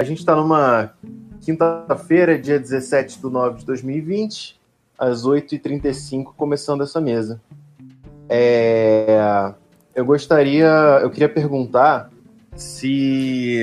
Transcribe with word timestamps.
a 0.00 0.02
gente 0.02 0.20
está 0.20 0.34
numa 0.34 0.94
quinta-feira, 1.42 2.38
dia 2.38 2.58
17 2.58 3.20
de 3.20 3.26
9 3.26 3.58
de 3.58 3.66
2020, 3.66 4.58
às 4.98 5.26
8h35, 5.26 6.32
começando 6.34 6.82
essa 6.82 6.98
mesa. 7.02 7.38
É, 8.26 9.52
eu 9.94 10.02
gostaria, 10.06 10.66
eu 11.02 11.10
queria 11.10 11.28
perguntar 11.28 12.10
se 12.56 13.60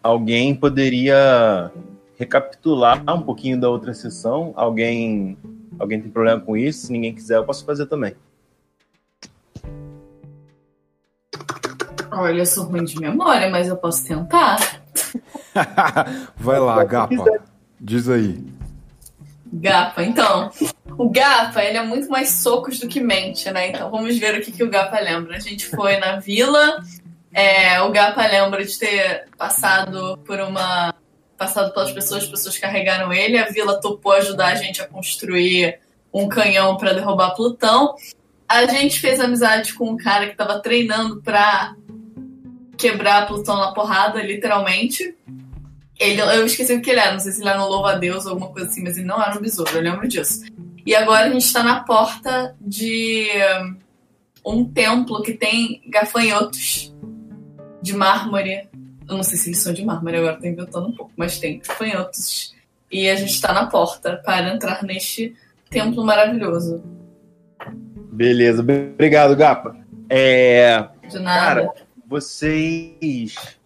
alguém 0.00 0.54
poderia 0.54 1.72
recapitular 2.16 3.02
um 3.12 3.22
pouquinho 3.22 3.60
da 3.60 3.68
outra 3.68 3.92
sessão. 3.92 4.52
Alguém, 4.54 5.36
alguém 5.76 6.00
tem 6.00 6.08
problema 6.08 6.40
com 6.40 6.56
isso? 6.56 6.86
Se 6.86 6.92
ninguém 6.92 7.12
quiser, 7.12 7.38
eu 7.38 7.44
posso 7.44 7.64
fazer 7.64 7.86
também. 7.86 8.14
Olha, 12.12 12.38
eu 12.38 12.46
sou 12.46 12.66
ruim 12.66 12.84
de 12.84 12.96
memória, 13.00 13.50
mas 13.50 13.66
eu 13.66 13.76
posso 13.76 14.06
tentar. 14.06 14.79
Vai 16.36 16.58
lá, 16.58 16.84
Gapa. 16.84 17.24
Diz 17.80 18.08
aí. 18.08 18.44
Gapa, 19.52 20.02
então. 20.02 20.50
O 20.96 21.08
Gapa, 21.08 21.62
ele 21.62 21.78
é 21.78 21.82
muito 21.82 22.08
mais 22.08 22.30
socos 22.30 22.78
do 22.78 22.86
que 22.86 23.00
mente, 23.00 23.50
né? 23.50 23.68
Então 23.68 23.90
vamos 23.90 24.16
ver 24.18 24.38
o 24.38 24.42
que, 24.42 24.52
que 24.52 24.62
o 24.62 24.70
Gapa 24.70 25.00
lembra. 25.00 25.36
A 25.36 25.40
gente 25.40 25.66
foi 25.66 25.96
na 25.96 26.16
vila, 26.16 26.80
é, 27.32 27.80
o 27.82 27.90
Gapa 27.90 28.26
lembra 28.26 28.64
de 28.64 28.78
ter 28.78 29.26
passado 29.36 30.18
por 30.24 30.40
uma. 30.40 30.94
passado 31.36 31.72
pelas 31.72 31.92
pessoas, 31.92 32.24
as 32.24 32.28
pessoas 32.28 32.58
carregaram 32.58 33.12
ele, 33.12 33.38
a 33.38 33.46
vila 33.46 33.80
topou 33.80 34.12
ajudar 34.12 34.48
a 34.48 34.54
gente 34.54 34.82
a 34.82 34.86
construir 34.86 35.78
um 36.12 36.28
canhão 36.28 36.76
para 36.76 36.92
derrubar 36.92 37.34
Plutão. 37.34 37.94
A 38.48 38.66
gente 38.66 38.98
fez 38.98 39.20
amizade 39.20 39.74
com 39.74 39.90
um 39.90 39.96
cara 39.96 40.26
que 40.26 40.32
estava 40.32 40.58
treinando 40.60 41.22
para 41.22 41.74
quebrar 42.76 43.26
Plutão 43.26 43.56
na 43.58 43.72
porrada, 43.72 44.20
literalmente. 44.22 45.14
Ele, 46.00 46.18
eu 46.22 46.46
esqueci 46.46 46.72
o 46.72 46.80
que 46.80 46.90
ele 46.90 46.98
era, 46.98 47.12
não 47.12 47.20
sei 47.20 47.30
se 47.30 47.42
ele 47.42 47.50
era 47.50 47.62
um 47.62 47.68
louva-a-Deus 47.68 48.24
ou 48.24 48.32
alguma 48.32 48.50
coisa 48.50 48.68
assim, 48.68 48.82
mas 48.82 48.96
ele 48.96 49.06
não 49.06 49.22
era 49.22 49.36
um 49.36 49.42
besouro, 49.42 49.70
eu 49.74 49.82
lembro 49.82 50.08
disso. 50.08 50.46
E 50.86 50.94
agora 50.94 51.26
a 51.26 51.30
gente 51.30 51.44
está 51.44 51.62
na 51.62 51.84
porta 51.84 52.56
de 52.58 53.28
um 54.44 54.64
templo 54.64 55.22
que 55.22 55.34
tem 55.34 55.82
gafanhotos 55.86 56.94
de 57.82 57.92
mármore. 57.94 58.66
Eu 59.06 59.16
não 59.16 59.22
sei 59.22 59.36
se 59.36 59.50
eles 59.50 59.58
são 59.58 59.74
de 59.74 59.84
mármore, 59.84 60.16
agora 60.16 60.36
estou 60.36 60.48
inventando 60.48 60.88
um 60.88 60.92
pouco, 60.92 61.12
mas 61.16 61.38
tem 61.38 61.58
gafanhotos. 61.58 62.54
E 62.90 63.06
a 63.08 63.14
gente 63.14 63.34
está 63.34 63.52
na 63.52 63.66
porta 63.66 64.16
para 64.24 64.54
entrar 64.54 64.82
neste 64.82 65.36
templo 65.68 66.02
maravilhoso. 66.02 66.82
Beleza, 68.10 68.62
obrigado, 68.62 69.36
Gapa. 69.36 69.76
É... 70.08 70.88
De 71.08 71.18
nada. 71.18 71.62
Cara, 71.62 71.74
vocês 72.08 73.59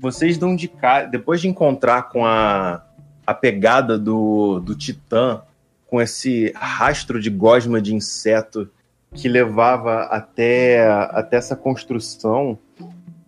vocês 0.00 0.38
dão 0.38 0.54
de 0.54 0.68
cara 0.68 1.06
depois 1.06 1.40
de 1.40 1.48
encontrar 1.48 2.08
com 2.08 2.24
a, 2.24 2.84
a 3.26 3.34
pegada 3.34 3.98
do, 3.98 4.60
do 4.60 4.74
Titã 4.74 5.42
com 5.86 6.00
esse 6.00 6.52
rastro 6.54 7.20
de 7.20 7.30
gosma 7.30 7.80
de 7.80 7.94
inseto 7.94 8.68
que 9.12 9.28
levava 9.28 10.02
até, 10.04 10.88
até 11.10 11.36
essa 11.36 11.56
construção 11.56 12.58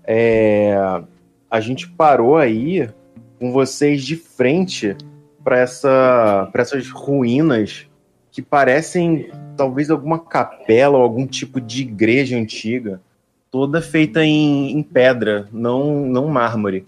é, 0.05 0.75
a 1.51 1.61
gente 1.61 1.89
parou 1.89 2.37
aí 2.37 2.89
com 3.39 3.53
vocês 3.53 4.03
de 4.03 4.17
frente 4.17 4.97
para 5.45 5.59
essa, 5.59 6.51
essas 6.55 6.89
ruínas 6.91 7.87
que 8.31 8.43
parecem 8.43 9.31
talvez 9.57 9.91
alguma 9.91 10.19
capela 10.19 10.97
ou 10.97 11.03
algum 11.03 11.27
tipo 11.27 11.61
de 11.61 11.83
igreja 11.83 12.37
antiga 12.37 13.01
toda 13.51 13.81
feita 13.81 14.25
em, 14.25 14.73
em 14.79 14.83
pedra, 14.83 15.49
não, 15.53 16.07
não 16.07 16.29
mármore. 16.29 16.85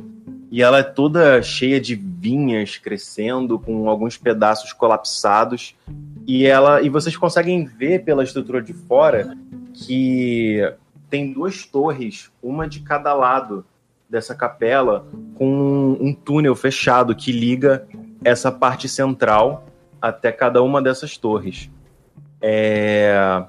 E 0.50 0.62
ela 0.62 0.78
é 0.78 0.82
toda 0.82 1.40
cheia 1.42 1.80
de 1.80 1.94
vinhas 1.94 2.76
crescendo, 2.76 3.58
com 3.58 3.88
alguns 3.88 4.16
pedaços 4.16 4.72
colapsados. 4.72 5.76
E 6.26 6.44
ela 6.44 6.82
e 6.82 6.88
vocês 6.88 7.16
conseguem 7.16 7.64
ver 7.64 8.04
pela 8.04 8.24
estrutura 8.24 8.60
de 8.60 8.72
fora 8.72 9.36
que 9.72 10.60
tem 11.08 11.32
duas 11.32 11.64
torres, 11.64 12.30
uma 12.42 12.68
de 12.68 12.80
cada 12.80 13.14
lado 13.14 13.64
dessa 14.08 14.34
capela, 14.34 15.06
com 15.36 15.96
um 16.00 16.12
túnel 16.12 16.56
fechado 16.56 17.14
que 17.14 17.30
liga 17.30 17.86
essa 18.24 18.50
parte 18.50 18.88
central 18.88 19.66
até 20.02 20.32
cada 20.32 20.62
uma 20.62 20.82
dessas 20.82 21.16
torres. 21.16 21.70
É... 22.40 23.44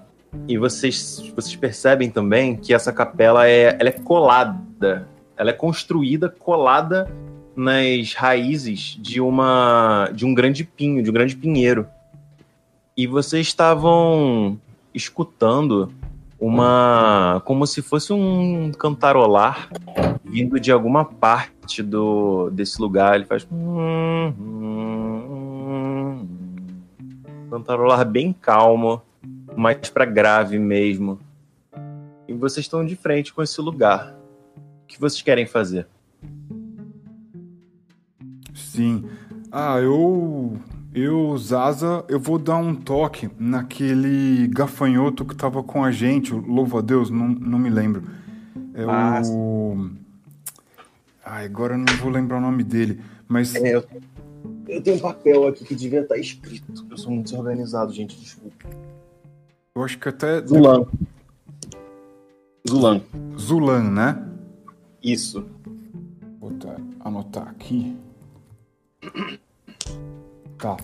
E 0.47 0.58
vocês, 0.58 1.31
vocês 1.36 1.56
percebem 1.56 2.09
também 2.09 2.56
que 2.56 2.74
essa 2.74 2.92
capela 2.92 3.47
é, 3.47 3.75
ela 3.80 3.90
é 3.90 3.92
colada, 3.92 5.08
ela 5.36 5.50
é 5.50 5.53
construída 5.53 6.30
colada 6.30 7.12
nas 7.56 8.14
raízes 8.14 8.97
de 9.00 9.19
uma 9.19 10.09
de 10.14 10.25
um 10.25 10.34
grande 10.34 10.64
pinho, 10.64 11.03
de 11.03 11.09
um 11.09 11.14
grande 11.14 11.36
pinheiro. 11.36 11.86
E 12.96 13.08
vocês 13.08 13.47
estavam 13.47 14.59
escutando 14.94 15.92
uma 16.40 17.42
como 17.46 17.68
se 17.68 17.81
fosse 17.81 18.13
um 18.13 18.72
cantarolar 18.72 19.69
vindo 20.24 20.59
de 20.59 20.72
alguma 20.72 21.03
parte 21.03 21.84
do 21.84 22.50
desse 22.52 22.81
lugar. 22.81 23.16
Ele 23.16 23.25
faz 23.25 23.46
cantarolar 27.50 28.06
bem 28.06 28.31
calmo 28.31 29.02
mais 29.56 29.89
para 29.89 30.06
grave 30.06 30.57
mesmo. 30.57 31.19
E 32.28 32.34
vocês 32.34 32.66
estão 32.66 32.85
de 32.85 32.95
frente 32.95 33.34
com 33.34 33.41
esse 33.41 33.59
lugar. 33.59 34.16
O 34.84 34.88
que 34.88 35.00
vocês 35.00 35.22
querem 35.22 35.45
fazer? 35.45 35.88
Sim. 38.53 39.06
Ah, 39.51 39.79
eu. 39.79 40.57
Eu, 40.94 41.38
Zaza, 41.38 42.03
eu 42.09 42.19
vou 42.19 42.38
dar 42.38 42.57
um 42.57 42.75
toque 42.75 43.29
naquele 43.39 44.45
gafanhoto 44.50 45.23
que 45.23 45.34
tava 45.34 45.63
com 45.63 45.85
a 45.85 45.91
gente, 45.91 46.33
louvo 46.33 46.78
a 46.78 46.81
Deus, 46.81 47.09
não, 47.09 47.29
não 47.29 47.57
me 47.57 47.69
lembro. 47.69 48.03
É 48.73 48.83
ah, 48.83 49.22
o. 49.25 49.89
Ai, 51.23 51.45
agora 51.45 51.75
eu 51.75 51.78
não 51.78 51.95
vou 51.97 52.12
lembrar 52.12 52.38
o 52.38 52.41
nome 52.41 52.62
dele, 52.63 53.00
mas. 53.25 53.56
É, 53.56 53.75
eu, 53.75 53.85
eu 54.68 54.81
tenho 54.81 54.97
um 54.97 55.00
papel 55.00 55.47
aqui 55.47 55.63
que 55.63 55.75
devia 55.75 56.01
estar 56.01 56.18
escrito. 56.18 56.85
Eu 56.89 56.97
sou 56.97 57.09
muito 57.12 57.25
desorganizado, 57.31 57.94
gente, 57.94 58.19
desculpa. 58.19 58.68
Eu 59.74 59.86
acho 59.86 59.98
que 59.98 60.09
até. 60.09 60.46
Zulan. 60.46 60.86
Zulan. 62.70 63.02
Zulan, 63.38 63.84
né? 63.90 64.22
Isso. 65.02 65.46
Vou 66.42 66.52
anotar 67.00 67.48
aqui. 67.48 67.96
Tá. 70.58 70.76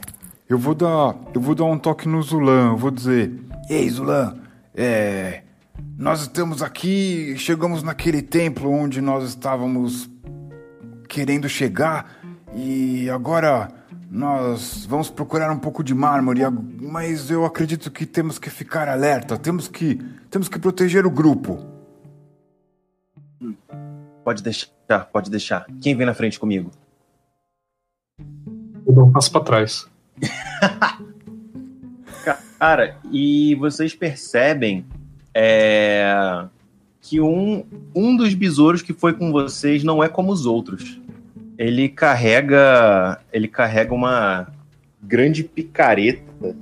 Eu 0.48 0.58
vou 0.58 0.74
dar. 0.74 1.18
Eu 1.34 1.42
vou 1.42 1.54
dar 1.54 1.66
um 1.66 1.78
toque 1.78 2.08
no 2.08 2.24
Zulan. 2.24 2.70
Eu 2.72 2.78
vou 2.78 2.90
dizer. 2.90 3.38
Ei, 3.70 3.90
Zulan, 3.90 4.38
é. 4.74 5.44
Nós 5.98 6.22
estamos 6.22 6.62
aqui, 6.62 7.36
chegamos 7.38 7.84
naquele 7.84 8.22
templo 8.22 8.72
onde 8.72 9.02
nós 9.02 9.26
estávamos 9.26 10.10
querendo 11.10 11.50
chegar 11.50 12.20
e 12.56 13.10
agora 13.10 13.70
nós 14.18 14.86
vamos 14.88 15.12
procurar 15.12 15.52
um 15.52 15.60
pouco 15.60 15.84
de 15.84 15.94
mármore, 15.94 16.42
mas 16.50 17.30
eu 17.30 17.46
acredito 17.46 17.92
que 17.92 18.04
temos 18.04 18.40
que 18.40 18.50
ficar 18.50 18.90
alerta, 18.90 19.38
temos 19.38 19.68
que, 19.68 19.94
temos 20.32 20.50
que 20.50 20.58
proteger 20.58 21.06
o 21.06 21.12
grupo. 21.12 21.64
Pode 24.24 24.42
deixar, 24.42 25.06
pode 25.14 25.30
deixar. 25.30 25.68
Quem 25.80 25.96
vem 25.96 26.08
na 26.08 26.16
frente 26.16 26.40
comigo? 26.40 26.72
Eu 28.88 28.94
dou 28.94 29.06
um 29.06 29.12
passo 29.12 29.32
para 29.32 29.44
trás. 29.44 29.88
Cara, 32.58 32.98
e 33.12 33.54
vocês 33.54 33.94
percebem 33.94 34.84
é, 35.32 36.44
que 37.02 37.22
um, 37.22 37.64
um 37.94 38.18
dos 38.18 38.34
besouros 38.34 38.82
que 38.82 38.94
foi 38.94 39.14
com 39.14 39.32
vocês 39.32 39.84
não 39.84 40.04
é 40.04 40.10
como 40.10 40.32
os 40.32 40.48
outros 40.48 41.00
ele 41.58 41.90
carrega 41.90 43.20
ele 43.32 43.48
carrega 43.48 43.94
uma 43.94 44.48
grande 45.02 45.44
picareta. 45.44 46.56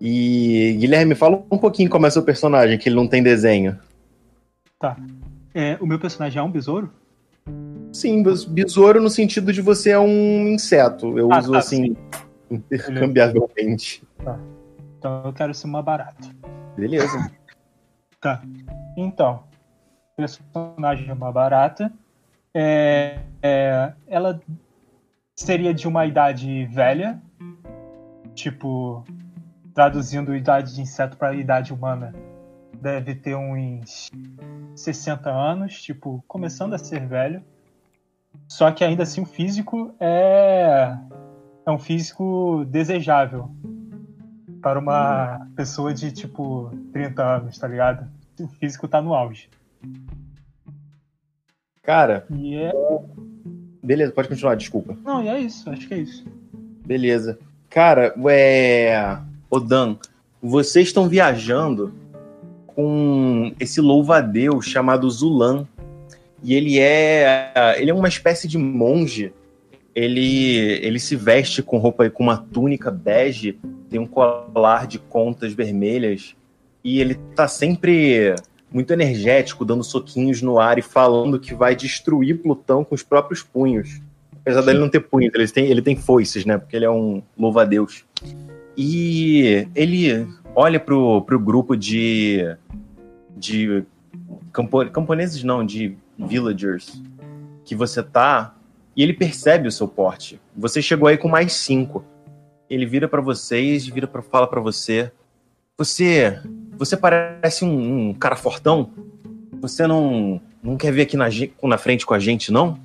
E 0.00 0.76
Guilherme, 0.78 1.14
fala 1.14 1.42
um 1.50 1.56
pouquinho 1.56 1.88
como 1.88 2.06
é 2.06 2.10
seu 2.10 2.22
personagem, 2.22 2.78
que 2.78 2.88
ele 2.88 2.96
não 2.96 3.06
tem 3.06 3.22
desenho. 3.22 3.78
Tá. 4.78 4.96
É, 5.54 5.78
o 5.80 5.86
meu 5.86 5.98
personagem 5.98 6.38
é 6.38 6.42
um 6.42 6.50
besouro? 6.50 6.90
Sim, 7.92 8.22
besouro 8.48 9.00
no 9.00 9.08
sentido 9.08 9.52
de 9.52 9.62
você 9.62 9.90
é 9.90 9.98
um 9.98 10.48
inseto. 10.48 11.16
Eu 11.16 11.32
ah, 11.32 11.38
uso 11.38 11.52
tá, 11.52 11.58
assim 11.58 11.84
sim. 11.84 11.96
intercambiavelmente. 12.50 14.02
Tá. 14.22 14.38
Então 14.98 15.22
eu 15.24 15.32
quero 15.32 15.54
ser 15.54 15.66
uma 15.66 15.82
barata. 15.82 16.28
Beleza. 16.76 17.30
tá. 18.20 18.42
Então, 18.96 19.44
personagem 20.16 21.08
é 21.08 21.12
uma 21.12 21.32
barata 21.32 21.92
é, 22.54 23.18
é, 23.44 23.92
ela 24.06 24.40
seria 25.36 25.74
de 25.74 25.86
uma 25.86 26.06
idade 26.06 26.64
velha, 26.64 27.20
tipo, 28.34 29.04
traduzindo 29.74 30.34
idade 30.34 30.74
de 30.74 30.80
inseto 30.80 31.18
para 31.18 31.34
idade 31.34 31.70
humana, 31.70 32.14
deve 32.80 33.14
ter 33.14 33.34
uns 33.36 34.10
60 34.74 35.30
anos, 35.30 35.82
tipo, 35.82 36.24
começando 36.26 36.72
a 36.72 36.78
ser 36.78 37.06
velho. 37.06 37.44
Só 38.48 38.72
que 38.72 38.82
ainda 38.82 39.02
assim 39.02 39.20
o 39.20 39.26
físico 39.26 39.94
é. 40.00 40.96
É 41.66 41.70
um 41.70 41.78
físico 41.78 42.64
desejável. 42.64 43.50
Para 44.62 44.78
uma 44.78 45.46
pessoa 45.54 45.92
de 45.92 46.12
tipo 46.12 46.70
30 46.94 47.22
anos, 47.22 47.58
tá 47.58 47.68
ligado? 47.68 48.10
O 48.40 48.48
físico 48.48 48.88
tá 48.88 49.02
no 49.02 49.14
auge. 49.14 49.50
Cara, 51.82 52.26
E 52.30 52.56
é. 52.56 52.72
Beleza, 53.84 54.12
pode 54.12 54.28
continuar, 54.28 54.54
desculpa. 54.56 54.96
Não, 55.04 55.22
e 55.22 55.28
é 55.28 55.40
isso, 55.40 55.68
acho 55.70 55.86
que 55.86 55.94
é 55.94 55.98
isso. 55.98 56.24
Beleza. 56.84 57.38
Cara, 57.68 58.14
é. 58.28 59.18
Odan, 59.50 59.96
vocês 60.42 60.88
estão 60.88 61.08
viajando 61.08 61.92
com 62.66 63.52
esse 63.60 63.80
louva-a-Deus 63.80 64.66
chamado 64.66 65.10
Zulan. 65.10 65.66
E 66.42 66.54
ele 66.54 66.78
é. 66.78 67.52
Ele 67.78 67.90
é 67.90 67.94
uma 67.94 68.08
espécie 68.08 68.48
de 68.48 68.58
monge. 68.58 69.32
Ele, 69.94 70.56
ele 70.82 70.98
se 70.98 71.14
veste 71.14 71.62
com 71.62 71.78
roupa 71.78 72.08
com 72.10 72.24
uma 72.24 72.36
túnica 72.36 72.90
bege, 72.90 73.58
tem 73.88 74.00
um 74.00 74.06
colar 74.06 74.88
de 74.88 74.98
contas 74.98 75.52
vermelhas. 75.52 76.34
E 76.82 77.00
ele 77.00 77.14
tá 77.36 77.46
sempre 77.46 78.34
muito 78.74 78.92
energético, 78.92 79.64
dando 79.64 79.84
soquinhos 79.84 80.42
no 80.42 80.58
ar 80.58 80.78
e 80.78 80.82
falando 80.82 81.38
que 81.38 81.54
vai 81.54 81.76
destruir 81.76 82.42
Plutão 82.42 82.84
com 82.84 82.92
os 82.92 83.04
próprios 83.04 83.40
punhos. 83.40 84.00
Apesar 84.40 84.62
dele 84.62 84.80
não 84.80 84.90
ter 84.90 84.98
punhos, 84.98 85.32
ele 85.32 85.46
tem, 85.46 85.66
ele 85.66 85.80
tem 85.80 85.94
foices, 85.94 86.44
né? 86.44 86.58
Porque 86.58 86.74
ele 86.74 86.84
é 86.84 86.90
um 86.90 87.22
louva-a-Deus. 87.38 88.04
E 88.76 89.68
ele 89.76 90.26
olha 90.56 90.80
pro, 90.80 91.22
pro 91.22 91.38
grupo 91.38 91.76
de. 91.76 92.40
de 93.36 93.84
campo, 94.52 94.84
camponeses, 94.90 95.44
não, 95.44 95.64
de 95.64 95.96
villagers 96.18 97.00
que 97.64 97.76
você 97.76 98.02
tá. 98.02 98.56
E 98.96 99.02
ele 99.02 99.12
percebe 99.12 99.68
o 99.68 99.72
seu 99.72 99.86
porte. 99.86 100.40
Você 100.56 100.82
chegou 100.82 101.08
aí 101.08 101.16
com 101.16 101.28
mais 101.28 101.52
cinco. 101.52 102.04
Ele 102.68 102.86
vira 102.86 103.08
pra 103.08 103.20
vocês, 103.20 103.86
vira 103.86 104.08
pra, 104.08 104.20
fala 104.20 104.48
pra 104.48 104.60
você. 104.60 105.12
Você. 105.78 106.40
Você 106.78 106.96
parece 106.96 107.64
um, 107.64 108.08
um 108.08 108.14
cara 108.14 108.36
fortão? 108.36 108.90
Você 109.60 109.86
não. 109.86 110.40
não 110.62 110.76
quer 110.76 110.92
vir 110.92 111.02
aqui 111.02 111.16
na, 111.16 111.26
na 111.62 111.78
frente 111.78 112.04
com 112.04 112.14
a 112.14 112.18
gente, 112.18 112.52
não? 112.52 112.78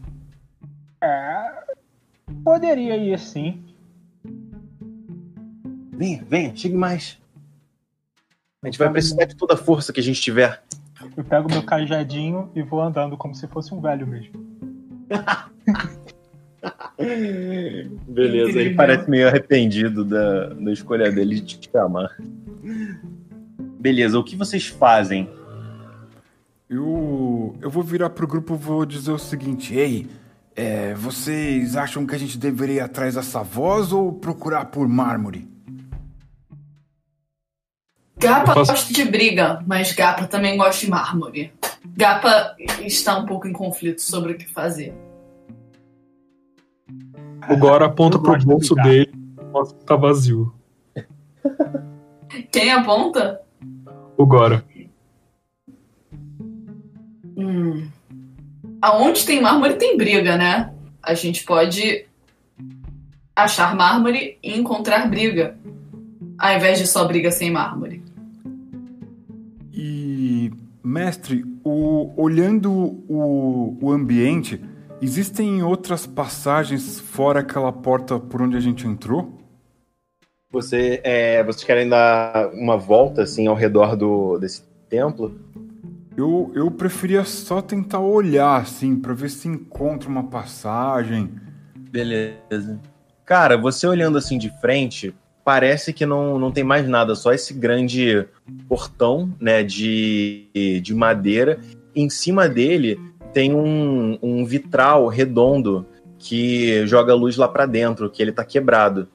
É. 1.02 1.50
Poderia 2.44 2.96
ir 2.98 3.18
sim. 3.20 3.64
Venha, 5.92 6.24
venha, 6.28 6.56
chegue 6.56 6.76
mais. 6.76 7.18
A 8.64 8.68
gente 8.68 8.78
vai 8.78 8.90
precisar 8.90 9.26
de 9.26 9.36
toda 9.36 9.54
a 9.54 9.58
força 9.58 9.92
que 9.92 10.00
a 10.00 10.04
gente 10.04 10.22
tiver. 10.22 10.62
Eu 11.16 11.24
pego 11.24 11.50
meu 11.50 11.64
cajadinho 11.64 12.52
e 12.56 12.62
vou 12.62 12.82
andando 12.82 13.18
como 13.18 13.34
se 13.34 13.48
fosse 13.48 13.74
um 13.74 13.82
velho 13.82 14.06
mesmo. 14.06 14.34
Beleza, 18.08 18.60
ele 18.60 18.76
parece 18.76 19.10
meio 19.10 19.28
arrependido 19.28 20.04
da, 20.04 20.50
da 20.50 20.72
escolha 20.72 21.10
dele 21.10 21.40
de 21.40 21.58
te 21.58 21.70
chamar. 21.72 22.18
Beleza, 23.80 24.20
o 24.20 24.24
que 24.24 24.36
vocês 24.36 24.68
fazem? 24.68 25.30
Eu, 26.70 27.56
eu 27.62 27.70
vou 27.70 27.82
virar 27.82 28.10
pro 28.10 28.28
grupo 28.28 28.54
e 28.54 28.58
vou 28.58 28.86
dizer 28.86 29.12
o 29.12 29.18
seguinte: 29.18 29.74
Ei, 29.74 30.08
é, 30.56 30.94
vocês 30.94 31.76
acham 31.76 32.06
que 32.06 32.14
a 32.14 32.18
gente 32.18 32.38
deveria 32.38 32.76
ir 32.76 32.80
atrás 32.82 33.16
dessa 33.16 33.42
voz 33.42 33.92
ou 33.94 34.12
procurar 34.14 34.66
por 34.66 34.88
mármore? 34.88 35.48
Gapa 38.18 38.54
faço- 38.54 38.72
gosta 38.74 38.94
de 38.94 39.06
briga, 39.06 39.64
mas 39.66 39.94
Gapa 39.94 40.28
também 40.28 40.58
gosta 40.58 40.86
de 40.86 40.92
mármore. 40.92 41.54
Gapa 41.96 42.56
está 42.82 43.18
um 43.18 43.26
pouco 43.26 43.48
em 43.48 43.54
conflito 43.54 44.02
sobre 44.02 44.34
o 44.34 44.38
que 44.38 44.46
fazer. 44.46 44.94
O 47.50 47.56
Gora 47.58 47.86
aponta 47.86 48.18
Eu 48.18 48.22
pro 48.22 48.38
de 48.38 48.46
bolso 48.46 48.76
brigar. 48.76 48.92
dele 48.92 49.12
mostra 49.54 49.78
que 49.80 49.86
tá 49.86 49.96
vazio. 49.96 50.54
Quem 52.52 52.72
aponta? 52.72 53.42
O 54.20 54.26
Gora. 54.26 54.66
Hum. 57.38 57.88
Aonde 58.82 59.26
tem 59.26 59.42
mármore 59.42 59.76
tem 59.76 59.96
briga, 59.96 60.36
né? 60.36 60.74
A 61.02 61.14
gente 61.14 61.46
pode 61.46 62.06
achar 63.34 63.74
mármore 63.74 64.38
e 64.44 64.60
encontrar 64.60 65.10
briga. 65.10 65.58
Ao 66.38 66.54
invés 66.54 66.80
de 66.80 66.86
só 66.86 67.08
briga 67.08 67.32
sem 67.32 67.50
mármore. 67.50 68.04
E, 69.72 70.52
mestre, 70.84 71.46
o, 71.64 72.12
olhando 72.22 72.74
o, 72.74 73.78
o 73.82 73.90
ambiente, 73.90 74.62
existem 75.02 75.64
outras 75.64 76.06
passagens 76.06 77.00
fora 77.00 77.40
aquela 77.40 77.72
porta 77.72 78.20
por 78.20 78.42
onde 78.42 78.58
a 78.58 78.60
gente 78.60 78.86
entrou? 78.86 79.39
Você, 80.52 81.00
é, 81.04 81.44
vocês 81.44 81.64
querem 81.64 81.88
dar 81.88 82.50
uma 82.54 82.76
volta 82.76 83.22
assim 83.22 83.46
ao 83.46 83.54
redor 83.54 83.96
do, 83.96 84.40
desse 84.40 84.64
templo? 84.90 85.40
Eu, 86.18 86.52
eu 86.56 86.72
preferia 86.72 87.24
só 87.24 87.62
tentar 87.62 88.00
olhar, 88.00 88.60
assim, 88.60 88.96
pra 88.96 89.14
ver 89.14 89.30
se 89.30 89.48
encontra 89.48 90.10
uma 90.10 90.24
passagem. 90.24 91.30
Beleza. 91.76 92.80
Cara, 93.24 93.58
você 93.58 93.86
olhando 93.86 94.18
assim 94.18 94.40
de 94.40 94.50
frente, 94.60 95.14
parece 95.46 95.94
que 95.94 96.04
não, 96.04 96.40
não 96.40 96.52
tem 96.52 96.64
mais 96.64 96.88
nada, 96.90 97.14
só 97.14 97.32
esse 97.32 97.54
grande 97.54 98.26
portão, 98.68 99.32
né, 99.40 99.62
de, 99.62 100.50
de 100.82 100.96
madeira. 100.96 101.60
Em 101.96 102.10
cima 102.10 102.50
dele 102.50 103.00
tem 103.34 103.54
um, 103.54 104.18
um 104.20 104.44
vitral 104.44 105.08
redondo 105.08 105.86
que 106.18 106.88
joga 106.88 107.14
luz 107.14 107.38
lá 107.38 107.48
pra 107.48 107.68
dentro, 107.68 108.10
que 108.10 108.20
ele 108.20 108.32
tá 108.32 108.44
quebrado. 108.44 109.08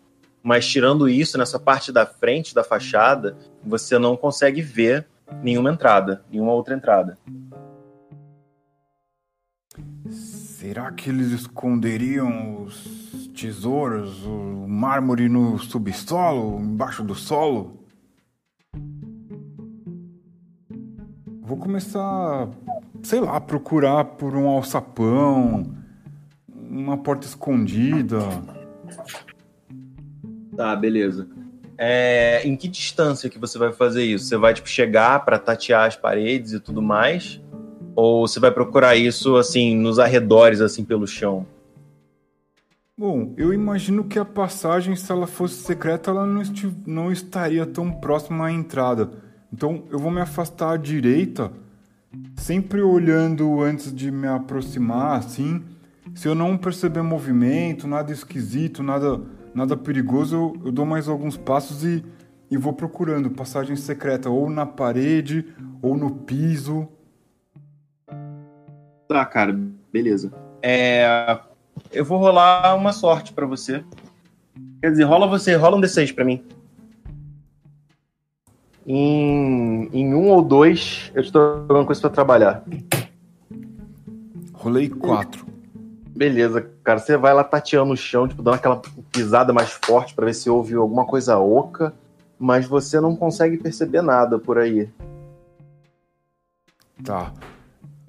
Mas 0.44 0.68
tirando 0.68 1.08
isso, 1.08 1.38
nessa 1.38 1.58
parte 1.58 1.90
da 1.90 2.04
frente 2.04 2.54
da 2.54 2.62
fachada, 2.62 3.34
você 3.64 3.98
não 3.98 4.14
consegue 4.14 4.60
ver 4.60 5.06
nenhuma 5.42 5.72
entrada, 5.72 6.22
nenhuma 6.30 6.52
outra 6.52 6.74
entrada. 6.74 7.16
Será 10.10 10.92
que 10.92 11.08
eles 11.08 11.32
esconderiam 11.32 12.62
os 12.62 13.30
tesouros, 13.34 14.22
o 14.26 14.66
mármore 14.68 15.30
no 15.30 15.58
subsolo, 15.58 16.60
embaixo 16.60 17.02
do 17.02 17.14
solo? 17.14 17.82
Vou 21.40 21.56
começar, 21.56 22.50
sei 23.02 23.20
lá, 23.20 23.40
procurar 23.40 24.04
por 24.04 24.36
um 24.36 24.46
alçapão, 24.46 25.74
uma 26.54 26.98
porta 26.98 27.26
escondida. 27.26 28.18
Tá, 30.56 30.74
beleza. 30.76 31.26
É, 31.76 32.42
em 32.46 32.56
que 32.56 32.68
distância 32.68 33.28
que 33.28 33.38
você 33.38 33.58
vai 33.58 33.72
fazer 33.72 34.04
isso? 34.04 34.26
Você 34.26 34.36
vai 34.36 34.54
tipo, 34.54 34.68
chegar 34.68 35.24
pra 35.24 35.38
tatear 35.38 35.86
as 35.86 35.96
paredes 35.96 36.52
e 36.52 36.60
tudo 36.60 36.80
mais? 36.80 37.40
Ou 37.96 38.26
você 38.26 38.38
vai 38.38 38.50
procurar 38.50 38.96
isso 38.96 39.36
assim 39.36 39.76
nos 39.76 39.98
arredores, 39.98 40.60
assim 40.60 40.84
pelo 40.84 41.06
chão? 41.06 41.46
Bom, 42.96 43.34
eu 43.36 43.52
imagino 43.52 44.04
que 44.04 44.20
a 44.20 44.24
passagem, 44.24 44.94
se 44.94 45.10
ela 45.10 45.26
fosse 45.26 45.56
secreta, 45.56 46.12
ela 46.12 46.24
não, 46.24 46.42
não 46.86 47.10
estaria 47.10 47.66
tão 47.66 47.90
próxima 47.90 48.46
à 48.46 48.52
entrada. 48.52 49.10
Então 49.52 49.82
eu 49.90 49.98
vou 49.98 50.12
me 50.12 50.20
afastar 50.20 50.74
à 50.74 50.76
direita, 50.76 51.50
sempre 52.36 52.80
olhando 52.82 53.60
antes 53.60 53.92
de 53.92 54.12
me 54.12 54.28
aproximar, 54.28 55.18
assim. 55.18 55.60
Se 56.14 56.28
eu 56.28 56.36
não 56.36 56.56
perceber 56.56 57.02
movimento, 57.02 57.88
nada 57.88 58.12
esquisito, 58.12 58.80
nada, 58.80 59.20
nada 59.54 59.76
perigoso, 59.76 60.36
eu, 60.36 60.66
eu 60.66 60.72
dou 60.72 60.84
mais 60.84 61.08
alguns 61.08 61.36
passos 61.36 61.84
e, 61.84 62.04
e 62.50 62.56
vou 62.56 62.72
procurando 62.72 63.30
passagem 63.30 63.76
secreta, 63.76 64.28
ou 64.28 64.50
na 64.50 64.66
parede, 64.66 65.46
ou 65.80 65.96
no 65.96 66.10
piso. 66.10 66.88
Tá, 69.08 69.24
cara, 69.24 69.58
beleza. 69.92 70.32
É, 70.60 71.38
eu 71.92 72.04
vou 72.04 72.18
rolar 72.18 72.74
uma 72.74 72.92
sorte 72.92 73.32
pra 73.32 73.46
você. 73.46 73.84
Quer 74.80 74.90
dizer, 74.90 75.04
rola 75.04 75.26
você, 75.26 75.54
rola 75.54 75.76
um 75.76 75.80
D6 75.80 76.14
pra 76.14 76.24
mim. 76.24 76.42
Em, 78.86 79.88
em 79.92 80.14
um 80.14 80.28
ou 80.28 80.42
dois, 80.42 81.10
eu 81.14 81.22
estou 81.22 81.40
alguma 81.40 81.86
coisa 81.86 82.00
pra 82.02 82.10
trabalhar. 82.10 82.64
Rolei 84.52 84.88
quatro. 84.88 85.53
Beleza, 86.14 86.70
cara. 86.82 86.98
Você 86.98 87.16
vai 87.16 87.34
lá 87.34 87.42
tateando 87.42 87.92
o 87.92 87.96
chão, 87.96 88.28
tipo, 88.28 88.42
dando 88.42 88.54
aquela 88.54 88.80
pisada 89.10 89.52
mais 89.52 89.70
forte 89.84 90.14
pra 90.14 90.26
ver 90.26 90.34
se 90.34 90.48
houve 90.48 90.74
alguma 90.74 91.04
coisa 91.04 91.38
oca, 91.38 91.92
mas 92.38 92.66
você 92.66 93.00
não 93.00 93.16
consegue 93.16 93.58
perceber 93.58 94.00
nada 94.02 94.38
por 94.38 94.58
aí. 94.58 94.88
Tá. 97.02 97.32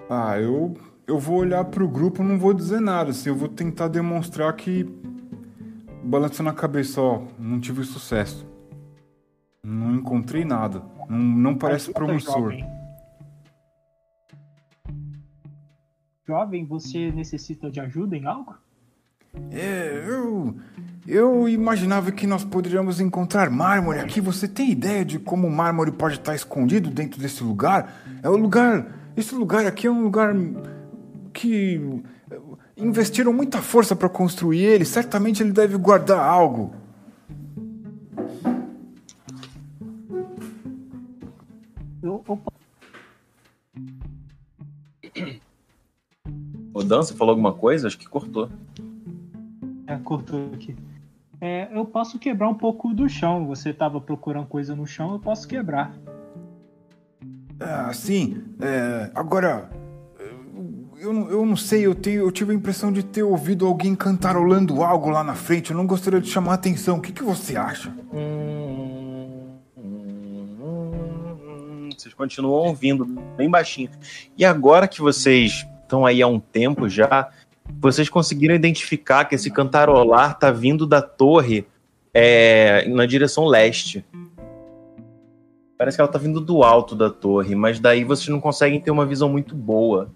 Ah, 0.07 0.39
eu, 0.39 0.75
eu 1.07 1.17
vou 1.17 1.38
olhar 1.38 1.65
pro 1.65 1.88
grupo 1.88 2.24
não 2.24 2.38
vou 2.38 2.53
dizer 2.53 2.79
nada, 2.79 3.09
assim, 3.09 3.29
eu 3.29 3.35
vou 3.35 3.50
tentar 3.50 3.88
demonstrar 3.88 4.53
que 4.53 4.88
balançando 6.03 6.50
a 6.51 6.53
cabeça, 6.53 7.01
ó, 7.01 7.21
não 7.39 7.59
tive 7.59 7.83
sucesso. 7.83 8.45
Não 9.63 9.95
encontrei 9.95 10.45
nada. 10.45 10.83
Não, 11.09 11.17
não 11.17 11.55
parece 11.55 11.85
Ajuda, 11.85 12.00
promissor. 12.00 12.51
jovem. 12.51 12.75
Jovem, 16.27 16.65
você 16.65 17.12
necessita 17.12 17.70
de 17.70 17.79
ajuda 17.79 18.17
em 18.17 18.25
algo? 18.25 18.55
É, 19.51 20.03
eu. 20.08 20.55
Eu 21.08 21.48
imaginava 21.48 22.12
que 22.12 22.25
nós 22.25 22.44
poderíamos 22.44 23.00
encontrar 23.00 23.51
mármore 23.51 24.00
aqui. 24.00 24.20
Você 24.20 24.48
tem 24.48 24.72
ideia 24.72 25.05
de 25.05 25.20
como 25.20 25.46
o 25.46 25.51
mármore 25.51 25.91
pode 25.91 26.15
estar 26.15 26.34
escondido 26.34 26.89
dentro 26.89 27.22
desse 27.22 27.44
lugar? 27.44 28.01
É 28.24 28.29
um 28.29 28.38
lugar. 28.38 29.12
Esse 29.15 29.36
lugar 29.36 29.67
aqui 29.67 29.86
é 29.86 29.91
um 29.91 30.01
lugar 30.01 30.34
que. 31.32 32.01
Investiram 32.75 33.32
muita 33.32 33.62
força 33.62 33.96
para 33.96 34.10
construir 34.10 34.63
ele. 34.63 34.84
Certamente 34.84 35.44
ele 35.44 35.51
deve 35.51 35.77
guardar 35.77 36.20
algo. 36.20 36.74
Eu, 42.01 42.24
eu 42.27 42.41
O 46.75 46.84
Dan, 46.84 46.98
você 47.03 47.13
falou 47.13 47.32
alguma 47.32 47.53
coisa? 47.53 47.88
Acho 47.88 47.98
que 47.98 48.05
cortou. 48.05 48.50
É, 49.88 49.96
cortou 50.03 50.51
aqui. 50.53 50.75
É, 51.39 51.70
eu 51.72 51.86
posso 51.86 52.20
quebrar 52.20 52.50
um 52.50 52.53
pouco 52.53 52.94
do 52.94 53.08
chão. 53.08 53.48
Você 53.48 53.70
estava 53.70 54.01
procurando 54.01 54.46
coisa 54.46 54.75
no 54.75 54.86
chão, 54.86 55.13
eu 55.13 55.20
posso 55.20 55.48
quebrar. 55.48 55.96
Ah, 57.62 57.94
sim. 57.94 58.44
É, 58.60 59.10
agora. 59.15 59.70
Eu, 61.00 61.13
não- 61.13 61.29
eu 61.29 61.46
não 61.46 61.55
sei, 61.55 61.86
eu, 61.86 61.96
tenho, 61.96 62.22
eu 62.22 62.32
tive 62.32 62.51
a 62.51 62.55
impressão 62.55 62.91
de 62.91 63.03
ter 63.03 63.24
ouvido 63.24 63.65
alguém 63.65 63.96
cantarolando 63.96 64.84
algo 64.84 65.10
lá 65.10 65.24
na 65.24 65.36
frente. 65.36 65.72
Eu 65.72 65.77
não 65.77 65.88
gostaria 65.88 66.20
de 66.20 66.27
chamar 66.29 66.51
a 66.51 66.55
atenção. 66.55 66.98
O 66.98 67.01
que, 67.01 67.13
que 67.13 67.24
você 67.24 67.55
acha? 67.55 67.94
Vocês 71.98 72.13
continuam 72.13 72.67
ouvindo 72.67 73.05
bem 73.38 73.50
baixinho. 73.50 73.89
E 74.38 74.44
agora 74.44 74.88
que 74.89 75.00
vocês 75.01 75.65
estão 75.86 76.06
aí 76.06 76.22
há 76.22 76.27
um 76.27 76.39
tempo 76.39 76.89
já, 76.89 77.30
vocês 77.80 78.10
conseguiram 78.10 78.54
identificar 78.54 79.25
que 79.25 79.36
esse 79.36 79.50
cantarolar 79.50 80.38
tá 80.38 80.51
vindo 80.51 80.86
da 80.86 81.01
torre 81.01 81.65
é, 82.13 82.88
na 82.88 83.06
direção 83.06 83.46
leste. 83.46 84.06
Parece 85.77 85.98
que 85.98 86.01
ela 86.01 86.12
tá 86.12 86.18
vindo 86.18 86.39
do 86.39 86.63
alto 86.63 86.96
da 86.96 87.10
torre, 87.10 87.56
mas 87.56 87.80
daí 87.80 88.04
vocês 88.04 88.30
não 88.30 88.39
conseguem 88.39 88.80
ter 88.80 88.92
uma 88.92 89.06
visão 89.06 89.30
muito 89.30 89.56
boa. 89.56 90.10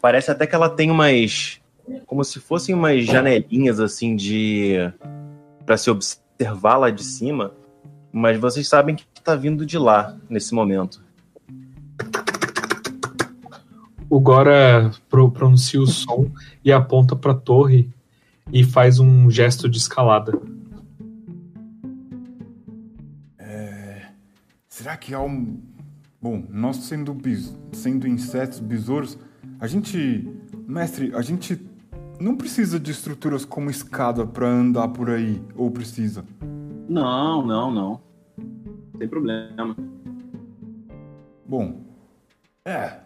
Parece 0.00 0.30
até 0.30 0.46
que 0.46 0.54
ela 0.54 0.68
tem 0.68 0.90
umas. 0.90 1.60
como 2.06 2.22
se 2.22 2.38
fossem 2.38 2.74
umas 2.74 3.04
janelinhas 3.04 3.80
assim 3.80 4.14
de. 4.14 4.74
para 5.64 5.76
se 5.76 5.90
observar 5.90 6.76
lá 6.76 6.90
de 6.90 7.02
cima. 7.02 7.52
Mas 8.12 8.38
vocês 8.38 8.68
sabem 8.68 8.94
que 8.94 9.04
tá 9.22 9.34
vindo 9.34 9.64
de 9.64 9.78
lá 9.78 10.16
nesse 10.28 10.54
momento. 10.54 11.02
O 14.08 14.20
Gora 14.20 14.90
pro- 15.08 15.30
pronuncia 15.30 15.80
o 15.80 15.86
som 15.86 16.30
e 16.64 16.72
aponta 16.72 17.16
pra 17.16 17.34
torre 17.34 17.90
e 18.52 18.62
faz 18.64 18.98
um 18.98 19.30
gesto 19.30 19.68
de 19.68 19.78
escalada. 19.78 20.32
Será 24.68 24.94
que 24.94 25.14
há 25.14 25.20
um. 25.20 25.58
Bom, 26.20 26.44
nós 26.50 26.76
sendo, 26.76 27.14
bis... 27.14 27.56
sendo 27.72 28.06
insetos, 28.06 28.60
besouros, 28.60 29.18
a 29.58 29.66
gente. 29.66 30.30
Mestre, 30.68 31.14
a 31.14 31.22
gente 31.22 31.58
não 32.20 32.36
precisa 32.36 32.78
de 32.78 32.90
estruturas 32.90 33.44
como 33.44 33.70
escada 33.70 34.26
pra 34.26 34.46
andar 34.46 34.88
por 34.88 35.08
aí, 35.08 35.42
ou 35.56 35.70
precisa? 35.70 36.24
Não, 36.88 37.44
não, 37.44 37.70
não. 37.70 38.00
Sem 38.98 39.08
problema. 39.08 39.74
Bom, 41.48 41.80
é. 42.64 43.00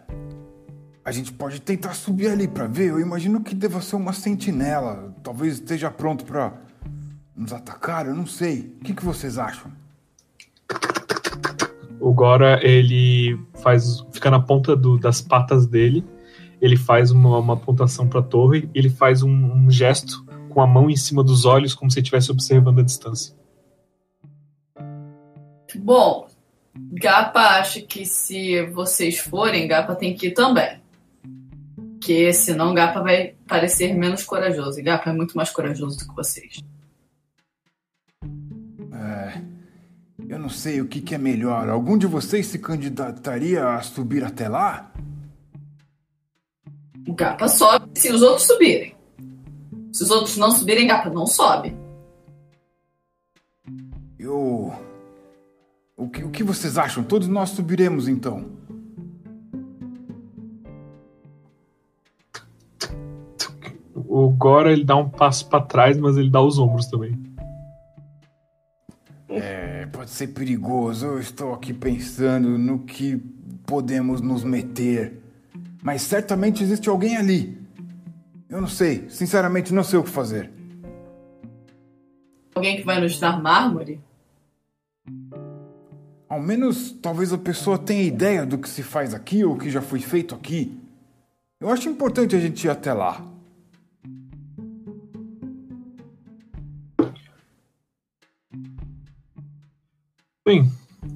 A 1.03 1.11
gente 1.11 1.33
pode 1.33 1.59
tentar 1.59 1.93
subir 1.93 2.27
ali 2.27 2.47
pra 2.47 2.67
ver. 2.67 2.89
Eu 2.91 2.99
imagino 2.99 3.41
que 3.41 3.55
deva 3.55 3.81
ser 3.81 3.95
uma 3.95 4.13
sentinela. 4.13 5.13
Talvez 5.23 5.55
esteja 5.55 5.89
pronto 5.89 6.23
pra 6.23 6.53
nos 7.35 7.51
atacar, 7.51 8.05
eu 8.05 8.13
não 8.13 8.27
sei. 8.27 8.75
O 8.79 8.83
que, 8.83 8.93
que 8.93 9.03
vocês 9.03 9.37
acham? 9.37 9.71
O 11.99 12.13
Gora, 12.13 12.59
ele 12.65 13.39
faz. 13.61 14.03
fica 14.11 14.29
na 14.29 14.39
ponta 14.39 14.75
do- 14.75 14.97
das 14.99 15.21
patas 15.21 15.65
dele, 15.67 16.03
ele 16.59 16.75
faz 16.77 17.11
uma, 17.11 17.37
uma 17.39 17.53
apontação 17.53 18.07
pra 18.07 18.21
torre, 18.21 18.69
ele 18.73 18.89
faz 18.89 19.21
um, 19.23 19.29
um 19.31 19.69
gesto 19.71 20.23
com 20.49 20.61
a 20.61 20.67
mão 20.67 20.89
em 20.89 20.95
cima 20.95 21.23
dos 21.23 21.45
olhos, 21.45 21.73
como 21.73 21.89
se 21.91 21.99
estivesse 21.99 22.31
observando 22.31 22.79
a 22.79 22.83
distância. 22.83 23.33
Bom, 25.77 26.27
Gapa 26.75 27.39
acha 27.59 27.81
que 27.81 28.05
se 28.05 28.61
vocês 28.67 29.19
forem, 29.19 29.67
Gapa 29.67 29.95
tem 29.95 30.15
que 30.15 30.27
ir 30.27 30.33
também. 30.33 30.80
Porque 32.01 32.33
senão 32.33 32.73
Gapa 32.73 32.99
vai 32.99 33.35
parecer 33.47 33.93
menos 33.93 34.23
corajoso. 34.23 34.79
E 34.79 34.81
Gapa 34.81 35.11
é 35.11 35.13
muito 35.13 35.37
mais 35.37 35.51
corajoso 35.51 35.99
do 35.99 36.07
que 36.07 36.15
vocês. 36.15 36.59
É. 38.91 39.39
Eu 40.27 40.39
não 40.39 40.49
sei 40.49 40.81
o 40.81 40.87
que, 40.87 40.99
que 40.99 41.13
é 41.13 41.17
melhor. 41.19 41.69
Algum 41.69 41.99
de 41.99 42.07
vocês 42.07 42.47
se 42.47 42.57
candidataria 42.57 43.67
a 43.67 43.83
subir 43.83 44.23
até 44.23 44.49
lá? 44.49 44.91
O 47.07 47.13
Gapa 47.13 47.47
sobe 47.47 47.91
se 47.99 48.11
os 48.11 48.23
outros 48.23 48.47
subirem. 48.47 48.95
Se 49.93 50.01
os 50.01 50.09
outros 50.09 50.37
não 50.37 50.49
subirem, 50.49 50.87
Gapa 50.87 51.11
não 51.11 51.27
sobe. 51.27 51.77
Eu. 54.17 54.73
O 55.95 56.09
que, 56.09 56.23
o 56.23 56.31
que 56.31 56.43
vocês 56.43 56.79
acham? 56.79 57.03
Todos 57.03 57.27
nós 57.27 57.51
subiremos 57.51 58.07
então. 58.07 58.59
O 64.13 64.27
Gora, 64.29 64.73
ele 64.73 64.83
dá 64.83 64.97
um 64.97 65.07
passo 65.07 65.47
pra 65.47 65.61
trás, 65.61 65.97
mas 65.97 66.17
ele 66.17 66.29
dá 66.29 66.41
os 66.41 66.59
ombros 66.59 66.85
também. 66.87 67.17
É, 69.29 69.85
pode 69.85 70.09
ser 70.09 70.27
perigoso. 70.27 71.05
Eu 71.05 71.19
estou 71.21 71.53
aqui 71.53 71.73
pensando 71.73 72.57
no 72.57 72.79
que 72.79 73.15
podemos 73.65 74.19
nos 74.19 74.43
meter. 74.43 75.17
Mas 75.81 76.01
certamente 76.01 76.61
existe 76.61 76.89
alguém 76.89 77.15
ali. 77.15 77.57
Eu 78.49 78.59
não 78.59 78.67
sei. 78.67 79.09
Sinceramente, 79.09 79.73
não 79.73 79.81
sei 79.81 79.97
o 79.97 80.03
que 80.03 80.09
fazer. 80.09 80.51
Alguém 82.53 82.75
que 82.75 82.83
vai 82.83 82.99
nos 82.99 83.17
dar 83.17 83.41
mármore? 83.41 84.01
Ao 86.27 86.41
menos, 86.41 86.91
talvez 87.01 87.31
a 87.31 87.37
pessoa 87.37 87.77
tenha 87.77 88.03
ideia 88.03 88.45
do 88.45 88.57
que 88.57 88.67
se 88.67 88.83
faz 88.83 89.13
aqui 89.13 89.45
ou 89.45 89.53
o 89.53 89.57
que 89.57 89.69
já 89.69 89.81
foi 89.81 90.01
feito 90.01 90.35
aqui. 90.35 90.77
Eu 91.61 91.69
acho 91.69 91.87
importante 91.87 92.35
a 92.35 92.39
gente 92.41 92.65
ir 92.65 92.69
até 92.69 92.91
lá. 92.91 93.31
Bem, 100.45 100.71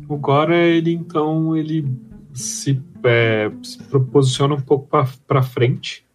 o 0.07 0.17
Gora, 0.17 0.55
ele 0.55 0.91
então, 0.93 1.55
ele 1.57 1.85
se, 2.33 2.81
é, 3.03 3.51
se 3.63 3.79
posiciona 4.11 4.53
um 4.55 4.61
pouco 4.61 4.87
pra- 4.87 5.07
pra 5.27 5.41
frente 5.41 6.05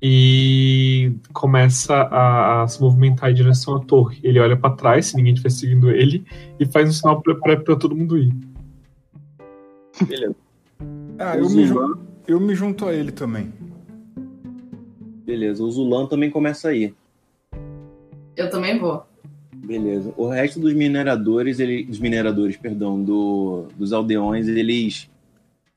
e 0.00 1.12
começa 1.32 1.94
a, 1.94 2.62
a 2.62 2.68
se 2.68 2.80
movimentar 2.80 3.30
em 3.30 3.34
direção 3.34 3.76
à 3.76 3.80
torre. 3.80 4.20
Ele 4.22 4.38
olha 4.40 4.56
pra 4.56 4.70
trás, 4.70 5.06
se 5.06 5.16
ninguém 5.16 5.32
estiver 5.34 5.50
seguindo 5.50 5.90
ele, 5.90 6.24
e 6.58 6.64
faz 6.66 6.88
um 6.88 6.92
sinal 6.92 7.20
pra 7.22 7.76
todo 7.76 7.94
mundo 7.96 8.16
ir. 8.16 8.34
Beleza. 10.06 10.36
Ah, 11.18 11.36
eu 11.36 11.48
me, 11.50 11.64
eu 12.26 12.40
me 12.40 12.54
junto 12.54 12.86
a 12.86 12.94
ele 12.94 13.12
também. 13.12 13.52
Beleza, 15.26 15.62
o 15.62 15.70
Zulan 15.70 16.06
também 16.06 16.30
começa 16.30 16.68
a 16.68 16.74
ir. 16.74 16.94
Eu 18.36 18.50
também 18.50 18.78
vou. 18.78 19.06
Beleza. 19.64 20.12
O 20.16 20.28
resto 20.28 20.60
dos 20.60 20.74
mineradores, 20.74 21.58
ele, 21.58 21.84
dos 21.84 21.98
mineradores, 21.98 22.56
perdão, 22.56 23.02
do, 23.02 23.68
dos 23.76 23.92
aldeões, 23.92 24.46
eles 24.46 25.10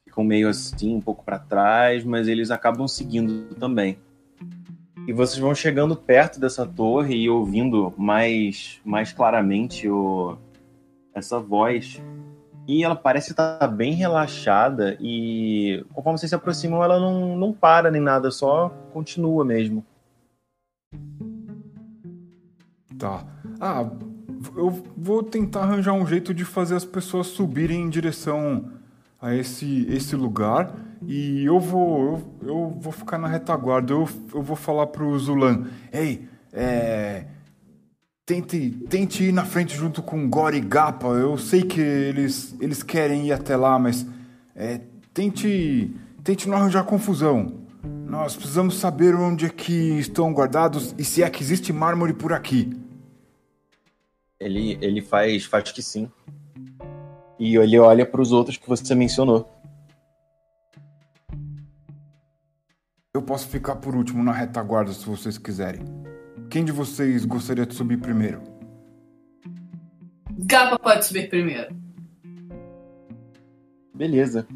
ficam 0.03 0.23
meio 0.23 0.49
assim, 0.49 0.95
um 0.95 1.01
pouco 1.01 1.23
para 1.23 1.39
trás, 1.39 2.03
mas 2.03 2.27
eles 2.27 2.51
acabam 2.51 2.87
seguindo 2.87 3.55
também. 3.55 3.97
E 5.07 5.13
vocês 5.13 5.39
vão 5.39 5.55
chegando 5.55 5.95
perto 5.95 6.37
dessa 6.37 6.65
torre 6.65 7.15
e 7.15 7.29
ouvindo 7.29 7.93
mais, 7.97 8.81
mais 8.83 9.13
claramente 9.13 9.87
o, 9.87 10.37
essa 11.15 11.39
voz. 11.39 12.01
E 12.67 12.83
ela 12.83 12.95
parece 12.95 13.31
estar 13.31 13.65
bem 13.69 13.93
relaxada 13.93 14.97
e 14.99 15.85
conforme 15.93 16.19
vocês 16.19 16.29
se 16.29 16.35
aproximam, 16.35 16.83
ela 16.83 16.99
não, 16.99 17.37
não 17.37 17.53
para 17.53 17.89
nem 17.89 18.01
nada, 18.01 18.29
só 18.29 18.67
continua 18.91 19.45
mesmo. 19.45 19.85
Tá. 22.97 23.23
Ah, 23.59 23.89
eu 24.55 24.83
vou 24.95 25.23
tentar 25.23 25.61
arranjar 25.61 25.93
um 25.93 26.05
jeito 26.05 26.33
de 26.33 26.45
fazer 26.45 26.75
as 26.75 26.85
pessoas 26.85 27.27
subirem 27.27 27.83
em 27.83 27.89
direção 27.89 28.71
a 29.21 29.35
esse, 29.35 29.85
esse 29.89 30.15
lugar. 30.15 30.73
E 31.05 31.45
eu 31.45 31.59
vou. 31.59 32.23
Eu, 32.41 32.47
eu 32.47 32.77
vou 32.79 32.91
ficar 32.91 33.17
na 33.17 33.27
retaguarda. 33.27 33.93
Eu, 33.93 34.07
eu 34.33 34.41
vou 34.41 34.55
falar 34.55 34.87
pro 34.87 35.17
Zulan. 35.17 35.65
Ei, 35.91 36.27
é. 36.51 37.25
Tente, 38.25 38.71
tente 38.89 39.23
ir 39.23 39.31
na 39.31 39.45
frente 39.45 39.75
junto 39.75 40.01
com 40.03 40.29
Gori 40.29 40.57
e 40.57 40.61
Gapa. 40.61 41.07
Eu 41.07 41.37
sei 41.37 41.63
que 41.63 41.79
eles, 41.79 42.55
eles 42.59 42.83
querem 42.83 43.27
ir 43.27 43.31
até 43.31 43.55
lá, 43.55 43.77
mas. 43.79 44.05
É, 44.55 44.81
tente. 45.13 45.95
Tente 46.23 46.49
não 46.49 46.57
arranjar 46.57 46.83
confusão. 46.83 47.53
Nós 48.05 48.35
precisamos 48.35 48.77
saber 48.79 49.15
onde 49.15 49.45
é 49.45 49.49
que 49.49 49.97
estão 49.99 50.33
guardados 50.33 50.93
e 50.97 51.03
se 51.03 51.23
é 51.23 51.29
que 51.29 51.41
existe 51.41 51.71
mármore 51.71 52.13
por 52.13 52.33
aqui. 52.33 52.69
Ele, 54.39 54.77
ele 54.81 55.01
faz, 55.01 55.45
faz 55.45 55.71
que 55.71 55.81
sim. 55.81 56.11
E 57.39 57.55
ele 57.55 57.79
olha 57.79 58.05
para 58.05 58.21
os 58.21 58.31
outros 58.31 58.57
que 58.57 58.67
você 58.67 58.93
mencionou. 58.93 59.49
Eu 63.13 63.21
posso 63.21 63.47
ficar 63.47 63.77
por 63.77 63.95
último 63.95 64.23
na 64.23 64.31
retaguarda 64.31 64.91
se 64.93 65.05
vocês 65.05 65.37
quiserem. 65.37 65.83
Quem 66.49 66.63
de 66.63 66.71
vocês 66.71 67.25
gostaria 67.25 67.65
de 67.65 67.73
subir 67.73 67.97
primeiro? 67.97 68.41
Gapa 70.39 70.77
pode 70.77 71.05
subir 71.05 71.29
primeiro. 71.29 71.75
Beleza. 73.93 74.47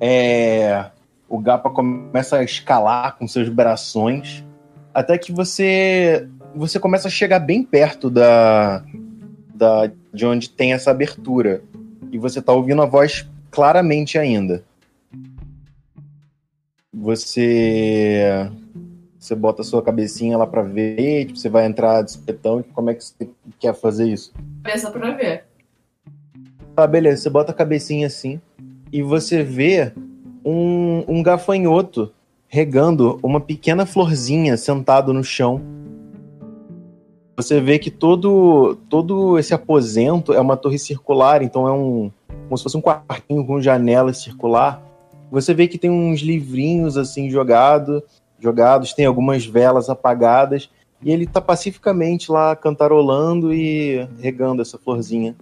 É, 0.00 0.90
o 1.28 1.38
Gapa 1.38 1.70
começa 1.70 2.38
a 2.38 2.42
escalar 2.42 3.16
com 3.16 3.28
seus 3.28 3.48
brações 3.48 4.44
até 4.92 5.16
que 5.16 5.32
você 5.32 6.28
você 6.54 6.80
começa 6.80 7.06
a 7.06 7.10
chegar 7.10 7.38
bem 7.38 7.62
perto 7.62 8.10
da, 8.10 8.84
da 9.60 9.90
de 10.12 10.24
onde 10.24 10.48
tem 10.48 10.72
essa 10.72 10.90
abertura 10.90 11.62
e 12.10 12.18
você 12.18 12.40
tá 12.40 12.52
ouvindo 12.52 12.80
a 12.80 12.86
voz 12.86 13.28
claramente 13.50 14.18
ainda. 14.18 14.64
Você 16.92 18.50
você 19.18 19.34
bota 19.34 19.60
a 19.60 19.64
sua 19.64 19.82
cabecinha 19.82 20.38
lá 20.38 20.46
para 20.46 20.62
ver, 20.62 21.26
tipo, 21.26 21.38
você 21.38 21.50
vai 21.50 21.66
entrar 21.66 22.02
de 22.02 22.10
espetão, 22.10 22.64
como 22.72 22.88
é 22.88 22.94
que 22.94 23.04
você 23.04 23.28
quer 23.58 23.74
fazer 23.74 24.08
isso? 24.08 24.32
Pensa 24.62 24.90
pra 24.90 25.10
ver. 25.12 25.44
Tá, 26.74 26.86
beleza, 26.86 27.22
você 27.22 27.30
bota 27.30 27.52
a 27.52 27.54
cabecinha 27.54 28.06
assim 28.06 28.40
e 28.90 29.02
você 29.02 29.42
vê 29.42 29.92
um, 30.42 31.04
um 31.06 31.22
gafanhoto 31.22 32.10
regando 32.48 33.20
uma 33.22 33.40
pequena 33.40 33.84
florzinha 33.84 34.56
sentado 34.56 35.12
no 35.12 35.22
chão. 35.22 35.60
Você 37.40 37.58
vê 37.58 37.78
que 37.78 37.90
todo, 37.90 38.76
todo 38.90 39.38
esse 39.38 39.54
aposento 39.54 40.34
é 40.34 40.40
uma 40.40 40.58
torre 40.58 40.78
circular, 40.78 41.42
então 41.42 41.66
é 41.66 41.72
um 41.72 42.10
como 42.44 42.58
se 42.58 42.62
fosse 42.62 42.76
um 42.76 42.82
quartinho 42.82 43.46
com 43.46 43.62
janela 43.62 44.12
circular. 44.12 44.82
Você 45.30 45.54
vê 45.54 45.66
que 45.66 45.78
tem 45.78 45.90
uns 45.90 46.20
livrinhos 46.20 46.98
assim 46.98 47.30
jogado, 47.30 48.02
jogados, 48.38 48.92
tem 48.92 49.06
algumas 49.06 49.46
velas 49.46 49.88
apagadas 49.88 50.68
e 51.02 51.10
ele 51.10 51.26
tá 51.26 51.40
pacificamente 51.40 52.30
lá 52.30 52.54
cantarolando 52.54 53.54
e 53.54 54.06
regando 54.18 54.60
essa 54.60 54.76
florzinha. 54.76 55.34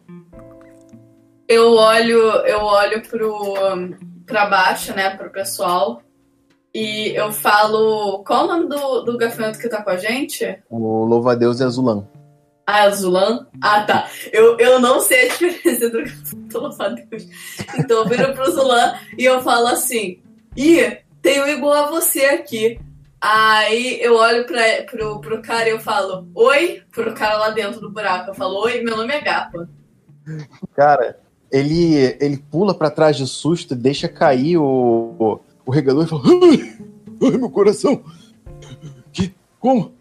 Eu 1.48 1.72
olho, 1.72 2.20
eu 2.46 2.60
olho 2.60 3.02
pro 3.08 3.42
para 4.24 4.46
baixo, 4.46 4.94
né, 4.94 5.16
pro 5.16 5.30
pessoal. 5.30 6.00
E 6.78 7.12
eu 7.16 7.32
falo. 7.32 8.22
Qual 8.22 8.44
o 8.44 8.46
nome 8.46 8.68
do, 8.68 9.00
do 9.02 9.18
gafanhoto 9.18 9.58
que 9.58 9.68
tá 9.68 9.82
com 9.82 9.90
a 9.90 9.96
gente? 9.96 10.62
O 10.70 11.04
louva-a-Deus 11.04 11.60
é 11.60 11.64
Azulan. 11.64 12.06
Ah, 12.64 12.84
Azulan? 12.84 13.48
Ah, 13.60 13.82
tá. 13.82 14.08
Eu, 14.32 14.56
eu 14.58 14.78
não 14.78 15.00
sei 15.00 15.26
a 15.26 15.28
diferença 15.32 15.90
do 15.90 16.04
gafanhoto 16.04 16.58
louva-a-Deus. 16.58 17.26
Então 17.76 17.98
eu 17.98 18.08
viro 18.08 18.32
pro 18.32 18.52
Zulan 18.52 18.94
e 19.18 19.24
eu 19.24 19.42
falo 19.42 19.66
assim: 19.66 20.22
Ih, 20.56 20.98
tem 21.20 21.42
um 21.42 21.48
igual 21.48 21.72
a 21.72 21.90
você 21.90 22.26
aqui. 22.26 22.78
Aí 23.20 24.00
eu 24.00 24.14
olho 24.14 24.46
pra, 24.46 24.62
pro, 24.88 25.20
pro 25.20 25.42
cara 25.42 25.68
e 25.68 25.72
eu 25.72 25.80
falo: 25.80 26.28
Oi, 26.32 26.80
pro 26.92 27.12
cara 27.12 27.38
lá 27.38 27.50
dentro 27.50 27.80
do 27.80 27.90
buraco. 27.90 28.30
Eu 28.30 28.34
falo: 28.34 28.62
Oi, 28.62 28.82
meu 28.82 28.96
nome 28.96 29.12
é 29.12 29.20
Gapa. 29.20 29.68
Cara, 30.76 31.18
ele, 31.50 32.16
ele 32.20 32.36
pula 32.36 32.72
para 32.72 32.88
trás 32.88 33.16
de 33.16 33.26
susto, 33.26 33.74
deixa 33.74 34.06
cair 34.06 34.58
o, 34.58 35.40
o, 35.68 35.70
regador 35.70 36.04
e 36.04 36.08
fala: 36.08 36.22
ai, 36.24 36.78
ai, 37.22 37.38
meu 37.38 37.50
coração! 37.50 38.02
Que? 39.12 39.34
Como? 39.60 39.92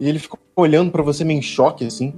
E 0.00 0.08
ele 0.08 0.18
fica 0.18 0.38
olhando 0.54 0.90
para 0.90 1.02
você 1.02 1.24
meio 1.24 1.38
em 1.38 1.42
choque, 1.42 1.84
assim. 1.84 2.14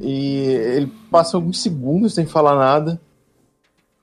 E 0.00 0.44
ele 0.76 0.92
passa 1.10 1.36
alguns 1.36 1.60
segundos 1.60 2.14
sem 2.14 2.26
falar 2.26 2.56
nada. 2.56 3.00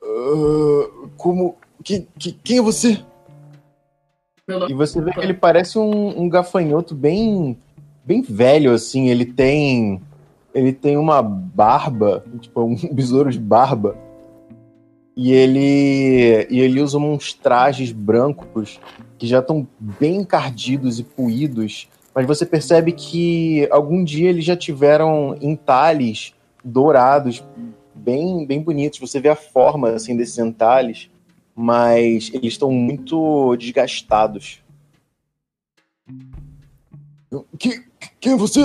Uh, 0.02 1.10
como. 1.18 1.56
Que, 1.84 2.08
que, 2.18 2.32
quem 2.32 2.58
é 2.58 2.62
você? 2.62 3.04
E 4.68 4.74
você 4.74 5.02
vê 5.02 5.12
que 5.12 5.20
ele 5.20 5.34
parece 5.34 5.78
um, 5.78 6.22
um 6.22 6.30
gafanhoto 6.30 6.94
bem, 6.94 7.58
bem 8.04 8.22
velho, 8.22 8.72
assim. 8.74 9.10
Ele 9.10 9.26
tem 9.26 10.02
ele 10.56 10.72
tem 10.72 10.96
uma 10.96 11.22
barba, 11.22 12.24
tipo, 12.40 12.62
um 12.62 12.76
besouro 12.96 13.30
de 13.30 13.38
barba. 13.38 13.98
E 15.16 15.32
ele, 15.32 16.48
e 16.50 16.60
ele 16.60 16.82
usa 16.82 16.98
uns 16.98 17.34
trajes 17.34 17.92
brancos 17.92 18.80
que 19.18 19.26
já 19.26 19.40
estão 19.40 19.66
bem 19.80 20.18
encardidos 20.18 21.00
e 21.00 21.04
puídos. 21.04 21.88
Mas 22.14 22.28
você 22.28 22.46
percebe 22.46 22.92
que 22.92 23.68
algum 23.72 24.04
dia 24.04 24.30
eles 24.30 24.44
já 24.44 24.56
tiveram 24.56 25.38
entalhes 25.42 26.34
dourados, 26.64 27.44
bem, 27.94 28.46
bem 28.46 28.62
bonitos. 28.62 29.00
Você 29.00 29.20
vê 29.20 29.30
a 29.30 29.36
forma 29.36 29.90
assim 29.90 30.18
desses 30.18 30.38
entalhes, 30.38 31.10
mas 31.56 32.30
eles 32.34 32.54
estão 32.54 32.72
muito 32.72 33.56
desgastados. 33.56 34.62
Que, 37.58 37.84
quem 38.20 38.34
é 38.34 38.38
você? 38.38 38.62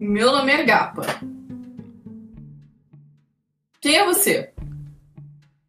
Meu 0.00 0.32
nome 0.32 0.52
é 0.52 0.64
Gapa. 0.64 1.02
Quem 3.82 3.96
é 3.96 4.04
você? 4.04 4.52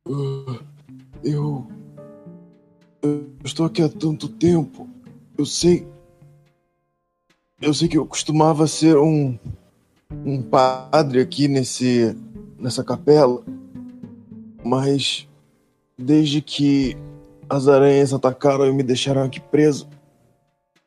Uh, 0.08 0.64
eu. 1.24 1.68
Eu 3.02 3.36
estou 3.44 3.66
aqui 3.66 3.82
há 3.82 3.90
tanto 3.90 4.30
tempo. 4.30 4.88
Eu 5.36 5.48
sei. 5.48 5.88
Eu 7.60 7.74
sei 7.74 7.88
que 7.88 7.98
eu 7.98 8.06
costumava 8.06 8.68
ser 8.68 8.98
um. 8.98 9.38
Um 10.12 10.44
padre 10.44 11.22
aqui 11.22 11.48
nesse. 11.48 12.16
nessa 12.60 12.84
capela. 12.84 13.44
Mas. 14.64 15.28
Desde 15.98 16.40
que 16.40 16.96
as 17.50 17.68
aranhas 17.68 18.14
atacaram 18.14 18.68
e 18.68 18.72
me 18.72 18.84
deixaram 18.84 19.24
aqui 19.24 19.40
preso. 19.40 19.90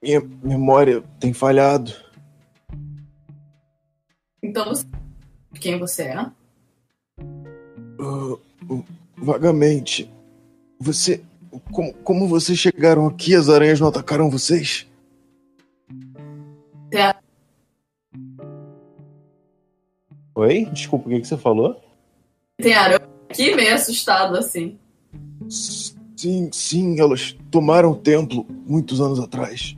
Minha 0.00 0.20
memória 0.44 1.02
tem 1.18 1.32
falhado. 1.32 1.92
Então 4.40 4.66
você. 4.66 4.86
Quem 5.58 5.76
você 5.80 6.02
é? 6.04 6.30
Uh, 7.20 8.40
vagamente. 9.16 10.10
Você. 10.78 11.22
Como, 11.72 11.94
como 11.94 12.28
vocês 12.28 12.58
chegaram 12.58 13.06
aqui? 13.06 13.34
As 13.34 13.48
aranhas 13.48 13.80
não 13.80 13.88
atacaram 13.88 14.30
vocês? 14.30 14.86
É. 16.92 17.14
Oi? 20.34 20.66
Desculpa, 20.66 21.06
o 21.06 21.10
que, 21.10 21.20
que 21.20 21.26
você 21.26 21.36
falou? 21.36 21.80
Tem 22.58 22.74
aranha 22.74 23.08
aqui 23.28 23.54
meio 23.54 23.74
assustado 23.74 24.36
assim. 24.36 24.78
Sim, 25.48 26.50
sim, 26.52 27.00
elas 27.00 27.36
tomaram 27.50 27.92
o 27.92 27.96
templo 27.96 28.46
muitos 28.66 29.00
anos 29.00 29.18
atrás. 29.20 29.76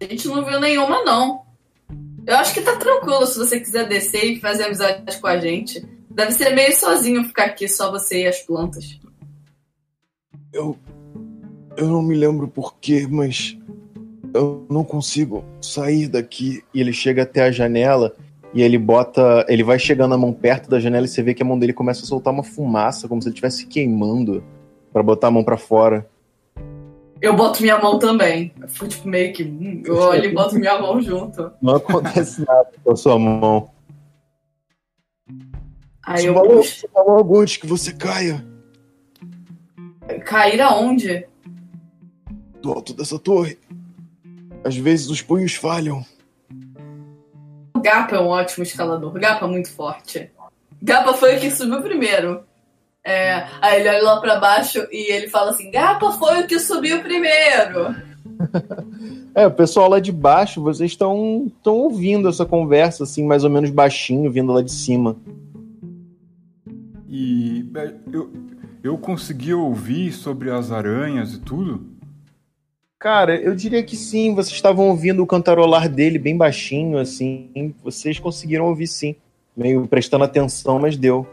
A 0.00 0.04
gente 0.04 0.28
não 0.28 0.44
viu 0.44 0.60
nenhuma, 0.60 1.02
não. 1.04 1.45
Eu 2.26 2.36
acho 2.36 2.52
que 2.52 2.60
tá 2.60 2.74
tranquilo 2.74 3.24
se 3.24 3.38
você 3.38 3.60
quiser 3.60 3.86
descer 3.86 4.24
e 4.24 4.40
fazer 4.40 4.64
amizade 4.64 5.20
com 5.20 5.26
a 5.28 5.38
gente. 5.38 5.86
Deve 6.10 6.32
ser 6.32 6.50
meio 6.54 6.74
sozinho 6.74 7.22
ficar 7.24 7.44
aqui, 7.44 7.68
só 7.68 7.90
você 7.90 8.22
e 8.22 8.26
as 8.26 8.40
plantas. 8.40 8.98
Eu. 10.52 10.76
Eu 11.76 11.86
não 11.86 12.02
me 12.02 12.16
lembro 12.16 12.48
porquê, 12.48 13.06
mas. 13.08 13.56
Eu 14.34 14.66
não 14.68 14.82
consigo 14.82 15.44
sair 15.60 16.08
daqui. 16.08 16.64
E 16.74 16.80
ele 16.80 16.92
chega 16.92 17.22
até 17.22 17.42
a 17.42 17.52
janela 17.52 18.16
e 18.52 18.60
ele 18.60 18.76
bota. 18.76 19.46
Ele 19.48 19.62
vai 19.62 19.78
chegando 19.78 20.14
a 20.14 20.18
mão 20.18 20.32
perto 20.32 20.68
da 20.68 20.80
janela 20.80 21.06
e 21.06 21.08
você 21.08 21.22
vê 21.22 21.32
que 21.32 21.44
a 21.44 21.46
mão 21.46 21.58
dele 21.58 21.72
começa 21.72 22.02
a 22.02 22.06
soltar 22.06 22.32
uma 22.32 22.42
fumaça, 22.42 23.06
como 23.06 23.22
se 23.22 23.28
ele 23.28 23.34
estivesse 23.34 23.66
queimando 23.66 24.42
para 24.92 25.02
botar 25.02 25.28
a 25.28 25.30
mão 25.30 25.44
para 25.44 25.56
fora. 25.56 26.08
Eu 27.20 27.34
boto 27.34 27.62
minha 27.62 27.78
mão 27.78 27.98
também. 27.98 28.52
Foi 28.68 28.88
tipo 28.88 29.08
meio 29.08 29.32
que. 29.32 29.44
Hum, 29.44 29.82
eu 29.84 29.96
olho 29.96 30.24
e 30.24 30.34
boto 30.34 30.56
minha 30.56 30.78
mão 30.78 31.00
junto. 31.00 31.50
Não 31.62 31.76
acontece 31.76 32.44
nada 32.46 32.70
com 32.84 32.92
a 32.92 32.96
sua 32.96 33.18
mão. 33.18 33.70
Aí 36.04 36.22
você 36.22 36.28
eu. 36.28 36.34
falou, 36.34 36.62
você 36.62 36.88
falou 36.88 37.16
algo 37.16 37.40
antes 37.40 37.56
que 37.56 37.66
você 37.66 37.92
caia 37.92 38.44
Cair 40.24 40.60
aonde? 40.60 41.26
do 42.62 42.72
alto 42.72 42.94
dessa 42.94 43.18
torre. 43.18 43.58
Às 44.64 44.76
vezes 44.76 45.08
os 45.08 45.22
punhos 45.22 45.54
falham. 45.54 46.04
O 47.76 47.80
Gapa 47.80 48.16
é 48.16 48.20
um 48.20 48.28
ótimo 48.28 48.64
escalador. 48.64 49.14
O 49.14 49.20
Gapa 49.20 49.46
é 49.46 49.48
muito 49.48 49.70
forte. 49.70 50.30
Gapa 50.82 51.14
foi 51.14 51.36
o 51.36 51.40
que 51.40 51.50
subiu 51.50 51.82
primeiro. 51.82 52.45
É, 53.06 53.46
aí 53.62 53.78
ele 53.78 53.88
olha 53.88 54.02
lá 54.02 54.20
pra 54.20 54.40
baixo 54.40 54.84
e 54.90 55.12
ele 55.12 55.28
fala 55.28 55.52
assim: 55.52 55.70
Gapa 55.70 56.10
foi 56.10 56.40
o 56.40 56.46
que 56.48 56.58
subiu 56.58 57.00
primeiro. 57.02 57.94
É, 59.34 59.46
o 59.46 59.50
pessoal 59.50 59.90
lá 59.90 60.00
de 60.00 60.10
baixo, 60.10 60.62
vocês 60.62 60.92
estão 60.92 61.44
estão 61.46 61.74
ouvindo 61.74 62.26
essa 62.26 62.46
conversa, 62.46 63.04
assim, 63.04 63.22
mais 63.22 63.44
ou 63.44 63.50
menos 63.50 63.68
baixinho, 63.68 64.32
vindo 64.32 64.50
lá 64.50 64.62
de 64.62 64.72
cima. 64.72 65.14
E 67.06 67.70
é, 67.76 67.92
eu, 68.10 68.32
eu 68.82 68.96
consegui 68.96 69.52
ouvir 69.52 70.12
sobre 70.12 70.50
as 70.50 70.72
aranhas 70.72 71.34
e 71.34 71.38
tudo? 71.38 71.84
Cara, 72.98 73.36
eu 73.36 73.54
diria 73.54 73.82
que 73.82 73.94
sim. 73.94 74.34
Vocês 74.34 74.54
estavam 74.54 74.88
ouvindo 74.88 75.22
o 75.22 75.26
cantarolar 75.26 75.86
dele 75.86 76.18
bem 76.18 76.34
baixinho, 76.34 76.96
assim. 76.96 77.74
Vocês 77.84 78.18
conseguiram 78.18 78.64
ouvir 78.64 78.86
sim. 78.86 79.14
Meio 79.54 79.86
prestando 79.86 80.24
atenção, 80.24 80.78
mas 80.78 80.96
deu. 80.96 81.26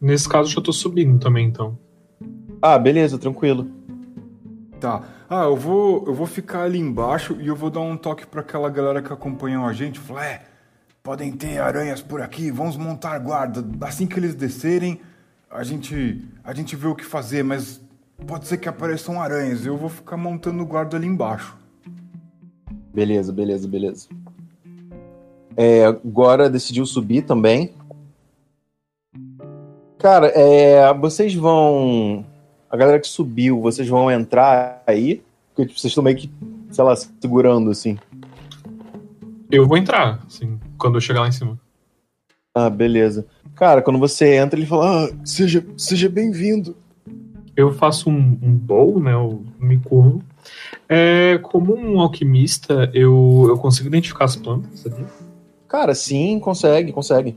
Nesse 0.00 0.28
caso, 0.28 0.50
eu 0.50 0.54
já 0.54 0.60
tô 0.60 0.72
subindo 0.72 1.18
também, 1.18 1.46
então. 1.46 1.78
Ah, 2.60 2.78
beleza, 2.78 3.18
tranquilo. 3.18 3.66
Tá. 4.80 5.02
Ah, 5.28 5.44
eu 5.44 5.56
vou, 5.56 6.04
eu 6.06 6.14
vou 6.14 6.26
ficar 6.26 6.62
ali 6.62 6.78
embaixo 6.78 7.36
e 7.40 7.46
eu 7.46 7.56
vou 7.56 7.70
dar 7.70 7.80
um 7.80 7.96
toque 7.96 8.26
para 8.26 8.40
aquela 8.40 8.68
galera 8.68 9.02
que 9.02 9.12
acompanhou 9.12 9.64
a 9.64 9.72
gente. 9.72 9.98
Falar, 9.98 10.26
é, 10.26 10.42
podem 11.02 11.32
ter 11.32 11.58
aranhas 11.58 12.02
por 12.02 12.20
aqui, 12.20 12.50
vamos 12.50 12.76
montar 12.76 13.18
guarda. 13.18 13.64
Assim 13.80 14.06
que 14.06 14.18
eles 14.18 14.34
descerem, 14.34 15.00
a 15.50 15.64
gente, 15.64 16.22
a 16.44 16.52
gente 16.52 16.76
vê 16.76 16.86
o 16.86 16.94
que 16.94 17.04
fazer, 17.04 17.42
mas 17.42 17.80
pode 18.26 18.46
ser 18.46 18.58
que 18.58 18.68
apareçam 18.68 19.20
aranhas. 19.20 19.64
Eu 19.64 19.76
vou 19.76 19.88
ficar 19.88 20.16
montando 20.16 20.64
guarda 20.64 20.96
ali 20.96 21.06
embaixo. 21.06 21.56
Beleza, 22.92 23.32
beleza, 23.32 23.66
beleza. 23.66 24.08
É, 25.56 25.86
agora 25.86 26.50
decidiu 26.50 26.84
subir 26.84 27.22
também. 27.22 27.72
Cara, 30.06 30.28
é, 30.28 30.94
vocês 30.94 31.34
vão. 31.34 32.24
A 32.70 32.76
galera 32.76 33.00
que 33.00 33.08
subiu, 33.08 33.60
vocês 33.60 33.88
vão 33.88 34.08
entrar 34.08 34.80
aí? 34.86 35.20
Porque 35.48 35.66
tipo, 35.66 35.80
vocês 35.80 35.90
estão 35.90 36.04
meio 36.04 36.16
que, 36.16 36.30
sei 36.70 36.84
lá, 36.84 36.94
segurando 36.94 37.72
assim. 37.72 37.98
Eu 39.50 39.66
vou 39.66 39.76
entrar, 39.76 40.20
assim, 40.24 40.60
quando 40.78 40.94
eu 40.94 41.00
chegar 41.00 41.22
lá 41.22 41.26
em 41.26 41.32
cima. 41.32 41.58
Ah, 42.54 42.70
beleza. 42.70 43.26
Cara, 43.56 43.82
quando 43.82 43.98
você 43.98 44.36
entra, 44.36 44.56
ele 44.56 44.66
fala: 44.68 45.06
ah, 45.06 45.12
seja, 45.24 45.66
seja 45.76 46.08
bem-vindo. 46.08 46.76
Eu 47.56 47.72
faço 47.72 48.08
um, 48.08 48.38
um 48.40 48.52
bowl, 48.52 49.00
né? 49.00 49.12
Eu 49.12 49.42
me 49.58 49.76
curvo. 49.76 50.22
É, 50.88 51.36
como 51.42 51.76
um 51.76 52.00
alquimista, 52.00 52.88
eu, 52.94 53.46
eu 53.48 53.58
consigo 53.58 53.88
identificar 53.88 54.26
as 54.26 54.36
plantas 54.36 54.86
ali. 54.86 55.04
Cara, 55.66 55.96
sim, 55.96 56.38
consegue, 56.38 56.92
consegue. 56.92 57.36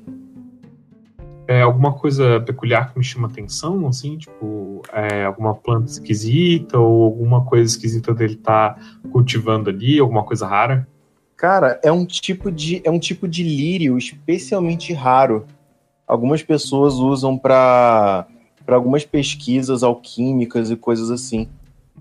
É 1.49 1.63
alguma 1.63 1.91
coisa 1.93 2.39
peculiar 2.41 2.93
que 2.93 2.99
me 2.99 3.03
chama 3.03 3.27
atenção, 3.27 3.87
assim, 3.87 4.19
tipo, 4.19 4.83
é, 4.93 5.25
alguma 5.25 5.55
planta 5.55 5.89
esquisita 5.89 6.77
ou 6.77 7.05
alguma 7.05 7.43
coisa 7.43 7.65
esquisita 7.65 8.13
dele 8.13 8.35
tá 8.35 8.77
cultivando 9.11 9.67
ali, 9.67 9.97
alguma 9.97 10.23
coisa 10.23 10.45
rara? 10.45 10.87
Cara, 11.35 11.79
é 11.81 11.91
um 11.91 12.05
tipo 12.05 12.51
de 12.51 12.83
é 12.83 12.91
um 12.91 12.99
tipo 12.99 13.27
de 13.27 13.41
lírio 13.41 13.97
especialmente 13.97 14.93
raro. 14.93 15.47
Algumas 16.05 16.43
pessoas 16.43 16.93
usam 16.93 17.35
para 17.35 18.27
para 18.63 18.75
algumas 18.75 19.03
pesquisas 19.03 19.81
alquímicas 19.81 20.69
e 20.69 20.75
coisas 20.75 21.09
assim. 21.09 21.49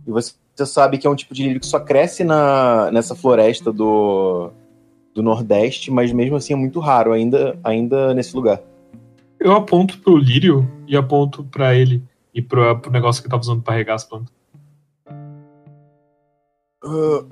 E 0.07 0.11
você, 0.11 0.35
sabe 0.67 0.99
que 0.99 1.07
é 1.07 1.11
um 1.11 1.17
tipo 1.17 1.33
de 1.33 1.45
lírio 1.45 1.61
que 1.61 1.67
só 1.67 1.81
cresce 1.81 2.23
na, 2.23 2.91
nessa 2.91 3.15
floresta 3.15 3.73
do, 3.73 4.51
do 5.15 5.23
Nordeste, 5.23 5.91
mas 5.91 6.13
mesmo 6.13 6.37
assim 6.37 6.53
é 6.53 6.57
muito 6.57 6.81
raro 6.81 7.15
ainda, 7.15 7.59
ainda 7.65 8.13
nesse 8.13 8.37
lugar. 8.37 8.61
Eu 9.41 9.53
aponto 9.53 9.99
pro 9.99 10.17
lírio 10.17 10.69
e 10.87 10.97
aponto 10.97 11.45
para 11.45 11.75
ele 11.75 12.03
e 12.35 12.43
pro, 12.43 12.79
pro 12.81 12.91
negócio 12.91 13.23
que 13.23 13.27
ele 13.27 13.31
tava 13.31 13.43
usando 13.43 13.63
pra 13.63 13.75
regar 13.75 13.97
as 13.97 14.05
plantas. 14.05 14.33
Uh, 16.85 17.29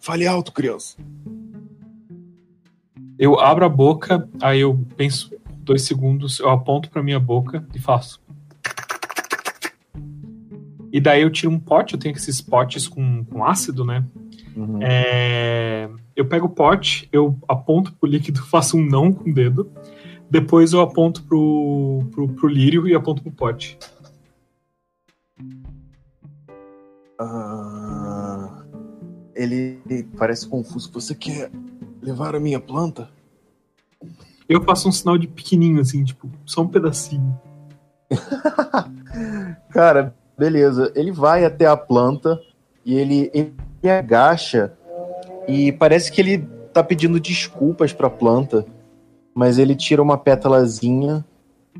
fale 0.00 0.26
alto, 0.26 0.52
criança. 0.52 0.96
Eu 3.18 3.38
abro 3.38 3.64
a 3.64 3.68
boca, 3.68 4.28
aí 4.40 4.60
eu 4.60 4.78
penso 4.96 5.30
dois 5.58 5.82
segundos, 5.82 6.40
eu 6.40 6.48
aponto 6.48 6.90
pra 6.90 7.02
minha 7.02 7.20
boca 7.20 7.66
e 7.74 7.78
faço. 7.78 8.20
E 10.92 11.00
daí 11.00 11.22
eu 11.22 11.30
tiro 11.30 11.52
um 11.52 11.60
pote, 11.60 11.94
eu 11.94 12.00
tenho 12.00 12.16
esses 12.16 12.40
potes 12.40 12.88
com, 12.88 13.24
com 13.24 13.44
ácido, 13.44 13.84
né? 13.84 14.04
Uhum. 14.56 14.78
É, 14.82 15.88
eu 16.16 16.26
pego 16.26 16.46
o 16.46 16.50
pote, 16.50 17.08
eu 17.12 17.38
aponto 17.46 17.92
pro 17.92 18.08
líquido, 18.08 18.42
faço 18.48 18.76
um 18.76 18.84
não 18.84 19.12
com 19.12 19.30
o 19.30 19.34
dedo. 19.34 19.70
Depois 20.30 20.72
eu 20.72 20.80
aponto 20.80 21.24
pro, 21.24 22.06
pro, 22.12 22.28
pro 22.28 22.48
lírio 22.48 22.86
e 22.86 22.94
aponto 22.94 23.22
pro 23.22 23.32
pote. 23.32 23.76
Ah, 27.18 28.62
ele 29.34 29.80
parece 30.16 30.48
confuso. 30.48 30.90
Você 30.92 31.14
quer 31.14 31.50
levar 32.00 32.36
a 32.36 32.40
minha 32.40 32.60
planta? 32.60 33.10
Eu 34.48 34.62
faço 34.62 34.88
um 34.88 34.92
sinal 34.92 35.18
de 35.18 35.26
pequenininho, 35.26 35.80
assim, 35.80 36.04
tipo, 36.04 36.30
só 36.46 36.62
um 36.62 36.68
pedacinho. 36.68 37.38
Cara, 39.70 40.14
beleza. 40.38 40.92
Ele 40.94 41.12
vai 41.12 41.44
até 41.44 41.66
a 41.66 41.76
planta 41.76 42.40
e 42.84 42.94
ele, 42.94 43.30
ele 43.34 43.54
agacha 43.90 44.72
e 45.46 45.72
parece 45.72 46.10
que 46.10 46.20
ele 46.20 46.38
tá 46.72 46.82
pedindo 46.82 47.18
desculpas 47.18 47.92
pra 47.92 48.08
planta, 48.08 48.64
mas 49.34 49.58
ele 49.58 49.74
tira 49.74 50.02
uma 50.02 50.18
pétalazinha 50.18 51.24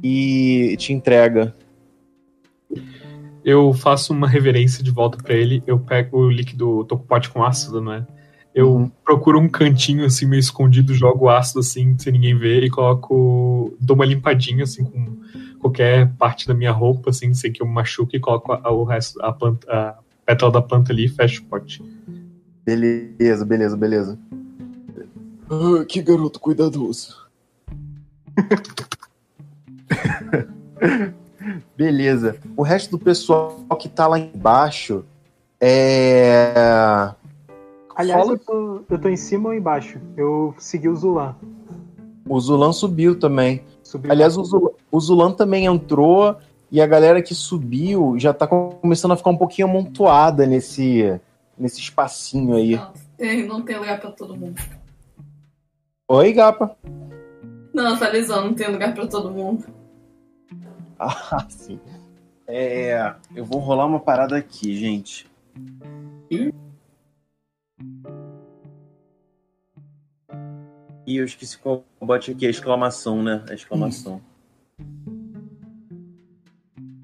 e 0.02 0.76
te 0.78 0.92
entrega. 0.92 1.54
Eu 3.44 3.72
faço 3.72 4.12
uma 4.12 4.28
reverência 4.28 4.84
de 4.84 4.90
volta 4.90 5.16
pra 5.22 5.34
ele, 5.34 5.62
eu 5.66 5.78
pego 5.78 6.18
o 6.18 6.30
líquido, 6.30 6.84
tô 6.84 6.96
com 6.98 7.04
o 7.04 7.06
pote 7.06 7.30
com 7.30 7.42
ácido, 7.42 7.80
não 7.80 7.92
é? 7.94 8.06
Eu 8.54 8.72
Uhum. 8.74 8.90
procuro 9.04 9.38
um 9.38 9.48
cantinho 9.48 10.04
assim 10.04 10.26
meio 10.26 10.40
escondido, 10.40 10.92
jogo 10.92 11.28
ácido 11.28 11.60
assim, 11.60 11.96
sem 11.98 12.12
ninguém 12.12 12.36
ver 12.36 12.62
e 12.64 12.70
coloco, 12.70 13.72
dou 13.80 13.94
uma 13.94 14.04
limpadinha 14.04 14.64
assim 14.64 14.84
com 14.84 15.16
qualquer 15.60 16.12
parte 16.16 16.46
da 16.48 16.52
minha 16.54 16.72
roupa 16.72 17.10
assim, 17.10 17.32
sem 17.32 17.52
que 17.52 17.62
eu 17.62 17.66
machuque 17.66 18.16
e 18.16 18.20
coloco 18.20 18.52
a- 18.52 18.70
o 18.72 18.82
resto 18.84 19.22
a 19.22 19.32
planta, 19.32 19.66
a 19.72 19.98
pétala 20.26 20.52
da 20.52 20.60
planta 20.62 20.92
ali 20.92 21.04
e 21.06 21.08
fecho 21.08 21.42
o 21.42 21.46
pote. 21.46 21.82
Beleza, 22.66 23.44
beleza, 23.44 23.76
beleza. 23.76 24.18
Ah, 25.48 25.84
que 25.86 26.02
garoto 26.02 26.38
cuidadoso. 26.40 27.16
beleza. 31.76 32.36
O 32.56 32.62
resto 32.62 32.90
do 32.92 32.98
pessoal 32.98 33.56
que 33.78 33.88
tá 33.88 34.06
lá 34.06 34.18
embaixo 34.18 35.04
é. 35.60 36.52
Aliás, 37.94 38.22
Fala- 38.22 38.32
eu 38.34 38.38
tô, 38.38 38.82
eu 38.88 38.98
tô 38.98 39.08
em 39.08 39.16
cima 39.16 39.48
ou 39.50 39.54
embaixo? 39.54 39.98
Eu 40.16 40.54
segui 40.58 40.88
o 40.88 40.96
Zulan. 40.96 41.36
O 42.28 42.38
Zulan 42.40 42.72
subiu 42.72 43.18
também. 43.18 43.62
Subi 43.82 44.10
Aliás, 44.10 44.36
o 44.36 44.44
Zulan, 44.44 44.70
o 44.90 45.00
Zulan 45.00 45.32
também 45.32 45.66
entrou 45.66 46.36
e 46.70 46.80
a 46.80 46.86
galera 46.86 47.20
que 47.20 47.34
subiu 47.34 48.14
já 48.18 48.32
tá 48.32 48.46
começando 48.46 49.12
a 49.12 49.16
ficar 49.16 49.30
um 49.30 49.36
pouquinho 49.36 49.68
amontoada 49.68 50.46
nesse, 50.46 51.18
nesse 51.58 51.80
espacinho 51.80 52.54
aí. 52.54 52.76
Não, 52.76 52.92
tem- 53.18 53.46
não 53.46 53.62
tem 53.62 53.78
lugar 53.78 54.00
pra 54.00 54.10
todo 54.12 54.36
mundo. 54.36 54.60
Oi, 56.08 56.32
Gapa. 56.32 56.76
Não, 57.82 58.12
lisando, 58.12 58.48
não 58.48 58.54
tem 58.54 58.70
lugar 58.70 58.94
pra 58.94 59.06
todo 59.06 59.30
mundo. 59.30 59.66
Ah, 61.02 61.46
sim. 61.48 61.80
É, 62.46 63.14
eu 63.34 63.42
vou 63.42 63.58
rolar 63.58 63.86
uma 63.86 64.00
parada 64.00 64.36
aqui, 64.36 64.76
gente. 64.76 65.26
Ih, 66.30 66.52
eu 71.06 71.24
esqueci 71.24 71.56
qual 71.56 71.82
bote 71.98 72.32
aqui, 72.32 72.46
a 72.46 72.50
exclamação, 72.50 73.22
né? 73.22 73.42
A 73.48 73.54
exclamação. 73.54 74.20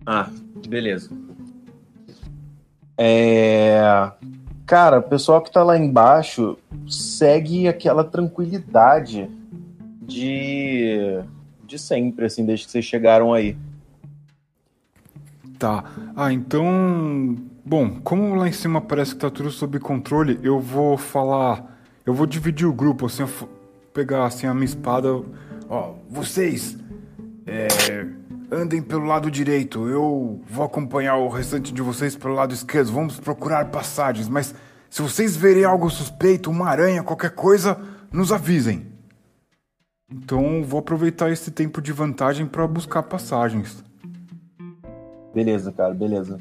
Ah, 0.05 0.29
beleza. 0.69 1.11
É... 2.99 3.81
Cara, 4.67 4.99
o 4.99 5.03
pessoal 5.03 5.41
que 5.41 5.51
tá 5.51 5.62
lá 5.62 5.79
embaixo 5.79 6.59
segue 6.87 7.67
aquela 7.67 8.05
tranquilidade 8.05 9.31
de 10.07 11.23
de 11.66 11.79
sempre, 11.79 12.25
assim, 12.25 12.45
desde 12.45 12.66
que 12.66 12.73
vocês 12.73 12.85
chegaram 12.85 13.35
aí. 13.35 13.57
Tá. 15.59 15.85
Ah, 16.14 16.33
então. 16.33 17.37
Bom, 17.64 18.01
como 18.05 18.35
lá 18.37 18.49
em 18.49 18.53
cima 18.53 18.81
parece 18.81 19.14
que 19.14 19.21
tá 19.21 19.29
tudo 19.29 19.51
sob 19.51 19.79
controle, 19.81 20.38
eu 20.42 20.61
vou 20.61 20.97
falar. 20.97 21.77
Eu 22.05 22.14
vou 22.14 22.27
dividir 22.27 22.66
o 22.66 22.73
grupo, 22.73 23.07
assim, 23.07 23.23
eu 23.23 23.49
pegar 23.92 24.25
assim 24.25 24.47
a 24.47 24.55
minha 24.55 24.66
espada. 24.66 25.09
Ó, 25.69 25.95
vocês. 26.09 26.79
É, 27.45 28.07
andem 28.51 28.83
pelo 28.83 29.05
lado 29.05 29.31
direito, 29.31 29.88
eu 29.88 30.40
vou 30.49 30.64
acompanhar 30.64 31.16
o 31.16 31.29
restante 31.29 31.73
de 31.73 31.83
vocês 31.83 32.16
pelo 32.16 32.35
lado 32.35 32.55
esquerdo. 32.55 32.92
Vamos 32.92 33.19
procurar 33.19 33.64
passagens, 33.66 34.29
mas 34.29 34.55
se 34.90 35.03
vocês 35.03 35.37
verem 35.37 35.64
algo 35.64 35.90
suspeito, 35.90 36.51
uma 36.51 36.69
aranha, 36.69 37.03
qualquer 37.03 37.31
coisa, 37.31 37.79
nos 38.12 38.33
avisem. 38.33 38.96
Então 40.11 40.62
vou 40.62 40.81
aproveitar 40.81 41.31
esse 41.31 41.51
tempo 41.51 41.83
de 41.83 41.92
vantagem 41.92 42.47
para 42.47 42.66
buscar 42.66 43.03
passagens. 43.03 43.85
Beleza, 45.35 45.73
cara, 45.73 45.92
beleza. 45.92 46.40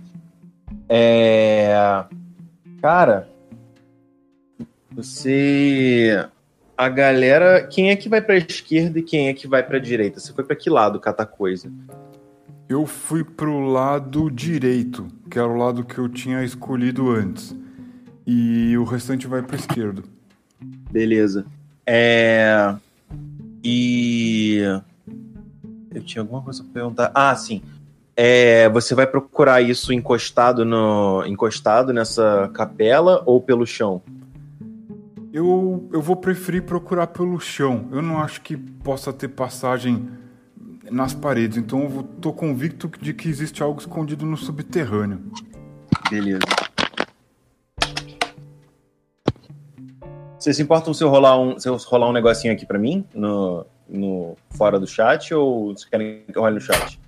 É. 0.88 2.06
Cara, 2.82 3.28
você. 4.92 6.28
A 6.78 6.90
galera. 6.90 7.68
Quem 7.68 7.90
é 7.90 7.96
que 7.96 8.08
vai 8.08 8.22
pra 8.22 8.38
esquerda 8.38 9.00
e 9.00 9.04
quem 9.04 9.28
é 9.28 9.34
que 9.34 9.48
vai 9.48 9.64
pra 9.64 9.80
direita? 9.80 10.20
Você 10.20 10.32
foi 10.32 10.44
pra 10.44 10.56
que 10.56 10.70
lado 10.70 11.00
catar 11.00 11.26
coisa? 11.26 11.72
Eu 12.70 12.86
fui 12.86 13.24
pro 13.24 13.60
lado 13.60 14.30
direito, 14.30 15.08
que 15.30 15.38
era 15.38 15.48
o 15.48 15.58
lado 15.58 15.84
que 15.84 15.98
eu 15.98 16.08
tinha 16.08 16.44
escolhido 16.44 17.10
antes. 17.10 17.56
E 18.26 18.78
o 18.78 18.84
restante 18.84 19.28
vai 19.28 19.42
pro 19.42 19.56
esquerdo. 19.56 20.04
Beleza. 20.92 21.46
É. 21.86 22.76
E. 23.68 24.60
Eu 25.94 26.04
tinha 26.04 26.22
alguma 26.22 26.42
coisa 26.42 26.64
pra 26.64 26.72
perguntar. 26.74 27.12
Ah, 27.16 27.36
sim. 27.36 27.64
É, 28.16 28.70
você 28.70 28.94
vai 28.94 29.08
procurar 29.08 29.62
isso 29.62 29.92
encostado 29.92 30.64
no 30.64 31.26
encostado 31.26 31.92
nessa 31.92 32.50
capela 32.54 33.24
ou 33.26 33.42
pelo 33.42 33.66
chão? 33.66 34.02
Eu, 35.34 35.90
eu 35.92 36.02
vou 36.02 36.16
preferir 36.16 36.62
procurar 36.64 37.08
pelo 37.08 37.40
chão. 37.40 37.88
Eu 37.92 38.02
não 38.02 38.20
acho 38.20 38.40
que 38.42 38.56
possa 38.56 39.12
ter 39.12 39.30
passagem 39.30 40.08
nas 40.90 41.14
paredes, 41.14 41.58
então 41.58 41.82
eu 41.82 41.90
vou- 41.90 42.04
tô 42.04 42.32
convicto 42.32 42.90
de 43.02 43.14
que 43.14 43.28
existe 43.28 43.64
algo 43.64 43.80
escondido 43.80 44.26
no 44.26 44.38
subterrâneo. 44.38 45.20
Beleza. 46.10 46.40
Vocês 50.46 50.58
se 50.58 50.62
importam 50.62 50.94
se 50.94 51.04
eu 51.04 51.10
rolar 51.10 51.40
um, 51.40 51.58
se 51.60 51.68
eu 51.68 51.76
rolar 51.76 52.08
um 52.08 52.14
negocinho 52.14 52.54
aqui 52.54 52.68
pra 52.68 52.78
mim 52.78 53.04
no, 53.16 53.66
no 53.90 54.38
fora 54.52 54.80
do 54.80 54.86
chat 54.86 55.34
ou 55.34 55.70
vocês 55.70 55.86
querem 55.86 56.22
que 56.32 56.38
eu 56.38 56.42
role 56.44 56.54
no 56.54 56.62
chat? 56.62 57.00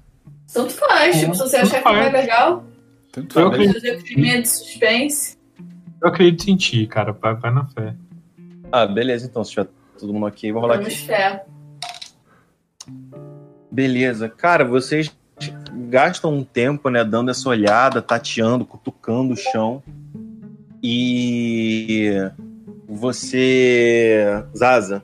Tanto 0.51 0.73
faz, 0.73 1.19
tipo, 1.19 1.35
se 1.35 1.41
você 1.41 1.57
achar 1.57 1.83
que 1.83 1.87
não 1.87 1.97
é 1.97 2.09
legal, 2.09 2.63
Tanto 3.11 3.39
Eu 3.39 3.51
faz. 3.51 3.69
acredito. 3.69 4.07
filminha 4.07 4.41
de 4.41 4.49
suspense. 4.49 5.37
Eu 6.01 6.09
acredito 6.09 6.49
em 6.49 6.55
ti, 6.55 6.87
cara. 6.87 7.11
Vai, 7.11 7.35
vai 7.35 7.53
na 7.53 7.67
fé. 7.67 7.93
Ah, 8.71 8.87
beleza, 8.87 9.27
então, 9.27 9.43
se 9.43 9.51
tiver 9.51 9.67
todo 9.99 10.11
mundo 10.11 10.25
ok, 10.25 10.51
vou 10.51 10.61
rolar 10.63 10.79
Temos 10.79 10.93
aqui. 10.95 11.05
fé. 11.05 11.45
Beleza. 13.71 14.29
Cara, 14.29 14.65
vocês 14.65 15.15
gastam 15.87 16.33
um 16.33 16.43
tempo, 16.43 16.89
né, 16.89 17.03
dando 17.03 17.29
essa 17.29 17.47
olhada, 17.47 18.01
tateando, 18.01 18.65
cutucando 18.65 19.35
o 19.35 19.37
chão. 19.37 19.83
E 20.81 22.31
você, 22.97 24.43
Zaza, 24.55 25.03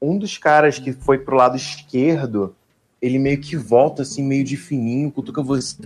um 0.00 0.18
dos 0.18 0.38
caras 0.38 0.78
que 0.78 0.92
foi 0.92 1.18
pro 1.18 1.36
lado 1.36 1.56
esquerdo, 1.56 2.54
ele 3.00 3.18
meio 3.18 3.40
que 3.40 3.56
volta 3.56 4.02
assim, 4.02 4.22
meio 4.22 4.44
de 4.44 4.56
fininho, 4.56 5.10
cutuca 5.10 5.42
você. 5.42 5.76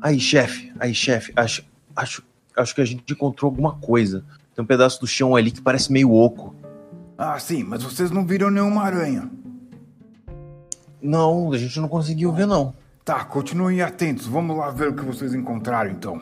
Aí, 0.00 0.18
chefe, 0.18 0.72
aí, 0.78 0.94
chefe, 0.94 1.32
acho, 1.36 1.64
acho, 1.94 2.22
acho 2.56 2.74
que 2.74 2.80
a 2.80 2.84
gente 2.84 3.12
encontrou 3.12 3.50
alguma 3.50 3.74
coisa. 3.74 4.24
Tem 4.54 4.62
um 4.62 4.66
pedaço 4.66 5.00
do 5.00 5.06
chão 5.06 5.36
ali 5.36 5.50
que 5.50 5.60
parece 5.60 5.92
meio 5.92 6.12
oco. 6.12 6.54
Ah, 7.18 7.38
sim, 7.38 7.62
mas 7.62 7.82
vocês 7.82 8.10
não 8.10 8.26
viram 8.26 8.50
nenhuma 8.50 8.82
aranha. 8.82 9.30
Não, 11.00 11.52
a 11.52 11.58
gente 11.58 11.78
não 11.78 11.88
conseguiu 11.88 12.32
ver, 12.32 12.46
não. 12.46 12.74
Tá, 13.04 13.24
continuem 13.24 13.82
atentos. 13.82 14.26
Vamos 14.26 14.56
lá 14.56 14.70
ver 14.70 14.88
o 14.88 14.94
que 14.94 15.04
vocês 15.04 15.34
encontraram 15.34 15.90
então. 15.90 16.20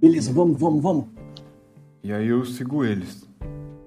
Beleza, 0.00 0.32
vamos, 0.32 0.58
vamos, 0.58 0.82
vamos. 0.82 1.17
E 2.02 2.12
aí 2.12 2.28
eu 2.28 2.44
sigo 2.44 2.84
eles. 2.84 3.28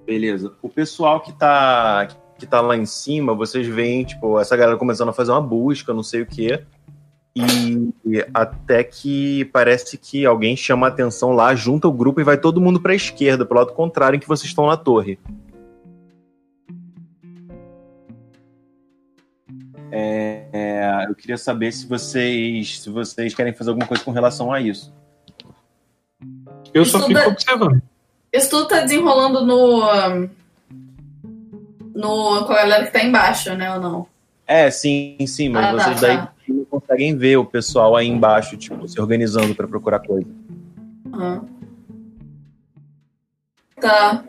Beleza. 0.06 0.52
O 0.60 0.68
pessoal 0.68 1.20
que 1.20 1.32
tá, 1.32 2.08
que 2.38 2.46
tá 2.46 2.60
lá 2.60 2.76
em 2.76 2.86
cima, 2.86 3.34
vocês 3.34 3.66
veem, 3.66 4.04
tipo, 4.04 4.38
essa 4.38 4.56
galera 4.56 4.76
começando 4.76 5.08
a 5.08 5.12
fazer 5.12 5.30
uma 5.30 5.40
busca, 5.40 5.94
não 5.94 6.02
sei 6.02 6.22
o 6.22 6.26
quê. 6.26 6.64
E 7.34 7.92
até 8.34 8.84
que 8.84 9.46
parece 9.46 9.96
que 9.96 10.26
alguém 10.26 10.54
chama 10.54 10.86
a 10.86 10.90
atenção 10.90 11.32
lá, 11.32 11.54
junta 11.54 11.88
o 11.88 11.92
grupo 11.92 12.20
e 12.20 12.24
vai 12.24 12.36
todo 12.36 12.60
mundo 12.60 12.78
pra 12.80 12.94
esquerda, 12.94 13.46
pro 13.46 13.56
lado 13.56 13.72
contrário 13.72 14.16
em 14.16 14.20
que 14.20 14.28
vocês 14.28 14.48
estão 14.48 14.66
na 14.66 14.76
torre. 14.76 15.18
É, 19.90 20.46
é, 20.52 21.06
eu 21.08 21.14
queria 21.14 21.38
saber 21.38 21.72
se 21.72 21.86
vocês, 21.86 22.80
se 22.80 22.90
vocês 22.90 23.34
querem 23.34 23.52
fazer 23.54 23.70
alguma 23.70 23.86
coisa 23.86 24.02
com 24.02 24.10
relação 24.10 24.52
a 24.52 24.60
isso. 24.60 24.92
Eu 26.72 26.84
só 26.84 27.06
fico 27.06 27.20
observando. 27.20 27.82
Isso 28.32 28.48
tudo 28.50 28.68
tá 28.68 28.80
desenrolando 28.80 29.44
no. 29.44 29.80
no 31.94 32.46
com 32.46 32.52
a 32.52 32.56
galera 32.56 32.86
que 32.86 32.92
tá 32.92 33.02
embaixo, 33.04 33.54
né? 33.54 33.74
Ou 33.74 33.80
não? 33.80 34.06
É, 34.46 34.70
sim, 34.70 35.16
sim, 35.26 35.48
mas 35.48 35.66
Ah, 35.66 35.76
tá, 35.76 35.84
vocês 35.84 36.00
daí 36.00 36.16
tá. 36.16 36.32
não 36.48 36.64
conseguem 36.64 37.16
ver 37.16 37.36
o 37.36 37.44
pessoal 37.44 37.94
aí 37.94 38.06
embaixo, 38.08 38.56
tipo, 38.56 38.88
se 38.88 39.00
organizando 39.00 39.54
pra 39.54 39.68
procurar 39.68 40.00
coisa. 40.00 40.26
Aham. 41.12 41.46
Tá. 43.80 44.24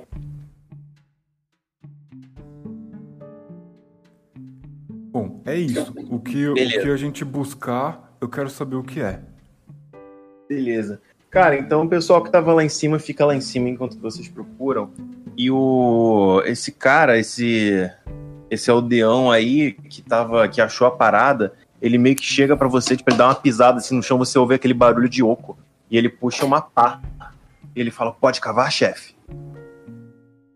Bom, 5.11 5.41
é 5.45 5.55
isso. 5.55 5.93
O 6.09 6.19
que, 6.19 6.47
o 6.47 6.55
que 6.55 6.89
a 6.89 6.97
gente 6.97 7.23
buscar, 7.23 8.15
eu 8.19 8.27
quero 8.27 8.49
saber 8.49 8.75
o 8.75 8.83
que 8.83 8.99
é. 8.99 9.21
Beleza. 10.49 10.99
Cara, 11.33 11.57
então 11.57 11.81
o 11.81 11.89
pessoal 11.89 12.21
que 12.21 12.29
tava 12.29 12.53
lá 12.53 12.63
em 12.63 12.69
cima 12.69 12.99
fica 12.99 13.25
lá 13.25 13.35
em 13.35 13.41
cima 13.41 13.67
enquanto 13.67 13.97
vocês 13.97 14.27
procuram. 14.27 14.91
E 15.35 15.49
o 15.49 16.43
esse 16.45 16.71
cara, 16.71 17.17
esse 17.17 17.91
esse 18.51 18.69
aldeão 18.69 19.31
aí 19.31 19.71
que 19.71 20.03
tava 20.03 20.47
que 20.47 20.61
achou 20.61 20.85
a 20.85 20.91
parada, 20.91 21.51
ele 21.81 21.97
meio 21.97 22.15
que 22.15 22.23
chega 22.23 22.55
pra 22.55 22.67
você, 22.67 22.95
tipo, 22.95 23.09
ele 23.09 23.17
dá 23.17 23.25
uma 23.29 23.33
pisada 23.33 23.79
assim 23.79 23.95
no 23.95 24.03
chão, 24.03 24.19
você 24.19 24.37
ouve 24.37 24.53
aquele 24.53 24.75
barulho 24.75 25.09
de 25.09 25.23
oco 25.23 25.57
e 25.89 25.97
ele 25.97 26.07
puxa 26.07 26.45
uma 26.45 26.61
pá. 26.61 27.01
E 27.75 27.81
ele 27.81 27.89
fala: 27.89 28.11
"Pode 28.11 28.39
cavar, 28.39 28.71
chefe?" 28.71 29.15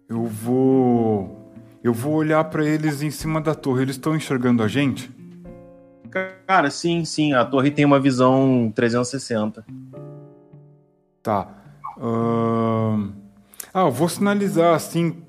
Eu 0.07 0.25
vou. 0.25 1.51
Eu 1.83 1.91
vou 1.91 2.13
olhar 2.13 2.43
pra 2.43 2.63
eles 2.63 3.01
em 3.01 3.09
cima 3.09 3.41
da 3.41 3.55
torre. 3.55 3.81
Eles 3.81 3.95
estão 3.95 4.15
enxergando 4.15 4.61
a 4.61 4.67
gente? 4.67 5.09
Cara, 6.45 6.69
sim, 6.69 7.03
sim, 7.03 7.33
a 7.33 7.43
torre 7.43 7.71
tem 7.71 7.83
uma 7.83 7.99
visão 7.99 8.71
360. 8.75 9.65
Tá. 11.27 11.45
Ahn, 11.99 13.11
Ah, 13.73 13.81
eu 13.81 13.91
vou 13.91 14.07
sinalizar 14.07 14.73
assim, 14.73 15.21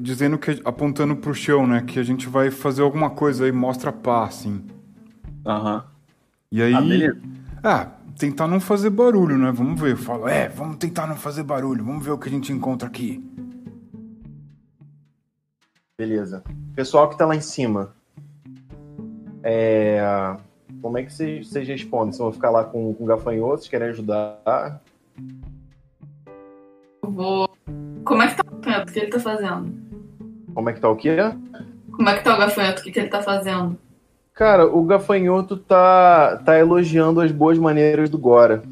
dizendo 0.00 0.38
que. 0.38 0.62
apontando 0.64 1.14
pro 1.14 1.34
chão, 1.34 1.66
né? 1.66 1.82
Que 1.82 1.98
a 1.98 2.02
gente 2.02 2.26
vai 2.26 2.50
fazer 2.50 2.80
alguma 2.80 3.10
coisa 3.10 3.44
aí, 3.44 3.52
mostra 3.52 3.92
pá, 3.92 4.24
assim. 4.24 4.64
Aham. 5.44 5.84
E 6.50 6.62
aí. 6.62 6.72
Ah, 6.72 6.80
beleza. 6.80 7.20
Ah, 7.62 7.88
tentar 8.18 8.48
não 8.48 8.60
fazer 8.60 8.88
barulho, 8.88 9.36
né? 9.36 9.52
Vamos 9.52 9.78
ver. 9.78 9.90
Eu 9.90 9.98
falo, 9.98 10.26
é, 10.26 10.48
vamos 10.48 10.78
tentar 10.78 11.06
não 11.06 11.16
fazer 11.16 11.42
barulho. 11.42 11.84
Vamos 11.84 12.02
ver 12.02 12.12
o 12.12 12.18
que 12.18 12.30
a 12.30 12.32
gente 12.32 12.50
encontra 12.50 12.88
aqui. 12.88 13.22
Beleza. 15.98 16.42
Pessoal 16.74 17.10
que 17.10 17.18
tá 17.18 17.26
lá 17.26 17.36
em 17.36 17.42
cima. 17.42 17.94
É... 19.42 20.00
Como 20.80 20.96
é 20.96 21.02
que 21.02 21.12
vocês 21.12 21.46
vocês 21.46 21.68
respondem? 21.68 22.12
Vocês 22.12 22.20
vão 22.20 22.32
ficar 22.32 22.48
lá 22.48 22.64
com, 22.64 22.94
com 22.94 23.04
gafanhotos, 23.04 23.68
querem 23.68 23.88
ajudar? 23.88 24.80
Eu 27.02 27.10
vou. 27.10 27.48
Como 28.04 28.22
é 28.22 28.28
que 28.28 28.36
tá 28.36 28.44
o 28.46 28.56
gafanhoto? 28.56 28.90
O 28.90 28.92
que 28.92 28.98
ele 28.98 29.10
tá 29.10 29.20
fazendo? 29.20 29.74
Como 30.54 30.70
é 30.70 30.72
que 30.72 30.80
tá 30.80 30.88
o 30.88 30.96
quê? 30.96 31.16
Como 31.90 32.08
é 32.08 32.16
que 32.16 32.24
tá 32.24 32.34
o 32.34 32.38
gafanhoto? 32.38 32.80
O 32.80 32.84
que, 32.84 32.92
que 32.92 33.00
ele 33.00 33.08
tá 33.08 33.22
fazendo? 33.22 33.78
Cara, 34.34 34.66
o 34.66 34.82
gafanhoto 34.84 35.56
tá, 35.56 36.36
tá 36.44 36.58
elogiando 36.58 37.20
as 37.20 37.32
boas 37.32 37.58
maneiras 37.58 38.10
do 38.10 38.18
Gora. 38.18 38.62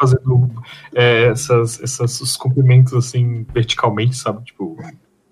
Fazendo 0.00 0.50
é, 0.94 1.26
essas, 1.26 1.80
essas, 1.82 2.20
os 2.20 2.36
cumprimentos 2.36 2.94
assim, 2.94 3.46
verticalmente, 3.52 4.16
sabe? 4.16 4.42
Tipo, 4.44 4.76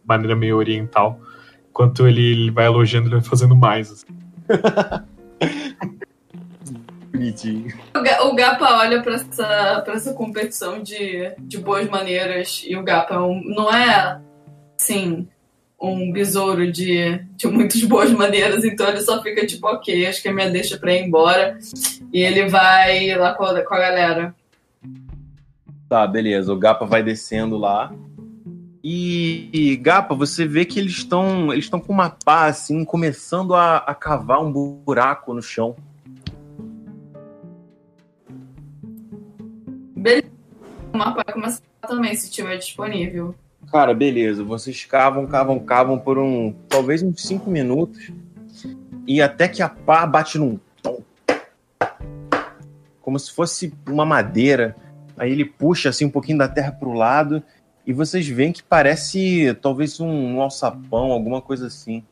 maneira 0.05 0.37
meio 0.37 0.57
oriental. 0.57 1.19
Enquanto 1.71 2.07
ele, 2.07 2.23
ele 2.23 2.51
vai 2.51 2.67
elogiando, 2.67 3.09
ele 3.09 3.17
vai 3.17 3.25
fazendo 3.25 3.57
mais. 3.57 3.91
assim. 3.91 4.07
Bonitinho. 7.17 7.75
O, 7.97 8.03
Ga- 8.03 8.23
o 8.25 8.35
Gapa 8.35 8.79
olha 8.79 9.03
pra 9.03 9.15
essa, 9.15 9.83
pra 9.85 9.95
essa 9.95 10.13
competição 10.13 10.83
de, 10.83 11.33
de 11.39 11.59
boas 11.59 11.89
maneiras 11.89 12.63
e 12.67 12.77
o 12.77 12.83
Gapa 12.83 13.15
é 13.15 13.19
um- 13.19 13.43
não 13.45 13.73
é, 13.73 14.21
assim, 14.79 15.27
um 15.81 16.11
besouro 16.13 16.71
de, 16.71 17.19
de 17.37 17.47
muitas 17.47 17.83
boas 17.85 18.11
maneiras, 18.11 18.65
então 18.65 18.89
ele 18.89 19.01
só 19.01 19.23
fica 19.23 19.47
tipo, 19.47 19.67
ok, 19.67 20.07
acho 20.07 20.23
que 20.23 20.29
é 20.29 20.33
minha 20.33 20.51
deixa 20.51 20.79
pra 20.79 20.93
ir 20.95 21.05
embora. 21.05 21.59
E 22.13 22.21
ele 22.21 22.49
vai 22.49 23.15
lá 23.17 23.35
com 23.35 23.45
a, 23.45 23.63
com 23.63 23.75
a 23.75 23.79
galera. 23.79 24.35
Tá, 25.89 26.07
beleza. 26.07 26.53
O 26.53 26.59
Gapa 26.59 26.85
vai 26.85 27.03
descendo 27.03 27.57
lá. 27.57 27.93
E, 28.83 29.49
e, 29.53 29.77
Gapa, 29.77 30.15
você 30.15 30.47
vê 30.47 30.65
que 30.65 30.79
eles 30.79 30.93
estão 30.93 31.53
eles 31.53 31.65
estão 31.65 31.81
com 31.81 31.93
uma 31.93 32.09
pá, 32.09 32.47
assim, 32.47 32.85
começando 32.85 33.53
a, 33.55 33.79
a 33.79 33.95
cavar 33.95 34.41
um 34.41 34.51
buraco 34.53 35.35
no 35.35 35.43
chão. 35.43 35.75
Beleza. 40.07 40.31
O 40.95 40.97
mapa 40.97 41.25
vai 41.27 41.35
começar 41.35 41.63
também, 41.81 42.15
se 42.15 42.31
tiver 42.31 42.57
disponível. 42.59 43.35
Cara, 43.73 43.93
beleza. 43.93 44.45
Vocês 44.45 44.85
cavam, 44.85 45.27
cavam, 45.27 45.59
cavam 45.59 45.99
por 45.99 46.17
um. 46.17 46.53
talvez 46.69 47.03
uns 47.03 47.21
5 47.23 47.51
minutos. 47.51 48.13
E 49.05 49.21
até 49.21 49.49
que 49.49 49.61
a 49.63 49.69
pá 49.69 50.07
bate 50.07 50.39
num. 50.39 50.61
tom. 50.81 51.03
Como 53.01 53.19
se 53.19 53.33
fosse 53.33 53.75
uma 53.85 54.05
madeira. 54.05 54.77
Aí 55.19 55.33
ele 55.33 55.45
puxa 55.45 55.89
assim 55.89 56.05
um 56.05 56.11
pouquinho 56.11 56.39
da 56.39 56.47
terra 56.47 56.71
pro 56.71 56.93
lado. 56.93 57.43
E 57.85 57.93
vocês 57.93 58.29
veem 58.29 58.53
que 58.53 58.63
parece 58.63 59.59
talvez 59.61 59.99
um, 59.99 60.37
um 60.37 60.41
alçapão, 60.41 61.11
alguma 61.11 61.43
coisa 61.43 61.67
assim. 61.67 62.05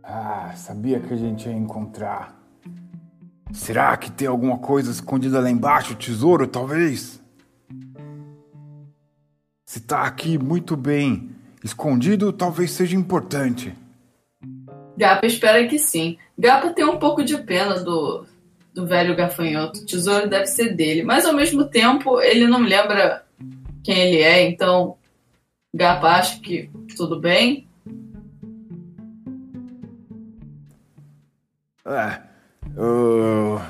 Ah, 0.00 0.52
sabia 0.54 1.00
que 1.00 1.12
a 1.12 1.16
gente 1.16 1.48
ia 1.48 1.54
encontrar. 1.54 2.41
Será 3.52 3.96
que 3.96 4.10
tem 4.10 4.26
alguma 4.26 4.58
coisa 4.58 4.90
escondida 4.90 5.40
lá 5.40 5.50
embaixo? 5.50 5.94
Tesouro, 5.94 6.46
talvez? 6.46 7.22
Se 9.66 9.80
tá 9.80 10.02
aqui 10.02 10.38
muito 10.38 10.76
bem 10.76 11.30
escondido, 11.62 12.32
talvez 12.32 12.70
seja 12.72 12.96
importante. 12.96 13.74
Gapa 14.96 15.26
espera 15.26 15.66
que 15.66 15.78
sim. 15.78 16.18
Gapa 16.38 16.70
tem 16.70 16.84
um 16.84 16.98
pouco 16.98 17.24
de 17.24 17.38
pena 17.38 17.80
do, 17.80 18.26
do 18.74 18.86
velho 18.86 19.16
gafanhoto. 19.16 19.80
O 19.80 19.86
tesouro 19.86 20.28
deve 20.28 20.46
ser 20.46 20.74
dele. 20.74 21.02
Mas 21.02 21.24
ao 21.24 21.34
mesmo 21.34 21.64
tempo, 21.64 22.20
ele 22.20 22.46
não 22.46 22.60
lembra 22.60 23.24
quem 23.84 23.98
ele 23.98 24.18
é, 24.18 24.48
então 24.48 24.96
Gapa 25.74 26.08
acha 26.08 26.40
que 26.40 26.70
tudo 26.96 27.20
bem. 27.20 27.66
É. 31.86 32.31
Uh... 32.76 33.60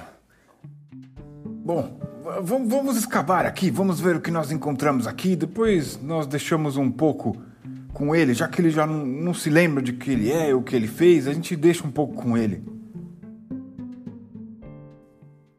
Bom, 1.64 1.96
vamos 2.42 2.96
escavar 2.96 3.46
aqui, 3.46 3.70
vamos 3.70 4.00
ver 4.00 4.16
o 4.16 4.20
que 4.20 4.30
nós 4.30 4.50
encontramos 4.50 5.06
aqui. 5.06 5.36
Depois 5.36 6.00
nós 6.02 6.26
deixamos 6.26 6.76
um 6.76 6.90
pouco 6.90 7.36
com 7.92 8.14
ele, 8.14 8.34
já 8.34 8.48
que 8.48 8.60
ele 8.60 8.70
já 8.70 8.86
não, 8.86 9.04
não 9.06 9.34
se 9.34 9.48
lembra 9.48 9.82
de 9.82 9.92
que 9.92 10.10
ele 10.10 10.32
é, 10.32 10.54
o 10.54 10.62
que 10.62 10.74
ele 10.74 10.88
fez, 10.88 11.28
a 11.28 11.32
gente 11.32 11.54
deixa 11.54 11.86
um 11.86 11.90
pouco 11.90 12.14
com 12.14 12.36
ele. 12.36 12.64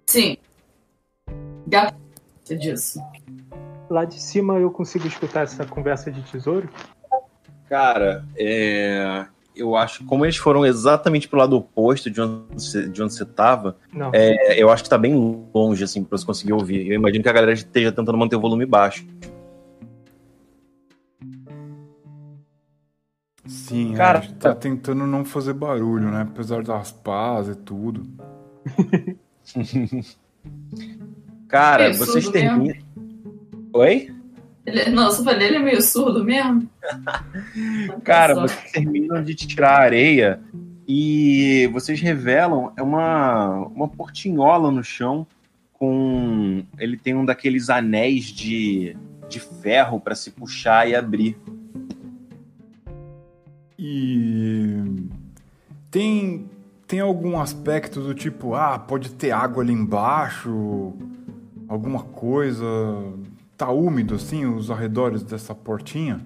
Sim. 0.07 0.37
Gapa 1.67 1.95
disso. 2.59 2.99
Lá 3.89 4.05
de 4.05 4.21
cima 4.21 4.59
eu 4.59 4.69
consigo 4.71 5.07
escutar 5.07 5.43
essa 5.43 5.65
conversa 5.65 6.11
de 6.11 6.21
tesouro? 6.23 6.69
Cara, 7.69 8.25
é, 8.35 9.25
eu 9.55 9.75
acho 9.75 9.99
que 9.99 10.05
como 10.05 10.25
eles 10.25 10.37
foram 10.37 10.65
exatamente 10.65 11.27
pro 11.27 11.39
lado 11.39 11.55
oposto 11.55 12.09
de 12.09 12.21
onde 12.21 12.43
você, 12.53 12.87
de 12.87 13.01
onde 13.01 13.13
você 13.13 13.25
tava, 13.25 13.77
é, 14.11 14.61
eu 14.61 14.69
acho 14.69 14.83
que 14.83 14.89
tá 14.89 14.97
bem 14.97 15.13
longe, 15.53 15.83
assim, 15.83 16.03
pra 16.03 16.17
você 16.17 16.25
conseguir 16.25 16.53
ouvir. 16.53 16.87
Eu 16.87 16.95
imagino 16.95 17.23
que 17.23 17.29
a 17.29 17.33
galera 17.33 17.53
esteja 17.53 17.91
tentando 17.91 18.17
manter 18.17 18.35
o 18.35 18.41
volume 18.41 18.65
baixo. 18.65 19.05
Sim, 23.45 23.93
Cara, 23.93 24.19
a 24.19 24.21
gente 24.21 24.35
tá 24.35 24.55
tentando 24.55 25.05
não 25.05 25.25
fazer 25.25 25.53
barulho, 25.53 26.09
né? 26.09 26.21
Apesar 26.21 26.63
das 26.63 26.91
pás 26.91 27.49
e 27.49 27.55
tudo. 27.55 28.03
Cara, 31.47 31.89
É 31.89 31.93
vocês 31.93 32.29
terminam. 32.29 32.75
Oi? 33.73 34.13
Ele, 34.65 34.89
não, 34.89 35.05
eu 35.05 35.11
só 35.11 35.23
falei, 35.23 35.47
ele 35.47 35.57
é 35.57 35.59
meio 35.59 35.81
surdo 35.81 36.23
mesmo. 36.23 36.69
Cara, 38.03 38.33
vocês 38.35 38.71
terminam 38.71 39.21
de 39.23 39.35
tirar 39.35 39.71
a 39.71 39.83
areia 39.83 40.39
e 40.87 41.69
vocês 41.73 41.99
revelam 41.99 42.71
é 42.77 42.81
uma, 42.81 43.67
uma 43.67 43.87
portinhola 43.87 44.71
no 44.71 44.83
chão 44.83 45.27
com. 45.73 46.63
Ele 46.77 46.97
tem 46.97 47.13
um 47.13 47.25
daqueles 47.25 47.69
anéis 47.69 48.25
de, 48.25 48.95
de 49.27 49.39
ferro 49.39 49.99
pra 49.99 50.15
se 50.15 50.31
puxar 50.31 50.87
e 50.87 50.95
abrir. 50.95 51.37
E 53.77 54.81
tem 55.91 56.49
tem 56.87 56.99
algum 56.99 57.39
aspecto 57.39 58.01
do 58.01 58.13
tipo, 58.13 58.53
ah, 58.53 58.77
pode 58.77 59.09
ter 59.13 59.31
água 59.31 59.63
ali 59.63 59.73
embaixo, 59.73 60.93
alguma 61.67 62.03
coisa, 62.03 62.65
tá 63.57 63.69
úmido 63.69 64.15
assim 64.15 64.45
os 64.45 64.69
arredores 64.69 65.23
dessa 65.23 65.53
portinha? 65.53 66.19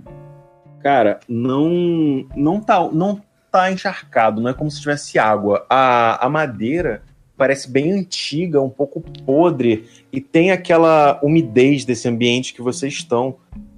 Cara, 0.82 1.20
não 1.28 2.26
não 2.36 2.60
tá 2.60 2.90
não 2.92 3.22
tá 3.52 3.72
encharcado, 3.72 4.42
não 4.42 4.50
é 4.50 4.54
como 4.54 4.70
se 4.70 4.80
tivesse 4.80 5.18
água. 5.18 5.66
A, 5.70 6.26
a 6.26 6.30
madeira 6.30 7.04
parece 7.36 7.70
bem 7.70 7.92
antiga, 7.92 8.62
um 8.62 8.70
pouco 8.70 9.02
podre 9.26 9.88
e 10.12 10.20
tem 10.20 10.52
aquela 10.52 11.20
umidez 11.22 11.86
desse 11.86 12.08
ambiente 12.08 12.54
que 12.54 12.62
vocês 12.62 12.94
estão, 12.94 13.38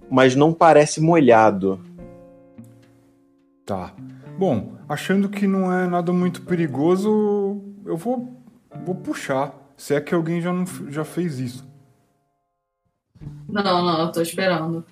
mas 0.10 0.36
não 0.36 0.54
parece 0.54 1.02
molhado. 1.02 1.80
Tá. 3.66 3.94
Bom, 4.38 4.74
achando 4.88 5.30
que 5.30 5.46
não 5.46 5.72
é 5.72 5.86
nada 5.86 6.14
muito 6.14 6.42
perigoso, 6.44 7.62
eu 7.86 7.98
vou 7.98 8.34
vou 8.86 8.96
puxar. 8.96 9.54
Se 9.76 9.94
é 9.94 10.02
que 10.02 10.14
alguém 10.14 10.42
já 10.42 10.52
não 10.52 10.66
já 10.90 11.06
fez 11.06 11.40
isso. 11.40 11.69
Não, 13.48 13.64
não, 13.64 14.02
eu 14.02 14.12
tô 14.12 14.22
esperando. 14.22 14.86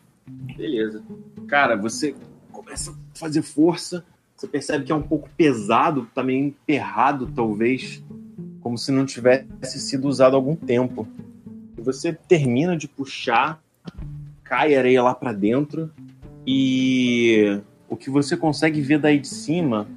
Beleza. 0.55 1.01
Cara, 1.47 1.75
você 1.75 2.15
começa 2.51 2.91
a 2.91 3.17
fazer 3.17 3.41
força, 3.41 4.03
você 4.35 4.47
percebe 4.47 4.85
que 4.85 4.91
é 4.91 4.95
um 4.95 5.01
pouco 5.01 5.29
pesado, 5.37 6.07
tá 6.13 6.23
meio 6.23 6.45
emperrado, 6.45 7.27
talvez, 7.27 8.03
como 8.61 8.77
se 8.77 8.91
não 8.91 9.05
tivesse 9.05 9.79
sido 9.79 10.07
usado 10.07 10.35
há 10.35 10.37
algum 10.37 10.55
tempo. 10.55 11.07
E 11.77 11.81
você 11.81 12.11
termina 12.11 12.75
de 12.75 12.87
puxar, 12.87 13.61
cai 14.43 14.75
areia 14.75 15.01
lá 15.01 15.15
pra 15.15 15.31
dentro, 15.31 15.91
e 16.45 17.61
o 17.89 17.95
que 17.95 18.09
você 18.09 18.35
consegue 18.35 18.81
ver 18.81 18.99
daí 18.99 19.19
de 19.19 19.27
cima 19.27 19.87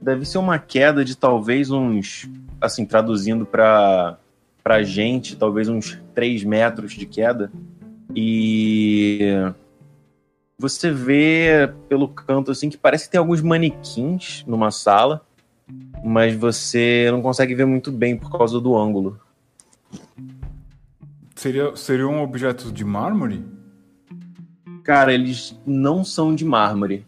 deve 0.00 0.24
ser 0.24 0.38
uma 0.38 0.58
queda 0.58 1.04
de 1.04 1.16
talvez 1.16 1.70
uns, 1.70 2.30
assim, 2.60 2.84
traduzindo 2.84 3.44
pra, 3.44 4.18
pra 4.62 4.82
gente, 4.82 5.36
talvez 5.36 5.68
uns 5.68 6.00
3 6.14 6.44
metros 6.44 6.92
de 6.92 7.06
queda. 7.06 7.50
E 8.14 9.32
você 10.58 10.90
vê 10.90 11.72
pelo 11.88 12.08
canto 12.08 12.50
assim 12.50 12.68
que 12.68 12.76
parece 12.76 13.04
que 13.04 13.12
tem 13.12 13.18
alguns 13.18 13.40
manequins 13.40 14.44
numa 14.46 14.70
sala, 14.70 15.24
mas 16.04 16.34
você 16.34 17.08
não 17.10 17.22
consegue 17.22 17.54
ver 17.54 17.64
muito 17.64 17.90
bem 17.90 18.16
por 18.16 18.30
causa 18.30 18.60
do 18.60 18.76
ângulo. 18.76 19.18
Seria 21.34 21.74
seriam 21.74 22.22
objetos 22.22 22.72
de 22.72 22.84
mármore? 22.84 23.42
Cara, 24.84 25.14
eles 25.14 25.58
não 25.64 26.04
são 26.04 26.34
de 26.34 26.44
mármore. 26.44 27.06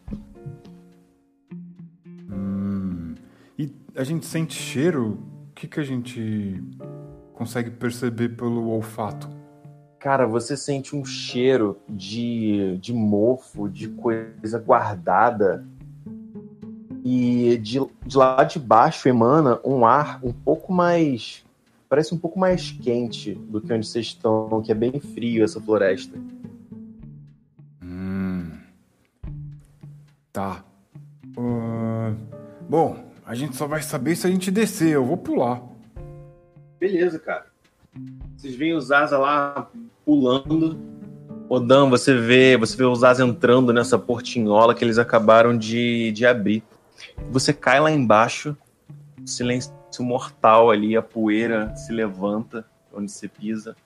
Hum. 2.30 3.14
E 3.58 3.70
a 3.94 4.04
gente 4.04 4.24
sente 4.24 4.54
cheiro? 4.54 5.18
O 5.50 5.54
que 5.54 5.68
que 5.68 5.80
a 5.80 5.84
gente 5.84 6.62
consegue 7.42 7.70
perceber 7.70 8.30
pelo 8.30 8.68
olfato? 8.68 9.28
Cara, 9.98 10.26
você 10.26 10.56
sente 10.56 10.94
um 10.94 11.04
cheiro 11.04 11.76
de, 11.88 12.78
de 12.78 12.92
mofo, 12.92 13.68
de 13.68 13.88
coisa 13.88 14.60
guardada. 14.60 15.66
E 17.04 17.58
de, 17.58 17.80
de 18.06 18.16
lá 18.16 18.44
de 18.44 18.60
baixo 18.60 19.08
emana 19.08 19.60
um 19.64 19.84
ar 19.84 20.20
um 20.22 20.32
pouco 20.32 20.72
mais. 20.72 21.44
Parece 21.88 22.14
um 22.14 22.18
pouco 22.18 22.38
mais 22.38 22.70
quente 22.70 23.34
do 23.34 23.60
que 23.60 23.72
onde 23.72 23.86
vocês 23.86 24.06
estão, 24.06 24.62
que 24.64 24.70
é 24.70 24.74
bem 24.74 25.00
frio 25.00 25.42
essa 25.42 25.60
floresta. 25.60 26.16
Hum. 27.82 28.52
Tá. 30.32 30.64
Ah, 31.36 32.14
bom, 32.68 33.04
a 33.26 33.34
gente 33.34 33.56
só 33.56 33.66
vai 33.66 33.82
saber 33.82 34.14
se 34.14 34.28
a 34.28 34.30
gente 34.30 34.48
descer. 34.48 34.90
Eu 34.90 35.04
vou 35.04 35.16
pular. 35.16 35.71
Beleza, 36.82 37.16
cara. 37.16 37.46
Vocês 38.36 38.56
veem 38.56 38.74
os 38.74 38.90
Asa 38.90 39.16
lá 39.16 39.70
pulando. 40.04 40.76
Odan, 41.48 41.88
você 41.88 42.12
vê, 42.12 42.56
você 42.56 42.76
vê 42.76 42.82
os 42.82 43.04
Asa 43.04 43.24
entrando 43.24 43.72
nessa 43.72 43.96
portinhola 43.96 44.74
que 44.74 44.84
eles 44.84 44.98
acabaram 44.98 45.56
de, 45.56 46.10
de 46.10 46.26
abrir. 46.26 46.60
Você 47.30 47.52
cai 47.52 47.78
lá 47.78 47.88
embaixo, 47.88 48.56
silêncio 49.24 49.72
mortal 50.00 50.72
ali, 50.72 50.96
a 50.96 51.02
poeira 51.02 51.72
se 51.76 51.92
levanta 51.92 52.66
onde 52.92 53.12
você 53.12 53.28
pisa. 53.28 53.76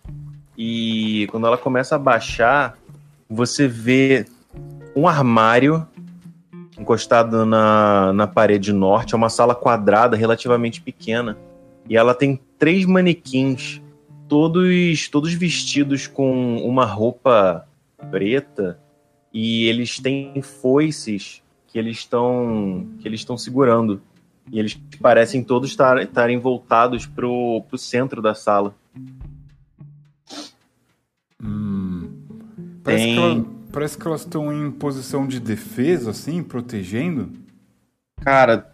E 0.56 1.28
quando 1.30 1.46
ela 1.46 1.58
começa 1.58 1.96
a 1.96 1.98
baixar, 1.98 2.78
você 3.28 3.68
vê 3.68 4.24
um 4.96 5.06
armário 5.06 5.86
encostado 6.78 7.44
na, 7.44 8.10
na 8.14 8.26
parede 8.26 8.72
norte. 8.72 9.12
É 9.12 9.18
uma 9.18 9.28
sala 9.28 9.54
quadrada 9.54 10.16
relativamente 10.16 10.80
pequena. 10.80 11.36
E 11.90 11.94
ela 11.94 12.14
tem 12.14 12.40
três 12.58 12.84
manequins, 12.84 13.80
todos, 14.28 15.08
todos 15.08 15.32
vestidos 15.32 16.06
com 16.06 16.56
uma 16.58 16.84
roupa 16.84 17.66
preta. 18.10 18.78
E 19.32 19.64
eles 19.66 19.98
têm 19.98 20.40
foices 20.40 21.42
que 21.66 21.78
eles 21.78 21.98
estão 21.98 22.86
que 23.00 23.06
eles 23.08 23.20
estão 23.20 23.36
segurando. 23.36 24.00
E 24.50 24.58
eles 24.58 24.74
parecem 25.00 25.42
todos 25.42 25.70
estar- 25.70 26.00
estarem 26.02 26.38
voltados 26.38 27.04
pro, 27.04 27.62
pro 27.68 27.76
centro 27.76 28.22
da 28.22 28.34
sala. 28.34 28.74
Hum. 31.42 32.08
Parece, 32.82 33.04
Tem- 33.04 33.14
que 33.14 33.20
ela- 33.20 33.44
parece 33.72 33.98
que 33.98 34.06
elas 34.06 34.20
estão 34.20 34.52
em 34.52 34.70
posição 34.70 35.26
de 35.26 35.40
defesa, 35.40 36.10
assim, 36.10 36.42
protegendo. 36.42 37.30
Cara, 38.22 38.72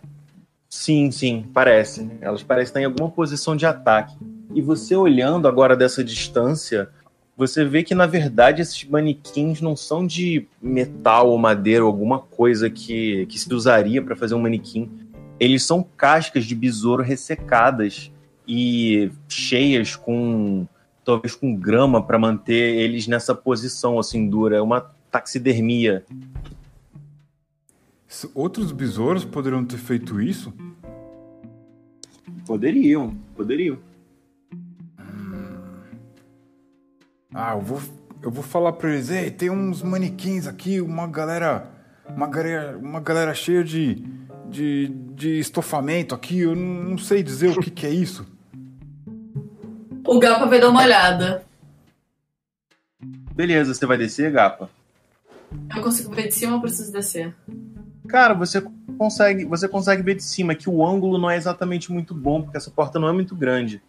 sim, 0.72 1.10
sim, 1.10 1.44
parece. 1.52 2.10
Elas 2.20 2.42
parecem 2.42 2.70
estar 2.70 2.80
em 2.80 2.84
alguma 2.86 3.10
posição 3.10 3.54
de 3.54 3.66
ataque. 3.66 4.16
E 4.54 4.62
você 4.62 4.96
olhando 4.96 5.46
agora 5.46 5.76
dessa 5.76 6.02
distância, 6.02 6.88
você 7.36 7.64
vê 7.64 7.82
que 7.82 7.94
na 7.94 8.06
verdade 8.06 8.62
esses 8.62 8.84
manequins 8.84 9.60
não 9.60 9.76
são 9.76 10.06
de 10.06 10.46
metal 10.60 11.28
ou 11.28 11.38
madeira 11.38 11.84
ou 11.84 11.90
alguma 11.90 12.18
coisa 12.18 12.70
que, 12.70 13.26
que 13.26 13.38
se 13.38 13.52
usaria 13.52 14.02
para 14.02 14.16
fazer 14.16 14.34
um 14.34 14.40
manequim. 14.40 14.90
eles 15.38 15.62
são 15.62 15.82
cascas 15.96 16.44
de 16.44 16.54
besouro 16.54 17.02
ressecadas 17.02 18.10
e 18.46 19.10
cheias 19.28 19.96
com 19.96 20.66
talvez 21.04 21.34
com 21.34 21.54
grama 21.54 22.02
para 22.02 22.18
manter 22.18 22.76
eles 22.76 23.06
nessa 23.06 23.34
posição 23.34 23.98
assim 23.98 24.28
dura. 24.28 24.56
É 24.56 24.62
uma 24.62 24.90
taxidermia. 25.10 26.04
Outros 28.34 28.72
besouros 28.72 29.24
poderiam 29.24 29.64
ter 29.64 29.78
feito 29.78 30.20
isso? 30.20 30.52
Poderiam, 32.46 33.16
poderiam. 33.34 33.78
Ah, 37.34 37.54
eu 37.54 37.62
vou, 37.62 37.80
eu 38.22 38.30
vou 38.30 38.42
falar 38.42 38.72
pra 38.72 38.92
eles, 38.92 39.10
ei, 39.10 39.30
tem 39.30 39.48
uns 39.48 39.82
manequins 39.82 40.46
aqui, 40.46 40.80
uma 40.80 41.06
galera. 41.06 41.70
Uma 42.14 42.26
galera, 42.26 42.76
uma 42.76 43.00
galera 43.00 43.32
cheia 43.32 43.64
de, 43.64 44.04
de, 44.50 44.88
de 45.14 45.38
estofamento 45.38 46.14
aqui, 46.14 46.40
eu 46.40 46.54
não, 46.54 46.90
não 46.90 46.98
sei 46.98 47.22
dizer 47.22 47.56
o 47.56 47.60
que, 47.60 47.70
que 47.70 47.86
é 47.86 47.90
isso. 47.90 48.26
O 50.06 50.18
Gapa 50.18 50.46
vai 50.46 50.60
dar 50.60 50.68
uma 50.68 50.82
olhada. 50.82 51.46
Beleza, 53.34 53.72
você 53.72 53.86
vai 53.86 53.96
descer, 53.96 54.30
Gapa? 54.30 54.68
Eu 55.74 55.82
consigo 55.82 56.14
ver 56.14 56.28
de 56.28 56.34
cima 56.34 56.56
ou 56.56 56.60
preciso 56.60 56.92
descer? 56.92 57.34
Cara, 58.08 58.34
você 58.34 58.62
consegue, 58.98 59.44
você 59.44 59.68
consegue 59.68 60.02
ver 60.02 60.16
de 60.16 60.24
cima 60.24 60.54
que 60.54 60.68
o 60.68 60.84
ângulo 60.84 61.18
não 61.18 61.30
é 61.30 61.36
exatamente 61.36 61.92
muito 61.92 62.14
bom, 62.14 62.42
porque 62.42 62.56
essa 62.56 62.70
porta 62.70 62.98
não 62.98 63.08
é 63.08 63.12
muito 63.12 63.34
grande. 63.34 63.80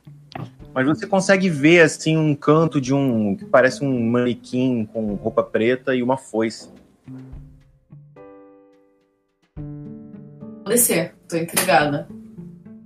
Mas 0.73 0.87
você 0.87 1.05
consegue 1.05 1.49
ver 1.49 1.81
assim 1.81 2.17
um 2.17 2.33
canto 2.33 2.81
de 2.81 2.93
um 2.93 3.35
que 3.35 3.45
parece 3.45 3.83
um 3.83 4.09
manequim 4.09 4.87
com 4.91 5.13
roupa 5.15 5.43
preta 5.43 5.95
e 5.95 6.01
uma 6.01 6.17
foice. 6.17 6.69
Vou 9.55 10.69
descer, 10.69 11.13
tô 11.27 11.37
intrigada. 11.37 12.07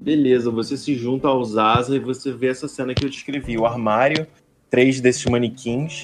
Beleza, 0.01 0.49
você 0.49 0.77
se 0.77 0.95
junta 0.95 1.27
aos 1.27 1.57
Asa 1.57 1.95
e 1.95 1.99
você 1.99 2.31
vê 2.31 2.47
essa 2.47 2.67
cena 2.67 2.93
que 2.93 3.05
eu 3.05 3.09
descrevi. 3.09 3.57
O 3.57 3.65
armário, 3.65 4.25
três 4.69 4.99
desses 4.99 5.25
manequins. 5.25 6.01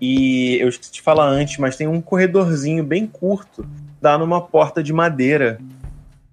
E 0.00 0.56
eu 0.60 0.68
esqueci 0.68 0.92
de 0.92 1.02
falar 1.02 1.28
antes, 1.28 1.58
mas 1.58 1.76
tem 1.76 1.86
um 1.86 2.00
corredorzinho 2.00 2.82
bem 2.82 3.06
curto, 3.06 3.66
dá 4.00 4.16
numa 4.16 4.40
porta 4.40 4.82
de 4.82 4.92
madeira. 4.92 5.60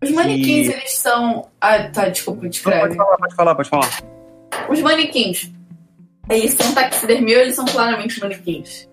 Os 0.02 0.12
manequins, 0.12 0.70
eles 0.70 0.94
são. 0.94 1.48
Ah, 1.60 1.90
tá, 1.90 2.08
desculpa, 2.10 2.48
descreve. 2.48 2.82
Pode 2.82 2.96
falar, 2.96 3.18
pode 3.18 3.36
falar, 3.36 3.56
pode 3.56 3.70
falar. 3.70 4.04
Os 4.70 4.82
manequins, 4.82 5.52
eles 6.30 6.54
são 6.54 6.74
taxidermia 6.74 7.38
ou 7.38 7.44
eles 7.44 7.56
são 7.56 7.66
claramente 7.66 8.20
manequins? 8.20 8.88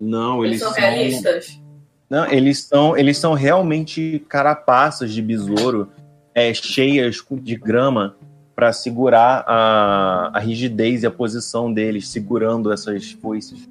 Não, 0.00 0.44
eles, 0.44 0.60
Eles, 0.60 0.62
são 0.62 0.72
realistas? 0.72 1.60
Não, 2.08 2.30
eles 2.30 2.62
são, 2.62 2.96
eles 2.96 3.18
são 3.18 3.34
realmente 3.34 4.24
carapaças 4.28 5.12
de 5.12 5.22
besouro 5.22 5.90
é, 6.34 6.52
cheias 6.52 7.24
de 7.42 7.56
grama 7.56 8.16
para 8.54 8.72
segurar 8.72 9.44
a, 9.46 10.30
a 10.34 10.38
rigidez 10.38 11.02
e 11.02 11.06
a 11.06 11.10
posição 11.10 11.72
deles, 11.72 12.08
segurando 12.08 12.72
essas 12.72 13.10
foices. 13.12 13.68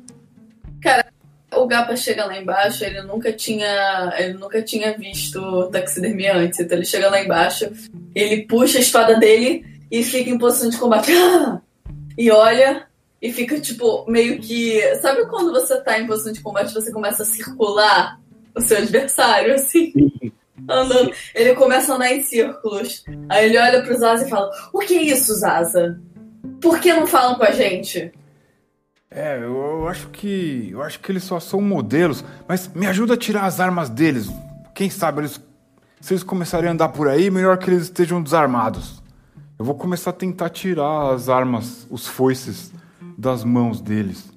O 1.55 1.67
Gapa 1.67 1.95
chega 1.95 2.25
lá 2.25 2.37
embaixo, 2.37 2.83
ele 2.83 3.01
nunca 3.01 3.31
tinha. 3.31 4.13
Ele 4.17 4.33
nunca 4.33 4.61
tinha 4.61 4.97
visto 4.97 5.69
taxidermia 5.71 6.35
antes. 6.35 6.59
Então 6.59 6.77
ele 6.77 6.85
chega 6.85 7.09
lá 7.09 7.21
embaixo, 7.21 7.69
ele 8.13 8.45
puxa 8.47 8.77
a 8.77 8.81
espada 8.81 9.15
dele 9.15 9.65
e 9.91 10.03
fica 10.03 10.29
em 10.29 10.37
posição 10.37 10.69
de 10.69 10.77
combate. 10.77 11.11
E 12.15 12.29
olha, 12.29 12.85
e 13.19 13.31
fica 13.31 13.59
tipo, 13.59 14.05
meio 14.07 14.39
que. 14.39 14.79
Sabe 14.97 15.25
quando 15.27 15.51
você 15.51 15.81
tá 15.81 15.97
em 15.97 16.05
posição 16.05 16.31
de 16.31 16.41
combate 16.41 16.73
você 16.73 16.91
começa 16.91 17.23
a 17.23 17.25
circular 17.25 18.19
o 18.53 18.61
seu 18.61 18.77
adversário, 18.77 19.55
assim? 19.55 19.93
Andando. 20.69 21.11
Ele 21.33 21.55
começa 21.55 21.91
a 21.91 21.95
andar 21.95 22.13
em 22.13 22.21
círculos. 22.21 23.03
Aí 23.29 23.45
ele 23.45 23.57
olha 23.57 23.81
pro 23.81 23.97
Zaza 23.97 24.27
e 24.27 24.29
fala: 24.29 24.51
O 24.71 24.79
que 24.79 24.95
é 24.95 25.01
isso, 25.01 25.33
Zaza? 25.35 25.99
Por 26.61 26.79
que 26.79 26.93
não 26.93 27.07
falam 27.07 27.35
com 27.35 27.43
a 27.43 27.51
gente? 27.51 28.11
É, 29.15 29.37
eu, 29.37 29.55
eu 29.55 29.87
acho 29.87 30.07
que. 30.09 30.69
Eu 30.71 30.81
acho 30.81 30.99
que 30.99 31.11
eles 31.11 31.23
só 31.23 31.39
são 31.39 31.61
modelos, 31.61 32.23
mas 32.47 32.67
me 32.73 32.87
ajuda 32.87 33.13
a 33.13 33.17
tirar 33.17 33.45
as 33.45 33.59
armas 33.59 33.89
deles. 33.89 34.29
Quem 34.73 34.89
sabe 34.89 35.21
eles. 35.21 35.39
Se 36.01 36.13
eles 36.13 36.23
começarem 36.23 36.67
a 36.67 36.73
andar 36.73 36.89
por 36.89 37.07
aí, 37.07 37.29
melhor 37.29 37.57
que 37.57 37.69
eles 37.69 37.83
estejam 37.83 38.21
desarmados. 38.21 39.01
Eu 39.57 39.63
vou 39.63 39.75
começar 39.75 40.09
a 40.09 40.13
tentar 40.13 40.49
tirar 40.49 41.13
as 41.13 41.29
armas, 41.29 41.87
os 41.89 42.07
foices 42.07 42.73
das 43.17 43.43
mãos 43.43 43.79
deles. 43.79 44.33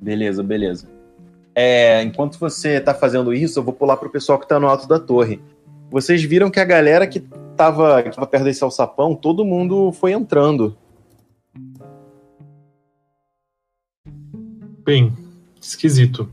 Beleza, 0.00 0.42
beleza. 0.42 0.88
É, 1.54 2.02
enquanto 2.02 2.38
você 2.38 2.80
tá 2.80 2.94
fazendo 2.94 3.34
isso, 3.34 3.58
eu 3.58 3.62
vou 3.62 3.74
pular 3.74 3.96
pro 3.96 4.08
pessoal 4.08 4.38
que 4.38 4.48
tá 4.48 4.58
no 4.58 4.68
alto 4.68 4.88
da 4.88 4.98
torre. 4.98 5.40
Vocês 5.90 6.22
viram 6.22 6.50
que 6.50 6.60
a 6.60 6.64
galera 6.64 7.06
que 7.06 7.20
tava, 7.56 8.02
que 8.02 8.10
tava 8.10 8.26
perto 8.26 8.44
desse 8.44 8.64
alçapão, 8.64 9.14
todo 9.14 9.44
mundo 9.44 9.92
foi 9.92 10.12
entrando. 10.12 10.76
Bem, 14.84 15.12
esquisito. 15.60 16.28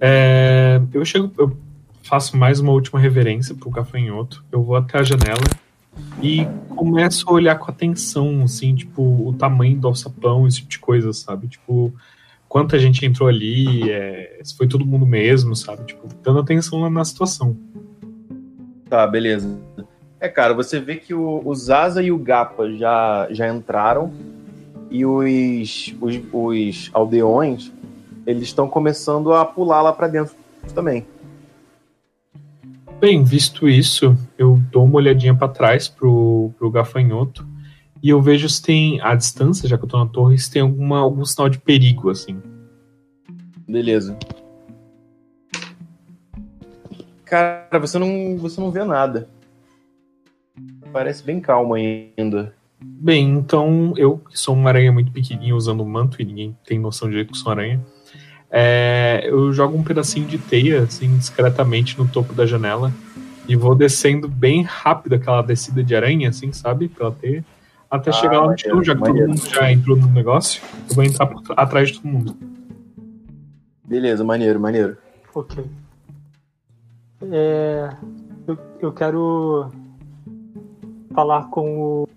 É, 0.00 0.80
eu 0.94 1.04
chego, 1.04 1.30
eu 1.36 1.56
faço 2.02 2.36
mais 2.36 2.58
uma 2.58 2.72
última 2.72 2.98
reverência 2.98 3.54
pro 3.54 3.70
gafanhoto. 3.70 4.42
Eu 4.50 4.62
vou 4.62 4.76
até 4.76 4.98
a 4.98 5.02
janela 5.02 5.44
e 6.22 6.46
começo 6.74 7.28
a 7.28 7.32
olhar 7.32 7.58
com 7.58 7.70
atenção, 7.70 8.42
assim, 8.44 8.74
tipo, 8.74 9.02
o 9.28 9.34
tamanho 9.34 9.78
do 9.78 9.88
alçapão, 9.88 10.46
esse 10.46 10.58
tipo 10.58 10.70
de 10.70 10.78
coisa, 10.78 11.12
sabe? 11.12 11.48
Tipo, 11.48 11.92
quanta 12.48 12.78
gente 12.78 13.04
entrou 13.04 13.28
ali, 13.28 13.90
é, 13.90 14.40
se 14.42 14.56
foi 14.56 14.66
todo 14.66 14.86
mundo 14.86 15.04
mesmo, 15.04 15.54
sabe? 15.54 15.84
Tipo, 15.84 16.08
dando 16.22 16.40
atenção 16.40 16.80
na, 16.80 16.88
na 16.88 17.04
situação. 17.04 17.56
Tá, 18.88 19.06
beleza. 19.06 19.58
É, 20.18 20.28
cara, 20.28 20.54
você 20.54 20.80
vê 20.80 20.96
que 20.96 21.12
o, 21.12 21.42
o 21.44 21.54
Zaza 21.54 22.02
e 22.02 22.10
o 22.10 22.18
Gapa 22.18 22.70
já, 22.72 23.28
já 23.30 23.52
entraram 23.52 24.12
e 24.90 25.04
os, 25.04 25.94
os, 26.00 26.20
os 26.32 26.90
aldeões, 26.92 27.72
eles 28.26 28.44
estão 28.44 28.68
começando 28.68 29.32
a 29.32 29.44
pular 29.44 29.82
lá 29.82 29.92
pra 29.92 30.08
dentro 30.08 30.34
também. 30.74 31.06
Bem, 32.98 33.22
visto 33.22 33.68
isso, 33.68 34.16
eu 34.38 34.60
dou 34.72 34.84
uma 34.84 34.96
olhadinha 34.96 35.34
pra 35.34 35.48
trás 35.48 35.86
pro, 35.86 36.50
pro 36.58 36.70
gafanhoto 36.70 37.46
e 38.02 38.08
eu 38.08 38.22
vejo 38.22 38.48
se 38.48 38.62
tem, 38.62 39.00
à 39.02 39.14
distância, 39.14 39.68
já 39.68 39.76
que 39.76 39.84
eu 39.84 39.88
tô 39.88 39.98
na 39.98 40.06
torre, 40.06 40.38
se 40.38 40.50
tem 40.50 40.62
alguma, 40.62 41.00
algum 41.00 41.24
sinal 41.24 41.48
de 41.48 41.58
perigo, 41.58 42.08
assim. 42.08 42.40
Beleza. 43.68 44.16
Cara, 47.24 47.78
você 47.78 47.98
não, 47.98 48.38
você 48.38 48.60
não 48.60 48.70
vê 48.70 48.84
nada. 48.84 49.28
Parece 50.92 51.22
bem 51.22 51.40
calmo 51.40 51.74
ainda. 51.74 52.54
Bem, 52.80 53.30
então 53.30 53.94
eu, 53.96 54.18
que 54.18 54.38
sou 54.38 54.54
uma 54.54 54.68
aranha 54.68 54.92
muito 54.92 55.10
pequenininha 55.10 55.54
usando 55.56 55.82
um 55.82 55.88
manto 55.88 56.20
e 56.20 56.24
ninguém 56.24 56.56
tem 56.64 56.78
noção 56.78 57.08
de 57.10 57.24
que 57.24 57.32
eu 57.32 57.34
sou 57.34 57.52
aranha, 57.52 57.80
é, 58.50 59.22
eu 59.24 59.52
jogo 59.52 59.76
um 59.76 59.82
pedacinho 59.82 60.26
de 60.26 60.38
teia, 60.38 60.82
assim, 60.82 61.16
discretamente 61.16 61.98
no 61.98 62.06
topo 62.06 62.32
da 62.32 62.46
janela 62.46 62.92
e 63.48 63.56
vou 63.56 63.74
descendo 63.74 64.28
bem 64.28 64.62
rápido 64.62 65.14
aquela 65.14 65.42
descida 65.42 65.82
de 65.82 65.94
aranha, 65.94 66.28
assim, 66.28 66.52
sabe? 66.52 66.88
Pela 66.88 67.12
teia, 67.12 67.44
até 67.90 68.10
Ah, 68.10 68.12
chegar 68.12 68.40
lá 68.40 68.52
no 68.52 68.58
chão, 68.58 68.84
já 68.84 68.94
que 68.94 69.00
todo 69.00 69.14
mundo 69.14 69.42
já 69.48 69.72
entrou 69.72 69.96
no 69.96 70.08
negócio, 70.08 70.62
eu 70.88 70.94
vou 70.94 71.04
entrar 71.04 71.26
por 71.26 71.42
atrás 71.56 71.88
de 71.88 72.00
todo 72.00 72.10
mundo. 72.10 72.36
Beleza, 73.84 74.24
maneiro, 74.24 74.60
maneiro. 74.60 74.96
Ok. 75.34 75.64
É, 77.30 77.90
eu, 78.46 78.58
eu 78.80 78.92
quero 78.92 79.70
falar 81.14 81.44
com 81.44 82.02
o 82.02 82.08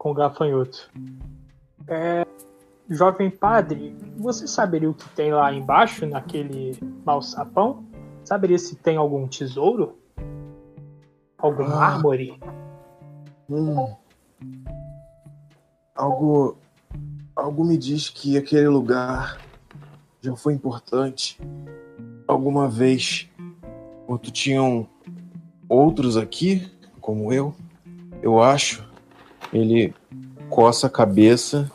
com 0.00 0.12
o 0.12 0.14
gafanhoto. 0.14 0.90
É, 1.86 2.26
jovem 2.88 3.28
padre, 3.28 3.94
você 4.16 4.48
saberia 4.48 4.88
o 4.88 4.94
que 4.94 5.06
tem 5.10 5.30
lá 5.30 5.52
embaixo 5.52 6.06
naquele 6.06 6.72
malsapão? 7.04 7.84
Saberia 8.24 8.58
se 8.58 8.76
tem 8.76 8.96
algum 8.96 9.28
tesouro? 9.28 9.98
Algum 11.36 11.64
Ah. 11.64 11.68
mármore? 11.68 12.40
Hum. 13.50 13.94
Algo. 15.94 16.56
Algo 17.36 17.62
me 17.62 17.76
diz 17.76 18.08
que 18.08 18.38
aquele 18.38 18.68
lugar 18.68 19.38
já 20.22 20.34
foi 20.34 20.54
importante. 20.54 21.38
Alguma 22.26 22.68
vez. 22.70 23.28
Quando 24.06 24.30
tinham 24.30 24.88
outros 25.68 26.16
aqui, 26.16 26.72
como 27.02 27.32
eu, 27.32 27.54
eu 28.22 28.42
acho. 28.42 28.89
Ele 29.52 29.92
coça 30.48 30.86
a 30.86 30.90
cabeça. 30.90 31.70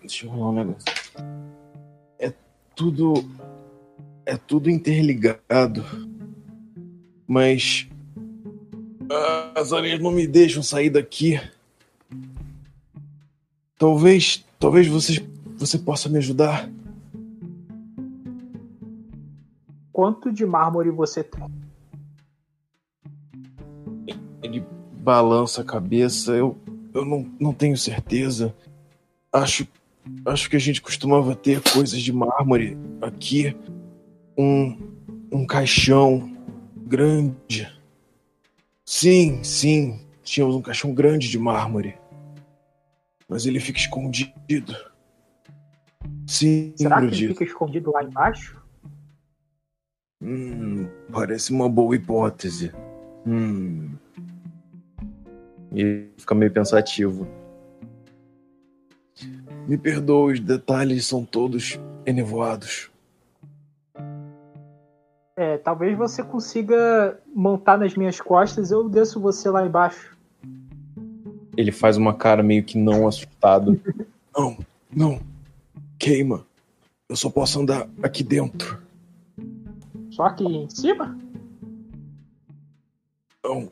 Deixa 0.00 0.26
eu 0.26 0.30
rolar 0.30 0.50
um 0.50 0.52
negócio. 0.52 0.94
É 2.18 2.32
tudo. 2.74 3.14
É 4.26 4.36
tudo 4.36 4.70
interligado. 4.70 5.84
Mas 7.26 7.88
As 9.54 9.72
aranhas 9.72 10.00
não 10.00 10.10
me 10.10 10.26
deixam 10.26 10.62
sair 10.62 10.90
daqui. 10.90 11.40
Talvez, 13.78 14.44
talvez 14.58 14.86
você, 14.86 15.26
você 15.56 15.78
possa 15.78 16.08
me 16.08 16.18
ajudar. 16.18 16.70
Quanto 19.92 20.32
de 20.32 20.44
mármore 20.46 20.90
você 20.90 21.24
tem? 21.24 21.42
Balança 25.10 25.62
a 25.62 25.64
cabeça. 25.64 26.32
Eu, 26.32 26.56
eu 26.94 27.04
não, 27.04 27.28
não 27.40 27.52
tenho 27.52 27.76
certeza. 27.76 28.54
Acho, 29.32 29.66
acho 30.24 30.48
que 30.48 30.54
a 30.54 30.58
gente 30.60 30.80
costumava 30.80 31.34
ter 31.34 31.60
coisas 31.60 32.00
de 32.00 32.12
mármore 32.12 32.78
aqui. 33.02 33.56
Um, 34.38 34.78
um 35.32 35.44
caixão 35.44 36.32
grande. 36.76 37.68
Sim, 38.84 39.42
sim. 39.42 40.00
Tínhamos 40.22 40.54
um 40.54 40.62
caixão 40.62 40.94
grande 40.94 41.28
de 41.28 41.38
mármore. 41.38 41.96
Mas 43.28 43.46
ele 43.46 43.58
fica 43.58 43.80
escondido. 43.80 44.76
Sim, 46.26 46.72
Será 46.76 47.04
que 47.04 47.14
fica 47.14 47.44
escondido 47.44 47.90
lá 47.90 48.04
embaixo? 48.04 48.60
Hum, 50.22 50.88
parece 51.10 51.50
uma 51.50 51.68
boa 51.68 51.96
hipótese. 51.96 52.72
Hum. 53.26 53.90
E 55.72 56.08
fica 56.16 56.34
meio 56.34 56.52
pensativo. 56.52 57.26
Me 59.68 59.78
perdoe, 59.78 60.34
os 60.34 60.40
detalhes 60.40 61.06
são 61.06 61.24
todos 61.24 61.78
enevoados. 62.04 62.90
É, 65.36 65.56
talvez 65.58 65.96
você 65.96 66.22
consiga 66.22 67.18
montar 67.34 67.78
nas 67.78 67.94
minhas 67.94 68.20
costas, 68.20 68.70
eu 68.70 68.88
desço 68.88 69.20
você 69.20 69.48
lá 69.48 69.64
embaixo. 69.64 70.16
Ele 71.56 71.72
faz 71.72 71.96
uma 71.96 72.14
cara 72.14 72.42
meio 72.42 72.64
que 72.64 72.76
não 72.76 73.06
assustado. 73.06 73.80
Não, 74.36 74.56
não. 74.90 75.20
Queima. 75.98 76.46
Eu 77.08 77.16
só 77.16 77.28
posso 77.28 77.60
andar 77.60 77.88
aqui 78.00 78.22
dentro. 78.22 78.80
Só 80.12 80.22
aqui 80.22 80.44
em 80.44 80.70
cima? 80.70 81.18
Não, 83.44 83.70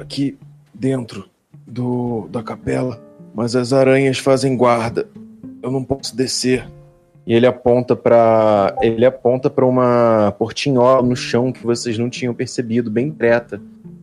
aqui 0.00 0.38
dentro 0.78 1.28
do 1.66 2.28
da 2.30 2.42
capela. 2.42 3.02
Mas 3.34 3.54
as 3.54 3.72
aranhas 3.72 4.18
fazem 4.18 4.56
guarda. 4.56 5.08
Eu 5.62 5.70
não 5.70 5.84
posso 5.84 6.16
descer. 6.16 6.68
E 7.26 7.34
ele 7.34 7.46
aponta 7.46 7.94
para 7.94 8.74
ele 8.80 9.04
aponta 9.04 9.50
para 9.50 9.66
uma 9.66 10.34
portinhola 10.38 11.02
no 11.02 11.14
chão 11.14 11.52
que 11.52 11.64
vocês 11.64 11.98
não 11.98 12.08
tinham 12.08 12.32
percebido, 12.32 12.90
bem 12.90 13.10
direta, 13.10 13.60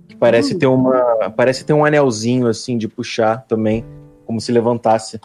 que 0.07 0.15
parece 0.15 0.53
Hum. 0.53 0.59
ter 0.59 0.67
uma 0.67 1.31
parece 1.35 1.65
ter 1.65 1.73
um 1.73 1.83
anelzinho 1.83 2.47
assim 2.47 2.77
de 2.77 2.87
puxar 2.87 3.43
também, 3.47 3.83
como 4.25 4.39
se 4.39 4.51
levantasse. 4.51 5.19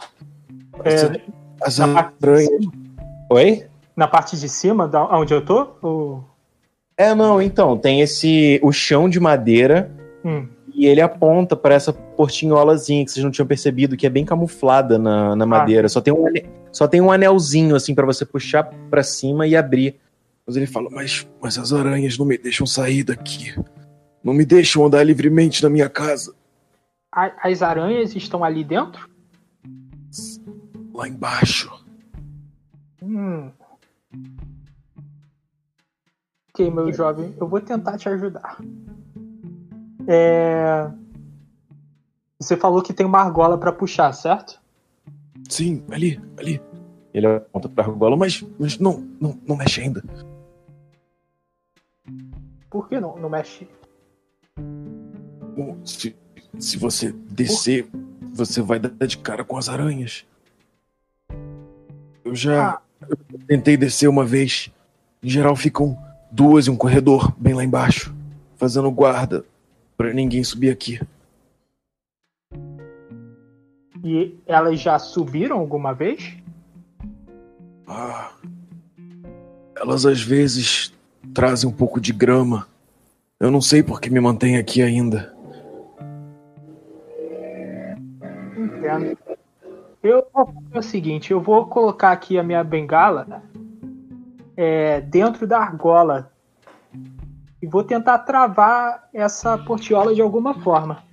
É, 0.83 1.21
As 1.61 1.79
aranhas. 1.79 2.49
Oi? 3.29 3.65
Na 3.95 4.07
parte 4.07 4.35
de 4.35 4.49
cima, 4.49 4.87
da 4.87 5.03
onde 5.15 5.33
eu 5.33 5.45
tô? 5.45 5.67
Ou... 5.81 6.23
É, 6.97 7.13
não, 7.13 7.39
então, 7.41 7.77
tem 7.77 8.01
esse 8.01 8.59
o 8.63 8.71
chão 8.71 9.07
de 9.07 9.19
madeira 9.19 9.91
Hum, 10.23 10.47
E 10.81 10.87
ele 10.87 10.99
aponta 10.99 11.55
para 11.55 11.75
essa 11.75 11.93
portinholazinha 11.93 13.05
que 13.05 13.11
vocês 13.11 13.23
não 13.23 13.29
tinham 13.29 13.45
percebido, 13.45 13.95
que 13.95 14.07
é 14.07 14.09
bem 14.09 14.25
camuflada 14.25 14.97
na, 14.97 15.35
na 15.35 15.45
madeira. 15.45 15.87
Só, 15.87 16.01
tem 16.01 16.11
um, 16.11 16.25
só 16.71 16.87
tem 16.87 16.99
um 16.99 17.11
anelzinho, 17.11 17.75
assim, 17.75 17.93
para 17.93 18.03
você 18.03 18.25
puxar 18.25 18.63
para 18.89 19.03
cima 19.03 19.45
e 19.45 19.55
abrir. 19.55 19.99
Mas 20.43 20.55
ele 20.55 20.65
fala: 20.65 20.89
mas, 20.89 21.29
mas 21.39 21.59
as 21.59 21.71
aranhas 21.71 22.17
não 22.17 22.25
me 22.25 22.35
deixam 22.35 22.65
sair 22.65 23.03
daqui. 23.03 23.53
Não 24.23 24.33
me 24.33 24.43
deixam 24.43 24.83
andar 24.83 25.03
livremente 25.03 25.61
na 25.61 25.69
minha 25.69 25.87
casa. 25.87 26.33
as 27.11 27.61
aranhas 27.61 28.15
estão 28.15 28.43
ali 28.43 28.63
dentro? 28.63 29.07
Lá 30.95 31.07
embaixo. 31.07 31.71
Hum. 33.03 33.51
Ok, 36.49 36.71
meu 36.71 36.91
jovem, 36.91 37.35
eu 37.39 37.47
vou 37.47 37.61
tentar 37.61 37.99
te 37.99 38.09
ajudar. 38.09 38.57
É... 40.07 40.91
Você 42.39 42.57
falou 42.57 42.81
que 42.81 42.93
tem 42.93 43.05
uma 43.05 43.19
argola 43.19 43.57
pra 43.57 43.71
puxar, 43.71 44.11
certo? 44.13 44.59
Sim, 45.47 45.83
ali, 45.91 46.19
ali. 46.37 46.61
Ele 47.13 47.27
aponta 47.27 47.69
pra 47.69 47.83
argola, 47.83 48.15
mas, 48.15 48.43
mas 48.57 48.79
não, 48.79 49.05
não, 49.19 49.37
não 49.45 49.55
mexe 49.55 49.81
ainda. 49.81 50.03
Por 52.69 52.87
que 52.87 52.99
não, 52.99 53.17
não 53.17 53.29
mexe? 53.29 53.67
Bom, 55.55 55.77
Se, 55.85 56.15
se 56.57 56.77
você 56.77 57.11
descer, 57.11 57.87
você 58.33 58.61
vai 58.61 58.79
dar 58.79 59.05
de 59.05 59.17
cara 59.17 59.43
com 59.43 59.57
as 59.57 59.67
aranhas. 59.67 60.25
Eu 62.23 62.33
já 62.33 62.69
Ah. 62.75 62.81
eu 63.07 63.17
tentei 63.47 63.75
descer 63.75 64.07
uma 64.07 64.25
vez. 64.25 64.71
Em 65.21 65.29
geral 65.29 65.55
ficam 65.55 65.97
duas 66.31 66.67
em 66.67 66.71
um 66.71 66.77
corredor 66.77 67.33
bem 67.37 67.53
lá 67.53 67.63
embaixo, 67.63 68.15
fazendo 68.55 68.89
guarda 68.89 69.45
pra 70.01 70.13
ninguém 70.13 70.43
subir 70.43 70.71
aqui. 70.71 70.99
E 74.03 74.35
elas 74.47 74.79
já 74.79 74.97
subiram 74.97 75.59
alguma 75.59 75.93
vez? 75.93 76.35
Ah, 77.87 78.31
elas 79.75 80.07
às 80.07 80.19
vezes 80.19 80.91
trazem 81.35 81.69
um 81.69 81.73
pouco 81.73 82.01
de 82.01 82.11
grama. 82.11 82.67
Eu 83.39 83.51
não 83.51 83.61
sei 83.61 83.83
por 83.83 84.01
que 84.01 84.09
me 84.09 84.19
mantém 84.19 84.57
aqui 84.57 84.81
ainda. 84.81 85.35
Entendo. 88.57 89.17
Eu 90.01 90.25
vou 90.33 90.47
fazer 90.47 90.79
o 90.79 90.81
seguinte, 90.81 91.31
eu 91.31 91.39
vou 91.39 91.67
colocar 91.67 92.11
aqui 92.11 92.39
a 92.39 92.43
minha 92.43 92.63
bengala 92.63 93.43
é, 94.57 94.99
dentro 94.99 95.45
da 95.45 95.59
argola 95.59 96.30
e 97.61 97.67
vou 97.67 97.83
tentar 97.83 98.19
travar 98.19 99.09
essa 99.13 99.57
portiola 99.57 100.13
de 100.13 100.21
alguma 100.21 100.55
forma. 100.61 101.03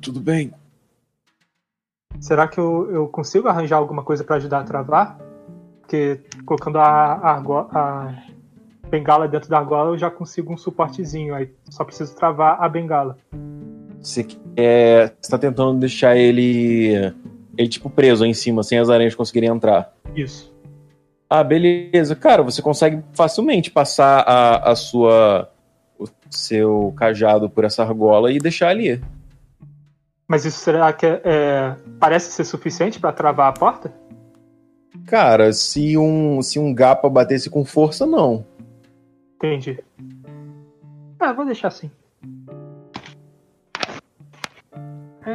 Tudo 0.00 0.20
bem, 0.20 0.52
Será 2.20 2.48
que 2.48 2.58
eu, 2.58 2.90
eu 2.90 3.08
consigo 3.08 3.48
arranjar 3.48 3.76
alguma 3.76 4.02
coisa 4.02 4.24
para 4.24 4.36
ajudar 4.36 4.60
a 4.60 4.64
travar? 4.64 5.18
Porque 5.80 6.20
colocando 6.44 6.78
a, 6.78 7.12
a, 7.12 7.38
a 7.38 8.14
bengala 8.88 9.28
dentro 9.28 9.48
da 9.48 9.58
argola 9.58 9.90
eu 9.90 9.98
já 9.98 10.10
consigo 10.10 10.52
um 10.52 10.56
suportezinho. 10.56 11.34
Aí 11.34 11.50
só 11.70 11.84
preciso 11.84 12.14
travar 12.14 12.60
a 12.60 12.68
bengala. 12.68 13.18
Você 14.00 14.24
quer. 14.24 15.14
Você 15.20 15.30
tá 15.30 15.38
tentando 15.38 15.78
deixar 15.78 16.16
ele. 16.16 17.14
Ele, 17.56 17.68
tipo, 17.68 17.88
preso 17.88 18.24
aí 18.24 18.30
em 18.30 18.34
cima, 18.34 18.62
sem 18.62 18.78
as 18.78 18.90
aranhas 18.90 19.14
conseguirem 19.14 19.48
entrar. 19.48 19.92
Isso. 20.14 20.52
Ah, 21.28 21.42
beleza. 21.42 22.14
Cara, 22.14 22.42
você 22.42 22.62
consegue 22.62 23.02
facilmente 23.12 23.70
passar 23.70 24.20
a, 24.20 24.70
a 24.70 24.76
sua. 24.76 25.50
o 25.98 26.06
seu 26.30 26.94
cajado 26.96 27.50
por 27.50 27.64
essa 27.64 27.82
argola 27.82 28.32
e 28.32 28.38
deixar 28.38 28.68
ali. 28.68 29.02
Mas 30.28 30.44
isso 30.44 30.58
será 30.58 30.92
que 30.92 31.06
é, 31.06 31.20
é, 31.24 31.76
parece 32.00 32.32
ser 32.32 32.44
suficiente 32.44 32.98
para 32.98 33.12
travar 33.12 33.48
a 33.48 33.52
porta? 33.52 33.92
Cara, 35.06 35.52
se 35.52 35.96
um, 35.96 36.42
se 36.42 36.58
um 36.58 36.74
gapa 36.74 37.08
batesse 37.08 37.48
com 37.48 37.64
força, 37.64 38.06
não. 38.06 38.44
Entendi. 39.36 39.78
Ah, 41.20 41.32
vou 41.32 41.44
deixar 41.44 41.68
assim. 41.68 41.90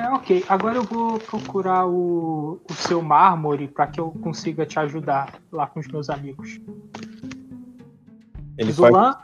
É, 0.02 0.10
ok. 0.10 0.44
Agora 0.50 0.78
eu 0.78 0.84
vou 0.84 1.20
procurar 1.20 1.86
o, 1.86 2.60
o 2.68 2.74
seu 2.74 3.04
mármore 3.04 3.68
para 3.68 3.86
que 3.86 4.00
eu 4.00 4.10
consiga 4.10 4.66
te 4.66 4.80
ajudar 4.80 5.40
lá 5.52 5.68
com 5.68 5.80
os 5.80 5.88
meus 5.88 6.10
amigos. 6.10 6.60
Ele 8.58 8.74
faz. 8.74 8.94
Zulan, 8.94 9.18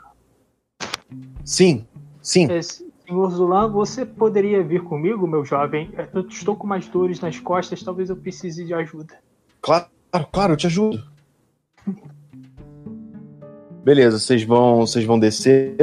Sim, 1.44 1.84
sim. 2.22 2.48
é, 2.50 2.62
senhor 2.62 3.30
Zulan, 3.30 3.68
você 3.72 4.06
poderia 4.06 4.62
vir 4.62 4.84
comigo, 4.84 5.26
meu 5.26 5.44
jovem? 5.44 5.90
É, 5.96 6.08
Eu 6.12 6.28
estou 6.28 6.54
com 6.54 6.64
umas 6.64 6.86
dores 6.86 7.18
nas 7.20 7.40
costas, 7.40 7.82
talvez 7.82 8.08
eu 8.08 8.16
precise 8.16 8.64
de 8.64 8.72
ajuda. 8.72 9.18
Claro, 9.60 9.86
claro, 10.30 10.52
eu 10.52 10.56
te 10.56 10.68
ajudo. 10.68 11.02
Beleza, 13.82 14.18
vocês 14.18 14.44
vão, 14.44 14.86
vocês 14.86 15.04
vão 15.04 15.18
descer. 15.18 15.74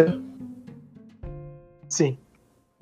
Sim. 1.89 2.17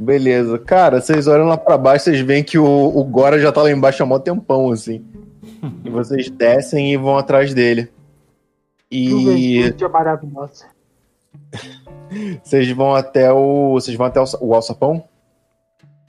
Beleza. 0.03 0.59
Cara, 0.59 0.99
vocês 0.99 1.27
olham 1.27 1.47
lá 1.47 1.57
pra 1.57 1.77
baixo, 1.77 2.05
vocês 2.05 2.19
veem 2.19 2.43
que 2.43 2.57
o, 2.57 2.65
o 2.65 3.03
Gora 3.05 3.39
já 3.39 3.51
tá 3.51 3.63
lá 3.63 3.71
embaixo 3.71 4.03
há 4.03 4.05
mó 4.05 4.19
tempão, 4.19 4.69
assim. 4.69 5.03
e 5.83 5.89
vocês 5.89 6.29
descem 6.29 6.91
e 6.91 6.97
vão 6.97 7.17
atrás 7.17 7.53
dele. 7.53 7.89
E 8.91 9.63
é 9.63 9.87
maravilhosa. 9.87 10.65
vocês 12.43 12.69
vão 12.71 12.93
até 12.93 13.31
o. 13.31 13.71
Vocês 13.71 13.95
vão 13.95 14.05
até 14.05 14.19
o, 14.19 14.25
o 14.41 14.53
alçapão? 14.53 15.05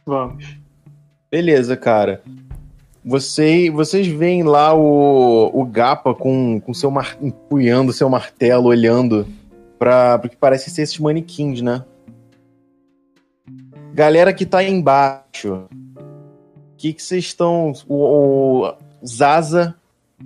Vamos. 0.05 0.59
Beleza, 1.31 1.77
cara. 1.77 2.21
Você, 3.05 3.71
vocês 3.71 4.07
veem 4.07 4.43
lá 4.43 4.75
o, 4.75 5.51
o 5.53 5.65
Gapa 5.65 6.15
com, 6.15 6.61
com 6.61 6.75
seu 6.75 6.91
mar, 6.91 7.17
empunhando 7.21 7.93
seu 7.93 8.09
martelo, 8.09 8.69
olhando 8.69 9.27
para 9.79 10.21
o 10.25 10.29
que 10.29 10.37
parece 10.37 10.71
ser 10.71 10.83
esses 10.83 10.99
manequins, 10.99 11.61
né? 11.61 11.85
Galera 13.95 14.35
que 14.35 14.45
tá 14.45 14.59
aí 14.59 14.69
embaixo, 14.69 15.69
o 15.97 16.77
que 16.77 16.97
vocês 16.99 17.27
estão... 17.27 17.73
O, 17.87 18.67
o 18.67 18.75
Zaza 19.07 19.77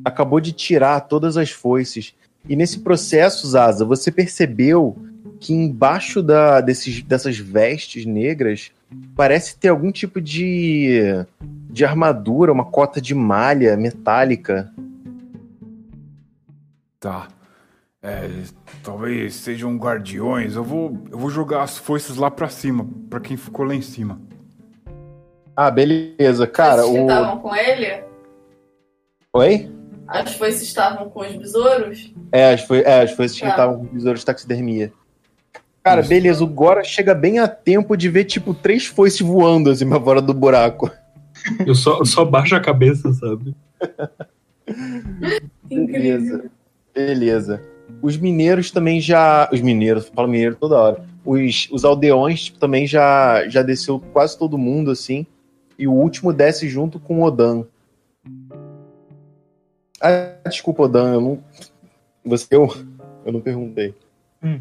acabou 0.03 0.41
de 0.41 0.53
tirar 0.53 1.03
todas 1.03 1.37
as 1.37 1.51
foices. 1.51 2.15
E 2.49 2.57
nesse 2.57 2.79
processo, 2.79 3.47
Zaza, 3.47 3.85
você 3.85 4.11
percebeu 4.11 4.97
que 5.39 5.53
embaixo 5.53 6.23
da, 6.23 6.63
desses, 6.63 7.03
dessas 7.03 7.37
vestes 7.37 8.07
negras 8.07 8.73
parece 9.15 9.55
ter 9.59 9.69
algum 9.69 9.93
tipo 9.93 10.19
de, 10.19 11.03
de 11.71 11.85
armadura, 11.85 12.51
uma 12.51 12.65
cota 12.65 13.03
de 13.03 13.15
malha 13.15 13.77
metálica. 13.77 14.73
Tá. 16.99 17.29
É, 18.03 18.31
talvez 18.89 19.35
sejam 19.35 19.77
guardiões. 19.77 20.55
Eu 20.57 20.65
vou, 20.65 20.99
eu 21.13 21.19
vou 21.19 21.29
jogar 21.29 21.63
as 21.63 21.77
foices 21.77 22.17
lá 22.17 22.31
pra 22.31 22.49
cima, 22.49 22.89
pra 23.11 23.21
quem 23.21 23.37
ficou 23.37 23.67
lá 23.67 23.75
em 23.75 23.83
cima. 23.83 24.19
Ah, 25.55 25.71
beleza. 25.71 26.47
Cara, 26.47 26.83
Vocês 26.83 26.97
o. 26.99 27.03
estavam 27.03 27.39
com 27.41 27.55
ele? 27.55 28.03
Oi? 29.35 29.71
As 30.07 30.35
foices 30.37 30.63
estavam 30.63 31.11
com 31.11 31.21
os 31.21 31.37
besouros? 31.37 32.15
É, 32.33 32.55
as, 32.55 32.63
foi, 32.63 32.81
é, 32.81 33.03
as 33.03 33.13
foices 33.13 33.37
que 33.37 33.43
Tá. 33.45 33.51
estavam 33.51 33.79
com 33.81 33.85
besouros 33.95 34.21
de 34.21 34.27
taxidermia. 34.27 34.91
Cara, 35.83 36.01
Isso. 36.01 36.09
beleza. 36.09 36.43
O 36.43 36.47
Gora 36.47 36.83
chega 36.83 37.15
bem 37.15 37.39
a 37.41 37.47
tempo 37.47 37.95
de 37.95 38.09
ver, 38.09 38.25
tipo, 38.25 38.55
três 38.55 38.87
foices 38.87 39.21
voando 39.21 39.69
assim 39.69 39.87
pra 39.87 40.01
fora 40.01 40.23
do 40.23 40.33
buraco. 40.33 40.91
Eu 41.67 41.75
só, 41.75 41.99
eu 41.99 42.07
só 42.07 42.25
baixo 42.25 42.57
a 42.57 42.61
cabeça, 42.61 43.13
sabe? 43.13 43.55
Incrível. 45.71 46.47
Beleza. 46.95 47.63
Os 48.01 48.17
mineiros 48.17 48.71
também 48.71 49.01
já. 49.01 49.49
Os 49.53 49.61
mineiros, 49.61 50.09
falo 50.15 50.29
mineiro 50.29 50.57
toda 50.57 50.77
hora. 50.77 51.05
Os, 51.25 51.69
os 51.71 51.85
aldeões 51.85 52.45
tipo, 52.45 52.59
também 52.59 52.87
já, 52.87 53.49
já 53.49 53.63
desceu 53.63 54.01
quase 54.13 54.39
todo 54.39 54.59
mundo, 54.59 54.91
assim. 54.91 55.27
E 55.79 55.87
o 55.87 55.93
último 55.93 56.33
desce 56.33 56.69
junto 56.69 56.99
com 56.99 57.21
o 57.21 57.25
Odan. 57.25 57.65
Ah, 60.01 60.37
desculpa, 60.49 60.85
Odan, 60.85 61.15
eu 61.15 61.21
não. 61.21 61.39
Você, 62.25 62.47
eu, 62.51 62.69
eu 63.25 63.33
não 63.33 63.41
perguntei. 63.41 63.95
Hum. 64.43 64.61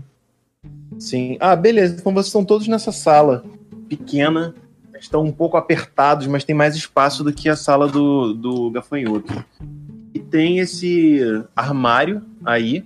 Sim. 0.99 1.37
Ah, 1.39 1.55
beleza. 1.55 1.95
Então 1.99 2.13
vocês 2.13 2.27
estão 2.27 2.43
todos 2.43 2.67
nessa 2.67 2.91
sala 2.91 3.43
pequena. 3.87 4.53
Estão 4.99 5.23
um 5.23 5.31
pouco 5.31 5.57
apertados, 5.57 6.25
mas 6.25 6.43
tem 6.43 6.55
mais 6.55 6.75
espaço 6.75 7.23
do 7.23 7.31
que 7.31 7.47
a 7.49 7.55
sala 7.55 7.87
do, 7.87 8.33
do 8.33 8.71
gafanhoto. 8.71 9.45
E 10.13 10.19
tem 10.19 10.57
esse 10.57 11.19
armário 11.55 12.23
aí. 12.43 12.83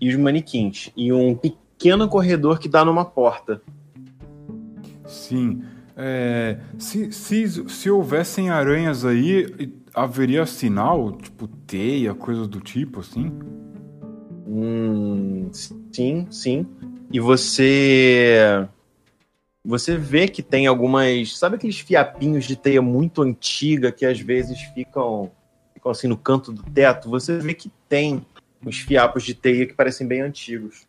E 0.00 0.08
os 0.08 0.16
manequins. 0.16 0.90
E 0.96 1.12
um 1.12 1.34
pequeno 1.34 2.08
corredor 2.08 2.58
que 2.58 2.68
dá 2.68 2.84
numa 2.84 3.04
porta. 3.04 3.60
Sim. 5.06 5.62
É, 5.96 6.58
se, 6.78 7.12
se, 7.12 7.68
se 7.68 7.90
houvessem 7.90 8.48
aranhas 8.48 9.04
aí, 9.04 9.70
haveria 9.94 10.46
sinal, 10.46 11.12
tipo 11.12 11.46
teia, 11.46 12.14
coisas 12.14 12.48
do 12.48 12.60
tipo, 12.60 13.00
assim? 13.00 13.30
Hum, 14.46 15.50
sim, 15.92 16.26
sim. 16.30 16.66
E 17.12 17.20
você. 17.20 18.66
Você 19.64 19.96
vê 19.96 20.26
que 20.26 20.42
tem 20.42 20.66
algumas. 20.66 21.36
Sabe 21.36 21.56
aqueles 21.56 21.78
fiapinhos 21.78 22.46
de 22.46 22.56
teia 22.56 22.80
muito 22.80 23.22
antiga 23.22 23.92
que 23.92 24.06
às 24.06 24.18
vezes 24.18 24.60
ficam, 24.74 25.30
ficam 25.74 25.92
assim 25.92 26.08
no 26.08 26.16
canto 26.16 26.50
do 26.50 26.62
teto? 26.62 27.10
Você 27.10 27.38
vê 27.38 27.52
que 27.52 27.70
tem 27.88 28.24
uns 28.64 28.78
fiapos 28.80 29.22
de 29.22 29.34
teia 29.34 29.66
que 29.66 29.74
parecem 29.74 30.06
bem 30.06 30.20
antigos. 30.20 30.86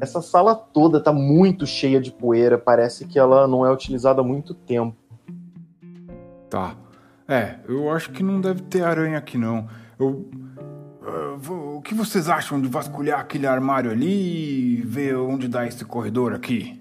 Essa 0.00 0.20
sala 0.22 0.54
toda 0.54 1.00
tá 1.02 1.12
muito 1.12 1.66
cheia 1.66 2.00
de 2.00 2.12
poeira. 2.12 2.56
Parece 2.58 3.06
que 3.06 3.18
ela 3.18 3.48
não 3.48 3.64
é 3.66 3.72
utilizada 3.72 4.20
há 4.20 4.24
muito 4.24 4.54
tempo. 4.54 4.96
Tá. 6.48 6.76
É, 7.26 7.56
eu 7.66 7.90
acho 7.90 8.10
que 8.12 8.22
não 8.22 8.40
deve 8.40 8.62
ter 8.62 8.82
aranha 8.84 9.18
aqui, 9.18 9.38
não. 9.38 9.68
Eu. 9.98 10.28
vou- 11.38 11.76
o 11.78 11.82
que 11.82 11.94
vocês 11.94 12.28
acham 12.28 12.60
de 12.60 12.68
vasculhar 12.68 13.18
aquele 13.20 13.46
armário 13.46 13.90
ali 13.90 14.78
e 14.78 14.82
ver 14.82 15.16
onde 15.16 15.48
dá 15.48 15.66
esse 15.66 15.84
corredor 15.84 16.32
aqui? 16.34 16.80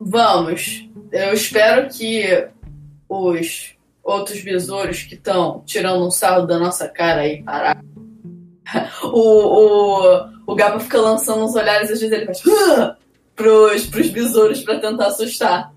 Vamos. 0.00 0.88
Eu 1.12 1.32
espero 1.32 1.88
que 1.88 2.48
os 3.08 3.74
outros 4.08 4.40
besouros 4.40 5.02
que 5.02 5.14
estão 5.14 5.62
tirando 5.66 6.06
um 6.06 6.10
sarro 6.10 6.46
da 6.46 6.58
nossa 6.58 6.88
cara 6.88 7.20
aí 7.20 7.42
parar. 7.42 7.82
O, 9.02 9.18
o, 9.18 10.28
o 10.46 10.54
Gapa 10.54 10.78
fica 10.78 11.00
lançando 11.00 11.42
uns 11.42 11.54
olhares, 11.54 11.90
às 11.90 12.00
vezes 12.00 12.12
ele 12.12 12.26
faz 12.26 12.42
"Ah!" 12.46 12.96
pros, 13.34 13.86
pros 13.86 14.10
besouros 14.10 14.62
pra 14.62 14.78
tentar 14.78 15.06
assustar. 15.06 15.72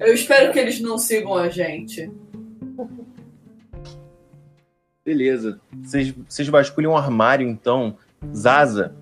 Eu 0.00 0.14
espero 0.14 0.52
que 0.52 0.58
eles 0.58 0.80
não 0.80 0.96
sigam 0.96 1.34
a 1.34 1.48
gente. 1.48 2.10
Beleza. 5.04 5.60
Vocês, 5.82 6.48
vasculham 6.48 6.92
um 6.92 6.96
armário, 6.96 7.46
então. 7.46 7.96
Zaza, 8.34 8.94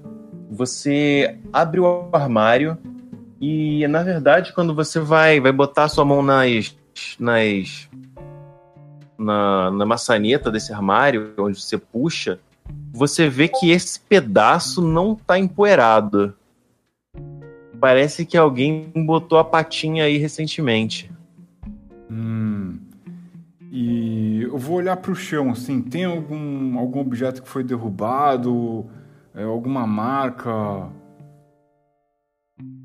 você 0.50 1.38
abre 1.52 1.78
o 1.78 2.08
armário 2.12 2.76
e, 3.40 3.86
na 3.86 4.02
verdade, 4.02 4.52
quando 4.52 4.74
você 4.74 4.98
vai, 4.98 5.38
vai 5.38 5.52
botar 5.52 5.88
sua 5.88 6.04
mão 6.04 6.20
nas. 6.20 6.76
nas 7.20 7.88
na, 9.22 9.70
na 9.70 9.86
maçaneta 9.86 10.50
desse 10.50 10.72
armário, 10.72 11.32
onde 11.38 11.60
você 11.60 11.78
puxa, 11.78 12.38
você 12.92 13.28
vê 13.28 13.48
que 13.48 13.70
esse 13.70 14.00
pedaço 14.00 14.82
não 14.82 15.14
tá 15.14 15.38
empoeirado. 15.38 16.34
Parece 17.80 18.24
que 18.24 18.36
alguém 18.36 18.92
botou 18.94 19.38
a 19.38 19.44
patinha 19.44 20.04
aí 20.04 20.16
recentemente. 20.16 21.10
Hum. 22.10 22.78
E 23.70 24.42
eu 24.42 24.58
vou 24.58 24.76
olhar 24.76 24.96
pro 24.98 25.14
chão, 25.14 25.50
assim, 25.50 25.80
tem 25.80 26.04
algum, 26.04 26.78
algum 26.78 27.00
objeto 27.00 27.42
que 27.42 27.48
foi 27.48 27.64
derrubado? 27.64 28.86
É, 29.34 29.42
alguma 29.42 29.86
marca? 29.86 30.88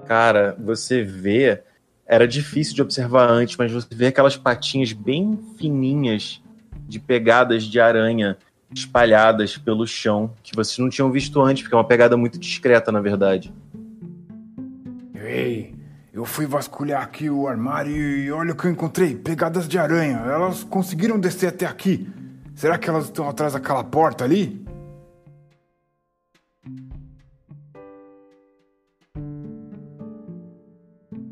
Cara, 0.05 0.55
você 0.59 1.03
vê. 1.03 1.63
Era 2.07 2.27
difícil 2.27 2.73
de 2.73 2.81
observar 2.81 3.29
antes, 3.29 3.57
mas 3.57 3.71
você 3.71 3.93
vê 3.93 4.07
aquelas 4.07 4.37
patinhas 4.37 4.93
bem 4.93 5.37
fininhas 5.57 6.41
de 6.87 6.99
pegadas 6.99 7.63
de 7.63 7.79
aranha 7.79 8.37
espalhadas 8.73 9.57
pelo 9.57 9.85
chão, 9.85 10.31
que 10.41 10.55
vocês 10.55 10.77
não 10.77 10.89
tinham 10.89 11.11
visto 11.11 11.41
antes, 11.41 11.63
porque 11.63 11.75
é 11.75 11.77
uma 11.77 11.83
pegada 11.83 12.15
muito 12.15 12.39
discreta, 12.39 12.91
na 12.91 13.01
verdade. 13.01 13.53
Ei, 15.15 15.75
eu 16.13 16.25
fui 16.25 16.45
vasculhar 16.45 17.01
aqui 17.01 17.29
o 17.29 17.47
armário 17.47 17.95
e 17.95 18.31
olha 18.31 18.53
o 18.53 18.55
que 18.55 18.65
eu 18.65 18.71
encontrei: 18.71 19.15
pegadas 19.15 19.67
de 19.67 19.77
aranha. 19.77 20.17
Elas 20.17 20.63
conseguiram 20.63 21.19
descer 21.19 21.47
até 21.47 21.65
aqui. 21.65 22.09
Será 22.55 22.77
que 22.77 22.89
elas 22.89 23.05
estão 23.05 23.29
atrás 23.29 23.53
daquela 23.53 23.83
porta 23.83 24.23
ali? 24.23 24.65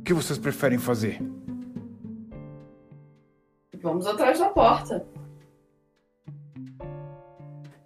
Que 0.05 0.13
vocês 0.13 0.37
preferem 0.37 0.77
fazer? 0.77 1.19
Vamos 3.81 4.05
atrás 4.05 4.39
da 4.39 4.49
porta. 4.49 5.03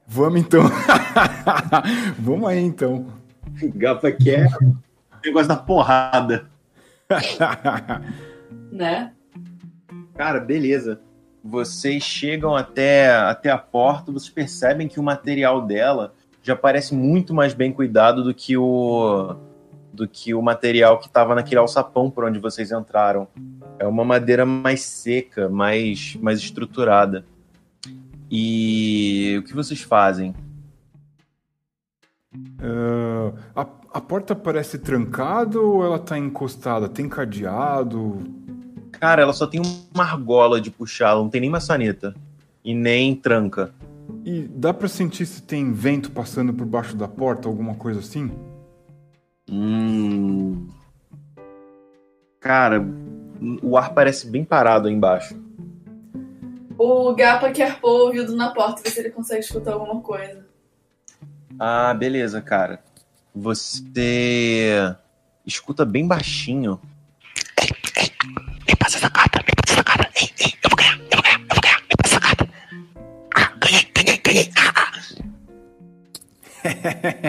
Vamos 0.06 0.42
então. 0.42 0.64
Vamos 2.20 2.50
aí 2.50 2.60
então. 2.60 3.08
Gapa 3.74 4.12
quer 4.12 4.50
negócio 5.24 5.48
da 5.48 5.56
porrada. 5.56 6.48
Né? 8.72 9.14
Cara, 10.14 10.40
beleza. 10.40 11.02
Vocês 11.44 12.04
chegam 12.04 12.56
até, 12.56 13.10
até 13.12 13.50
a 13.50 13.58
porta, 13.58 14.12
vocês 14.12 14.30
percebem 14.30 14.88
que 14.88 15.00
o 15.00 15.04
material 15.04 15.66
dela 15.66 16.14
já 16.44 16.56
parece 16.56 16.94
muito 16.94 17.34
mais 17.34 17.56
bem 17.56 17.72
cuidado 17.72 18.24
do 18.24 18.32
que 18.32 18.56
o 18.56 19.36
do 20.00 20.08
que 20.08 20.34
o 20.34 20.42
material 20.42 20.98
que 20.98 21.08
estava 21.08 21.36
naquele 21.36 21.60
alçapão 21.60 22.10
por 22.10 22.24
onde 22.24 22.40
vocês 22.40 22.72
entraram. 22.72 23.28
É 23.78 23.86
uma 23.86 24.06
madeira 24.06 24.46
mais 24.46 24.82
seca, 24.82 25.50
mais 25.50 26.16
mais 26.22 26.40
estruturada. 26.40 27.26
E 28.32 29.36
o 29.40 29.44
que 29.44 29.54
vocês 29.54 29.82
fazem? 29.82 30.34
Ah, 32.62 33.34
a, 33.54 33.98
a 33.98 34.02
porta 34.02 34.34
parece 34.34 34.80
trancada 34.80 35.60
ou 35.60 35.84
ela 35.84 36.00
tá 36.00 36.18
encostada? 36.18 36.88
Tem 36.88 37.10
cadeado? 37.10 38.20
Cara, 38.92 39.22
ela 39.22 39.34
só 39.34 39.46
tem 39.46 39.62
uma 39.94 40.04
argola 40.04 40.62
de 40.62 40.72
puxar, 40.72 41.10
ela 41.10 41.22
não 41.22 41.30
tem 41.30 41.42
nem 41.42 41.50
maçaneta 41.50 42.16
e 42.64 42.74
nem 42.74 43.16
tranca. 43.16 43.74
E 44.24 44.44
dá 44.44 44.74
pra 44.74 44.88
sentir 44.88 45.26
se 45.26 45.42
tem 45.42 45.74
vento 45.74 46.12
passando 46.12 46.54
por 46.54 46.66
baixo 46.66 46.96
da 46.96 47.08
porta, 47.08 47.50
alguma 47.50 47.76
coisa 47.76 48.00
assim? 48.00 48.32
Hum. 49.52 50.68
Cara, 52.40 52.82
o 53.62 53.78
ar 53.78 53.94
parece 53.94 54.28
bem 54.28 54.46
parado 54.46 54.88
aí 54.88 54.94
embaixo. 54.94 55.36
O 56.78 57.14
Gapa 57.14 57.52
quer 57.52 57.80
pôr 57.80 57.90
o 57.90 58.06
ouvido 58.06 58.36
na 58.36 58.52
porta, 58.52 58.82
ver 58.82 58.90
se 58.90 59.00
ele 59.00 59.10
consegue 59.10 59.42
escutar 59.42 59.74
alguma 59.74 60.02
coisa. 60.02 60.46
Ah, 61.60 61.94
beleza, 61.94 62.42
cara. 62.42 62.82
Você 63.36 64.96
escuta 65.46 65.84
bem 65.84 66.08
baixinho. 66.08 66.80
Me 68.68 68.76
passa 68.78 68.98
essa 68.98 69.10
carta, 69.10 69.40
me 69.40 69.54
passa 69.56 69.74
essa 69.74 69.84
carta. 69.84 70.10
Ei, 70.16 70.30
ei, 70.40 70.54
eu 70.64 70.70
vou 70.70 70.78
ganhar, 70.78 70.98
eu 70.98 71.10
vou 71.12 71.22
ganhar, 71.22 71.40
eu 71.40 71.48
vou 71.50 71.62
ganhar. 71.62 71.82
Me 71.82 71.96
passa 72.02 72.16
essa 72.16 72.22
carta. 72.22 72.50
Ah, 73.36 73.54
ganhei, 73.60 73.92
ganhei, 73.94 74.18
ganhei. 74.24 74.52
Ah, 74.58 74.74
ah. 76.64 77.29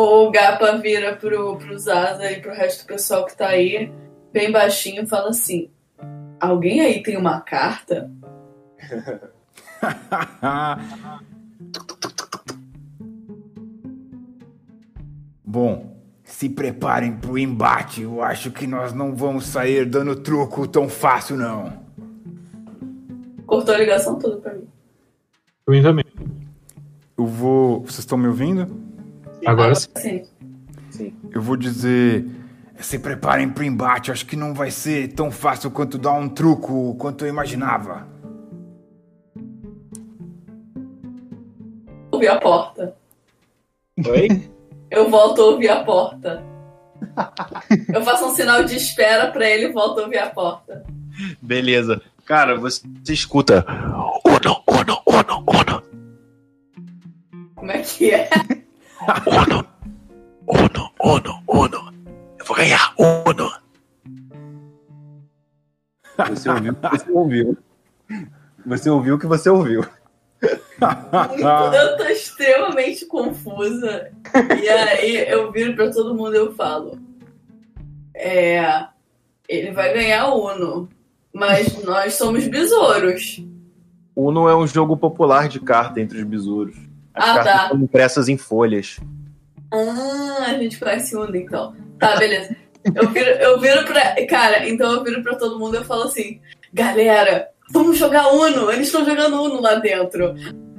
o 0.00 0.30
Gapa 0.30 0.78
vira 0.78 1.14
pro, 1.14 1.58
pro 1.58 1.78
Zaza 1.78 2.32
e 2.32 2.40
pro 2.40 2.54
resto 2.54 2.84
do 2.84 2.86
pessoal 2.86 3.26
que 3.26 3.36
tá 3.36 3.48
aí, 3.48 3.92
bem 4.32 4.50
baixinho, 4.50 5.02
e 5.02 5.06
fala 5.06 5.28
assim: 5.28 5.68
Alguém 6.40 6.80
aí 6.80 7.02
tem 7.02 7.18
uma 7.18 7.38
carta? 7.40 8.10
Bom, 15.44 16.00
se 16.24 16.48
preparem 16.48 17.14
pro 17.16 17.36
embate. 17.36 18.00
Eu 18.02 18.22
acho 18.22 18.50
que 18.50 18.66
nós 18.66 18.94
não 18.94 19.14
vamos 19.14 19.44
sair 19.46 19.84
dando 19.84 20.16
truco 20.16 20.66
tão 20.66 20.88
fácil, 20.88 21.36
não. 21.36 21.78
Cortou 23.46 23.74
a 23.74 23.78
ligação 23.78 24.18
toda 24.18 24.38
pra 24.38 24.54
mim. 24.54 24.66
Pra 25.64 25.74
mim 25.74 25.82
também. 25.82 26.04
Eu 27.18 27.26
vou. 27.26 27.80
Vocês 27.80 27.98
estão 27.98 28.16
me 28.16 28.28
ouvindo? 28.28 28.89
Agora 29.46 29.74
sim. 29.74 30.24
Sim. 30.90 31.14
Eu 31.30 31.40
vou 31.40 31.56
dizer. 31.56 32.24
Se 32.78 32.98
preparem 32.98 33.48
pro 33.48 33.64
embate. 33.64 34.10
Acho 34.10 34.24
que 34.24 34.36
não 34.36 34.54
vai 34.54 34.70
ser 34.70 35.08
tão 35.12 35.30
fácil 35.30 35.70
quanto 35.70 35.98
dar 35.98 36.12
um 36.12 36.28
truco 36.28 36.94
quanto 36.96 37.24
eu 37.24 37.28
imaginava. 37.28 38.06
Ouvi 42.10 42.26
a 42.26 42.38
porta. 42.38 42.96
Oi? 44.06 44.50
Eu 44.90 45.08
volto 45.08 45.42
a 45.42 45.44
ouvir 45.46 45.68
a 45.68 45.84
porta. 45.84 46.42
Eu 47.92 48.02
faço 48.02 48.26
um 48.26 48.34
sinal 48.34 48.64
de 48.64 48.76
espera 48.76 49.30
pra 49.30 49.48
ele 49.48 49.66
e 49.66 49.72
volto 49.72 50.00
a 50.00 50.04
ouvir 50.04 50.18
a 50.18 50.30
porta. 50.30 50.84
Beleza. 51.40 52.00
Cara, 52.24 52.56
você, 52.56 52.82
você 53.02 53.12
escuta. 53.12 53.64
Uno, 54.24 54.62
uno, 54.66 55.02
uno, 55.06 55.44
uno, 55.48 55.82
Como 57.54 57.70
é 57.70 57.78
que 57.78 58.10
é? 58.10 58.28
Uno, 59.26 59.64
uno, 60.46 60.92
uno, 61.02 61.42
uno. 61.48 61.94
Eu 62.38 62.44
vou 62.44 62.56
ganhar, 62.56 62.94
uno. 62.98 63.50
Você 66.28 66.50
ouviu 66.50 66.72
o 66.72 66.78
que 66.78 66.86
você 66.98 67.10
ouviu. 67.10 67.58
Você 68.66 68.90
ouviu 68.90 69.14
o 69.14 69.18
que 69.18 69.26
você 69.26 69.50
ouviu. 69.50 69.84
Eu 71.72 71.96
tô 71.96 72.04
extremamente 72.04 73.06
confusa. 73.06 74.10
E 74.62 74.68
aí 74.68 75.30
eu 75.30 75.50
viro 75.50 75.74
pra 75.74 75.90
todo 75.90 76.14
mundo 76.14 76.34
e 76.34 76.38
eu 76.38 76.54
falo. 76.54 76.98
É. 78.14 78.86
Ele 79.48 79.72
vai 79.72 79.92
ganhar 79.94 80.28
Uno. 80.28 80.88
Mas 81.32 81.82
nós 81.84 82.14
somos 82.14 82.46
besouros. 82.48 83.42
Uno 84.14 84.48
é 84.48 84.56
um 84.56 84.66
jogo 84.66 84.96
popular 84.96 85.48
de 85.48 85.60
carta 85.60 86.00
entre 86.00 86.18
os 86.18 86.24
besouros. 86.24 86.89
As 87.14 87.24
Ah, 87.30 87.34
cartas 87.34 87.52
tá. 87.52 87.68
são 87.68 87.78
impressas 87.78 88.28
em 88.28 88.36
folhas. 88.36 88.98
Ah, 89.72 90.44
a 90.48 90.54
gente 90.58 90.78
conhece 90.78 91.16
Uno 91.16 91.34
então. 91.36 91.74
Tá, 91.98 92.16
beleza. 92.16 92.54
Eu 92.94 93.08
viro, 93.10 93.30
eu 93.30 93.60
viro 93.60 93.84
pra. 93.84 94.16
Cara, 94.26 94.68
então 94.68 94.90
eu 94.92 95.04
viro 95.04 95.22
pra 95.22 95.34
todo 95.36 95.58
mundo 95.58 95.74
e 95.74 95.78
eu 95.78 95.84
falo 95.84 96.04
assim: 96.04 96.40
galera, 96.72 97.48
vamos 97.70 97.98
jogar 97.98 98.28
Uno. 98.32 98.70
Eles 98.72 98.86
estão 98.86 99.04
jogando 99.04 99.40
Uno 99.42 99.60
lá 99.60 99.74
dentro. 99.74 100.34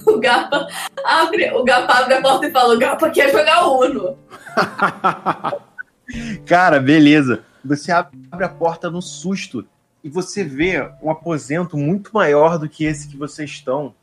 O 0.05 0.19
Gapa 0.19 0.67
abre, 1.05 1.51
o 1.51 1.63
Gapa 1.63 1.93
abre 1.99 2.15
a 2.15 2.21
porta 2.21 2.47
e 2.47 2.51
fala: 2.51 2.73
o 2.73 2.79
Gapa 2.79 3.09
quer 3.11 3.31
jogar 3.31 3.67
Uno. 3.67 4.17
Cara, 6.45 6.79
beleza. 6.79 7.43
Você 7.63 7.91
abre 7.91 8.43
a 8.43 8.49
porta 8.49 8.89
no 8.89 9.01
susto 9.01 9.65
e 10.03 10.09
você 10.09 10.43
vê 10.43 10.89
um 11.01 11.11
aposento 11.11 11.77
muito 11.77 12.09
maior 12.13 12.57
do 12.57 12.67
que 12.67 12.83
esse 12.85 13.07
que 13.07 13.15
vocês 13.15 13.49
estão. 13.49 13.93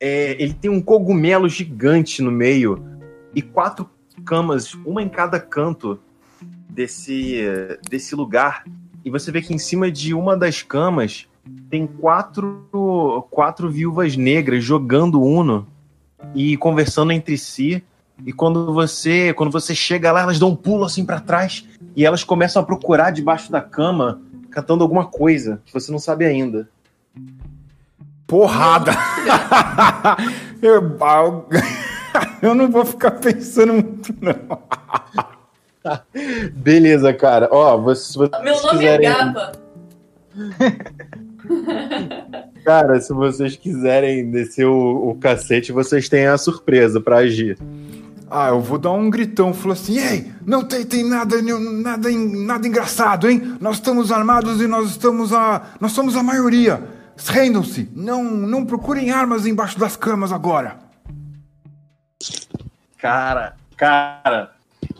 É, 0.00 0.34
ele 0.42 0.54
tem 0.54 0.70
um 0.70 0.80
cogumelo 0.80 1.48
gigante 1.48 2.22
no 2.22 2.30
meio 2.30 2.82
e 3.34 3.42
quatro 3.42 3.88
camas, 4.24 4.74
uma 4.74 5.02
em 5.02 5.08
cada 5.08 5.38
canto 5.38 6.00
desse, 6.68 7.42
desse 7.88 8.14
lugar. 8.14 8.64
E 9.04 9.10
você 9.10 9.30
vê 9.30 9.42
que 9.42 9.54
em 9.54 9.58
cima 9.58 9.90
de 9.90 10.14
uma 10.14 10.36
das 10.36 10.62
camas 10.62 11.26
tem 11.68 11.86
quatro, 11.86 13.26
quatro 13.30 13.70
viúvas 13.70 14.16
negras 14.16 14.64
jogando 14.64 15.22
Uno 15.22 15.66
e 16.34 16.56
conversando 16.56 17.12
entre 17.12 17.36
si. 17.36 17.82
E 18.24 18.32
quando 18.32 18.72
você, 18.72 19.32
quando 19.32 19.50
você 19.50 19.74
chega 19.74 20.12
lá, 20.12 20.22
elas 20.22 20.38
dão 20.38 20.50
um 20.50 20.56
pulo 20.56 20.84
assim 20.84 21.04
pra 21.04 21.20
trás 21.20 21.66
e 21.96 22.04
elas 22.04 22.22
começam 22.22 22.62
a 22.62 22.64
procurar 22.64 23.10
debaixo 23.10 23.50
da 23.50 23.62
cama, 23.62 24.20
cantando 24.50 24.82
alguma 24.82 25.06
coisa 25.06 25.62
que 25.64 25.72
você 25.72 25.90
não 25.90 25.98
sabe 25.98 26.24
ainda. 26.24 26.68
Porrada! 28.30 28.92
eu, 30.62 30.80
eu 32.40 32.54
não 32.54 32.70
vou 32.70 32.84
ficar 32.84 33.10
pensando 33.10 33.72
muito, 33.72 34.14
não. 34.20 34.60
Beleza, 36.54 37.12
cara. 37.12 37.48
Ó, 37.50 37.76
vocês, 37.76 38.06
se 38.06 38.18
vocês 38.18 38.44
Meu 38.44 38.54
nome 38.62 38.78
quiserem, 38.78 39.06
é 39.08 39.10
Gapa. 39.10 39.52
cara, 42.64 43.00
se 43.00 43.12
vocês 43.12 43.56
quiserem 43.56 44.30
descer 44.30 44.64
o, 44.64 45.10
o 45.10 45.16
cacete, 45.16 45.72
vocês 45.72 46.08
têm 46.08 46.26
a 46.26 46.38
surpresa 46.38 47.00
pra 47.00 47.16
agir. 47.16 47.58
Ah, 48.30 48.50
eu 48.50 48.60
vou 48.60 48.78
dar 48.78 48.92
um 48.92 49.10
gritão, 49.10 49.52
falou 49.52 49.72
assim: 49.72 49.98
Ei, 49.98 50.30
não 50.46 50.62
tem, 50.62 50.84
tem 50.84 51.02
nada, 51.04 51.42
nada, 51.42 52.08
nada 52.08 52.68
engraçado, 52.68 53.28
hein? 53.28 53.56
Nós 53.60 53.76
estamos 53.76 54.12
armados 54.12 54.60
e 54.60 54.68
nós 54.68 54.90
estamos 54.90 55.32
a. 55.32 55.62
Nós 55.80 55.90
somos 55.90 56.14
a 56.14 56.22
maioria. 56.22 56.99
Rendam-se. 57.28 57.90
Não, 57.94 58.24
não 58.24 58.64
procurem 58.64 59.10
armas 59.10 59.46
embaixo 59.46 59.78
das 59.78 59.96
camas 59.96 60.32
agora. 60.32 60.78
Cara, 62.98 63.56
cara, 63.76 64.52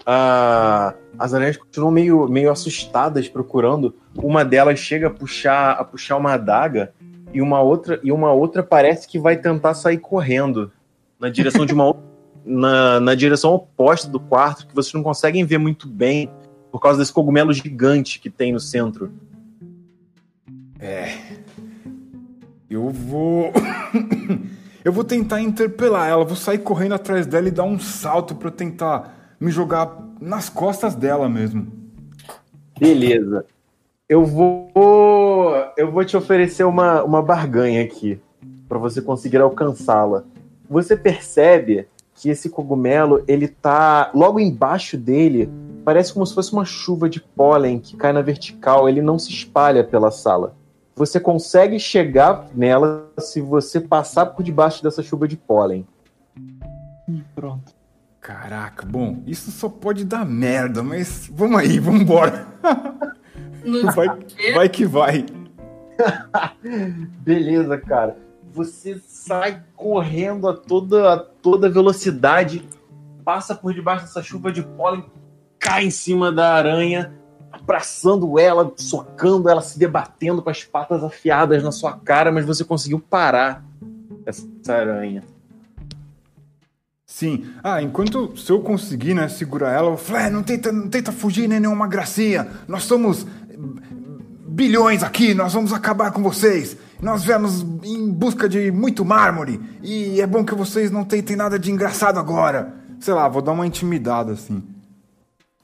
ah, 0.07 0.95
as 1.19 1.35
aranhas 1.35 1.57
continuam 1.57 1.93
meio, 1.93 2.29
meio 2.29 2.51
assustadas 2.51 3.29
procurando. 3.29 3.95
Uma 4.17 4.45
delas 4.45 4.79
chega 4.79 5.09
a 5.09 5.11
puxar, 5.11 5.73
a 5.73 5.85
puxar 5.85 6.17
uma 6.17 6.33
adaga 6.33 6.93
e 7.33 7.41
uma 7.41 7.61
outra 7.61 8.01
e 8.03 8.11
uma 8.11 8.33
outra 8.33 8.63
parece 8.63 9.07
que 9.07 9.19
vai 9.19 9.37
tentar 9.37 9.75
sair 9.75 9.99
correndo 9.99 10.73
na 11.19 11.29
direção 11.29 11.65
de 11.65 11.75
uma 11.75 11.95
na, 12.45 12.99
na 13.01 13.15
direção 13.15 13.53
oposta 13.53 14.09
do 14.09 14.19
quarto 14.19 14.67
que 14.67 14.75
vocês 14.75 14.95
não 14.95 15.03
conseguem 15.03 15.45
ver 15.45 15.59
muito 15.59 15.87
bem 15.87 16.31
por 16.73 16.81
causa 16.81 16.99
desse 16.99 17.13
cogumelo 17.13 17.53
gigante 17.53 18.19
que 18.19 18.31
tem 18.31 18.53
no 18.53 18.61
centro. 18.61 19.13
Eu 22.71 22.89
vou. 22.89 23.53
eu 24.85 24.93
vou 24.93 25.03
tentar 25.03 25.41
interpelar 25.41 26.09
ela, 26.09 26.25
vou 26.25 26.37
sair 26.37 26.59
correndo 26.59 26.95
atrás 26.95 27.27
dela 27.27 27.49
e 27.49 27.51
dar 27.51 27.65
um 27.65 27.81
salto 27.81 28.37
eu 28.41 28.51
tentar 28.51 29.35
me 29.41 29.51
jogar 29.51 29.99
nas 30.21 30.49
costas 30.49 30.95
dela 30.95 31.29
mesmo. 31.29 31.67
Beleza. 32.79 33.45
Eu 34.09 34.25
vou 34.25 34.71
eu 35.77 35.91
vou 35.91 36.05
te 36.05 36.17
oferecer 36.17 36.65
uma, 36.65 37.03
uma 37.03 37.23
barganha 37.23 37.83
aqui 37.83 38.21
para 38.69 38.79
você 38.79 39.03
conseguir 39.03 39.39
alcançá-la. 39.39 40.25
Você 40.69 40.97
percebe 40.97 41.89
que 42.15 42.29
esse 42.29 42.49
cogumelo, 42.49 43.25
ele 43.27 43.49
tá 43.49 44.11
logo 44.15 44.39
embaixo 44.39 44.97
dele, 44.97 45.51
parece 45.85 46.13
como 46.13 46.25
se 46.27 46.35
fosse 46.35 46.53
uma 46.53 46.65
chuva 46.65 47.09
de 47.09 47.21
pólen 47.21 47.79
que 47.79 47.97
cai 47.97 48.13
na 48.13 48.21
vertical, 48.21 48.89
ele 48.89 49.03
não 49.03 49.19
se 49.19 49.31
espalha 49.31 49.83
pela 49.83 50.11
sala. 50.11 50.55
Você 51.01 51.19
consegue 51.19 51.81
chegar 51.81 52.49
nela 52.55 53.11
se 53.19 53.41
você 53.41 53.81
passar 53.81 54.27
por 54.27 54.43
debaixo 54.43 54.83
dessa 54.83 55.03
chuva 55.03 55.27
de 55.27 55.35
pólen. 55.35 55.89
Pronto. 57.35 57.73
Caraca, 58.21 58.85
bom, 58.85 59.23
isso 59.27 59.51
só 59.51 59.71
pode 59.71 60.05
dar 60.05 60.27
merda, 60.27 60.83
mas 60.83 61.27
vamos 61.33 61.59
aí, 61.59 61.79
vamos 61.79 62.03
embora. 62.03 62.47
Vai, 63.95 64.09
vai 64.55 64.69
que 64.71 64.87
vai. 64.87 65.27
Beleza, 67.21 67.77
cara. 67.77 68.17
Você 68.55 68.99
sai 69.07 69.63
correndo 69.77 70.49
a 70.49 70.57
toda, 70.57 71.13
a 71.13 71.19
toda 71.19 71.69
velocidade, 71.69 72.67
passa 73.23 73.55
por 73.55 73.75
debaixo 73.75 74.07
dessa 74.07 74.23
chuva 74.23 74.51
de 74.51 74.63
pólen, 74.63 75.05
cai 75.59 75.85
em 75.85 75.91
cima 75.91 76.33
da 76.33 76.55
aranha, 76.55 77.20
abraçando 77.53 78.39
ela, 78.39 78.73
socando 78.77 79.49
ela, 79.49 79.61
se 79.61 79.79
debatendo 79.79 80.43
com 80.43 80.51
as 80.51 80.65
patas 80.65 81.03
afiadas 81.03 81.63
na 81.63 81.73
sua 81.73 81.93
cara, 81.93 82.31
mas 82.31 82.45
você 82.45 82.65
conseguiu 82.65 83.01
parar 83.01 83.65
essa 84.25 84.47
aranha. 84.69 85.23
Sim. 87.07 87.45
Ah, 87.63 87.83
enquanto 87.83 88.37
se 88.37 88.51
eu 88.51 88.61
conseguir, 88.61 89.15
né, 89.15 89.29
segurar 89.29 89.73
ela, 89.73 89.91
eu 89.91 89.97
falei, 89.97 90.27
"É, 90.27 90.31
não 90.31 90.43
tenta, 90.43 90.71
não 90.71 90.89
tenta 90.89 91.11
fugir 91.11 91.49
nem 91.49 91.61
nenhuma 91.61 91.87
gracinha. 91.87 92.49
Nós 92.69 92.85
somos 92.85 93.27
bilhões 94.47 95.03
aqui, 95.03 95.35
nós 95.35 95.53
vamos 95.53 95.73
acabar 95.73 96.13
com 96.13 96.23
vocês. 96.23 96.77
Nós 97.01 97.25
viemos 97.25 97.63
em 97.83 98.11
busca 98.11 98.49
de 98.49 98.71
muito 98.71 99.05
mármore 99.05 99.61
e 99.83 100.21
é 100.21 100.27
bom 100.27 100.45
que 100.45 100.55
vocês 100.55 100.91
não 100.91 101.05
tentem 101.05 101.35
nada 101.35 101.59
de 101.59 101.71
engraçado 101.73 102.19
agora. 102.19 102.75
Sei 103.01 103.13
lá, 103.15 103.29
vou 103.29 103.43
dar 103.43 103.53
uma 103.53 103.67
intimidada 103.67 104.33
assim. 104.33 104.63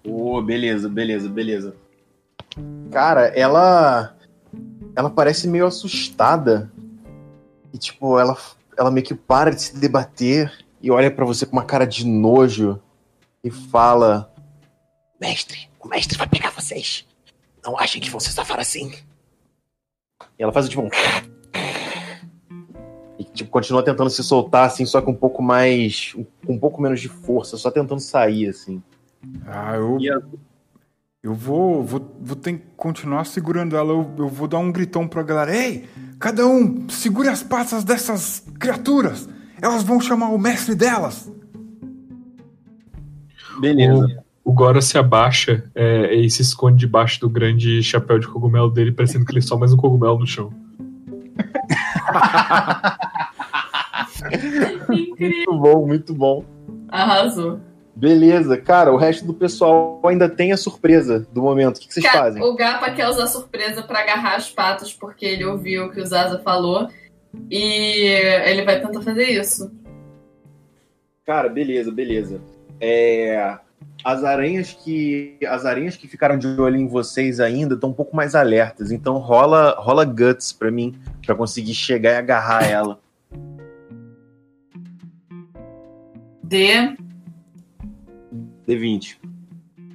Ô, 0.07 0.41
beleza, 0.41 0.89
beleza, 0.89 1.29
beleza. 1.29 1.75
Cara, 2.91 3.27
ela. 3.29 4.17
Ela 4.95 5.11
parece 5.11 5.49
meio 5.49 5.67
assustada. 5.67 6.73
E, 7.73 7.79
tipo, 7.79 8.19
ela, 8.19 8.37
ela 8.79 8.91
meio 8.91 9.05
que 9.05 9.15
para 9.15 9.51
de 9.51 9.61
se 9.61 9.77
debater 9.77 10.51
e 10.81 10.91
olha 10.91 11.11
pra 11.11 11.25
você 11.25 11.45
com 11.45 11.53
uma 11.53 11.65
cara 11.65 11.85
de 11.85 12.07
nojo. 12.07 12.81
e 13.43 13.51
fala: 13.51 14.33
Mestre, 15.21 15.69
o 15.81 15.89
mestre 15.89 16.17
vai 16.17 16.29
pegar 16.29 16.51
vocês. 16.51 17.05
Não 17.65 17.79
achem 17.79 18.01
que 18.01 18.11
vão 18.11 18.21
se 18.21 18.31
safar 18.31 18.61
assim. 18.61 18.93
E 20.39 20.43
ela 20.43 20.53
faz 20.53 20.69
tipo 20.69 20.83
um. 20.83 20.91
E 23.19 23.25
tipo, 23.25 23.51
continua 23.51 23.83
tentando 23.83 24.11
se 24.11 24.23
soltar, 24.23 24.67
assim, 24.67 24.85
só 24.87 25.03
com 25.03 25.11
um 25.11 25.17
pouco 25.17 25.43
mais. 25.43 26.15
com 26.47 26.53
um 26.53 26.59
pouco 26.59 26.81
menos 26.81 27.01
de 27.01 27.09
força, 27.09 27.57
só 27.57 27.71
tentando 27.71 28.01
sair, 28.01 28.49
assim. 28.49 28.83
Ah, 29.47 29.75
eu. 29.77 29.99
E 30.01 30.11
a- 30.11 30.21
Eu 31.23 31.35
vou, 31.35 31.83
vou, 31.83 32.17
vou 32.21 32.37
ter 32.37 32.53
que 32.55 32.63
continuar 32.77 33.25
segurando 33.27 33.77
ela. 33.77 33.91
Eu, 33.93 34.15
eu 34.19 34.29
vou 34.29 34.47
dar 34.47 34.59
um 34.59 34.71
gritão 34.71 35.09
pra 35.09 35.23
galera. 35.25 35.55
Ei, 35.57 35.85
cada 36.21 36.47
um, 36.47 36.89
segure 36.89 37.29
as 37.29 37.43
patas 37.43 37.83
dessas 37.83 38.45
criaturas. 38.61 39.29
Elas 39.61 39.83
vão 39.83 40.01
chamar 40.01 40.29
o 40.29 40.39
mestre 40.39 40.75
delas. 40.77 41.29
Beleza. 43.61 44.23
O 44.45 44.53
Gora 44.53 44.81
se 44.81 44.97
abaixa 44.97 45.65
é, 45.75 46.15
e 46.15 46.31
se 46.31 46.43
esconde 46.43 46.77
debaixo 46.79 47.19
do 47.21 47.29
grande 47.29 47.83
chapéu 47.83 48.19
de 48.21 48.29
cogumelo 48.29 48.71
dele, 48.71 48.93
parecendo 48.93 49.25
que 49.25 49.33
ele 49.33 49.41
é 49.41 49.43
só 49.43 49.57
mais 49.59 49.73
um 49.73 49.77
cogumelo 49.77 50.21
no 50.21 50.27
chão. 50.27 50.53
Incrível. 54.93 55.53
Muito 55.53 55.59
bom, 55.59 55.87
muito 55.87 56.15
bom. 56.15 56.45
Arrasou. 56.89 57.59
Beleza, 57.97 58.59
cara, 58.59 58.93
o 58.93 58.97
resto 58.97 59.25
do 59.25 59.33
pessoal 59.33 60.03
ainda 60.05 60.29
tem 60.29 60.53
a 60.53 60.57
surpresa 60.59 61.27
do 61.33 61.41
momento. 61.41 61.79
O 61.79 61.81
que, 61.81 61.89
que 61.89 61.95
vocês 61.95 62.05
Cara, 62.05 62.25
fazem? 62.25 62.43
O 62.43 62.55
Gapa 62.55 62.91
quer 62.91 63.09
usar 63.09 63.27
surpresa 63.27 63.83
pra 63.83 64.01
agarrar 64.01 64.37
as 64.37 64.51
patas, 64.51 64.93
porque 64.93 65.25
ele 65.25 65.47
ouviu 65.47 65.87
o 65.87 65.91
que 65.91 66.03
o 66.03 66.07
Zaza 66.07 66.39
falou. 66.41 66.91
E 67.51 68.07
ele 68.45 68.65
vai 68.65 68.83
tentar 68.83 69.01
fazer 69.01 69.25
isso. 69.25 69.73
Cara, 71.25 71.49
beleza, 71.49 71.91
beleza. 71.91 72.39
É, 72.79 73.57
as 74.05 74.23
aranhas 74.23 74.75
que 74.75 75.39
as 75.49 75.65
aranhas 75.65 75.97
que 75.97 76.07
ficaram 76.07 76.37
de 76.37 76.49
olho 76.49 76.77
em 76.77 76.87
vocês 76.87 77.41
ainda 77.41 77.75
estão 77.75 77.91
um 77.91 77.95
pouco 77.95 78.15
mais 78.15 78.35
alertas, 78.35 78.93
então 78.93 79.17
rola 79.17 79.75
rola 79.79 80.05
guts 80.05 80.53
pra 80.53 80.71
mim 80.71 80.95
pra 81.25 81.35
conseguir 81.35 81.75
chegar 81.75 82.13
e 82.13 82.17
agarrar 82.17 82.71
ela. 82.71 83.01
D. 86.43 86.95
D20. 88.67 89.17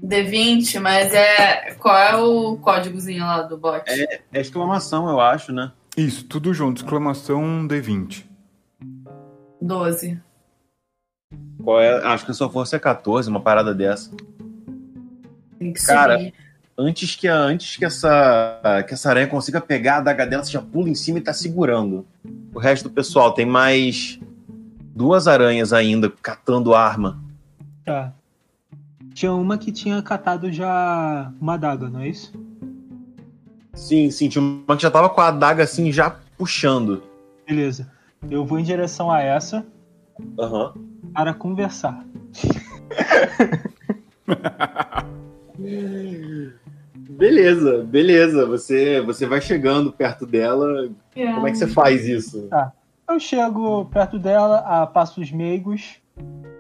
D20, 0.04 0.80
mas 0.80 1.14
é. 1.14 1.74
Qual 1.76 1.98
é 1.98 2.16
o 2.16 2.58
códigozinho 2.58 3.24
lá 3.24 3.44
do 3.44 3.58
bot? 3.58 3.84
É 3.88 4.22
exclamação, 4.34 5.10
eu 5.10 5.20
acho, 5.20 5.52
né? 5.52 5.72
Isso, 5.96 6.26
tudo 6.26 6.54
junto. 6.54 6.82
Exclamação 6.82 7.68
D20. 7.68 8.26
12. 9.62 10.20
Qual 11.64 11.80
é? 11.80 12.04
Acho 12.06 12.26
que 12.26 12.32
a 12.32 12.34
sua 12.34 12.50
força 12.50 12.76
é 12.76 12.80
14, 12.80 13.30
uma 13.30 13.42
parada 13.42 13.74
dessa. 13.74 14.10
Tem 15.60 15.72
que 15.72 15.86
Cara, 15.86 16.18
subir. 16.18 16.34
Antes 16.78 17.16
que 17.16 17.28
a, 17.28 17.36
antes 17.36 17.78
que 17.78 17.86
essa 17.86 18.84
que 18.88 18.94
essa 18.96 19.10
aranha 19.10 19.28
consiga 19.28 19.62
pegar 19.62 19.96
a 19.96 19.98
adaga 19.98 20.26
dela, 20.26 20.44
você 20.44 20.52
já 20.52 20.62
pula 20.62 20.90
em 20.90 20.96
cima 20.96 21.20
e 21.20 21.22
tá 21.22 21.34
segurando. 21.34 22.06
O 22.54 22.60
resto 22.60 22.90
do 22.90 22.96
pessoal 22.96 23.34
tem 23.34 23.46
mais 23.46 24.20
duas 24.96 25.28
aranhas 25.28 25.74
ainda 25.74 26.10
catando 26.10 26.74
arma. 26.74 27.22
Tá. 27.86 28.14
Tinha 29.14 29.34
uma 29.34 29.58
que 29.58 29.72
tinha 29.72 30.02
catado 30.02 30.52
já 30.52 31.32
uma 31.40 31.54
adaga, 31.56 31.90
não 31.90 32.02
é 32.02 32.10
isso? 32.10 32.34
Sim, 33.74 34.12
sim, 34.12 34.30
tinha 34.30 34.42
uma 34.42 34.76
que 34.76 34.84
já 34.84 34.92
tava 34.92 35.10
com 35.10 35.22
a 35.22 35.28
adaga 35.28 35.64
assim 35.64 35.92
já 35.92 36.16
puxando. 36.38 37.04
Beleza. 37.48 37.92
Eu 38.30 38.46
vou 38.46 38.60
em 38.60 38.64
direção 38.64 39.12
a 39.12 39.22
essa 39.22 39.66
Aham. 40.40 40.74
para 41.14 41.34
conversar. 41.34 42.06
Beleza, 47.10 47.84
beleza. 47.84 48.46
Você, 48.48 49.02
você 49.02 49.28
vai 49.28 49.42
chegando 49.42 49.92
perto 49.92 50.26
dela. 50.26 50.90
Como 51.14 51.48
é 51.48 51.52
que 51.52 51.58
você 51.58 51.68
faz 51.68 52.08
isso? 52.08 52.50
Eu 53.08 53.20
chego 53.20 53.86
perto 53.86 54.18
dela 54.18 54.60
a 54.60 54.88
passos 54.88 55.32
meigos, 55.32 55.98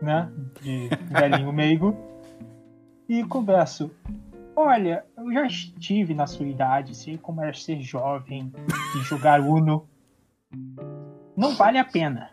né? 0.01 0.29
De 0.61 0.89
velhinho 1.09 1.51
meigo. 1.51 1.97
E 3.11 3.23
converso. 3.25 3.91
Olha, 4.55 5.03
eu 5.17 5.33
já 5.33 5.45
estive 5.45 6.13
na 6.13 6.25
sua 6.25 6.47
idade, 6.47 6.95
sei 6.95 7.17
como 7.17 7.43
é 7.43 7.51
ser 7.51 7.81
jovem 7.81 8.53
e 8.95 8.99
jogar 9.03 9.41
Uno. 9.41 9.85
Não 11.35 11.53
vale 11.53 11.77
a 11.77 11.83
pena. 11.83 12.29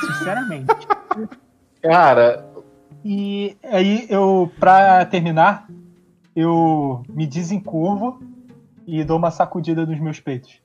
Sinceramente. 0.00 0.72
Cara, 1.82 2.50
E 3.04 3.58
aí 3.62 4.06
eu, 4.08 4.50
pra 4.58 5.04
terminar, 5.04 5.68
eu 6.34 7.02
me 7.10 7.26
desencurvo 7.26 8.18
e 8.86 9.04
dou 9.04 9.18
uma 9.18 9.30
sacudida 9.30 9.84
nos 9.84 10.00
meus 10.00 10.18
peitos. 10.18 10.62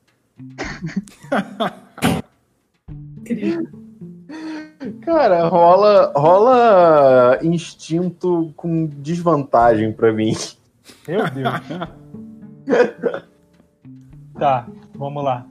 cara, 5.02 5.48
rola, 5.48 6.12
rola 6.16 7.40
instinto 7.42 8.54
com 8.56 8.86
desvantagem 8.86 9.92
pra 9.92 10.12
mim. 10.12 10.36
Meu 11.08 11.30
Deus. 11.30 11.54
tá, 14.38 14.68
vamos 14.96 15.24
lá. 15.24 15.46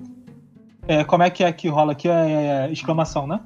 É, 0.88 1.04
como 1.04 1.22
é 1.22 1.30
que 1.30 1.44
é 1.44 1.52
que 1.52 1.68
rola 1.68 1.92
aqui? 1.92 2.08
É, 2.08 2.66
é 2.66 2.72
exclamação, 2.72 3.26
né? 3.26 3.40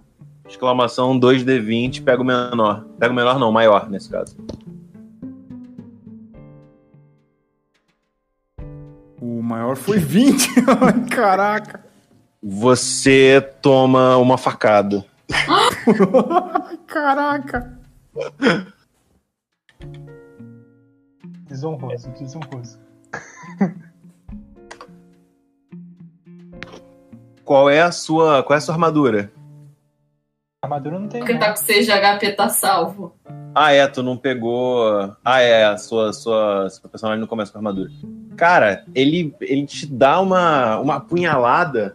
Exclamação 0.49 1.19
2D20, 1.19 2.05
pega 2.05 2.23
o 2.23 2.25
menor. 2.25 2.85
Pega 2.99 3.13
o 3.13 3.17
menor 3.17 3.39
não, 3.39 3.51
maior 3.51 3.89
nesse 3.89 4.09
caso. 4.11 4.37
O 9.21 9.43
maior 9.43 9.77
foi 9.77 9.99
20. 9.99 10.49
Ai, 10.81 11.07
Caraca. 11.09 11.85
Você 12.43 13.41
toma 13.63 14.19
uma 14.19 14.37
facada. 14.37 15.05
Caraca. 16.87 17.79
Desonroso, 21.49 22.11
desonroso. 22.13 22.79
Qual 27.45 27.69
é 27.69 27.83
a 27.83 27.93
sua, 27.93 28.43
qual 28.43 28.55
é 28.55 28.59
a 28.59 28.61
sua 28.61 28.75
armadura? 28.75 29.31
Armadura 30.63 30.99
não 30.99 31.09
tem. 31.09 31.21
Porque 31.21 31.35
não. 31.35 31.41
tá 31.41 31.51
com 31.51 31.57
6 31.57 31.87
de 31.87 31.93
HP, 31.93 32.33
tá 32.33 32.49
salvo. 32.49 33.15
Ah, 33.55 33.73
é, 33.73 33.87
tu 33.87 34.03
não 34.03 34.17
pegou. 34.17 35.15
Ah, 35.25 35.41
é, 35.41 35.65
a 35.65 35.77
sua, 35.77 36.13
sua, 36.13 36.69
seu 36.71 36.89
personagem 36.89 37.21
não 37.21 37.29
começa 37.29 37.53
com 37.53 37.59
armadura. 37.59 37.91
Cara, 38.37 38.85
ele, 38.95 39.35
ele 39.41 39.67
te 39.67 39.87
dá 39.87 40.21
uma, 40.21 40.79
uma 40.79 40.97
apunhalada 40.97 41.95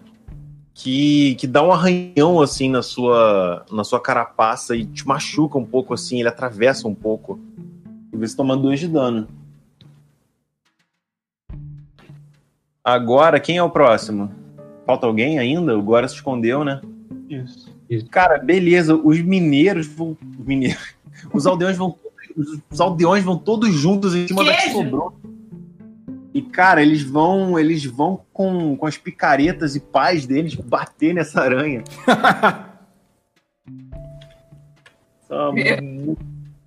que, 0.79 1.35
que 1.35 1.45
dá 1.45 1.61
um 1.61 1.73
arranhão 1.73 2.39
assim 2.39 2.69
na 2.69 2.81
sua, 2.81 3.65
na 3.69 3.83
sua 3.83 3.99
carapaça 3.99 4.77
e 4.77 4.85
te 4.85 5.05
machuca 5.05 5.57
um 5.57 5.65
pouco 5.65 5.93
assim, 5.93 6.19
ele 6.19 6.29
atravessa 6.29 6.87
um 6.87 6.95
pouco. 6.95 7.37
E 8.13 8.17
você 8.17 8.33
toma 8.33 8.55
dois 8.55 8.79
de 8.79 8.87
dano. 8.87 9.27
Agora, 12.81 13.41
quem 13.41 13.57
é 13.57 13.63
o 13.63 13.69
próximo? 13.69 14.31
Falta 14.85 15.05
alguém 15.05 15.37
ainda? 15.37 15.77
O 15.77 15.83
Gora 15.83 16.07
se 16.07 16.15
escondeu, 16.15 16.63
né? 16.63 16.79
Isso. 17.29 17.75
Cara, 18.09 18.37
beleza. 18.37 18.95
Os 18.95 19.19
mineiros 19.19 19.85
vão. 19.85 20.17
Os 20.39 20.45
mineiros. 20.45 20.95
Os 21.33 21.45
aldeões 21.45 21.75
vão. 21.75 21.93
Os 22.71 22.79
aldeões 22.79 23.23
vão 23.25 23.37
todos 23.37 23.73
juntos 23.73 24.15
em 24.15 24.27
cima 24.29 24.45
da 24.45 24.55
que 24.55 24.71
sobrou. 24.71 25.13
E, 26.39 26.41
cara, 26.43 26.81
eles 26.81 27.03
vão. 27.03 27.59
Eles 27.59 27.83
vão 27.85 28.21
com, 28.31 28.77
com 28.77 28.85
as 28.85 28.97
picaretas 28.97 29.75
e 29.75 29.79
pás 29.79 30.25
deles 30.25 30.55
bater 30.55 31.13
nessa 31.13 31.41
aranha. 31.41 31.83
Essa 35.21 35.51
mu- 35.51 36.17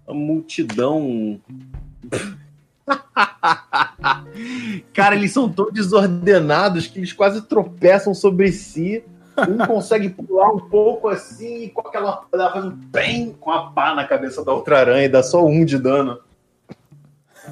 uma 0.06 0.14
multidão. 0.14 1.40
Cara, 4.92 5.14
eles 5.16 5.32
são 5.32 5.48
tão 5.48 5.70
desordenados 5.72 6.86
que 6.86 6.98
eles 6.98 7.12
quase 7.12 7.40
tropeçam 7.42 8.14
sobre 8.14 8.52
si. 8.52 9.02
Um 9.48 9.66
consegue 9.66 10.10
pular 10.10 10.52
um 10.52 10.60
pouco 10.60 11.08
assim 11.08 11.64
e 11.64 11.70
com 11.70 11.80
aquela. 11.80 12.26
ela 12.30 12.52
faz 12.52 12.66
um 12.66 12.70
bem 12.70 13.32
com 13.40 13.50
a 13.50 13.70
pá 13.70 13.94
na 13.94 14.06
cabeça 14.06 14.44
da 14.44 14.52
outra 14.52 14.78
aranha 14.80 15.06
e 15.06 15.08
dá 15.08 15.22
só 15.22 15.42
um 15.42 15.64
de 15.64 15.78
dano. 15.78 16.18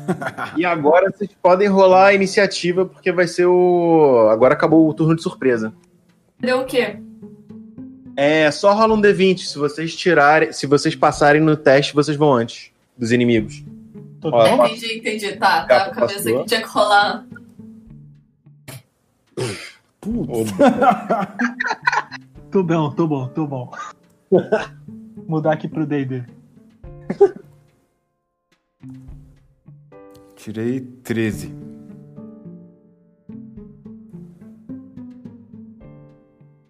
E 0.56 0.64
agora 0.64 1.10
vocês 1.10 1.30
podem 1.42 1.68
rolar 1.68 2.06
a 2.06 2.14
iniciativa, 2.14 2.84
porque 2.84 3.12
vai 3.12 3.26
ser 3.26 3.46
o. 3.46 4.28
Agora 4.30 4.54
acabou 4.54 4.88
o 4.88 4.94
turno 4.94 5.16
de 5.16 5.22
surpresa. 5.22 5.72
Deu 6.38 6.60
o 6.60 6.64
quê? 6.64 6.98
É, 8.16 8.50
só 8.50 8.72
rola 8.74 8.94
um 8.94 9.00
D20. 9.00 9.38
Se 9.38 9.58
vocês 9.58 9.94
tirarem. 9.94 10.52
Se 10.52 10.66
vocês 10.66 10.94
passarem 10.94 11.40
no 11.40 11.56
teste, 11.56 11.94
vocês 11.94 12.16
vão 12.16 12.32
antes 12.32 12.70
dos 12.96 13.12
inimigos. 13.12 13.64
Todo 14.20 14.34
Ó, 14.34 14.56
bom? 14.56 14.66
Entendi, 14.66 14.98
entendi. 14.98 15.32
Tá, 15.36 15.62
tá. 15.62 15.66
Capa 15.66 15.90
A 15.90 15.94
cabeça 15.94 16.22
passou. 16.24 16.40
que 16.40 16.46
tinha 16.48 16.60
que 16.60 16.68
rolar. 16.68 17.24
Tô 22.50 22.62
bom, 22.64 22.90
tô 22.90 23.06
bom, 23.06 23.28
tô 23.28 23.46
bom. 23.46 23.70
Mudar 25.28 25.52
aqui 25.52 25.68
pro 25.68 25.86
D&D. 25.86 26.24
Tirei 30.42 30.80
13. 30.80 31.54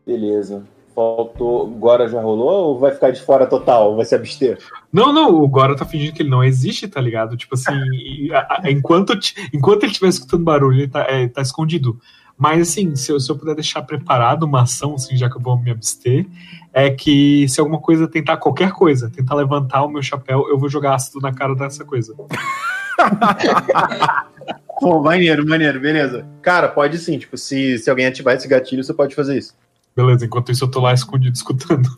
Beleza. 0.04 0.64
Faltou. 0.92 1.68
Agora 1.68 2.08
já 2.08 2.20
rolou 2.20 2.70
ou 2.70 2.78
vai 2.80 2.90
ficar 2.90 3.12
de 3.12 3.22
fora 3.22 3.46
total? 3.46 3.94
Vai 3.94 4.04
se 4.04 4.16
abster? 4.16 4.58
Não, 4.92 5.12
não, 5.12 5.32
o 5.32 5.46
Gora 5.46 5.76
tá 5.76 5.84
fingindo 5.84 6.12
que 6.14 6.22
ele 6.22 6.30
não 6.30 6.42
existe, 6.42 6.88
tá 6.88 7.00
ligado? 7.00 7.36
Tipo 7.36 7.54
assim, 7.54 7.72
enquanto, 8.68 9.16
enquanto 9.54 9.84
ele 9.84 9.92
estiver 9.92 10.08
escutando 10.08 10.42
barulho, 10.42 10.80
ele 10.80 10.88
tá, 10.88 11.02
é, 11.08 11.28
tá 11.28 11.40
escondido. 11.40 11.96
Mas 12.40 12.70
assim, 12.70 12.96
se 12.96 13.12
eu, 13.12 13.20
se 13.20 13.30
eu 13.30 13.36
puder 13.36 13.54
deixar 13.54 13.82
preparado 13.82 14.44
uma 14.44 14.62
ação, 14.62 14.94
assim, 14.94 15.14
já 15.14 15.28
que 15.28 15.36
eu 15.36 15.42
vou 15.42 15.60
me 15.60 15.70
abster, 15.70 16.26
é 16.72 16.88
que 16.88 17.46
se 17.46 17.60
alguma 17.60 17.78
coisa 17.78 18.08
tentar 18.08 18.38
qualquer 18.38 18.72
coisa, 18.72 19.10
tentar 19.10 19.34
levantar 19.34 19.84
o 19.84 19.90
meu 19.90 20.02
chapéu, 20.02 20.48
eu 20.48 20.58
vou 20.58 20.66
jogar 20.66 20.94
ácido 20.94 21.20
na 21.20 21.34
cara 21.34 21.54
dessa 21.54 21.84
coisa. 21.84 22.14
Pô, 24.80 25.02
maneiro, 25.02 25.46
maneiro, 25.46 25.78
beleza. 25.78 26.26
Cara, 26.40 26.66
pode 26.66 26.96
sim. 26.96 27.18
Tipo, 27.18 27.36
se, 27.36 27.76
se 27.76 27.90
alguém 27.90 28.06
ativar 28.06 28.34
esse 28.34 28.48
gatilho, 28.48 28.82
você 28.82 28.94
pode 28.94 29.14
fazer 29.14 29.36
isso. 29.36 29.54
Beleza, 29.94 30.24
enquanto 30.24 30.50
isso 30.50 30.64
eu 30.64 30.70
tô 30.70 30.80
lá 30.80 30.94
escondido 30.94 31.36
escutando. 31.36 31.90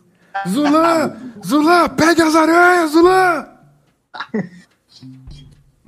Zulan! 0.45 1.15
Zulan, 1.45 1.87
pegue 1.87 2.21
as 2.21 2.35
aranhas, 2.35 2.91
Zulan! 2.91 3.47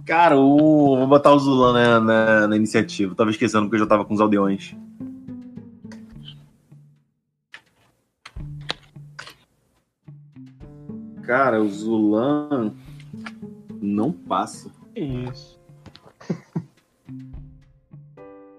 Cara, 0.05 0.37
o... 0.37 0.97
vou 0.97 1.07
botar 1.07 1.33
o 1.33 1.39
Zulan 1.39 1.73
na, 1.73 1.99
na, 1.99 2.47
na 2.47 2.55
iniciativa. 2.55 3.15
Tava 3.15 3.31
esquecendo 3.31 3.63
porque 3.63 3.75
eu 3.75 3.79
já 3.79 3.87
tava 3.87 4.05
com 4.05 4.13
os 4.13 4.21
aldeões. 4.21 4.75
Cara, 11.23 11.59
o 11.59 11.67
Zulan 11.67 12.71
não 13.81 14.11
passa. 14.11 14.69
Isso. 14.95 15.59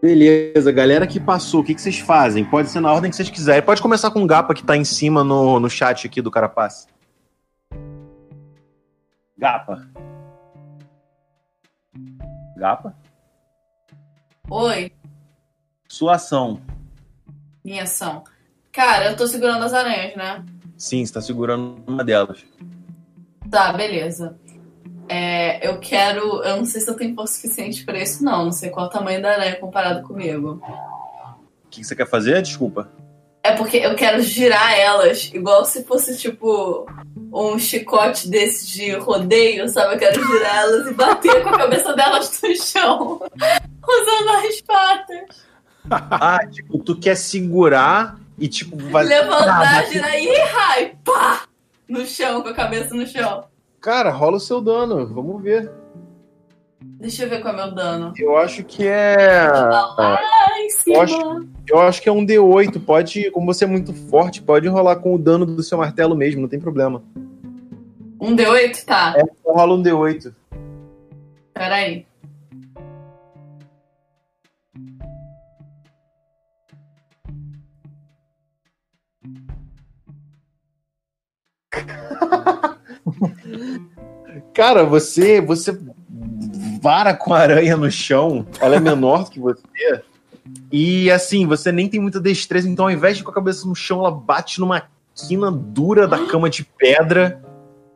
Beleza, 0.02 0.70
galera 0.72 1.06
que 1.06 1.18
passou, 1.18 1.60
o 1.60 1.64
que, 1.64 1.74
que 1.74 1.80
vocês 1.80 1.98
fazem? 1.98 2.44
Pode 2.44 2.68
ser 2.70 2.80
na 2.80 2.92
ordem 2.92 3.08
que 3.08 3.16
vocês 3.16 3.30
quiserem. 3.30 3.62
Pode 3.62 3.80
começar 3.80 4.10
com 4.10 4.22
o 4.22 4.26
Gapa 4.26 4.52
que 4.52 4.64
tá 4.64 4.76
em 4.76 4.84
cima 4.84 5.22
no, 5.22 5.60
no 5.60 5.70
chat 5.70 6.06
aqui 6.06 6.20
do 6.20 6.30
Carapace. 6.30 6.88
Gapa. 9.38 9.88
Gapa? 12.56 12.94
Oi, 14.48 14.92
Sua 15.88 16.14
ação. 16.14 16.60
minha 17.64 17.82
ação. 17.82 18.24
Cara, 18.72 19.10
eu 19.10 19.16
tô 19.16 19.26
segurando 19.26 19.64
as 19.64 19.72
aranhas, 19.72 20.14
né? 20.16 20.44
Sim, 20.76 21.04
você 21.04 21.12
tá 21.12 21.20
segurando 21.20 21.82
uma 21.86 22.04
delas. 22.04 22.44
Tá, 23.50 23.72
beleza. 23.72 24.38
É, 25.08 25.66
eu 25.66 25.78
quero. 25.78 26.42
Eu 26.42 26.56
não 26.58 26.64
sei 26.64 26.80
se 26.80 26.90
eu 26.90 26.96
tenho 26.96 27.14
força 27.14 27.34
suficiente 27.34 27.84
pra 27.84 27.98
isso, 27.98 28.22
não. 28.24 28.44
Não 28.46 28.52
sei 28.52 28.70
qual 28.70 28.86
o 28.86 28.90
tamanho 28.90 29.22
da 29.22 29.32
aranha 29.32 29.56
comparado 29.56 30.06
comigo. 30.06 30.60
O 31.64 31.68
que, 31.70 31.80
que 31.80 31.84
você 31.86 31.96
quer 31.96 32.08
fazer? 32.08 32.42
Desculpa. 32.42 32.90
É 33.42 33.52
porque 33.52 33.76
eu 33.78 33.94
quero 33.94 34.20
girar 34.20 34.76
elas 34.78 35.30
igual 35.32 35.64
se 35.64 35.84
fosse 35.84 36.18
tipo 36.18 36.86
um 37.36 37.58
chicote 37.58 38.28
desse 38.28 38.66
de 38.66 38.92
rodeio, 38.92 39.68
sabe? 39.68 39.94
Eu 39.94 39.98
quero 39.98 40.26
girar 40.26 40.56
elas 40.56 40.86
e 40.86 40.94
bater 40.94 41.42
com 41.42 41.50
a 41.50 41.58
cabeça 41.58 41.92
delas 41.94 42.40
no 42.42 42.56
chão, 42.56 43.20
usando 43.86 44.46
as 44.46 44.60
patas. 44.62 45.46
Ah, 45.90 46.38
tipo, 46.50 46.78
tu 46.78 46.98
quer 46.98 47.16
segurar 47.16 48.18
e, 48.38 48.48
tipo, 48.48 48.76
vai. 48.90 49.04
Levantar, 49.04 49.86
girar 49.86 50.18
e 50.18 50.36
rai, 50.40 50.96
pá! 51.04 51.44
No 51.88 52.04
chão, 52.04 52.42
com 52.42 52.48
a 52.48 52.54
cabeça 52.54 52.94
no 52.94 53.06
chão. 53.06 53.44
Cara, 53.80 54.10
rola 54.10 54.38
o 54.38 54.40
seu 54.40 54.60
dano. 54.60 55.06
Vamos 55.06 55.40
ver. 55.42 55.70
Deixa 56.98 57.24
eu 57.24 57.28
ver 57.30 57.40
qual 57.42 57.54
é 57.54 57.62
o 57.62 57.66
meu 57.66 57.74
dano. 57.74 58.12
Eu 58.18 58.36
acho 58.36 58.64
que 58.64 58.86
é. 58.86 59.48
Lá 59.48 60.26
em 60.60 60.70
cima. 60.70 60.96
Eu 60.96 61.02
acho- 61.02 61.46
Eu 61.68 61.80
acho 61.80 62.00
que 62.02 62.08
é 62.08 62.12
um 62.12 62.24
D8. 62.24 62.80
Pode, 62.80 63.30
como 63.32 63.52
você 63.52 63.64
é 63.64 63.66
muito 63.66 63.92
forte, 63.92 64.40
pode 64.42 64.66
rolar 64.68 64.96
com 64.96 65.14
o 65.14 65.18
dano 65.18 65.44
do 65.44 65.62
seu 65.62 65.78
martelo 65.78 66.14
mesmo, 66.16 66.40
não 66.40 66.48
tem 66.48 66.60
problema. 66.60 67.02
Um 68.20 68.34
D8? 68.34 68.84
Tá. 68.84 69.14
É, 69.16 69.22
rola 69.44 69.74
um 69.74 69.82
D8. 69.82 70.32
Peraí. 71.52 72.06
Cara, 84.54 84.84
você, 84.84 85.40
você 85.40 85.78
vara 86.86 87.14
com 87.14 87.34
a 87.34 87.38
aranha 87.40 87.76
no 87.76 87.90
chão. 87.90 88.46
Ela 88.60 88.76
é 88.76 88.80
menor 88.80 89.24
do 89.24 89.30
que 89.32 89.40
você. 89.40 89.60
E 90.70 91.10
assim, 91.10 91.44
você 91.44 91.72
nem 91.72 91.88
tem 91.88 91.98
muita 91.98 92.20
destreza, 92.20 92.68
então 92.68 92.84
ao 92.84 92.90
invés 92.92 93.16
de 93.16 93.24
com 93.24 93.30
a 93.32 93.34
cabeça 93.34 93.66
no 93.66 93.74
chão, 93.74 93.98
ela 93.98 94.10
bate 94.12 94.60
numa 94.60 94.84
quina 95.12 95.50
dura 95.50 96.06
da 96.06 96.26
cama 96.26 96.48
de 96.48 96.62
pedra. 96.62 97.42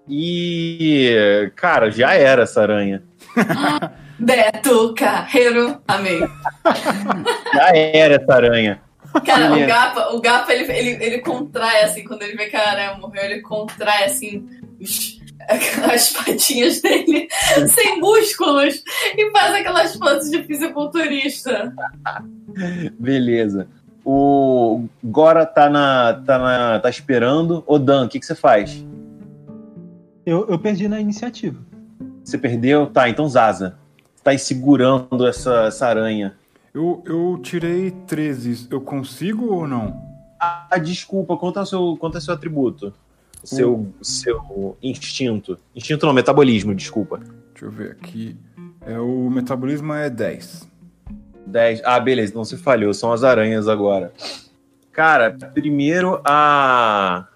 E. 0.09 1.53
Cara, 1.55 1.88
já 1.88 2.14
era 2.14 2.43
essa 2.43 2.62
aranha. 2.62 3.05
Beto 4.18 4.93
Carreiro. 4.95 5.80
Amei. 5.86 6.18
Já 7.55 7.68
era 7.74 8.16
essa 8.16 8.34
aranha. 8.34 8.80
Cara, 9.24 9.55
Sim, 9.55 9.61
é. 9.62 9.64
o 9.64 9.68
Gapa, 9.68 10.09
o 10.14 10.20
Gapa 10.20 10.53
ele, 10.53 10.70
ele, 10.72 11.05
ele 11.05 11.18
contrai 11.20 11.82
assim, 11.82 12.05
quando 12.05 12.22
ele 12.22 12.36
vê 12.36 12.47
que 12.47 12.57
a 12.57 12.70
aranha 12.70 12.95
morreu, 12.99 13.22
ele 13.24 13.41
contrai 13.41 14.05
assim 14.05 14.47
os- 14.80 15.19
as 15.92 16.11
patinhas 16.14 16.80
dele 16.80 17.28
sem 17.68 18.01
músculos 18.01 18.82
e 19.16 19.30
faz 19.30 19.55
aquelas 19.55 19.96
fotos 19.96 20.30
de 20.30 20.42
fisiculturista. 20.44 21.72
Beleza. 22.98 23.68
O 24.05 24.84
Gora 25.03 25.44
tá 25.44 25.68
na. 25.68 26.14
tá, 26.24 26.38
na, 26.38 26.80
tá 26.80 26.88
esperando. 26.88 27.62
Odan, 27.66 28.07
o 28.07 28.09
que, 28.09 28.18
que 28.18 28.26
você 28.26 28.34
faz? 28.34 28.84
Eu, 30.24 30.46
eu 30.48 30.59
perdi 30.59 30.88
na 30.88 31.01
iniciativa. 31.01 31.59
Você 32.24 32.38
perdeu? 32.38 32.86
Tá, 32.86 33.09
então 33.09 33.28
Zaza. 33.28 33.78
Você 34.14 34.24
tá 34.24 34.30
aí 34.30 34.38
segurando 34.38 35.26
essa, 35.26 35.64
essa 35.64 35.86
aranha. 35.86 36.34
Eu, 36.72 37.03
eu 37.07 37.38
tirei 37.42 37.90
13. 37.90 38.68
Eu 38.70 38.80
consigo 38.80 39.53
ou 39.53 39.66
não? 39.66 40.09
Ah, 40.38 40.78
desculpa, 40.82 41.36
quanto 41.36 41.59
é 41.59 41.62
o 41.62 41.66
seu, 41.66 41.96
quanto 41.98 42.14
é 42.14 42.18
o 42.18 42.20
seu 42.22 42.32
atributo? 42.32 42.94
Seu, 43.43 43.93
seu 44.03 44.76
instinto. 44.82 45.59
Instinto 45.74 46.07
não, 46.07 46.12
metabolismo, 46.12 46.74
desculpa. 46.74 47.18
Deixa 47.18 47.64
eu 47.64 47.70
ver 47.70 47.93
aqui. 47.93 48.36
É, 48.82 48.99
o 48.99 49.30
metabolismo 49.30 49.93
é 49.93 50.09
10. 50.09 50.68
10. 51.47 51.82
Ah, 51.84 51.99
beleza, 52.01 52.30
então 52.30 52.45
você 52.45 52.57
falhou. 52.57 52.93
São 52.95 53.12
as 53.12 53.24
aranhas 53.24 53.68
agora. 53.68 54.12
Cara, 54.93 55.30
primeiro 55.55 56.20
a. 56.24 57.26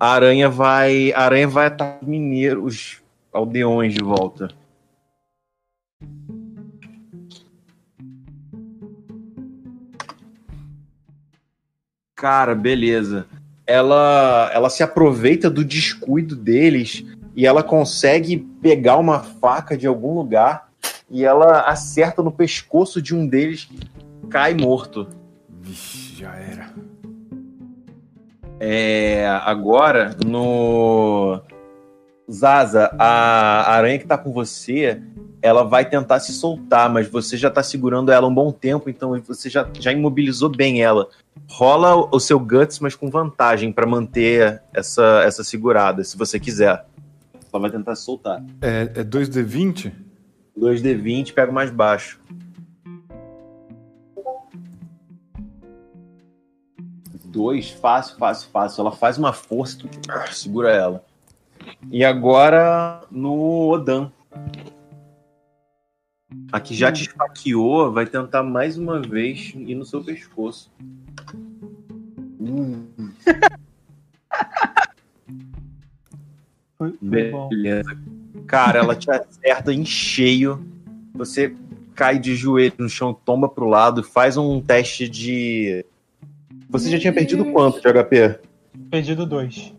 A 0.00 0.12
aranha 0.12 0.48
vai. 0.48 1.12
A 1.12 1.22
aranha 1.22 1.48
vai 1.48 1.66
atacar 1.66 2.02
os 2.02 2.08
mineiros, 2.08 2.64
os 2.64 3.02
aldeões 3.32 3.94
de 3.94 4.02
volta. 4.02 4.48
Cara, 12.14 12.54
beleza. 12.54 13.26
Ela, 13.68 14.50
ela 14.54 14.70
se 14.70 14.82
aproveita 14.82 15.50
do 15.50 15.62
descuido 15.62 16.34
deles 16.34 17.04
e 17.36 17.46
ela 17.46 17.62
consegue 17.62 18.38
pegar 18.62 18.96
uma 18.96 19.20
faca 19.20 19.76
de 19.76 19.86
algum 19.86 20.14
lugar 20.14 20.70
e 21.10 21.22
ela 21.22 21.60
acerta 21.60 22.22
no 22.22 22.32
pescoço 22.32 23.02
de 23.02 23.14
um 23.14 23.26
deles 23.26 23.66
que 23.66 23.78
cai 24.28 24.54
morto. 24.54 25.06
Vixe, 25.60 26.16
já 26.16 26.34
era. 26.34 26.72
É, 28.58 29.28
agora, 29.44 30.16
no. 30.24 31.40
Zaza, 32.30 32.94
a 32.98 33.70
aranha 33.72 33.98
que 33.98 34.06
tá 34.06 34.18
com 34.18 34.32
você, 34.32 35.00
ela 35.40 35.62
vai 35.62 35.88
tentar 35.88 36.20
se 36.20 36.32
soltar, 36.32 36.90
mas 36.90 37.08
você 37.08 37.36
já 37.36 37.50
tá 37.50 37.62
segurando 37.62 38.10
ela 38.10 38.26
um 38.26 38.34
bom 38.34 38.52
tempo, 38.52 38.90
então 38.90 39.18
você 39.26 39.48
já, 39.48 39.66
já 39.78 39.92
imobilizou 39.92 40.48
bem 40.48 40.82
ela. 40.82 41.08
Rola 41.46 41.94
o 42.14 42.18
seu 42.18 42.38
guts, 42.38 42.78
mas 42.80 42.94
com 42.94 43.10
vantagem 43.10 43.72
pra 43.72 43.86
manter 43.86 44.62
essa, 44.72 45.22
essa 45.24 45.44
segurada, 45.44 46.02
se 46.04 46.16
você 46.16 46.38
quiser. 46.40 46.84
Ela 47.52 47.62
vai 47.62 47.70
tentar 47.70 47.94
soltar. 47.94 48.44
É, 48.60 48.92
é 48.94 49.04
2D20? 49.04 49.92
2D20, 50.58 51.32
pega 51.32 51.50
o 51.50 51.54
mais 51.54 51.70
baixo. 51.70 52.20
Dois, 57.24 57.70
fácil, 57.70 58.16
fácil, 58.16 58.48
fácil. 58.50 58.80
Ela 58.80 58.92
faz 58.92 59.18
uma 59.18 59.32
força, 59.32 59.78
tu 59.78 59.88
ah, 60.08 60.26
segura 60.32 60.70
ela. 60.72 61.04
E 61.90 62.04
agora 62.04 63.02
no 63.10 63.68
Odan. 63.68 64.10
A 66.52 66.60
que 66.60 66.74
já 66.74 66.92
te 66.92 67.02
esfaqueou 67.02 67.90
vai 67.92 68.06
tentar 68.06 68.42
mais 68.42 68.76
uma 68.76 69.00
vez 69.00 69.52
ir 69.54 69.74
no 69.74 69.84
seu 69.84 70.02
pescoço. 70.02 70.70
Hum, 72.40 72.86
Foi, 76.76 76.92
foi 76.92 77.30
bom. 77.30 77.48
beleza. 77.48 77.98
Cara, 78.46 78.78
ela 78.78 78.94
te 78.94 79.10
acerta 79.10 79.72
em 79.72 79.84
cheio. 79.84 80.64
Você 81.14 81.54
cai 81.94 82.18
de 82.18 82.36
joelho 82.36 82.74
no 82.78 82.88
chão, 82.88 83.12
tomba 83.12 83.48
pro 83.48 83.66
lado, 83.66 84.02
faz 84.02 84.36
um 84.36 84.60
teste 84.60 85.08
de. 85.08 85.84
Você 86.70 86.90
já 86.90 86.98
tinha 86.98 87.12
perdido 87.12 87.46
quanto 87.46 87.80
de 87.80 87.92
HP? 87.92 88.38
Perdido 88.90 89.26
dois. 89.26 89.74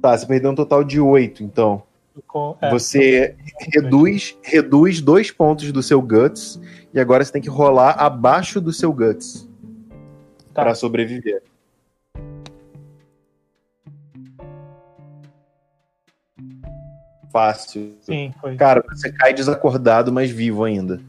Tá, 0.00 0.16
você 0.16 0.26
perdeu 0.26 0.52
um 0.52 0.54
total 0.54 0.82
de 0.84 1.00
8, 1.00 1.42
então. 1.42 1.82
Com- 2.26 2.56
é, 2.60 2.70
você 2.70 3.36
reduz, 3.72 4.36
reduz 4.42 5.00
dois 5.00 5.30
pontos 5.30 5.70
do 5.72 5.82
seu 5.82 6.00
Guts 6.02 6.60
e 6.92 6.98
agora 7.00 7.24
você 7.24 7.32
tem 7.32 7.42
que 7.42 7.48
rolar 7.48 7.92
abaixo 7.92 8.60
do 8.60 8.72
seu 8.72 8.92
Guts 8.92 9.48
Tá. 10.54 10.62
pra 10.62 10.74
sobreviver. 10.74 11.42
Fácil. 17.30 17.96
Sim, 18.00 18.32
foi. 18.40 18.56
Cara, 18.56 18.82
você 18.88 19.12
cai 19.12 19.34
desacordado, 19.34 20.12
mas 20.12 20.30
vivo 20.30 20.64
ainda. 20.64 21.00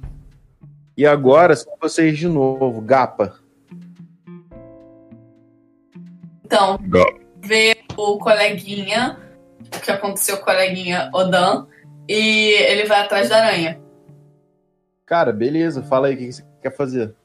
E 0.98 1.06
agora 1.06 1.56
são 1.56 1.74
vocês 1.80 2.18
de 2.18 2.28
novo. 2.28 2.82
Gapa. 2.82 3.36
Então, 6.44 6.80
vê 7.42 7.78
o 7.96 8.18
coleguinha, 8.18 9.18
o 9.60 9.80
que 9.80 9.92
aconteceu 9.92 10.38
com 10.38 10.44
o 10.44 10.46
coleguinha 10.46 11.10
Odan, 11.14 11.68
e 12.08 12.54
ele 12.68 12.86
vai 12.86 13.02
atrás 13.02 13.30
da 13.30 13.38
aranha. 13.38 13.80
Cara, 15.06 15.32
beleza. 15.32 15.82
Fala 15.84 16.08
aí 16.08 16.16
o 16.16 16.18
que 16.18 16.32
você 16.32 16.44
quer 16.62 16.76
fazer. 16.76 17.16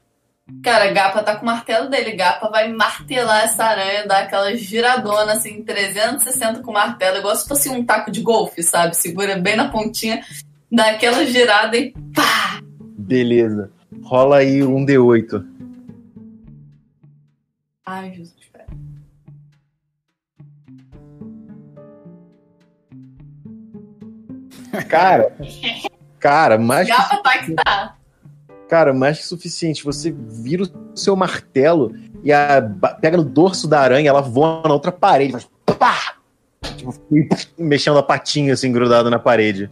Cara, 0.63 0.91
Gapa 0.91 1.23
tá 1.23 1.35
com 1.35 1.41
o 1.41 1.45
martelo 1.45 1.89
dele. 1.89 2.15
Gapa 2.15 2.49
vai 2.49 2.71
martelar 2.71 3.43
essa 3.43 3.63
aranha, 3.63 4.07
dar 4.07 4.23
aquela 4.23 4.55
giradona 4.55 5.33
assim, 5.33 5.63
360 5.63 6.61
com 6.61 6.71
o 6.71 6.73
martelo, 6.73 7.17
igual 7.17 7.35
se 7.35 7.47
fosse 7.47 7.69
um 7.69 7.83
taco 7.83 8.11
de 8.11 8.21
golfe, 8.21 8.61
sabe? 8.61 8.95
Segura 8.95 9.37
bem 9.37 9.55
na 9.55 9.69
pontinha, 9.69 10.23
dá 10.71 10.91
aquela 10.91 11.25
girada 11.25 11.75
e 11.75 11.91
pá! 12.13 12.59
Beleza. 12.97 13.71
Rola 14.03 14.37
aí 14.37 14.63
um 14.63 14.85
D8. 14.85 15.43
Ai, 17.85 18.13
Jesus, 18.13 18.34
Cara. 24.83 25.35
Cara, 26.19 26.57
mais 26.57 26.87
que 26.89 26.95
Gapa 26.95 27.17
tá 27.17 27.37
que 27.37 27.53
tá. 27.53 27.95
Cara, 28.67 28.93
mais 28.93 29.19
que 29.19 29.25
suficiente. 29.25 29.83
Você 29.83 30.11
vira 30.11 30.63
o 30.63 30.97
seu 30.97 31.15
martelo 31.15 31.93
e 32.23 32.33
a, 32.33 32.61
pega 32.99 33.17
no 33.17 33.23
dorso 33.23 33.67
da 33.67 33.79
aranha, 33.79 34.09
ela 34.09 34.21
voa 34.21 34.63
na 34.63 34.73
outra 34.73 34.91
parede. 34.91 35.33
Faz 35.33 35.47
pá! 35.77 36.15
Tipo, 36.75 36.93
mexendo 37.57 37.99
a 37.99 38.03
patinha 38.03 38.53
assim, 38.53 38.71
grudada 38.71 39.09
na 39.09 39.19
parede. 39.19 39.69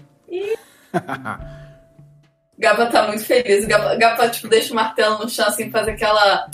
Gapa 2.57 2.85
tá 2.85 3.07
muito 3.07 3.25
feliz. 3.25 3.65
Gapa, 3.65 3.95
Gapa, 3.95 4.29
tipo, 4.29 4.47
deixa 4.47 4.71
o 4.71 4.75
martelo 4.75 5.17
no 5.17 5.29
chão, 5.29 5.47
assim, 5.47 5.71
faz 5.71 5.87
aquela 5.87 6.47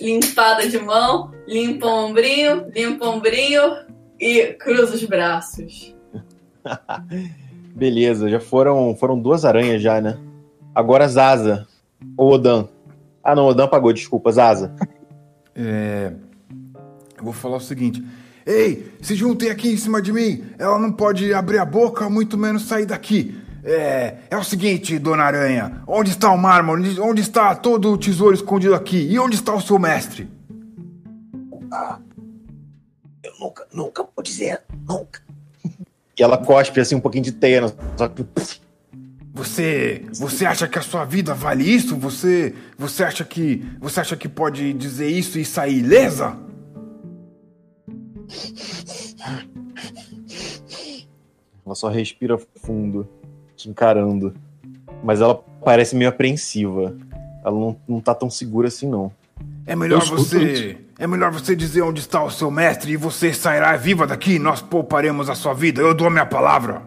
limpada 0.00 0.68
de 0.68 0.78
mão, 0.78 1.32
limpa 1.46 1.86
o 1.86 2.06
ombrinho, 2.06 2.70
limpa 2.74 3.06
o 3.06 3.10
ombrinho 3.10 3.62
e 4.20 4.54
cruza 4.54 4.94
os 4.94 5.04
braços. 5.04 5.94
Beleza, 7.76 8.30
já 8.30 8.40
foram, 8.40 8.96
foram 8.96 9.18
duas 9.18 9.44
aranhas 9.44 9.82
já, 9.82 10.00
né? 10.00 10.18
Agora 10.74 11.06
Zaza. 11.06 11.66
Ou 12.16 12.32
Odan. 12.32 12.66
Ah, 13.22 13.34
não, 13.34 13.44
Odan 13.44 13.68
pagou, 13.68 13.92
desculpa, 13.92 14.32
Zaza. 14.32 14.74
É. 15.58 16.12
Eu 17.16 17.24
vou 17.24 17.32
falar 17.32 17.56
o 17.56 17.60
seguinte. 17.60 18.04
Ei, 18.44 18.92
se 19.00 19.14
juntem 19.14 19.48
aqui 19.48 19.72
em 19.72 19.76
cima 19.78 20.02
de 20.02 20.12
mim. 20.12 20.44
Ela 20.58 20.78
não 20.78 20.92
pode 20.92 21.32
abrir 21.32 21.56
a 21.56 21.64
boca, 21.64 22.10
muito 22.10 22.36
menos 22.36 22.64
sair 22.64 22.84
daqui. 22.84 23.34
É, 23.64 24.16
é 24.30 24.36
o 24.36 24.44
seguinte, 24.44 24.98
dona 24.98 25.24
Aranha. 25.24 25.82
Onde 25.86 26.10
está 26.10 26.30
o 26.30 26.36
mármore? 26.36 27.00
Onde 27.00 27.22
está 27.22 27.54
todo 27.54 27.90
o 27.90 27.96
tesouro 27.96 28.34
escondido 28.34 28.74
aqui? 28.74 28.98
E 29.10 29.18
onde 29.18 29.36
está 29.36 29.54
o 29.54 29.60
seu 29.62 29.78
mestre? 29.78 30.28
Eu 33.22 33.32
nunca, 33.40 33.66
nunca 33.72 34.06
vou 34.14 34.22
dizer, 34.22 34.62
nunca. 34.86 35.25
E 36.18 36.22
ela 36.22 36.38
cospe 36.38 36.80
assim 36.80 36.94
um 36.94 37.00
pouquinho 37.00 37.24
de 37.24 37.32
teia. 37.32 37.72
Só 37.96 38.08
que. 38.08 38.24
Você, 39.34 40.02
você 40.14 40.46
acha 40.46 40.66
que 40.66 40.78
a 40.78 40.82
sua 40.82 41.04
vida 41.04 41.34
vale 41.34 41.62
isso? 41.62 41.94
Você, 41.96 42.54
você 42.78 43.04
acha 43.04 43.22
que, 43.22 43.62
você 43.78 44.00
acha 44.00 44.16
que 44.16 44.30
pode 44.30 44.72
dizer 44.72 45.10
isso 45.10 45.38
e 45.38 45.44
sair 45.44 45.80
ilesa? 45.80 46.38
Ela 51.66 51.74
só 51.74 51.88
respira 51.88 52.38
fundo, 52.62 53.06
te 53.54 53.68
encarando. 53.68 54.34
Mas 55.04 55.20
ela 55.20 55.34
parece 55.62 55.94
meio 55.94 56.08
apreensiva. 56.08 56.96
Ela 57.44 57.58
não, 57.58 57.76
não 57.86 58.00
tá 58.00 58.14
tão 58.14 58.30
segura 58.30 58.68
assim, 58.68 58.88
não. 58.88 59.12
É 59.66 59.76
melhor 59.76 60.02
você, 60.06 60.78
é 60.98 61.06
melhor 61.06 61.30
você 61.30 61.54
dizer 61.54 61.82
onde 61.82 62.00
está 62.00 62.22
o 62.22 62.30
seu 62.30 62.50
mestre 62.50 62.92
e 62.92 62.96
você 62.96 63.32
sairá 63.32 63.76
viva 63.76 64.06
daqui. 64.06 64.38
Nós 64.38 64.62
pouparemos 64.62 65.28
a 65.28 65.34
sua 65.34 65.52
vida. 65.52 65.80
Eu 65.80 65.94
dou 65.94 66.10
minha 66.10 66.26
palavra. 66.26 66.82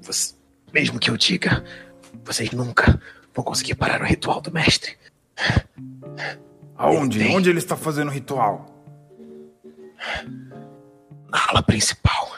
Você- 0.00 0.34
mesmo 0.72 0.98
que 0.98 1.10
eu 1.10 1.16
diga, 1.16 1.62
vocês 2.24 2.50
nunca 2.52 3.00
vão 3.34 3.44
conseguir 3.44 3.74
parar 3.74 4.00
o 4.00 4.04
ritual 4.04 4.40
do 4.40 4.52
mestre. 4.52 4.96
Aonde? 6.76 7.22
Onde 7.28 7.50
ele 7.50 7.58
está 7.58 7.76
fazendo 7.76 8.08
o 8.08 8.12
ritual? 8.12 8.68
Na 11.30 11.38
ala 11.48 11.62
principal. 11.62 12.32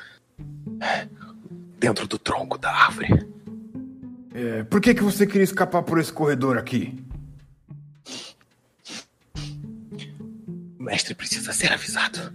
Dentro 1.78 2.06
do 2.08 2.18
tronco 2.18 2.58
da 2.58 2.70
árvore. 2.72 3.26
É, 4.34 4.64
por 4.64 4.80
que, 4.80 4.94
que 4.94 5.02
você 5.02 5.26
queria 5.26 5.44
escapar 5.44 5.82
por 5.84 5.98
esse 6.00 6.12
corredor 6.12 6.58
aqui? 6.58 7.03
O 10.84 10.86
mestre 10.86 11.14
precisa 11.14 11.50
ser 11.54 11.72
avisado. 11.72 12.30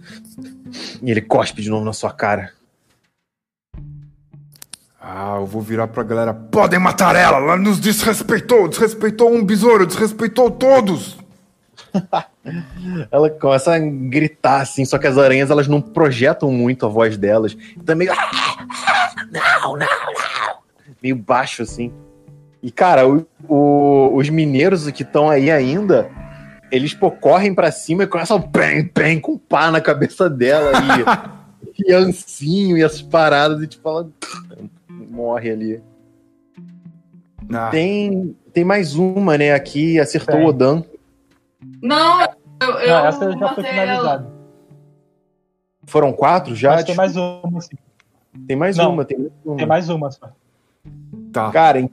E 1.00 1.08
ele 1.08 1.20
cospe 1.20 1.62
de 1.62 1.70
novo 1.70 1.84
na 1.84 1.92
sua 1.92 2.10
cara. 2.12 2.52
Ah, 5.00 5.36
eu 5.38 5.46
vou 5.46 5.62
virar 5.62 5.86
pra 5.86 6.02
galera. 6.02 6.34
Podem 6.34 6.80
matar 6.80 7.14
ela! 7.14 7.36
Ela 7.36 7.56
nos 7.56 7.78
desrespeitou! 7.78 8.66
Desrespeitou 8.66 9.32
um 9.32 9.44
besouro! 9.44 9.86
Desrespeitou 9.86 10.50
todos! 10.50 11.16
Ela 13.12 13.30
começa 13.30 13.72
a 13.72 13.78
gritar 13.78 14.62
assim, 14.62 14.84
só 14.84 14.98
que 14.98 15.06
as 15.06 15.16
aranhas 15.16 15.48
elas 15.50 15.68
não 15.68 15.80
projetam 15.80 16.50
muito 16.50 16.84
a 16.84 16.88
voz 16.88 17.16
delas. 17.16 17.56
Tá 17.86 17.94
meio. 17.94 18.12
Não, 19.30 19.76
não, 19.76 19.78
não. 19.78 20.58
meio 21.00 21.14
baixo 21.14 21.62
assim. 21.62 21.92
E 22.60 22.70
cara, 22.72 23.06
o- 23.08 23.24
o- 23.48 24.16
os 24.16 24.28
mineiros 24.28 24.90
que 24.90 25.02
estão 25.04 25.30
aí 25.30 25.50
ainda, 25.52 26.10
eles 26.70 26.94
pô, 26.94 27.10
correm 27.10 27.54
pra 27.54 27.70
cima 27.70 28.02
e 28.04 28.06
começam 28.06 28.40
pem, 28.40 28.86
pem 28.86 29.20
com 29.20 29.36
pá 29.38 29.70
na 29.70 29.80
cabeça 29.80 30.28
dela 30.30 30.72
e 31.64 31.70
fiancinho 31.84 32.76
e 32.76 32.84
as 32.84 33.00
paradas 33.02 33.62
e 33.62 33.66
tipo 33.66 33.88
ela 33.88 34.08
morre 34.88 35.50
ali. 35.50 35.82
Ah, 37.52 37.70
Tem 37.70 38.36
tem 38.52 38.64
mais 38.64 38.94
uma, 38.94 39.36
né, 39.38 39.52
aqui 39.52 39.98
acertou 39.98 40.36
Tem. 40.36 40.44
o 40.44 40.48
Odan. 40.48 40.82
Não, 41.82 42.20
eu, 42.22 42.68
eu 42.80 42.88
Não, 42.88 43.06
essa 43.06 43.32
já 43.32 43.54
foi 43.54 43.64
finalizada. 43.64 44.30
Foram 45.84 46.12
quatro 46.12 46.54
já? 46.54 46.70
Mas 46.72 46.84
tem 46.84 46.94
mais 46.94 47.16
uma, 47.16 47.58
assim. 47.58 47.76
Tem 48.46 48.56
mais 48.56 48.76
Não. 48.76 48.92
uma, 48.92 49.04
tem 49.04 49.18
mais 49.18 49.32
uma. 49.44 49.56
Tem 49.56 49.66
mais 49.66 49.88
uma 49.88 50.10
só. 50.10 50.30
tá. 51.32 51.50
Cara, 51.50 51.80
em- 51.80 51.90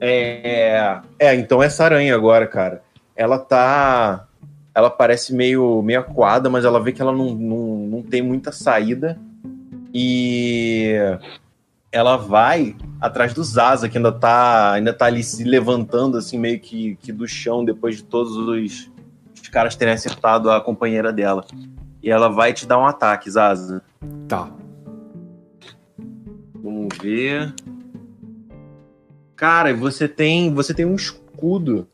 é, 0.00 1.00
é, 1.18 1.34
então 1.34 1.62
essa 1.62 1.84
aranha 1.84 2.14
agora, 2.14 2.46
cara, 2.46 2.82
ela 3.16 3.38
tá, 3.38 4.28
ela 4.74 4.90
parece 4.90 5.34
meio, 5.34 5.82
meio 5.82 6.00
acuada, 6.00 6.50
mas 6.50 6.64
ela 6.64 6.80
vê 6.80 6.92
que 6.92 7.00
ela 7.00 7.12
não, 7.12 7.34
não, 7.34 7.76
não 7.86 8.02
tem 8.02 8.22
muita 8.22 8.52
saída 8.52 9.18
e 9.92 10.94
ela 11.90 12.18
vai 12.18 12.76
atrás 13.00 13.32
do 13.32 13.42
Zaza, 13.42 13.88
que 13.88 13.96
ainda 13.96 14.12
tá, 14.12 14.72
ainda 14.72 14.92
tá 14.92 15.06
ali 15.06 15.22
se 15.22 15.42
levantando, 15.44 16.18
assim, 16.18 16.38
meio 16.38 16.60
que, 16.60 16.96
que 16.96 17.10
do 17.10 17.26
chão, 17.26 17.64
depois 17.64 17.96
de 17.96 18.04
todos 18.04 18.36
os, 18.36 18.90
os 19.34 19.48
caras 19.48 19.74
terem 19.74 19.94
acertado 19.94 20.50
a 20.50 20.60
companheira 20.60 21.10
dela. 21.10 21.44
E 22.02 22.10
ela 22.10 22.28
vai 22.28 22.52
te 22.52 22.66
dar 22.66 22.78
um 22.78 22.86
ataque, 22.86 23.30
Zaza. 23.30 23.82
Tá. 24.28 24.50
Vamos 26.54 26.96
ver. 27.00 27.54
Cara, 29.34 29.74
você 29.74 30.06
tem, 30.06 30.52
você 30.52 30.74
tem 30.74 30.84
um 30.84 30.94
escudo. 30.94 31.88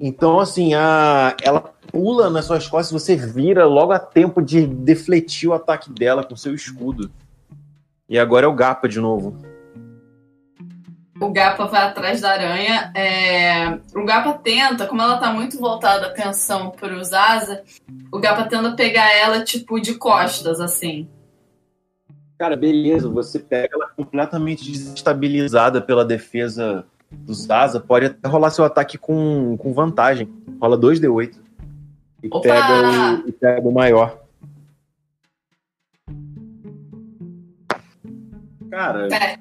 Então, 0.00 0.38
assim, 0.38 0.74
a, 0.74 1.36
ela 1.42 1.60
pula 1.90 2.28
nas 2.28 2.44
suas 2.44 2.66
costas, 2.66 3.02
você 3.02 3.16
vira 3.16 3.64
logo 3.64 3.92
a 3.92 3.98
tempo 3.98 4.42
de 4.42 4.66
defletir 4.66 5.48
o 5.48 5.54
ataque 5.54 5.90
dela 5.90 6.24
com 6.24 6.36
seu 6.36 6.54
escudo. 6.54 7.10
E 8.08 8.18
agora 8.18 8.46
é 8.46 8.48
o 8.48 8.54
Gapa 8.54 8.88
de 8.88 9.00
novo. 9.00 9.36
O 11.18 11.32
Gapa 11.32 11.64
vai 11.64 11.82
atrás 11.82 12.20
da 12.20 12.30
aranha. 12.30 12.92
é, 12.94 13.78
O 13.94 14.04
Gapa 14.04 14.34
tenta, 14.34 14.86
como 14.86 15.00
ela 15.00 15.16
tá 15.16 15.32
muito 15.32 15.58
voltada 15.58 16.06
a 16.06 16.10
atenção 16.10 16.70
pro 16.70 17.02
Zaza, 17.02 17.62
o 18.12 18.18
Gapa 18.18 18.44
tenta 18.44 18.72
pegar 18.72 19.10
ela, 19.14 19.42
tipo, 19.42 19.80
de 19.80 19.94
costas, 19.94 20.60
assim. 20.60 21.08
Cara, 22.38 22.54
beleza, 22.54 23.08
você 23.08 23.38
pega 23.38 23.70
ela 23.72 23.88
completamente 23.88 24.70
desestabilizada 24.70 25.80
pela 25.80 26.04
defesa 26.04 26.84
do 27.10 27.32
Zaza, 27.34 27.80
pode 27.80 28.06
até 28.06 28.28
rolar 28.28 28.50
seu 28.50 28.64
ataque 28.64 28.98
com, 28.98 29.56
com 29.56 29.72
vantagem. 29.72 30.28
Rola 30.60 30.78
2d8. 30.78 31.36
E 32.22 32.28
Opa! 32.28 32.40
pega, 32.40 33.22
o, 33.24 33.28
e 33.28 33.32
pega 33.32 33.68
o 33.68 33.72
maior. 33.72 34.18
Cara, 38.70 39.08
É. 39.14 39.38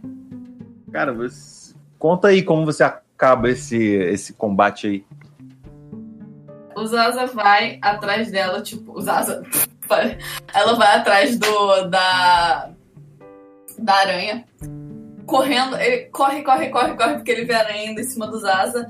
cara, 0.92 1.14
você... 1.14 1.74
conta 1.98 2.30
aí 2.30 2.44
como 2.44 2.66
você 2.66 2.84
acaba 2.84 3.50
esse, 3.50 3.78
esse 3.78 4.34
combate 4.34 4.88
aí. 4.88 5.06
O 6.76 6.86
Zaza 6.86 7.26
vai 7.28 7.80
atrás 7.82 8.32
dela, 8.32 8.62
tipo, 8.62 8.98
o 8.98 9.02
Zaza. 9.02 9.42
Ela 10.54 10.74
vai 10.74 10.98
atrás 10.98 11.38
do. 11.38 11.88
da. 11.90 12.72
da 13.80 13.94
aranha. 13.94 14.46
Correndo, 15.26 15.78
ele 15.78 16.06
corre, 16.06 16.44
corre, 16.44 16.70
corre, 16.70 16.96
corre, 16.96 17.16
porque 17.16 17.32
ele 17.32 17.46
vê 17.46 17.54
a 17.54 17.60
aranha 17.60 17.92
em 17.92 18.04
cima 18.04 18.28
do 18.28 18.40
Zaza. 18.40 18.88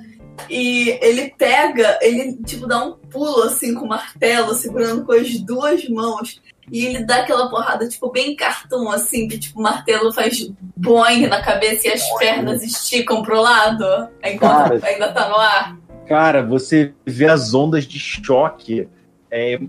E 0.49 0.99
ele 1.01 1.33
pega, 1.37 1.97
ele 2.01 2.37
tipo 2.45 2.67
dá 2.67 2.83
um 2.83 2.93
pulo 2.93 3.43
assim 3.43 3.73
com 3.73 3.85
o 3.85 3.87
martelo, 3.87 4.53
segurando 4.53 5.05
com 5.05 5.13
as 5.13 5.39
duas 5.39 5.87
mãos. 5.87 6.41
E 6.71 6.85
ele 6.85 7.05
dá 7.05 7.17
aquela 7.17 7.49
porrada, 7.49 7.87
tipo, 7.87 8.11
bem 8.11 8.35
cartão, 8.35 8.89
assim, 8.89 9.27
que 9.27 9.37
tipo, 9.37 9.59
o 9.59 9.63
martelo 9.63 10.11
faz 10.11 10.51
boing 10.75 11.27
na 11.27 11.41
cabeça 11.41 11.87
e 11.87 11.91
as 11.91 12.09
pernas 12.17 12.63
esticam 12.63 13.21
pro 13.21 13.39
lado. 13.39 14.09
Enquanto 14.23 14.83
ainda 14.83 15.11
tá 15.11 15.29
no 15.29 15.35
ar. 15.35 15.77
Cara, 16.07 16.43
você 16.43 16.93
vê 17.05 17.27
as 17.27 17.53
ondas 17.53 17.85
de 17.85 17.99
choque 17.99 18.87
é, 19.29 19.59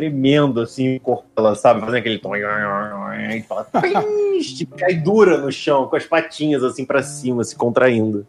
tremendo 0.00 0.62
assim, 0.62 0.96
o 0.96 1.00
corpo 1.00 1.26
dela, 1.36 1.54
sabe? 1.54 1.80
Fazendo 1.80 1.96
aquele 1.96 2.18
tom. 2.18 2.34
E 2.34 3.42
fala, 3.42 3.66
cai 4.78 4.94
dura 4.96 5.36
no 5.36 5.52
chão, 5.52 5.86
com 5.88 5.96
as 5.96 6.06
patinhas 6.06 6.64
assim 6.64 6.86
pra 6.86 7.02
cima, 7.02 7.44
se 7.44 7.54
contraindo. 7.54 8.26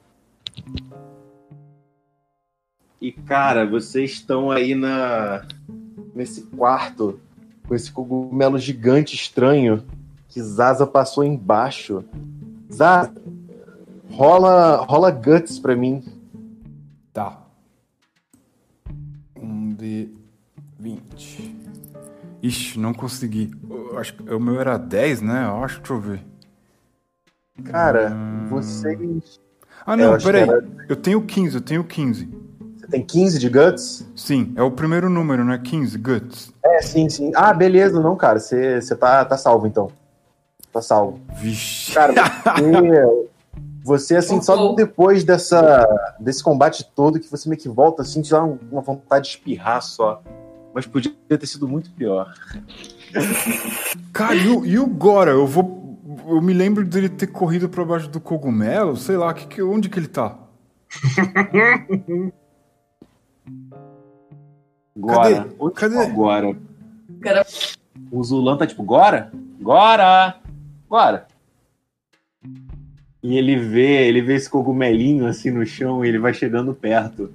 E, 3.00 3.14
cara, 3.14 3.66
vocês 3.66 4.12
estão 4.12 4.52
aí 4.52 4.76
na 4.76 5.46
nesse 6.14 6.42
quarto 6.42 7.20
com 7.66 7.74
esse 7.74 7.90
cogumelo 7.90 8.60
gigante 8.60 9.16
estranho 9.16 9.82
que 10.28 10.42
Zaza 10.42 10.86
passou 10.86 11.24
embaixo. 11.24 12.04
Zaza, 12.72 13.14
rola, 14.12 14.86
rola 14.86 15.10
guts 15.10 15.58
pra 15.58 15.74
mim. 15.74 16.04
Tá. 17.14 17.42
Um 19.38 19.74
de 19.74 20.10
20. 20.78 21.51
Ixi, 22.42 22.80
não 22.80 22.94
consegui. 22.94 23.52
Eu 23.70 23.98
acho 24.00 24.14
que 24.16 24.34
o 24.34 24.40
meu 24.40 24.60
era 24.60 24.78
10, 24.78 25.22
né? 25.22 25.46
Eu 25.46 25.64
acho, 25.64 25.78
deixa 25.80 25.94
eu 25.94 26.00
ver. 26.00 26.26
Cara, 27.66 28.12
Hum. 28.12 28.48
vocês. 28.50 29.40
Ah, 29.86 29.94
Eu 29.94 29.98
não, 30.12 30.18
que 30.18 30.24
peraí. 30.24 30.42
era- 30.44 30.64
Eu 30.90 30.96
tenho 30.96 31.22
15, 31.22 31.56
eu 31.56 31.62
tenho 31.62 31.84
15. 31.84 32.28
Você 32.78 32.88
tem 32.88 33.06
15 33.06 33.38
de 33.40 33.50
guts? 33.50 34.08
Sim, 34.16 34.54
é 34.56 34.64
o 34.64 34.72
primeiro 34.72 35.10
número, 35.10 35.44
né? 35.46 35.60
15, 35.64 35.98
guts. 35.98 36.52
É, 36.66 36.82
sim, 36.82 37.10
sim. 37.10 37.32
Ah, 37.36 37.54
beleza, 37.54 38.00
não, 38.02 38.16
cara. 38.16 38.40
Você, 38.40 38.82
você 38.82 38.96
tá, 38.96 39.24
tá 39.26 39.38
salvo 39.38 39.68
então. 39.68 39.92
Tá 40.74 40.82
salvo. 40.82 41.20
Vixe. 41.36 41.94
Cara, 41.94 42.14
você. 42.58 43.32
Você, 43.84 44.16
assim, 44.16 44.40
só 44.42 44.74
depois 44.74 45.24
dessa, 45.24 45.88
desse 46.20 46.44
combate 46.44 46.88
todo 46.96 47.20
que 47.20 47.30
você 47.30 47.50
meio 47.50 47.60
que 47.60 47.68
volta, 47.68 48.04
assim, 48.04 48.22
te 48.22 48.30
dá 48.32 48.44
um- 48.44 48.60
uma 48.72 48.82
vontade 48.82 49.26
de 49.26 49.32
espirrar 49.32 49.82
só. 49.82 50.22
Mas 50.74 50.86
podia 50.86 51.14
ter 51.28 51.46
sido 51.46 51.68
muito 51.68 51.92
pior. 51.92 52.34
Cara, 54.14 54.36
e 54.36 54.48
o, 54.48 54.66
e 54.66 54.80
o 54.80 54.88
Gora? 54.88 55.32
Eu 55.32 55.46
vou. 55.46 55.82
Eu 56.28 56.42
me 56.42 56.54
lembro 56.54 56.86
dele 56.86 57.10
ter 57.10 57.28
corrido 57.28 57.70
pra 57.70 57.86
baixo 57.86 58.10
do 58.10 58.20
cogumelo, 58.20 58.96
sei 58.98 59.18
lá, 59.18 59.34
que, 59.34 59.48
que, 59.48 59.62
onde 59.62 59.90
que 59.90 59.98
ele 60.00 60.08
tá? 60.08 60.38
Agora. 64.96 65.36
Cadê? 65.36 65.56
Onde 65.60 65.74
Cadê? 65.76 65.96
tá 65.96 66.04
Agora. 66.04 66.56
Cara, 67.22 67.46
O 68.12 68.24
Zulan 68.24 68.58
tá 68.58 68.68
tipo, 68.68 68.84
Gora? 68.84 69.32
Gora! 69.62 70.36
Gora! 70.90 71.28
E 73.24 73.38
ele 73.38 73.56
vê, 73.56 74.08
ele 74.08 74.22
vê 74.22 74.36
esse 74.36 74.50
cogumelinho 74.50 75.28
assim 75.28 75.52
no 75.52 75.66
chão 75.66 76.04
e 76.04 76.10
ele 76.10 76.18
vai 76.20 76.34
chegando 76.34 76.74
perto. 76.74 77.32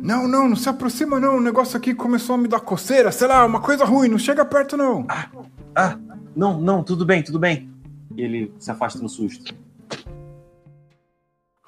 Não, 0.00 0.28
não, 0.28 0.48
não 0.48 0.56
se 0.56 0.68
aproxima 0.68 1.20
não. 1.20 1.36
O 1.36 1.40
negócio 1.40 1.76
aqui 1.76 1.94
começou 1.94 2.34
a 2.34 2.38
me 2.38 2.48
dar 2.48 2.60
coceira, 2.60 3.12
sei 3.12 3.28
lá, 3.28 3.44
uma 3.44 3.60
coisa 3.60 3.84
ruim, 3.84 4.08
não 4.08 4.18
chega 4.18 4.44
perto 4.44 4.76
não. 4.76 5.06
Ah, 5.74 5.98
não, 6.34 6.60
não, 6.60 6.82
tudo 6.82 7.04
bem, 7.04 7.22
tudo 7.22 7.38
bem. 7.38 7.68
E 8.16 8.22
ele 8.22 8.52
se 8.58 8.70
afasta 8.70 9.00
no 9.00 9.08
susto. 9.08 9.54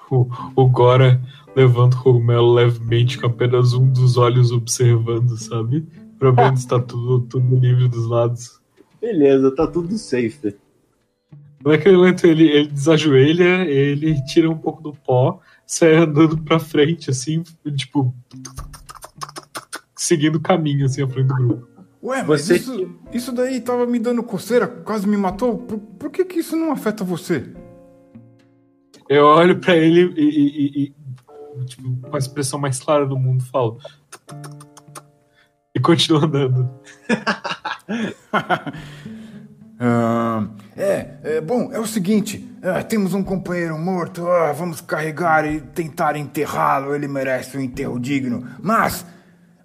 O, 0.09 0.27
o 0.55 0.67
Gora 0.67 1.21
levanta 1.55 1.95
o 1.97 2.03
cogumelo 2.03 2.53
levemente 2.53 3.17
com 3.17 3.27
apenas 3.27 3.73
um 3.73 3.87
dos 3.87 4.17
olhos 4.17 4.51
observando, 4.51 5.37
sabe? 5.37 5.85
Pra 6.19 6.31
ver 6.31 6.57
se 6.57 6.67
tá 6.67 6.79
tudo, 6.79 7.21
tudo 7.21 7.55
livre 7.55 7.87
dos 7.87 8.07
lados. 8.07 8.59
Beleza, 8.99 9.55
tá 9.55 9.65
tudo 9.65 9.97
safe. 9.97 10.55
Naquele 11.63 11.97
momento 11.97 12.25
ele, 12.25 12.49
ele 12.49 12.67
desajoelha, 12.67 13.65
ele 13.65 14.21
tira 14.25 14.49
um 14.49 14.57
pouco 14.57 14.81
do 14.81 14.93
pó, 14.93 15.39
sai 15.73 15.95
andando 15.95 16.37
pra 16.43 16.59
frente, 16.59 17.09
assim, 17.09 17.43
tipo. 17.75 18.13
Seguindo 19.95 20.35
o 20.35 20.41
caminho, 20.41 20.85
assim, 20.85 21.01
à 21.01 21.07
frente 21.07 21.27
do 21.27 21.35
grupo. 21.35 21.67
Ué, 22.03 22.23
mas 22.23 22.41
Você 22.41 22.55
isso, 22.57 22.89
isso 23.13 23.31
daí 23.31 23.61
tava 23.61 23.85
me 23.85 23.99
dando 23.99 24.23
coceira, 24.23 24.67
quase 24.67 25.07
me 25.07 25.15
matou. 25.15 25.59
Por, 25.59 25.77
por 25.77 26.09
que 26.11 26.25
que 26.25 26.39
isso 26.39 26.55
não 26.57 26.71
afeta 26.71 27.03
você? 27.03 27.45
Eu 29.07 29.25
olho 29.25 29.59
pra 29.59 29.75
ele 29.77 30.11
e, 30.17 30.23
e- 30.23 30.83
e- 30.83 30.95
e, 31.61 31.65
tipo, 31.65 31.95
com 32.09 32.15
a 32.15 32.19
expressão 32.19 32.59
mais 32.59 32.79
clara 32.79 33.05
do 33.05 33.15
mundo, 33.17 33.43
falo. 33.45 33.77
E 35.75 35.79
continuo 35.79 36.23
andando. 36.25 36.69
Ah, 39.83 40.47
é, 40.77 41.07
é, 41.23 41.41
bom, 41.41 41.71
é 41.73 41.79
o 41.79 41.87
seguinte: 41.87 42.47
ah, 42.61 42.83
temos 42.83 43.15
um 43.15 43.23
companheiro 43.23 43.75
morto, 43.79 44.27
ah, 44.27 44.53
vamos 44.53 44.79
carregar 44.79 45.43
e 45.43 45.59
tentar 45.59 46.15
enterrá-lo, 46.15 46.93
ele 46.93 47.07
merece 47.07 47.57
um 47.57 47.61
enterro 47.61 47.99
digno. 47.99 48.47
Mas 48.61 49.03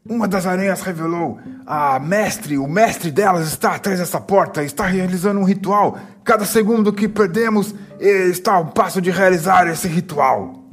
uma 0.09 0.27
das 0.27 0.47
aranhas 0.47 0.81
revelou: 0.81 1.39
a 1.67 1.99
mestre, 1.99 2.57
o 2.57 2.67
mestre 2.67 3.11
delas 3.11 3.47
está 3.47 3.75
atrás 3.75 3.99
dessa 3.99 4.19
porta, 4.19 4.65
está 4.65 4.87
realizando 4.87 5.39
um 5.39 5.45
ritual. 5.45 5.99
Cada 6.25 6.47
segundo 6.47 6.95
que 6.95 7.07
perdemos, 7.09 7.75
ele 8.01 8.31
está 8.31 8.55
a 8.55 8.61
um 8.61 8.69
passo 8.69 9.03
de 9.03 9.11
realizar 9.11 9.69
esse 9.69 9.87
ritual. 9.87 10.65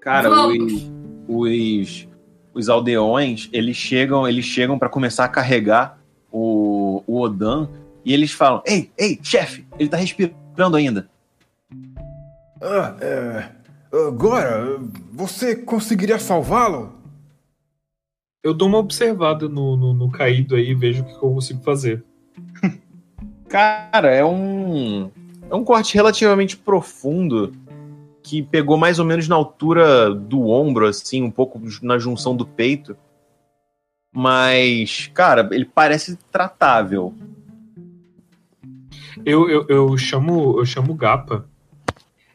Cara, 0.00 0.30
os, 0.48 0.90
os, 1.28 2.07
os 2.58 2.68
aldeões, 2.68 3.48
eles 3.52 3.76
chegam, 3.76 4.26
eles 4.26 4.44
chegam 4.44 4.78
para 4.78 4.88
começar 4.88 5.24
a 5.24 5.28
carregar 5.28 5.98
o, 6.30 7.04
o 7.06 7.20
Odan 7.20 7.68
e 8.04 8.12
eles 8.12 8.32
falam: 8.32 8.62
"Ei, 8.66 8.90
ei, 8.98 9.18
chefe, 9.22 9.64
ele 9.78 9.88
tá 9.88 9.96
respirando 9.96 10.76
ainda". 10.76 11.08
Ah, 12.60 12.96
é, 13.00 13.48
agora, 14.08 14.78
você 15.12 15.54
conseguiria 15.54 16.18
salvá-lo? 16.18 16.92
Eu 18.42 18.52
dou 18.52 18.66
uma 18.66 18.78
observada 18.78 19.48
no, 19.48 19.76
no, 19.76 19.94
no 19.94 20.10
caído 20.10 20.56
aí 20.56 20.70
e 20.70 20.74
vejo 20.74 21.02
o 21.02 21.04
que 21.04 21.12
eu 21.12 21.32
consigo 21.34 21.62
fazer. 21.62 22.04
Cara, 23.48 24.10
é 24.10 24.24
um 24.24 25.10
é 25.48 25.54
um 25.54 25.64
corte 25.64 25.94
relativamente 25.94 26.56
profundo 26.56 27.52
que 28.28 28.42
pegou 28.42 28.76
mais 28.76 28.98
ou 28.98 29.06
menos 29.06 29.26
na 29.26 29.34
altura 29.34 30.14
do 30.14 30.48
ombro, 30.48 30.86
assim, 30.86 31.22
um 31.22 31.30
pouco 31.30 31.58
na 31.80 31.98
junção 31.98 32.36
do 32.36 32.46
peito. 32.46 32.94
Mas, 34.14 35.10
cara, 35.14 35.48
ele 35.50 35.64
parece 35.64 36.14
tratável. 36.30 37.14
Eu, 39.24 39.48
eu, 39.48 39.66
eu 39.68 39.96
chamo 39.96 40.58
eu 40.58 40.66
chamo 40.66 40.92
o 40.92 40.94
Gapa 40.94 41.48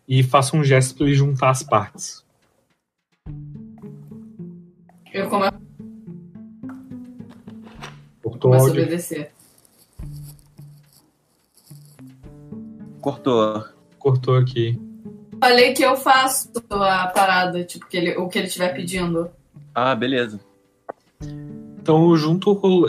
e 0.08 0.24
faço 0.24 0.58
um 0.58 0.64
gesto 0.64 0.96
pra 0.96 1.06
ele 1.06 1.16
juntar 1.16 1.52
as 1.52 1.62
partes. 1.62 2.26
eu 5.14 5.30
começo, 5.30 5.58
Cortou 8.24 8.52
começo 8.52 8.68
a 8.68 8.72
obedecer. 8.72 9.32
Cortou. 13.00 13.64
Cortou 14.00 14.36
aqui. 14.36 14.83
Falei 15.44 15.74
que 15.74 15.84
eu 15.84 15.98
faço 15.98 16.50
a 16.70 17.08
parada, 17.08 17.66
tipo, 17.66 17.86
que 17.86 17.98
ele, 17.98 18.16
o 18.16 18.30
que 18.30 18.40
ele 18.40 18.48
estiver 18.48 18.74
pedindo. 18.74 19.30
Ah, 19.76 19.94
beleza. 19.94 20.40
Então, 21.22 22.10
eu 22.12 22.16
junto 22.16 22.56
com 22.56 22.84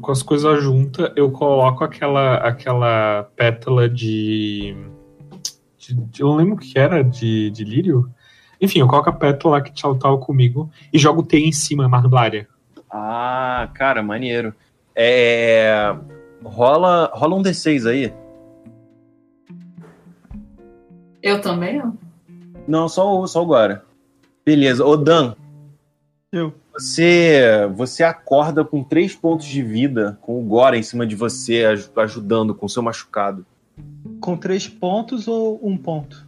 com 0.00 0.10
as 0.10 0.20
coisas 0.20 0.60
juntas, 0.60 1.12
eu 1.14 1.30
coloco 1.30 1.84
aquela, 1.84 2.34
aquela 2.38 3.28
pétala 3.36 3.88
de, 3.88 4.74
de- 5.78 5.94
de- 5.94 6.20
Eu 6.20 6.30
não 6.30 6.36
lembro 6.36 6.54
o 6.56 6.58
que 6.58 6.76
era, 6.76 7.04
de, 7.04 7.48
de 7.52 7.62
lírio. 7.62 8.10
Enfim, 8.60 8.80
eu 8.80 8.88
coloco 8.88 9.08
a 9.08 9.12
pétala 9.12 9.60
que 9.60 9.72
tchau 9.72 9.94
tava 9.94 10.18
comigo 10.18 10.68
e 10.92 10.98
jogo 10.98 11.20
o 11.20 11.24
T 11.24 11.38
em 11.38 11.52
cima, 11.52 11.88
Mardária. 11.88 12.48
Ah, 12.90 13.68
cara, 13.72 14.02
maneiro. 14.02 14.52
É. 14.96 15.94
Rola, 16.42 17.08
rola 17.14 17.36
um 17.36 17.42
D6 17.42 17.88
aí. 17.88 18.12
Eu 21.22 21.40
também, 21.40 21.80
ó. 21.82 21.90
Não, 22.66 22.88
só, 22.88 23.20
o- 23.20 23.26
só 23.26 23.42
agora. 23.42 23.84
Beleza. 24.44 24.84
Ô, 24.84 24.96
Dan, 24.96 25.34
Eu. 26.32 26.52
você, 26.72 27.68
você 27.74 28.02
acorda 28.02 28.64
com 28.64 28.82
três 28.82 29.14
pontos 29.14 29.46
de 29.46 29.62
vida, 29.62 30.18
com 30.22 30.40
o 30.40 30.44
Gora 30.44 30.76
em 30.78 30.82
cima 30.82 31.06
de 31.06 31.14
você, 31.16 31.64
aj- 31.64 31.90
ajudando 31.96 32.54
com 32.54 32.66
o 32.66 32.68
seu 32.68 32.82
machucado. 32.82 33.44
Com 34.20 34.36
três 34.36 34.66
pontos 34.68 35.26
ou 35.28 35.60
um 35.66 35.76
ponto? 35.76 36.26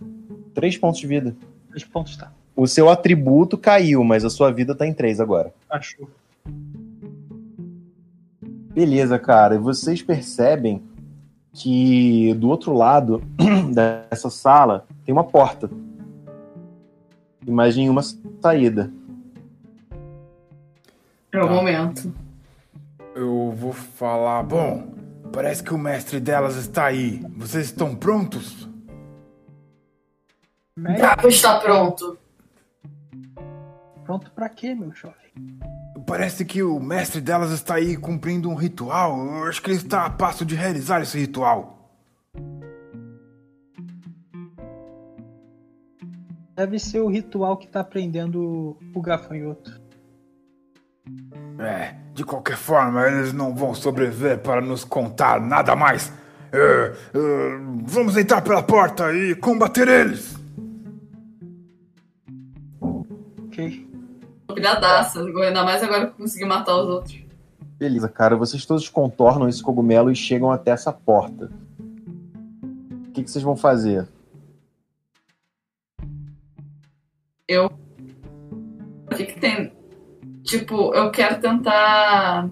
Três 0.55 0.77
pontos 0.77 1.01
de 1.01 1.07
vida. 1.07 1.35
Três 1.71 1.85
pontos, 1.85 2.17
tá. 2.17 2.33
O 2.55 2.67
seu 2.67 2.91
atributo 2.91 3.57
caiu, 3.57 4.05
mas 4.05 4.25
a 4.25 4.31
sua 4.31 4.51
vida 4.51 4.75
tá 4.75 4.87
em 4.87 4.93
três 4.93 5.21
agora. 5.21 5.53
Achou. 5.71 6.09
Beleza, 8.75 9.19
cara. 9.19 9.55
E 9.55 9.59
vocês 9.59 10.03
percebem 10.03 10.83
que 11.53 12.33
do 12.35 12.49
outro 12.49 12.73
lado 12.73 13.23
dessa 13.75 14.31
sala 14.31 14.87
tem 15.05 15.13
uma 15.13 15.25
porta. 15.25 15.71
Imagine 17.47 17.91
uma 17.91 18.03
saída. 18.41 18.91
É 21.33 21.39
o 21.39 21.47
Tá. 21.49 21.53
momento. 21.53 22.15
Eu 23.15 23.51
vou 23.51 23.73
falar. 23.73 24.43
Bom, 24.45 24.93
parece 25.33 25.63
que 25.63 25.75
o 25.75 25.79
mestre 25.79 26.21
delas 26.21 26.57
está 26.57 26.87
aí. 26.87 27.21
Vocês 27.37 27.67
estão 27.67 27.95
prontos? 27.95 28.69
Gapa 30.79 31.29
está 31.29 31.61
pronto. 31.61 32.19
pronto 34.05 34.31
pra 34.33 34.49
quê, 34.49 34.75
meu 34.75 34.93
jovem? 34.93 35.17
Parece 36.07 36.45
que 36.45 36.63
o 36.63 36.81
mestre 36.81 37.21
delas 37.21 37.51
está 37.51 37.75
aí 37.75 37.97
cumprindo 37.97 38.49
um 38.49 38.55
ritual. 38.55 39.19
Eu 39.19 39.45
acho 39.45 39.63
que 39.63 39.71
ele 39.71 39.79
está 39.79 40.07
a 40.07 40.11
passo 40.11 40.45
de 40.45 40.55
realizar 40.55 41.01
esse 41.01 41.19
ritual. 41.19 41.91
Deve 46.55 46.79
ser 46.79 47.01
o 47.01 47.09
ritual 47.09 47.57
que 47.57 47.67
tá 47.67 47.83
prendendo 47.83 48.77
o 48.95 49.01
gafanhoto. 49.01 49.81
É, 51.59 51.95
de 52.15 52.25
qualquer 52.25 52.57
forma, 52.57 53.07
eles 53.07 53.33
não 53.33 53.55
vão 53.55 53.75
sobreviver 53.75 54.39
para 54.39 54.61
nos 54.61 54.85
contar 54.85 55.41
nada 55.41 55.75
mais. 55.75 56.13
É, 56.53 56.59
é, 56.59 56.93
vamos 57.85 58.17
entrar 58.17 58.43
pela 58.43 58.63
porta 58.63 59.13
e 59.13 59.35
combater 59.35 59.89
eles. 59.89 60.37
Ok. 63.47 63.92
Pilhadaça. 64.55 65.21
Ainda 65.21 65.65
mais 65.65 65.83
agora 65.83 66.07
que 66.07 66.13
eu 66.13 66.17
consegui 66.17 66.45
matar 66.45 66.77
os 66.77 66.89
outros. 66.89 67.23
Beleza, 67.79 68.09
cara. 68.09 68.37
Vocês 68.37 68.65
todos 68.65 68.89
contornam 68.89 69.49
esse 69.49 69.63
cogumelo 69.63 70.11
e 70.11 70.17
chegam 70.17 70.51
até 70.51 70.71
essa 70.71 70.93
porta. 70.93 71.51
O 73.09 73.13
que, 73.13 73.23
que 73.23 73.31
vocês 73.31 73.45
vão 73.45 73.57
fazer? 73.57 74.09
Eu. 77.47 77.71
O 79.11 79.15
que 79.15 79.27
que 79.27 79.41
tem? 79.41 79.73
Tipo, 80.45 80.95
eu 80.95 81.11
quero 81.11 81.41
tentar. 81.41 82.49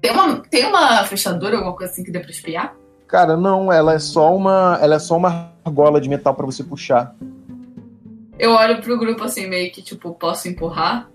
Tem 0.00 0.10
uma, 0.12 0.40
tem 0.40 0.66
uma 0.66 1.04
fechadura, 1.04 1.56
alguma 1.56 1.76
coisa 1.76 1.92
assim 1.92 2.04
que 2.04 2.10
dê 2.10 2.20
pra 2.20 2.30
espiar? 2.30 2.76
Cara, 3.06 3.36
não, 3.36 3.72
ela 3.72 3.94
é 3.94 3.98
só 3.98 4.34
uma, 4.34 4.78
ela 4.80 4.96
é 4.96 4.98
só 4.98 5.16
uma 5.16 5.52
argola 5.64 6.00
de 6.00 6.08
metal 6.08 6.34
pra 6.34 6.46
você 6.46 6.64
puxar. 6.64 7.14
Eu 8.38 8.52
olho 8.52 8.82
pro 8.82 8.98
grupo 8.98 9.24
assim, 9.24 9.46
meio 9.46 9.72
que, 9.72 9.82
tipo, 9.82 10.14
posso 10.14 10.48
empurrar? 10.48 11.10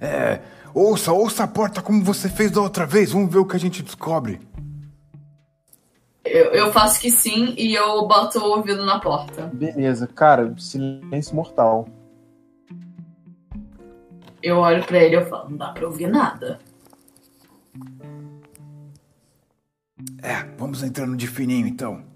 É, 0.00 0.40
ouça, 0.72 1.12
ouça 1.12 1.44
a 1.44 1.48
porta 1.48 1.82
como 1.82 2.02
você 2.02 2.28
fez 2.28 2.50
da 2.50 2.60
outra 2.60 2.86
vez. 2.86 3.12
Vamos 3.12 3.30
ver 3.30 3.38
o 3.38 3.46
que 3.46 3.56
a 3.56 3.60
gente 3.60 3.82
descobre. 3.82 4.40
Eu, 6.24 6.52
eu 6.52 6.72
faço 6.72 7.00
que 7.00 7.10
sim 7.10 7.54
e 7.56 7.74
eu 7.74 8.06
boto 8.06 8.38
o 8.38 8.56
ouvido 8.56 8.84
na 8.84 8.98
porta. 8.98 9.50
Beleza, 9.52 10.06
cara, 10.06 10.54
silêncio 10.58 11.34
mortal. 11.34 11.88
Eu 14.42 14.58
olho 14.58 14.84
pra 14.84 14.98
ele 14.98 15.16
e 15.16 15.18
eu 15.18 15.26
falo, 15.26 15.50
não 15.50 15.56
dá 15.56 15.68
pra 15.72 15.86
ouvir 15.86 16.06
nada. 16.06 16.58
É, 20.22 20.44
vamos 20.56 20.82
entrando 20.82 21.16
de 21.16 21.26
fininho 21.26 21.66
então. 21.66 22.09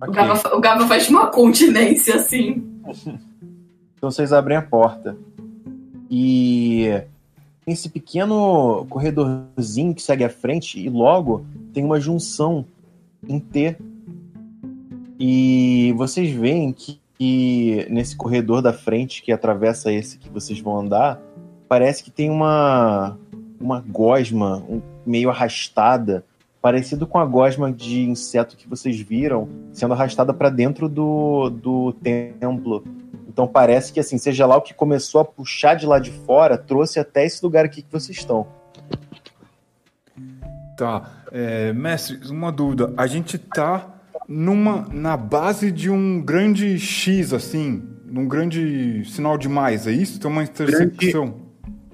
O 0.00 0.04
Ok. 0.04 0.14
Gaba, 0.14 0.36
fa- 0.36 0.54
o 0.56 0.60
Gaba 0.60 0.86
faz 0.86 1.08
uma 1.08 1.26
continência 1.28 2.16
assim. 2.16 2.62
Então 3.96 4.10
vocês 4.10 4.32
abrem 4.32 4.56
a 4.56 4.62
porta. 4.62 5.16
E 6.10 6.88
tem 7.64 7.72
esse 7.72 7.88
pequeno 7.88 8.84
corredorzinho 8.90 9.94
que 9.94 10.02
segue 10.02 10.24
à 10.24 10.28
frente 10.28 10.80
e 10.80 10.90
logo 10.90 11.46
tem 11.72 11.84
uma 11.84 12.00
junção 12.00 12.64
em 13.28 13.38
T. 13.38 13.76
E 15.18 15.94
vocês 15.96 16.30
veem 16.32 16.72
que, 16.72 17.00
que 17.16 17.86
nesse 17.90 18.16
corredor 18.16 18.60
da 18.60 18.72
frente 18.72 19.22
que 19.22 19.30
atravessa 19.30 19.92
esse 19.92 20.18
que 20.18 20.28
vocês 20.28 20.58
vão 20.58 20.80
andar, 20.80 21.20
parece 21.68 22.02
que 22.02 22.10
tem 22.10 22.28
uma 22.28 23.16
uma 23.60 23.78
gosma 23.80 24.56
um- 24.68 24.82
meio 25.06 25.30
arrastada, 25.30 26.24
parecido 26.62 27.08
com 27.08 27.18
a 27.18 27.26
gosma 27.26 27.72
de 27.72 28.02
inseto 28.02 28.56
que 28.56 28.68
vocês 28.68 28.98
viram 29.00 29.48
sendo 29.72 29.94
arrastada 29.94 30.32
para 30.32 30.48
dentro 30.48 30.88
do, 30.88 31.50
do 31.50 31.92
templo. 31.94 32.84
Então 33.28 33.48
parece 33.48 33.92
que 33.92 33.98
assim, 33.98 34.16
seja 34.16 34.46
lá 34.46 34.56
o 34.56 34.62
que 34.62 34.72
começou 34.72 35.20
a 35.20 35.24
puxar 35.24 35.74
de 35.74 35.84
lá 35.84 35.98
de 35.98 36.12
fora, 36.12 36.56
trouxe 36.56 37.00
até 37.00 37.26
esse 37.26 37.44
lugar 37.44 37.64
aqui 37.64 37.82
que 37.82 37.90
vocês 37.90 38.16
estão. 38.16 38.46
Tá, 40.76 41.24
é, 41.32 41.72
mestre, 41.72 42.18
uma 42.30 42.52
dúvida. 42.52 42.94
A 42.96 43.08
gente 43.08 43.38
tá 43.38 43.92
numa 44.28 44.86
na 44.92 45.16
base 45.16 45.72
de 45.72 45.90
um 45.90 46.22
grande 46.22 46.78
X 46.78 47.32
assim, 47.32 47.82
num 48.06 48.28
grande 48.28 49.04
sinal 49.06 49.36
de 49.36 49.48
mais, 49.48 49.88
é 49.88 49.92
isso? 49.92 50.20
Tem 50.20 50.30
uma 50.30 50.44
intersecção. 50.44 51.34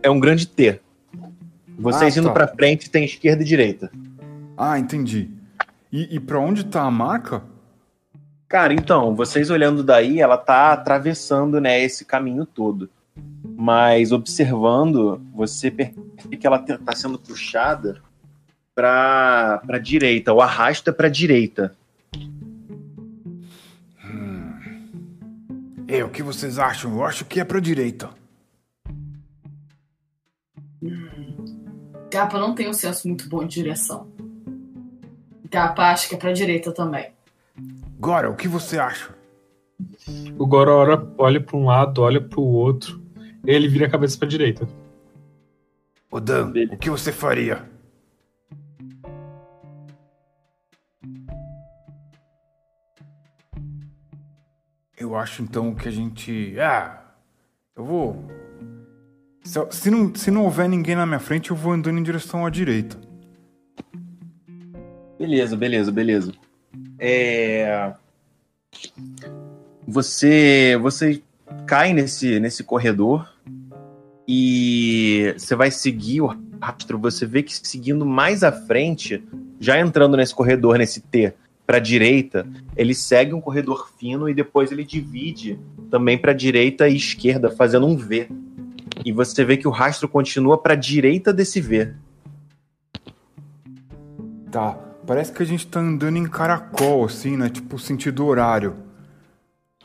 É 0.02 0.10
um 0.10 0.20
grande 0.20 0.46
T. 0.46 0.78
Vocês 1.78 2.16
Ah, 2.16 2.20
indo 2.20 2.28
tá. 2.28 2.34
pra 2.34 2.48
frente 2.48 2.90
tem 2.90 3.04
esquerda 3.04 3.42
e 3.42 3.46
direita. 3.46 3.90
Ah, 4.60 4.76
entendi. 4.76 5.30
E, 5.92 6.16
e 6.16 6.18
para 6.18 6.40
onde 6.40 6.64
tá 6.64 6.82
a 6.82 6.90
marca? 6.90 7.44
Cara, 8.48 8.74
então, 8.74 9.14
vocês 9.14 9.50
olhando 9.50 9.84
daí, 9.84 10.20
ela 10.20 10.36
tá 10.36 10.72
atravessando, 10.72 11.60
né, 11.60 11.80
esse 11.80 12.04
caminho 12.04 12.44
todo. 12.44 12.90
Mas 13.56 14.10
observando, 14.10 15.22
você 15.32 15.70
percebe 15.70 16.36
que 16.36 16.44
ela 16.44 16.58
tá 16.58 16.96
sendo 16.96 17.20
puxada 17.20 18.02
pra, 18.74 19.62
pra 19.64 19.78
direita. 19.78 20.32
O 20.32 20.40
arrasto 20.40 20.90
é 20.90 20.92
pra 20.92 21.08
direita. 21.08 21.76
É, 25.86 26.04
o 26.04 26.10
que 26.10 26.22
vocês 26.22 26.58
acham? 26.58 26.92
Eu 26.92 27.04
acho 27.04 27.24
que 27.24 27.38
é 27.38 27.44
pra 27.44 27.60
direita. 27.60 28.10
Gapa 32.10 32.38
não 32.38 32.54
tem 32.54 32.68
um 32.68 32.74
senso 32.74 33.06
muito 33.06 33.28
bom 33.28 33.46
de 33.46 33.54
direção. 33.54 34.17
Acha 35.52 36.08
que 36.08 36.14
é 36.14 36.18
pra 36.18 36.32
direita 36.32 36.72
também. 36.72 37.10
Agora, 37.96 38.30
o 38.30 38.36
que 38.36 38.46
você 38.46 38.78
acha? 38.78 39.14
O 40.38 40.46
Goro 40.46 40.72
olha, 40.72 41.06
olha 41.16 41.40
pra 41.40 41.56
um 41.56 41.66
lado, 41.66 42.02
olha 42.02 42.20
pro 42.20 42.42
outro. 42.42 43.02
Ele 43.44 43.68
vira 43.68 43.86
a 43.86 43.90
cabeça 43.90 44.18
pra 44.18 44.28
direita. 44.28 44.68
Ô 46.10 46.20
Dan, 46.20 46.52
o 46.72 46.76
que 46.76 46.90
você 46.90 47.12
faria? 47.12 47.68
Eu 54.96 55.14
acho 55.16 55.42
então 55.42 55.74
que 55.74 55.88
a 55.88 55.92
gente. 55.92 56.58
Ah, 56.58 57.00
eu 57.76 57.84
vou. 57.84 58.24
Se, 59.44 59.58
se 59.70 59.90
não, 59.90 60.14
se 60.14 60.30
não 60.30 60.44
houver 60.44 60.68
ninguém 60.68 60.96
na 60.96 61.06
minha 61.06 61.20
frente, 61.20 61.50
eu 61.50 61.56
vou 61.56 61.72
andando 61.72 61.98
em 61.98 62.02
direção 62.02 62.44
à 62.44 62.50
direita. 62.50 63.07
Beleza, 65.18 65.56
beleza, 65.56 65.90
beleza. 65.90 66.32
É... 66.98 67.92
Você, 69.86 70.78
você 70.80 71.22
cai 71.66 71.92
nesse, 71.92 72.38
nesse 72.38 72.62
corredor 72.62 73.28
e 74.26 75.34
você 75.36 75.56
vai 75.56 75.70
seguir 75.70 76.20
o 76.20 76.36
rastro. 76.60 76.98
Você 76.98 77.26
vê 77.26 77.42
que 77.42 77.54
seguindo 77.66 78.04
mais 78.04 78.44
à 78.44 78.52
frente, 78.52 79.24
já 79.58 79.80
entrando 79.80 80.16
nesse 80.16 80.34
corredor, 80.34 80.78
nesse 80.78 81.00
T, 81.00 81.32
para 81.66 81.78
direita, 81.78 82.46
ele 82.76 82.94
segue 82.94 83.34
um 83.34 83.40
corredor 83.40 83.90
fino 83.98 84.28
e 84.28 84.34
depois 84.34 84.70
ele 84.70 84.84
divide 84.84 85.58
também 85.90 86.16
para 86.16 86.32
direita 86.32 86.88
e 86.88 86.96
esquerda, 86.96 87.50
fazendo 87.50 87.86
um 87.86 87.96
V. 87.96 88.28
E 89.04 89.12
você 89.12 89.44
vê 89.44 89.56
que 89.56 89.68
o 89.68 89.70
rastro 89.70 90.08
continua 90.08 90.58
para 90.58 90.74
direita 90.74 91.32
desse 91.32 91.60
V. 91.60 91.94
Tá. 94.50 94.87
Parece 95.08 95.32
que 95.32 95.42
a 95.42 95.46
gente 95.46 95.66
tá 95.66 95.80
andando 95.80 96.18
em 96.18 96.28
caracol, 96.28 97.02
assim, 97.06 97.34
né? 97.34 97.48
Tipo, 97.48 97.78
sentido 97.78 98.26
horário. 98.26 98.76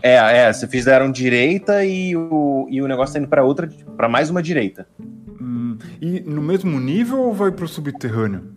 É, 0.01 0.15
é, 0.15 0.51
vocês 0.51 0.69
fizeram 0.69 1.09
direita 1.09 1.85
e 1.85 2.13
o, 2.13 2.67
e 2.69 2.81
o 2.81 2.87
negócio 2.89 3.13
tá 3.13 3.19
indo 3.21 3.29
pra 3.29 3.41
outra, 3.41 3.65
para 3.95 4.09
mais 4.09 4.29
uma 4.29 4.43
direita. 4.43 4.85
Hum, 4.99 5.77
E 6.01 6.19
no 6.19 6.41
mesmo 6.41 6.77
nível 6.77 7.21
ou 7.21 7.33
vai 7.33 7.53
pro 7.53 7.69
subterrâneo? 7.69 8.53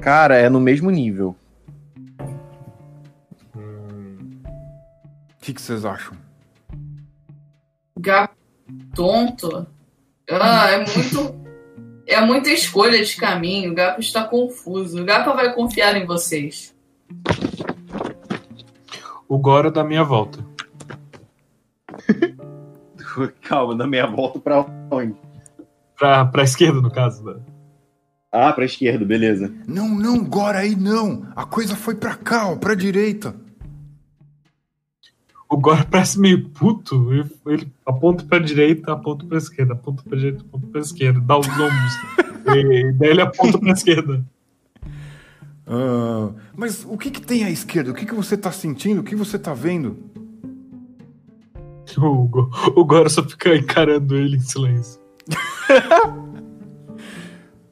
Cara, 0.00 0.34
é 0.34 0.48
no 0.48 0.58
mesmo 0.58 0.90
nível. 0.90 1.36
O 3.54 3.60
que, 5.42 5.52
que 5.52 5.60
vocês 5.60 5.84
acham? 5.84 6.16
Gato 8.00 8.34
tonto. 8.94 9.66
Ah, 10.30 10.70
é 10.70 10.78
muito. 10.78 11.43
É 12.06 12.20
muita 12.20 12.50
escolha 12.50 13.02
de 13.04 13.16
caminho. 13.16 13.72
O 13.72 13.74
Gapa 13.74 14.00
está 14.00 14.24
confuso. 14.24 15.00
O 15.00 15.04
Gapa 15.04 15.32
vai 15.32 15.54
confiar 15.54 15.96
em 15.96 16.06
vocês. 16.06 16.74
O 19.28 19.38
Gora 19.38 19.70
dá 19.70 19.82
minha 19.82 20.04
volta. 20.04 20.44
Calma, 23.42 23.74
da 23.74 23.86
meia 23.86 24.06
volta 24.06 24.38
pra 24.40 24.66
onde? 24.90 25.14
Pra, 25.96 26.24
pra 26.26 26.42
esquerda, 26.42 26.80
no 26.80 26.90
caso. 26.90 27.24
Né? 27.24 27.36
Ah, 28.30 28.52
pra 28.52 28.64
esquerda, 28.64 29.04
beleza. 29.04 29.54
Não, 29.66 29.88
não, 29.88 30.24
Gora 30.24 30.58
aí 30.58 30.74
não. 30.74 31.26
A 31.36 31.46
coisa 31.46 31.76
foi 31.76 31.94
pra 31.94 32.16
cá, 32.16 32.48
ó, 32.48 32.56
pra 32.56 32.74
direita. 32.74 33.34
O 35.48 35.56
Gora 35.56 35.84
parece 35.84 36.18
meio 36.18 36.48
puto. 36.48 37.12
Ele, 37.12 37.30
ele 37.46 37.72
aponta 37.86 38.24
pra 38.24 38.38
direita, 38.38 38.92
aponta 38.92 39.24
pra 39.26 39.38
esquerda, 39.38 39.74
aponta 39.74 40.02
pra 40.02 40.16
direita, 40.18 40.42
aponta 40.42 40.66
pra 40.68 40.80
esquerda, 40.80 41.20
dá 41.20 41.38
os 41.38 41.46
ombros. 41.48 41.94
e 42.56 42.92
daí 42.92 43.10
ele 43.10 43.20
aponta 43.20 43.58
pra 43.58 43.70
esquerda. 43.70 44.24
Ah, 45.66 46.30
mas 46.56 46.84
o 46.84 46.96
que, 46.98 47.10
que 47.10 47.20
tem 47.22 47.44
à 47.44 47.50
esquerda? 47.50 47.90
O 47.90 47.94
que, 47.94 48.04
que 48.06 48.14
você 48.14 48.36
tá 48.36 48.50
sentindo? 48.52 49.00
O 49.00 49.04
que 49.04 49.14
você 49.16 49.38
tá 49.38 49.54
vendo? 49.54 49.96
O, 51.96 52.24
Go- 52.26 52.50
o 52.74 52.84
Gora 52.84 53.08
só 53.08 53.22
fica 53.22 53.54
encarando 53.54 54.16
ele 54.16 54.36
em 54.36 54.40
silêncio. 54.40 55.00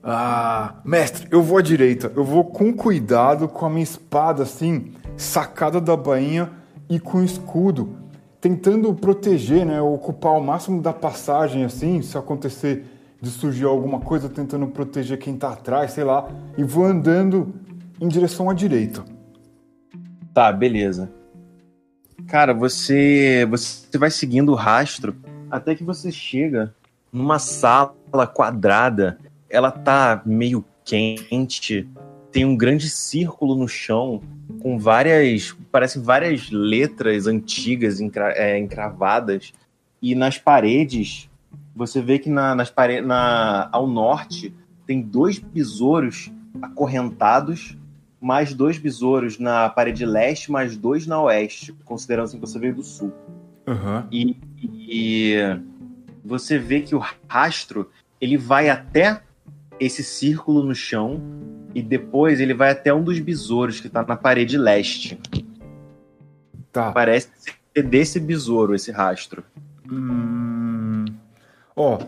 Ah, 0.04 0.80
mestre, 0.84 1.28
eu 1.30 1.42
vou 1.42 1.58
à 1.58 1.62
direita. 1.62 2.12
Eu 2.16 2.24
vou 2.24 2.44
com 2.44 2.72
cuidado, 2.72 3.46
com 3.46 3.64
a 3.66 3.70
minha 3.70 3.84
espada 3.84 4.42
assim, 4.42 4.92
sacada 5.16 5.80
da 5.80 5.96
bainha 5.96 6.50
e 6.94 7.00
com 7.00 7.22
escudo, 7.22 7.96
tentando 8.38 8.92
proteger, 8.92 9.64
né? 9.64 9.80
Ocupar 9.80 10.32
o 10.32 10.42
máximo 10.42 10.82
da 10.82 10.92
passagem 10.92 11.64
assim, 11.64 12.02
se 12.02 12.18
acontecer 12.18 12.84
de 13.18 13.30
surgir 13.30 13.64
alguma 13.64 13.98
coisa, 13.98 14.28
tentando 14.28 14.66
proteger 14.66 15.18
quem 15.18 15.36
tá 15.38 15.52
atrás, 15.52 15.92
sei 15.92 16.04
lá, 16.04 16.28
e 16.58 16.62
vou 16.62 16.84
andando 16.84 17.54
em 17.98 18.08
direção 18.08 18.50
à 18.50 18.52
direita. 18.52 19.02
Tá, 20.34 20.52
beleza. 20.52 21.10
Cara, 22.26 22.52
você 22.52 23.46
você 23.48 23.96
vai 23.96 24.10
seguindo 24.10 24.52
o 24.52 24.54
rastro 24.54 25.16
até 25.50 25.74
que 25.74 25.82
você 25.82 26.12
chega 26.12 26.74
numa 27.10 27.38
sala 27.38 28.26
quadrada. 28.34 29.18
Ela 29.48 29.70
tá 29.70 30.20
meio 30.26 30.62
quente, 30.84 31.88
tem 32.32 32.44
um 32.44 32.56
grande 32.56 32.88
círculo 32.88 33.54
no 33.54 33.68
chão 33.68 34.22
com 34.60 34.78
várias, 34.78 35.54
parece 35.70 35.98
várias 35.98 36.50
letras 36.50 37.26
antigas 37.26 38.00
encra- 38.00 38.32
é, 38.32 38.58
encravadas 38.58 39.52
e 40.00 40.14
nas 40.14 40.38
paredes 40.38 41.30
você 41.76 42.00
vê 42.00 42.18
que 42.18 42.30
na, 42.30 42.54
nas 42.54 42.70
paredes 42.70 43.06
na, 43.06 43.68
ao 43.70 43.86
norte 43.86 44.54
tem 44.86 45.02
dois 45.02 45.38
besouros 45.38 46.32
acorrentados 46.60 47.76
mais 48.22 48.54
dois 48.54 48.78
besouros 48.78 49.36
na 49.38 49.68
parede 49.68 50.06
leste, 50.06 50.52
mais 50.52 50.76
dois 50.76 51.08
na 51.08 51.20
oeste, 51.20 51.72
considerando 51.84 52.26
assim 52.26 52.38
que 52.38 52.46
você 52.46 52.56
veio 52.56 52.72
do 52.72 52.82
sul. 52.84 53.12
Aham. 53.66 54.06
E, 54.12 54.36
e 54.62 55.34
você 56.24 56.56
vê 56.56 56.82
que 56.82 56.94
o 56.94 57.02
rastro 57.26 57.90
ele 58.20 58.36
vai 58.36 58.70
até 58.70 59.20
esse 59.80 60.04
círculo 60.04 60.62
no 60.62 60.74
chão 60.74 61.20
e 61.74 61.82
depois 61.82 62.40
ele 62.40 62.54
vai 62.54 62.70
até 62.70 62.92
um 62.92 63.02
dos 63.02 63.18
besouros 63.18 63.80
que 63.80 63.88
tá 63.88 64.04
na 64.04 64.16
parede 64.16 64.56
leste. 64.56 65.18
Tá. 66.70 66.92
Parece 66.92 67.28
ser 67.74 67.82
desse 67.82 68.18
besouro 68.20 68.74
esse 68.74 68.90
rastro. 68.90 69.44
Hum... 69.90 71.04
Ó, 71.74 71.98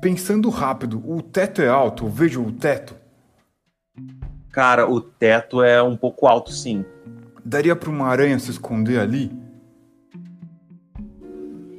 pensando 0.00 0.48
rápido, 0.48 1.02
o 1.06 1.20
teto 1.20 1.60
é 1.60 1.68
alto, 1.68 2.04
eu 2.04 2.10
vejo 2.10 2.42
o 2.42 2.52
teto. 2.52 2.96
Cara, 4.50 4.88
o 4.88 5.00
teto 5.00 5.62
é 5.62 5.82
um 5.82 5.96
pouco 5.96 6.26
alto, 6.26 6.52
sim. 6.52 6.84
Daria 7.44 7.74
pra 7.74 7.90
uma 7.90 8.06
aranha 8.06 8.38
se 8.38 8.50
esconder 8.50 9.00
ali? 9.00 9.30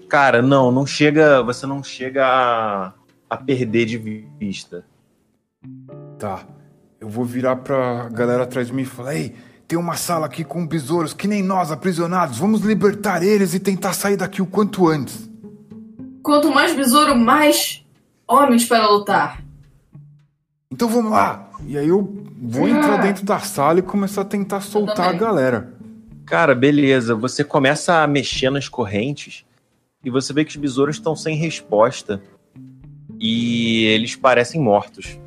Cara, 0.10 0.41
não, 0.41 0.72
não 0.72 0.85
chega. 0.85 1.41
Você 1.41 1.65
não 1.65 1.84
chega 1.84 2.26
a, 2.26 2.93
a 3.30 3.38
perder 3.38 3.85
de 3.85 3.97
vista. 4.39 4.85
Tá. 6.19 6.45
Eu 7.03 7.09
vou 7.09 7.25
virar 7.25 7.57
pra 7.57 8.07
galera 8.07 8.43
atrás 8.43 8.67
de 8.67 8.73
mim 8.73 8.84
e 8.84 8.85
falar: 8.85 9.13
Ei, 9.13 9.35
tem 9.67 9.77
uma 9.77 9.97
sala 9.97 10.25
aqui 10.25 10.41
com 10.41 10.65
besouros 10.65 11.13
que 11.13 11.27
nem 11.27 11.43
nós, 11.43 11.69
aprisionados. 11.69 12.38
Vamos 12.38 12.61
libertar 12.61 13.21
eles 13.21 13.53
e 13.53 13.59
tentar 13.59 13.91
sair 13.91 14.15
daqui 14.15 14.41
o 14.41 14.45
quanto 14.45 14.88
antes. 14.88 15.30
Quanto 16.23 16.49
mais 16.49 16.73
besouro, 16.73 17.13
mais 17.13 17.85
homens 18.25 18.63
para 18.63 18.89
lutar. 18.89 19.43
Então 20.71 20.88
vamos 20.88 21.11
lá. 21.11 21.49
E 21.67 21.77
aí 21.77 21.89
eu 21.89 22.25
vou 22.41 22.69
entrar 22.69 22.95
dentro 23.01 23.25
da 23.25 23.39
sala 23.39 23.80
e 23.80 23.81
começar 23.81 24.21
a 24.21 24.25
tentar 24.25 24.61
soltar 24.61 25.09
a 25.09 25.13
galera. 25.13 25.73
Cara, 26.25 26.55
beleza. 26.55 27.13
Você 27.15 27.43
começa 27.43 28.01
a 28.01 28.07
mexer 28.07 28.49
nas 28.49 28.69
correntes 28.69 29.43
e 30.05 30.09
você 30.09 30.31
vê 30.31 30.45
que 30.45 30.51
os 30.51 30.55
besouros 30.55 30.95
estão 30.95 31.17
sem 31.17 31.35
resposta. 31.35 32.23
E 33.19 33.88
eles 33.88 34.15
parecem 34.15 34.61
mortos. 34.61 35.21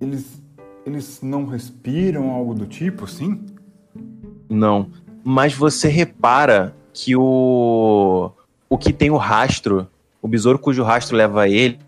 Eles. 0.00 0.42
Eles 0.86 1.20
não 1.22 1.44
respiram, 1.44 2.30
algo 2.30 2.54
do 2.54 2.66
tipo, 2.66 3.04
assim? 3.04 3.44
Não. 4.48 4.90
Mas 5.22 5.52
você 5.52 5.88
repara 5.88 6.74
que 6.92 7.14
o. 7.14 8.30
O 8.70 8.76
que 8.76 8.92
tem 8.92 9.10
o 9.10 9.16
rastro, 9.16 9.88
o 10.20 10.28
besouro 10.28 10.58
cujo 10.58 10.82
rastro 10.82 11.16
leva 11.16 11.48
ele, 11.48 11.78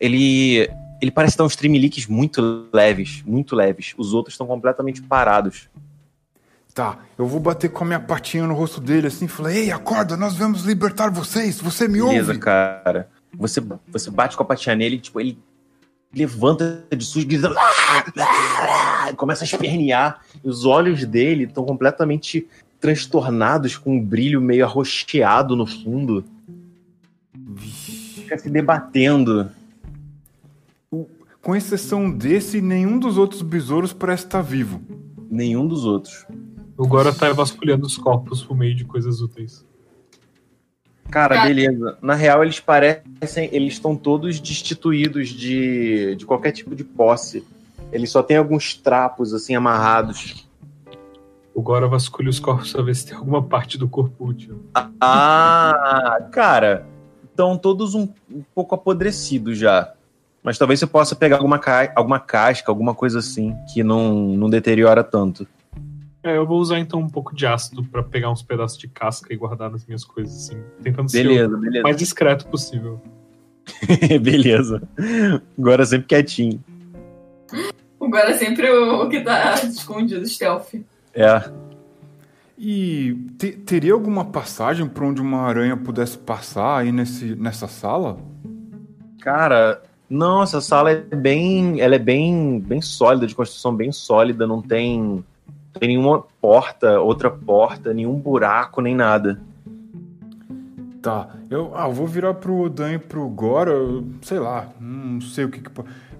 ele. 0.00 0.70
Ele 1.00 1.10
parece 1.10 1.36
dar 1.36 1.44
uns 1.44 1.54
trimeliques 1.56 2.06
muito 2.06 2.68
leves, 2.72 3.22
muito 3.26 3.54
leves. 3.54 3.94
Os 3.98 4.14
outros 4.14 4.32
estão 4.32 4.46
completamente 4.46 5.02
parados. 5.02 5.68
Tá, 6.76 6.98
eu 7.18 7.26
vou 7.26 7.40
bater 7.40 7.70
com 7.70 7.84
a 7.84 7.86
minha 7.86 8.00
patinha 8.00 8.46
no 8.46 8.54
rosto 8.54 8.80
dele 8.82 9.06
assim 9.06 9.24
e 9.24 9.28
falar: 9.28 9.54
Ei, 9.54 9.70
acorda, 9.70 10.14
nós 10.16 10.36
vamos 10.36 10.64
libertar 10.64 11.10
vocês. 11.10 11.58
Você 11.60 11.88
me 11.88 12.00
Beleza, 12.02 12.32
ouve? 12.32 12.38
cara. 12.38 13.08
Você, 13.34 13.62
você 13.88 14.10
bate 14.10 14.36
com 14.36 14.42
a 14.42 14.46
patinha 14.46 14.74
nele, 14.74 14.98
tipo, 14.98 15.18
ele 15.20 15.38
levanta 16.14 16.84
de 16.94 17.04
susto, 17.04 17.28
gritando, 17.28 17.54
começa 19.16 19.44
a 19.44 19.46
espernear. 19.46 20.20
E 20.44 20.48
os 20.48 20.64
olhos 20.64 21.04
dele 21.04 21.44
estão 21.44 21.64
completamente 21.64 22.46
transtornados, 22.80 23.76
com 23.76 23.96
um 23.96 24.04
brilho 24.04 24.40
meio 24.40 24.64
arroxeado 24.64 25.56
no 25.56 25.66
fundo. 25.66 26.24
Fica 27.56 28.38
se 28.38 28.50
debatendo. 28.50 29.50
Com 31.40 31.54
exceção 31.54 32.10
desse, 32.10 32.60
nenhum 32.60 32.98
dos 32.98 33.16
outros 33.16 33.42
besouros 33.42 33.92
parece 33.92 34.24
estar 34.24 34.42
vivo. 34.42 34.80
Nenhum 35.30 35.66
dos 35.66 35.84
outros. 35.84 36.26
O 36.76 36.86
Gora 36.86 37.12
tá 37.12 37.32
vasculhando 37.32 37.86
os 37.86 37.96
corpos 37.96 38.42
por 38.42 38.56
meio 38.56 38.74
de 38.74 38.84
coisas 38.84 39.20
úteis. 39.20 39.64
Cara, 41.10 41.34
Cara. 41.36 41.48
beleza. 41.48 41.96
Na 42.02 42.14
real, 42.14 42.42
eles 42.42 42.60
parecem. 42.60 43.48
Eles 43.52 43.74
estão 43.74 43.96
todos 43.96 44.38
destituídos 44.40 45.28
de, 45.30 46.14
de 46.16 46.26
qualquer 46.26 46.52
tipo 46.52 46.74
de 46.74 46.84
posse. 46.84 47.44
Eles 47.92 48.10
só 48.10 48.22
têm 48.22 48.36
alguns 48.36 48.74
trapos, 48.74 49.32
assim, 49.32 49.54
amarrados. 49.54 50.46
O 51.54 51.62
Gora 51.62 51.88
vasculha 51.88 52.28
os 52.28 52.38
corpos 52.38 52.72
pra 52.72 52.82
ver 52.82 52.94
se 52.94 53.06
tem 53.06 53.16
alguma 53.16 53.42
parte 53.42 53.78
do 53.78 53.88
corpo 53.88 54.26
útil. 54.26 54.62
Ah, 55.00 56.18
cara, 56.32 56.84
estão 57.24 57.56
todos 57.56 57.94
um, 57.94 58.08
um 58.30 58.42
pouco 58.54 58.74
apodrecidos 58.74 59.56
já. 59.56 59.92
Mas 60.42 60.58
talvez 60.58 60.78
você 60.78 60.86
possa 60.86 61.16
pegar 61.16 61.36
alguma, 61.36 61.58
ca- 61.58 61.92
alguma 61.96 62.20
casca, 62.20 62.70
alguma 62.70 62.94
coisa 62.94 63.18
assim, 63.20 63.56
que 63.72 63.82
não, 63.82 64.12
não 64.28 64.50
deteriora 64.50 65.02
tanto. 65.02 65.46
É, 66.26 66.36
eu 66.36 66.44
vou 66.44 66.58
usar 66.58 66.80
então 66.80 66.98
um 66.98 67.08
pouco 67.08 67.32
de 67.36 67.46
ácido 67.46 67.84
pra 67.84 68.02
pegar 68.02 68.30
uns 68.32 68.42
pedaços 68.42 68.76
de 68.76 68.88
casca 68.88 69.32
e 69.32 69.36
guardar 69.36 69.70
nas 69.70 69.86
minhas 69.86 70.04
coisas, 70.04 70.34
assim. 70.34 70.60
Tentando 70.82 71.08
ser 71.08 71.22
Beleza, 71.22 71.54
o 71.54 71.60
beleza. 71.60 71.82
mais 71.84 71.96
discreto 71.96 72.46
possível. 72.48 73.00
beleza. 74.20 74.82
Agora 75.56 75.86
sempre 75.86 76.08
quietinho. 76.08 76.60
Agora 78.00 78.30
é 78.30 78.34
sempre 78.34 78.68
o, 78.68 79.04
o 79.04 79.08
que 79.08 79.20
tá 79.20 79.54
escondido, 79.64 80.26
stealth. 80.26 80.74
É. 81.14 81.48
E 82.58 83.14
te- 83.38 83.52
teria 83.52 83.92
alguma 83.92 84.24
passagem 84.24 84.88
por 84.88 85.04
onde 85.04 85.20
uma 85.20 85.42
aranha 85.42 85.76
pudesse 85.76 86.18
passar 86.18 86.78
aí 86.78 86.90
nesse, 86.90 87.36
nessa 87.36 87.68
sala? 87.68 88.18
Cara, 89.20 89.80
não, 90.10 90.42
essa 90.42 90.60
sala 90.60 90.90
é 90.90 90.96
bem. 90.96 91.80
Ela 91.80 91.94
é 91.94 92.00
bem, 92.00 92.58
bem 92.58 92.80
sólida, 92.80 93.26
de 93.28 93.34
construção 93.34 93.76
bem 93.76 93.92
sólida, 93.92 94.44
não 94.44 94.60
tem. 94.60 95.24
Tem 95.78 95.88
nenhuma 95.90 96.24
porta, 96.40 97.00
outra 97.00 97.30
porta, 97.30 97.92
nenhum 97.92 98.14
buraco, 98.18 98.80
nem 98.80 98.94
nada. 98.94 99.40
Tá. 101.02 101.28
Eu, 101.50 101.72
ah, 101.74 101.86
eu 101.86 101.92
vou 101.92 102.06
virar 102.06 102.34
pro 102.34 102.56
Odan 102.62 102.94
e 102.94 102.98
pro 102.98 103.28
Gora, 103.28 103.70
eu- 103.70 104.04
sei 104.22 104.38
lá, 104.38 104.68
não 104.80 105.20
sei 105.20 105.44
o 105.44 105.50
que 105.50 105.60
que... 105.60 105.70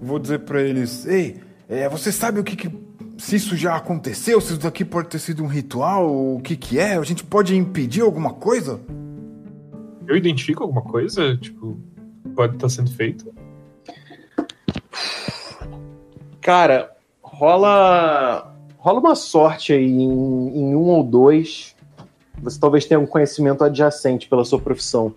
Vou 0.01 0.19
dizer 0.19 0.39
pra 0.39 0.61
eles, 0.61 1.05
ei, 1.05 1.41
é, 1.67 1.89
você 1.89 2.11
sabe 2.11 2.39
o 2.39 2.43
que 2.43 2.55
que... 2.55 2.87
Se 3.17 3.35
isso 3.35 3.57
já 3.57 3.75
aconteceu, 3.75 4.39
se 4.39 4.53
isso 4.53 4.61
daqui 4.61 4.85
pode 4.85 5.07
ter 5.09 5.17
sido 5.19 5.43
um 5.43 5.47
ritual, 5.47 6.07
o 6.35 6.39
que 6.39 6.55
que 6.55 6.77
é? 6.79 6.95
A 6.95 7.03
gente 7.03 7.23
pode 7.23 7.55
impedir 7.55 8.01
alguma 8.01 8.31
coisa? 8.35 8.79
Eu 10.07 10.15
identifico 10.15 10.61
alguma 10.63 10.83
coisa? 10.83 11.35
Tipo, 11.35 11.77
pode 12.35 12.53
estar 12.55 12.69
sendo 12.69 12.91
feito? 12.91 13.33
Cara, 16.41 16.91
rola. 17.21 18.55
Rola 18.87 19.01
uma 19.01 19.15
sorte 19.15 19.73
aí 19.73 19.83
em, 19.83 20.59
em 20.59 20.73
um 20.73 20.83
ou 20.83 21.03
dois. 21.03 21.75
Você 22.41 22.57
talvez 22.57 22.85
tenha 22.85 22.97
um 22.97 23.05
conhecimento 23.05 23.61
adjacente 23.61 24.29
pela 24.29 24.45
sua 24.45 24.61
profissão. 24.61 25.13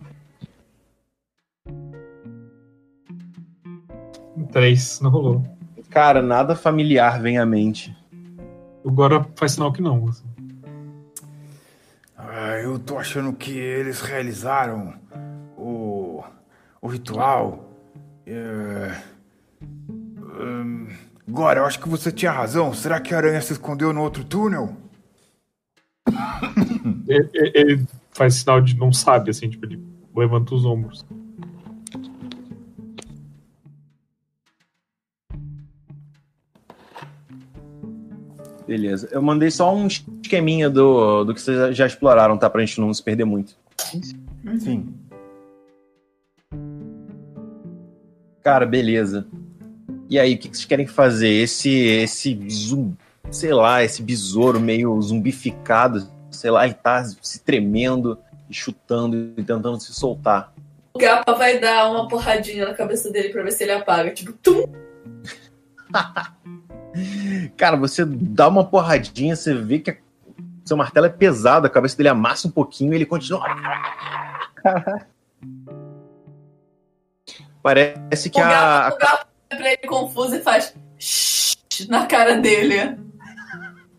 Três, 4.51 5.01
não 5.01 5.09
rolou. 5.09 5.44
Cara, 5.88 6.20
nada 6.20 6.56
familiar 6.56 7.22
vem 7.22 7.38
à 7.38 7.47
mente. 7.47 7.97
Agora 8.84 9.24
faz 9.36 9.52
sinal 9.52 9.72
que 9.72 9.80
não. 9.80 10.09
assim. 10.09 10.26
Ah, 12.18 12.56
eu 12.60 12.76
tô 12.76 12.98
achando 12.98 13.32
que 13.32 13.56
eles 13.56 14.01
realizaram 14.01 14.94
o, 15.56 16.24
o 16.82 16.88
ritual. 16.88 17.70
É, 18.26 19.01
hum, 19.62 20.88
Agora, 21.31 21.61
eu 21.61 21.65
acho 21.65 21.78
que 21.78 21.89
você 21.89 22.11
tinha 22.11 22.32
razão. 22.32 22.74
Será 22.74 23.01
que 23.01 23.15
a 23.15 23.16
aranha 23.16 23.40
se 23.40 23.52
escondeu 23.52 23.93
no 23.93 24.02
outro 24.02 24.24
túnel? 24.24 24.77
Ele, 27.07 27.28
ele- 27.55 27.86
faz 28.12 28.35
sinal 28.35 28.61
de 28.61 28.77
não 28.77 28.93
sabe, 28.93 29.31
assim, 29.31 29.48
tipo, 29.48 29.65
ele 29.65 29.81
levanta 30.15 30.55
os 30.55 30.65
ombros. 30.65 31.05
Beleza. 38.66 39.09
Eu 39.11 39.20
mandei 39.23 39.51
só 39.51 39.74
um 39.74 39.86
esqueminha 39.86 40.70
do, 40.70 41.24
do 41.24 41.35
que 41.35 41.40
vocês 41.40 41.77
já 41.77 41.86
exploraram, 41.86 42.39
tá? 42.39 42.48
Pra 42.48 42.65
gente 42.65 42.81
não 42.81 42.93
se 42.94 43.02
perder 43.02 43.24
muito. 43.24 43.57
Sim. 44.59 44.94
Cara, 48.43 48.65
beleza. 48.66 49.27
E 50.10 50.18
aí, 50.18 50.34
o 50.34 50.38
que 50.38 50.48
que 50.48 50.56
vocês 50.56 50.66
querem 50.66 50.88
fazer? 50.88 51.28
Esse, 51.28 51.70
esse 51.70 52.36
zum, 52.50 52.96
sei 53.30 53.54
lá, 53.54 53.84
esse 53.84 54.02
besouro 54.02 54.58
meio 54.58 55.00
zumbificado, 55.00 56.04
sei 56.32 56.50
lá, 56.50 56.64
ele 56.64 56.74
tá 56.74 57.04
se 57.04 57.38
tremendo 57.38 58.18
e 58.48 58.54
chutando 58.54 59.16
e 59.36 59.44
tentando 59.44 59.80
se 59.80 59.94
soltar. 59.94 60.52
O 60.94 60.98
Gapa 60.98 61.32
vai 61.34 61.60
dar 61.60 61.88
uma 61.88 62.08
porradinha 62.08 62.66
na 62.66 62.74
cabeça 62.74 63.08
dele 63.12 63.28
pra 63.28 63.44
ver 63.44 63.52
se 63.52 63.62
ele 63.62 63.70
apaga. 63.70 64.10
Tipo, 64.10 64.32
tum! 64.32 64.64
Cara, 67.56 67.76
você 67.76 68.04
dá 68.04 68.48
uma 68.48 68.64
porradinha, 68.64 69.36
você 69.36 69.54
vê 69.54 69.78
que 69.78 69.92
a- 69.92 69.96
seu 70.64 70.76
martelo 70.76 71.06
é 71.06 71.10
pesado, 71.10 71.68
a 71.68 71.70
cabeça 71.70 71.96
dele 71.96 72.08
amassa 72.08 72.48
um 72.48 72.50
pouquinho 72.50 72.92
e 72.92 72.96
ele 72.96 73.06
continua. 73.06 73.44
Parece 77.62 78.28
que 78.28 78.40
o, 78.40 78.42
a. 78.42 78.88
O 78.90 78.94
olha 78.94 79.30
pra 79.56 79.72
ele 79.72 79.89
confuso 79.89 80.36
e 80.36 80.40
faz 80.40 80.74
na 81.89 82.06
cara 82.06 82.36
dele. 82.36 82.98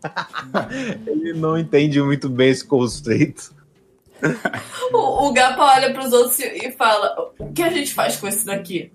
Ele 1.06 1.32
não 1.34 1.56
entende 1.56 2.02
muito 2.02 2.28
bem 2.28 2.50
esse 2.50 2.64
conceito. 2.64 3.54
O, 4.92 5.28
o 5.28 5.32
Gapa 5.32 5.62
olha 5.62 5.92
pros 5.92 6.12
outros 6.12 6.38
e 6.40 6.72
fala: 6.72 7.32
O 7.38 7.52
que 7.52 7.62
a 7.62 7.70
gente 7.70 7.94
faz 7.94 8.16
com 8.16 8.26
isso 8.26 8.44
daqui? 8.44 8.92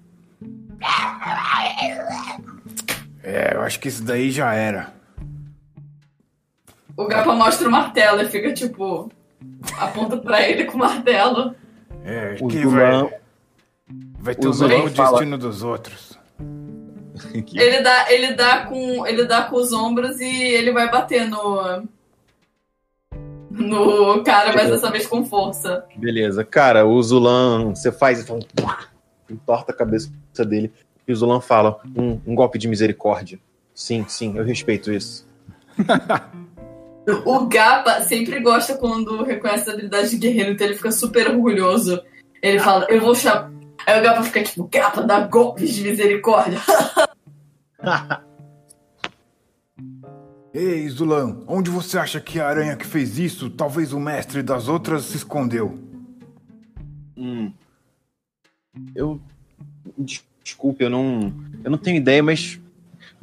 É, 3.23 3.55
eu 3.55 3.61
acho 3.61 3.79
que 3.79 3.87
isso 3.87 4.03
daí 4.03 4.31
já 4.31 4.53
era. 4.53 4.93
O 6.95 7.05
Gapa 7.07 7.33
mostra 7.33 7.67
o 7.67 7.71
martelo 7.71 8.21
e 8.21 8.29
fica 8.29 8.53
tipo. 8.53 9.11
Aponta 9.77 10.17
pra 10.17 10.47
ele 10.47 10.65
com 10.65 10.75
o 10.75 10.79
martelo. 10.79 11.55
É, 12.03 12.33
acho 12.33 12.45
O 12.45 12.47
que 12.47 12.65
vai, 12.65 13.19
vai 14.19 14.35
ter 14.35 14.47
o 14.47 14.51
o 14.51 14.89
destino 14.89 15.37
dos 15.37 15.63
outros. 15.63 16.06
Ele 17.33 17.81
dá, 17.81 18.11
ele 18.11 18.33
dá 18.33 18.65
com. 18.65 19.05
Ele 19.05 19.25
dá 19.25 19.43
com 19.43 19.55
os 19.55 19.71
ombros 19.73 20.19
e 20.19 20.53
ele 20.53 20.71
vai 20.71 20.89
bater 20.89 21.27
no. 21.27 21.87
No 23.49 24.23
cara, 24.23 24.53
mas 24.53 24.69
dessa 24.69 24.91
vez 24.91 25.07
com 25.07 25.25
força. 25.25 25.83
Beleza. 25.95 26.43
Cara, 26.43 26.85
o 26.85 27.01
Zulan, 27.01 27.73
você 27.73 27.91
faz 27.91 28.19
e 28.19 28.25
fala, 28.25 28.41
"Pá", 28.55 28.87
entorta 29.29 29.71
a 29.71 29.75
cabeça 29.75 30.11
dele. 30.45 30.71
E 31.07 31.11
o 31.11 31.15
Zulan 31.15 31.41
fala: 31.41 31.79
um, 31.95 32.19
um 32.27 32.35
golpe 32.35 32.59
de 32.59 32.67
misericórdia. 32.67 33.39
Sim, 33.73 34.05
sim, 34.07 34.37
eu 34.37 34.43
respeito 34.43 34.91
isso. 34.91 35.27
O 37.25 37.45
Gapa 37.45 38.01
sempre 38.01 38.39
gosta 38.41 38.75
quando 38.75 39.23
reconhece 39.23 39.69
a 39.69 39.73
habilidade 39.73 40.09
de 40.09 40.17
guerreiro, 40.17 40.51
então 40.51 40.67
ele 40.67 40.75
fica 40.75 40.91
super 40.91 41.29
orgulhoso. 41.29 42.01
Ele 42.41 42.59
fala, 42.59 42.85
eu 42.89 42.99
vou 42.99 43.15
chamar. 43.15 43.49
Aí 43.85 43.99
o 43.99 44.03
Gapa 44.03 44.23
fica 44.23 44.43
tipo, 44.43 44.67
Gapa 44.69 45.01
dá 45.01 45.21
golpes 45.21 45.73
de 45.73 45.83
misericórdia. 45.83 46.59
Ei, 50.53 50.87
Zulan, 50.89 51.41
onde 51.47 51.69
você 51.69 51.97
acha 51.99 52.19
que 52.19 52.39
a 52.39 52.47
aranha 52.47 52.75
que 52.75 52.85
fez 52.85 53.19
isso, 53.19 53.49
talvez 53.49 53.93
o 53.93 53.99
mestre 53.99 54.41
das 54.41 54.67
outras, 54.67 55.03
se 55.03 55.17
escondeu? 55.17 55.77
Hum. 57.15 57.51
Eu. 58.95 59.19
des- 59.97 60.25
Desculpe, 60.43 60.81
eu 60.81 60.89
não. 60.89 61.33
Eu 61.61 61.69
não 61.71 61.77
tenho 61.77 61.97
ideia, 61.97 62.23
mas. 62.23 62.57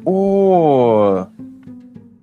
O. 0.04 1.24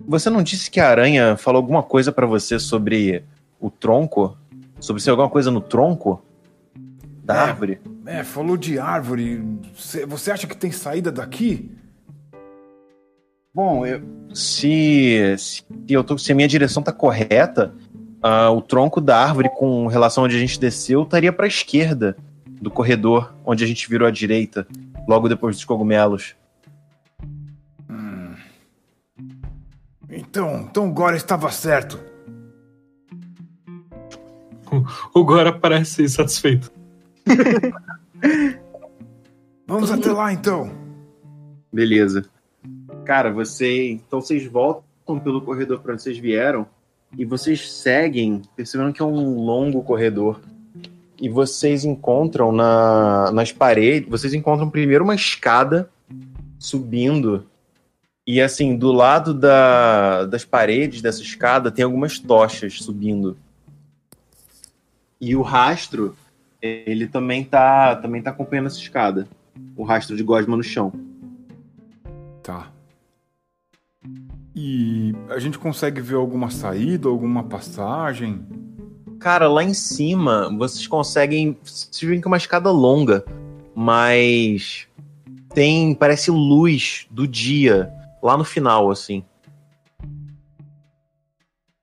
Você 0.07 0.29
não 0.29 0.43
disse 0.43 0.69
que 0.69 0.79
a 0.79 0.87
aranha 0.89 1.35
falou 1.35 1.57
alguma 1.59 1.81
coisa 1.81 2.11
pra 2.11 2.27
você 2.27 2.59
sobre 2.59 3.23
o 3.59 3.71
tronco? 3.71 4.37
Sobre 4.79 5.01
ser 5.01 5.09
alguma 5.09 5.27
coisa 5.29 5.49
no 5.49 5.59
tronco? 5.59 6.21
Da 7.23 7.33
É. 7.35 7.39
árvore? 7.39 7.81
É, 8.05 8.23
falou 8.23 8.55
de 8.55 8.77
árvore. 8.77 9.43
Cê- 9.75 10.05
Você 10.05 10.29
acha 10.31 10.45
que 10.45 10.55
tem 10.55 10.71
saída 10.71 11.11
daqui? 11.11 11.71
Bom, 13.53 13.85
eu, 13.85 14.01
se, 14.33 15.35
se, 15.37 15.63
eu 15.89 16.03
tô, 16.03 16.17
se 16.17 16.31
a 16.31 16.35
minha 16.35 16.47
direção 16.47 16.81
tá 16.81 16.91
correta, 16.91 17.73
ah, 18.21 18.49
o 18.49 18.61
tronco 18.61 19.01
da 19.01 19.17
árvore 19.17 19.49
com 19.49 19.87
relação 19.87 20.23
onde 20.23 20.35
a 20.35 20.39
gente 20.39 20.59
desceu 20.59 21.03
estaria 21.03 21.33
pra 21.33 21.47
esquerda 21.47 22.15
do 22.61 22.71
corredor, 22.71 23.33
onde 23.45 23.63
a 23.63 23.67
gente 23.67 23.89
virou 23.89 24.07
à 24.07 24.11
direita, 24.11 24.65
logo 25.07 25.27
depois 25.27 25.55
dos 25.55 25.65
cogumelos. 25.65 26.35
Então, 30.09 30.67
então 30.69 30.85
agora 30.85 31.15
estava 31.15 31.49
certo. 31.51 31.99
O 35.13 35.23
Gora 35.23 35.51
parece 35.51 36.07
satisfeito. 36.07 36.71
Vamos 39.67 39.91
até 39.91 40.11
lá 40.11 40.31
então. 40.31 40.71
Beleza. 41.71 42.25
Cara, 43.05 43.31
você. 43.31 43.91
Então 43.91 44.21
vocês 44.21 44.45
voltam 44.45 45.19
pelo 45.19 45.41
corredor 45.41 45.79
pra 45.79 45.93
onde 45.93 46.01
vocês 46.01 46.17
vieram 46.17 46.67
e 47.17 47.25
vocês 47.25 47.71
seguem, 47.71 48.41
percebendo 48.55 48.93
que 48.93 49.01
é 49.01 49.05
um 49.05 49.35
longo 49.43 49.83
corredor. 49.83 50.39
E 51.19 51.29
vocês 51.29 51.85
encontram 51.85 52.51
na, 52.51 53.31
nas 53.31 53.51
paredes. 53.51 54.09
Vocês 54.09 54.33
encontram 54.33 54.69
primeiro 54.69 55.03
uma 55.03 55.15
escada 55.15 55.89
subindo. 56.57 57.45
E 58.25 58.41
assim, 58.41 58.75
do 58.75 58.91
lado 58.91 59.33
da, 59.33 60.25
das 60.25 60.45
paredes 60.45 61.01
dessa 61.01 61.21
escada 61.21 61.71
tem 61.71 61.83
algumas 61.83 62.17
tochas 62.17 62.75
subindo. 62.75 63.37
E 65.19 65.35
o 65.35 65.41
rastro, 65.41 66.15
ele 66.61 67.07
também 67.07 67.43
tá, 67.43 67.95
também 67.95 68.21
tá 68.21 68.31
acompanhando 68.31 68.67
essa 68.67 68.79
escada. 68.79 69.27
O 69.75 69.83
rastro 69.83 70.15
de 70.15 70.23
gosma 70.23 70.57
no 70.57 70.63
chão. 70.63 70.91
Tá. 72.41 72.71
E 74.55 75.13
a 75.29 75.39
gente 75.39 75.57
consegue 75.57 76.01
ver 76.01 76.15
alguma 76.15 76.49
saída, 76.49 77.07
alguma 77.07 77.43
passagem? 77.43 78.45
Cara, 79.19 79.47
lá 79.47 79.63
em 79.63 79.73
cima 79.73 80.49
vocês 80.57 80.87
conseguem. 80.87 81.57
Vocês 81.63 82.01
veem 82.01 82.19
que 82.19 82.27
é 82.27 82.29
uma 82.29 82.37
escada 82.37 82.69
longa, 82.71 83.23
mas 83.75 84.87
tem. 85.53 85.93
parece 85.95 86.31
luz 86.31 87.07
do 87.09 87.27
dia 87.27 87.91
lá 88.21 88.35
no 88.37 88.43
final, 88.43 88.91
assim. 88.91 89.23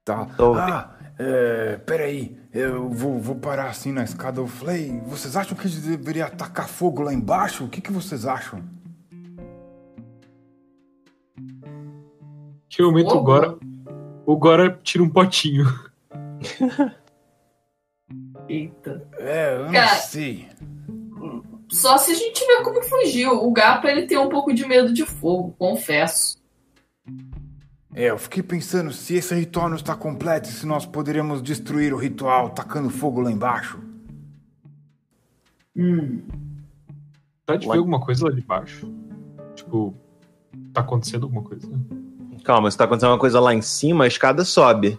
Tá. 0.05 0.25
Tô- 0.37 0.55
Ah, 0.55 0.97
é, 1.19 1.77
peraí. 1.77 2.37
Eu 2.53 2.89
vou, 2.89 3.19
vou 3.21 3.37
parar 3.37 3.69
assim 3.71 3.93
na 3.93 4.03
escada. 4.03 4.41
Eu 4.41 4.47
falei, 4.47 5.01
vocês 5.07 5.37
acham 5.37 5.57
que 5.57 5.67
a 5.67 5.71
gente 5.71 5.87
deveria 5.87 6.27
atacar 6.27 6.67
fogo 6.69 7.03
lá 7.03 7.13
embaixo? 7.13 7.65
O 7.65 7.69
que, 7.69 7.81
que 7.81 7.93
vocês 7.93 8.25
acham? 8.27 8.63
Que 12.79 12.85
momento 12.85 13.17
o 13.17 13.23
Gora. 13.25 13.59
O 14.25 14.37
Gora 14.37 14.79
tira 14.85 15.03
um 15.03 15.11
potinho. 15.11 15.65
Eita. 18.49 19.05
É, 19.19 19.57
eu 19.57 19.65
não 19.65 19.73
Cara. 19.73 19.97
sei. 19.97 20.49
Só 21.69 21.99
se 21.99 22.13
a 22.13 22.15
gente 22.15 22.35
tiver 22.35 22.63
como 22.63 22.81
fugir. 22.85 23.27
O 23.27 23.51
Gapa, 23.51 23.89
ele 23.89 24.07
tem 24.07 24.17
um 24.17 24.29
pouco 24.29 24.55
de 24.55 24.65
medo 24.65 24.93
de 24.93 25.05
fogo, 25.05 25.57
confesso. 25.59 26.39
É, 27.93 28.11
eu 28.11 28.19
fiquei 28.19 28.45
pensando 28.45 28.93
se 28.93 29.17
esse 29.17 29.35
ritual 29.35 29.69
não 29.69 29.77
está 29.77 29.97
completo 29.97 30.49
e 30.49 30.53
se 30.53 30.65
nós 30.65 30.87
poderíamos 30.87 31.43
destruir 31.43 31.93
o 31.93 31.99
ritual 31.99 32.51
tacando 32.51 32.91
fogo 32.91 33.21
lá 33.21 33.33
embaixo. 33.33 33.81
Hum. 35.77 36.23
Dá 37.45 37.57
de 37.57 37.67
ver 37.67 37.77
alguma 37.77 38.01
coisa 38.01 38.27
lá 38.27 38.31
de 38.31 38.41
baixo? 38.41 38.89
Tipo, 39.57 39.93
tá 40.73 40.83
acontecendo 40.83 41.25
alguma 41.25 41.43
coisa? 41.43 41.69
Calma, 42.45 42.71
se 42.71 42.77
tá 42.77 42.85
acontecendo 42.85 43.11
uma 43.11 43.19
coisa 43.19 43.41
lá 43.41 43.55
em 43.55 43.63
cima, 43.63 44.05
a 44.05 44.09
escada 44.09 44.45
sobe. 44.45 44.99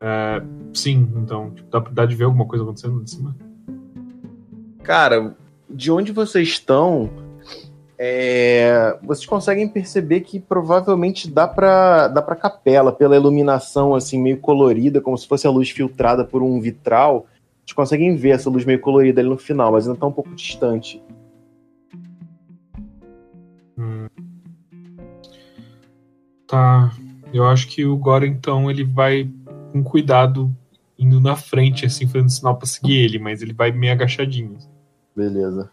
É, 0.00 0.42
sim, 0.72 1.08
então, 1.16 1.50
tipo, 1.50 1.68
dá, 1.70 1.80
dá 1.90 2.06
de 2.06 2.14
ver 2.14 2.24
alguma 2.24 2.46
coisa 2.46 2.64
acontecendo 2.64 2.98
lá 2.98 3.02
de 3.02 3.10
cima? 3.10 3.36
Cara, 4.82 5.36
de 5.68 5.90
onde 5.90 6.12
vocês 6.12 6.48
estão, 6.48 7.10
é, 7.98 8.96
vocês 9.02 9.26
conseguem 9.26 9.68
perceber 9.68 10.20
que 10.20 10.38
provavelmente 10.38 11.28
dá 11.28 11.48
pra, 11.48 12.08
dá 12.08 12.22
pra 12.22 12.36
capela, 12.36 12.92
pela 12.92 13.16
iluminação 13.16 13.94
assim 13.94 14.20
meio 14.22 14.38
colorida, 14.38 15.00
como 15.00 15.18
se 15.18 15.26
fosse 15.26 15.46
a 15.46 15.50
luz 15.50 15.70
filtrada 15.70 16.24
por 16.24 16.42
um 16.42 16.60
vitral. 16.60 17.26
Vocês 17.64 17.74
conseguem 17.74 18.14
ver 18.16 18.30
essa 18.30 18.48
luz 18.48 18.64
meio 18.64 18.80
colorida 18.80 19.20
ali 19.20 19.28
no 19.28 19.36
final, 19.36 19.72
mas 19.72 19.86
ainda 19.86 19.98
tá 19.98 20.06
um 20.06 20.12
pouco 20.12 20.34
distante. 20.34 21.02
Tá. 26.48 26.90
Eu 27.32 27.46
acho 27.46 27.68
que 27.68 27.84
o 27.84 27.96
Gora, 27.96 28.26
então, 28.26 28.70
ele 28.70 28.82
vai 28.82 29.30
com 29.70 29.84
cuidado 29.84 30.52
indo 30.98 31.20
na 31.20 31.36
frente, 31.36 31.86
assim, 31.86 32.08
fazendo 32.08 32.30
sinal 32.30 32.56
pra 32.56 32.66
seguir 32.66 32.96
ele, 32.96 33.18
mas 33.18 33.42
ele 33.42 33.52
vai 33.52 33.70
meio 33.70 33.92
agachadinho. 33.92 34.56
Beleza. 35.14 35.70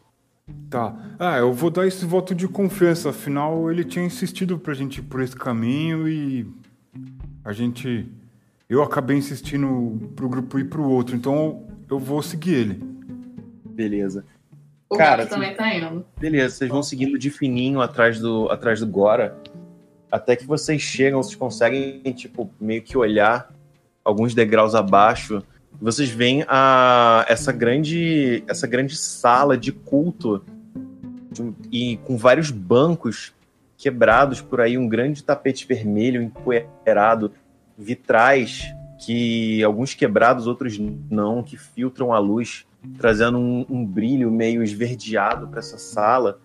Tá. 0.69 0.95
Ah, 1.18 1.38
eu 1.38 1.52
vou 1.52 1.72
dar 1.72 1.88
esse 1.88 2.06
voto 2.06 2.35
de 2.35 2.47
confiança. 2.47 3.10
Afinal, 3.10 3.72
ele 3.72 3.84
tinha 3.84 4.06
insistido 4.06 4.60
pra 4.60 4.73
gente 4.73 4.99
ir 4.99 5.03
por 5.03 5.22
esse 5.22 5.35
caminho 5.35 6.07
e. 6.07 6.47
A 7.43 7.53
gente. 7.53 8.07
Eu 8.69 8.84
acabei 8.84 9.18
insistindo 9.18 10.11
pro 10.15 10.27
grupo 10.27 10.60
ir 10.60 10.65
pro 10.65 10.88
outro, 10.88 11.15
então 11.15 11.68
eu 11.89 11.99
vou 11.99 12.22
seguir 12.22 12.53
ele. 12.53 12.84
Beleza. 13.64 14.26
O 14.89 14.97
Cara, 14.97 15.26
também 15.26 15.56
tá 15.56 15.73
indo. 15.73 16.06
Beleza, 16.19 16.56
vocês 16.56 16.69
vão 16.69 16.84
seguindo 16.84 17.18
de 17.18 17.30
fininho 17.30 17.81
atrás 17.81 18.19
do, 18.19 18.49
atrás 18.49 18.80
do 18.80 18.88
Gora. 18.88 19.35
Até 20.16 20.34
que 20.38 20.46
vocês 20.46 20.82
chegam, 20.82 21.22
vocês 21.22 21.36
conseguem, 21.36 22.00
tipo, 22.14 22.50
meio 22.58 22.82
que 22.82 22.98
olhar 22.98 23.54
alguns 24.02 24.34
degraus 24.34 24.74
abaixo. 24.74 25.44
Vocês 25.74 26.10
veem 26.10 26.46
a, 26.48 27.26
essa, 27.28 27.52
grande, 27.52 28.42
essa 28.48 28.66
grande 28.66 28.96
sala 28.96 29.58
de 29.58 29.74
culto 29.74 30.42
e 31.70 31.98
com 32.06 32.16
vários 32.16 32.50
bancos 32.50 33.34
quebrados 33.76 34.40
por 34.40 34.62
aí, 34.62 34.78
um 34.78 34.88
grande 34.88 35.22
tapete 35.22 35.68
vermelho 35.68 36.22
empoeirado, 36.22 37.34
vitrais 37.78 38.74
que 38.98 39.62
alguns 39.66 39.94
quebrados, 39.94 40.48
outros 40.48 40.80
não, 40.80 41.44
que 41.44 41.58
filtram 41.58 42.14
a 42.14 42.20
luz, 42.20 42.66
trazendo 42.98 43.38
um, 43.38 43.66
um 43.70 43.86
brilho 43.86 44.32
meio 44.32 44.64
esverdeado 44.64 45.50
para 45.50 45.60
essa 45.60 45.78
sala. 45.78 46.40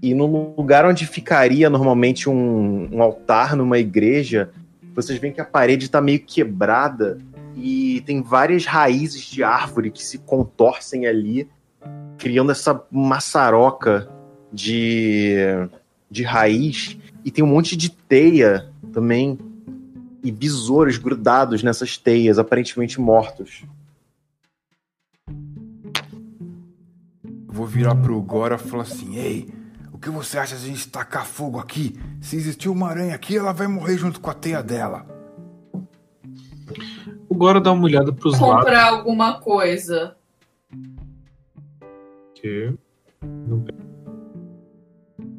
E 0.00 0.14
no 0.14 0.54
lugar 0.56 0.86
onde 0.86 1.06
ficaria 1.06 1.68
normalmente 1.68 2.28
um, 2.30 2.88
um 2.92 3.02
altar 3.02 3.56
numa 3.56 3.78
igreja, 3.78 4.50
vocês 4.94 5.18
veem 5.18 5.32
que 5.32 5.40
a 5.40 5.44
parede 5.44 5.86
está 5.86 6.00
meio 6.00 6.20
quebrada 6.20 7.18
e 7.56 8.00
tem 8.06 8.22
várias 8.22 8.64
raízes 8.64 9.22
de 9.22 9.42
árvore 9.42 9.90
que 9.90 10.02
se 10.02 10.18
contorcem 10.18 11.06
ali, 11.06 11.48
criando 12.16 12.52
essa 12.52 12.80
maçaroca 12.90 14.08
de, 14.52 15.36
de 16.08 16.22
raiz. 16.22 16.96
E 17.24 17.30
tem 17.30 17.42
um 17.42 17.48
monte 17.48 17.76
de 17.76 17.90
teia 17.90 18.70
também 18.92 19.36
e 20.22 20.30
besouros 20.30 20.98
grudados 20.98 21.62
nessas 21.62 21.96
teias, 21.96 22.38
aparentemente 22.38 23.00
mortos. 23.00 23.64
Vou 27.46 27.66
virar 27.66 27.96
pro 27.96 28.20
Gora 28.20 28.54
e 28.54 28.58
falar 28.58 28.84
assim: 28.84 29.16
Ei, 29.16 29.48
o 29.98 30.00
que 30.00 30.10
você 30.10 30.38
acha 30.38 30.56
de 30.56 30.64
a 30.64 30.68
gente 30.68 30.88
tacar 30.88 31.26
fogo 31.26 31.58
aqui? 31.58 31.98
Se 32.20 32.36
existir 32.36 32.68
uma 32.68 32.88
aranha 32.88 33.16
aqui, 33.16 33.36
ela 33.36 33.52
vai 33.52 33.66
morrer 33.66 33.98
junto 33.98 34.20
com 34.20 34.30
a 34.30 34.34
teia 34.34 34.62
dela. 34.62 35.04
O 37.28 37.34
Gora 37.34 37.60
dá 37.60 37.72
uma 37.72 37.82
olhada 37.82 38.12
pros 38.12 38.38
lados. 38.38 38.64
Comprar 38.64 38.84
alguma 38.84 39.40
coisa. 39.40 40.16
Que... 42.36 42.72
Não... 43.20 43.64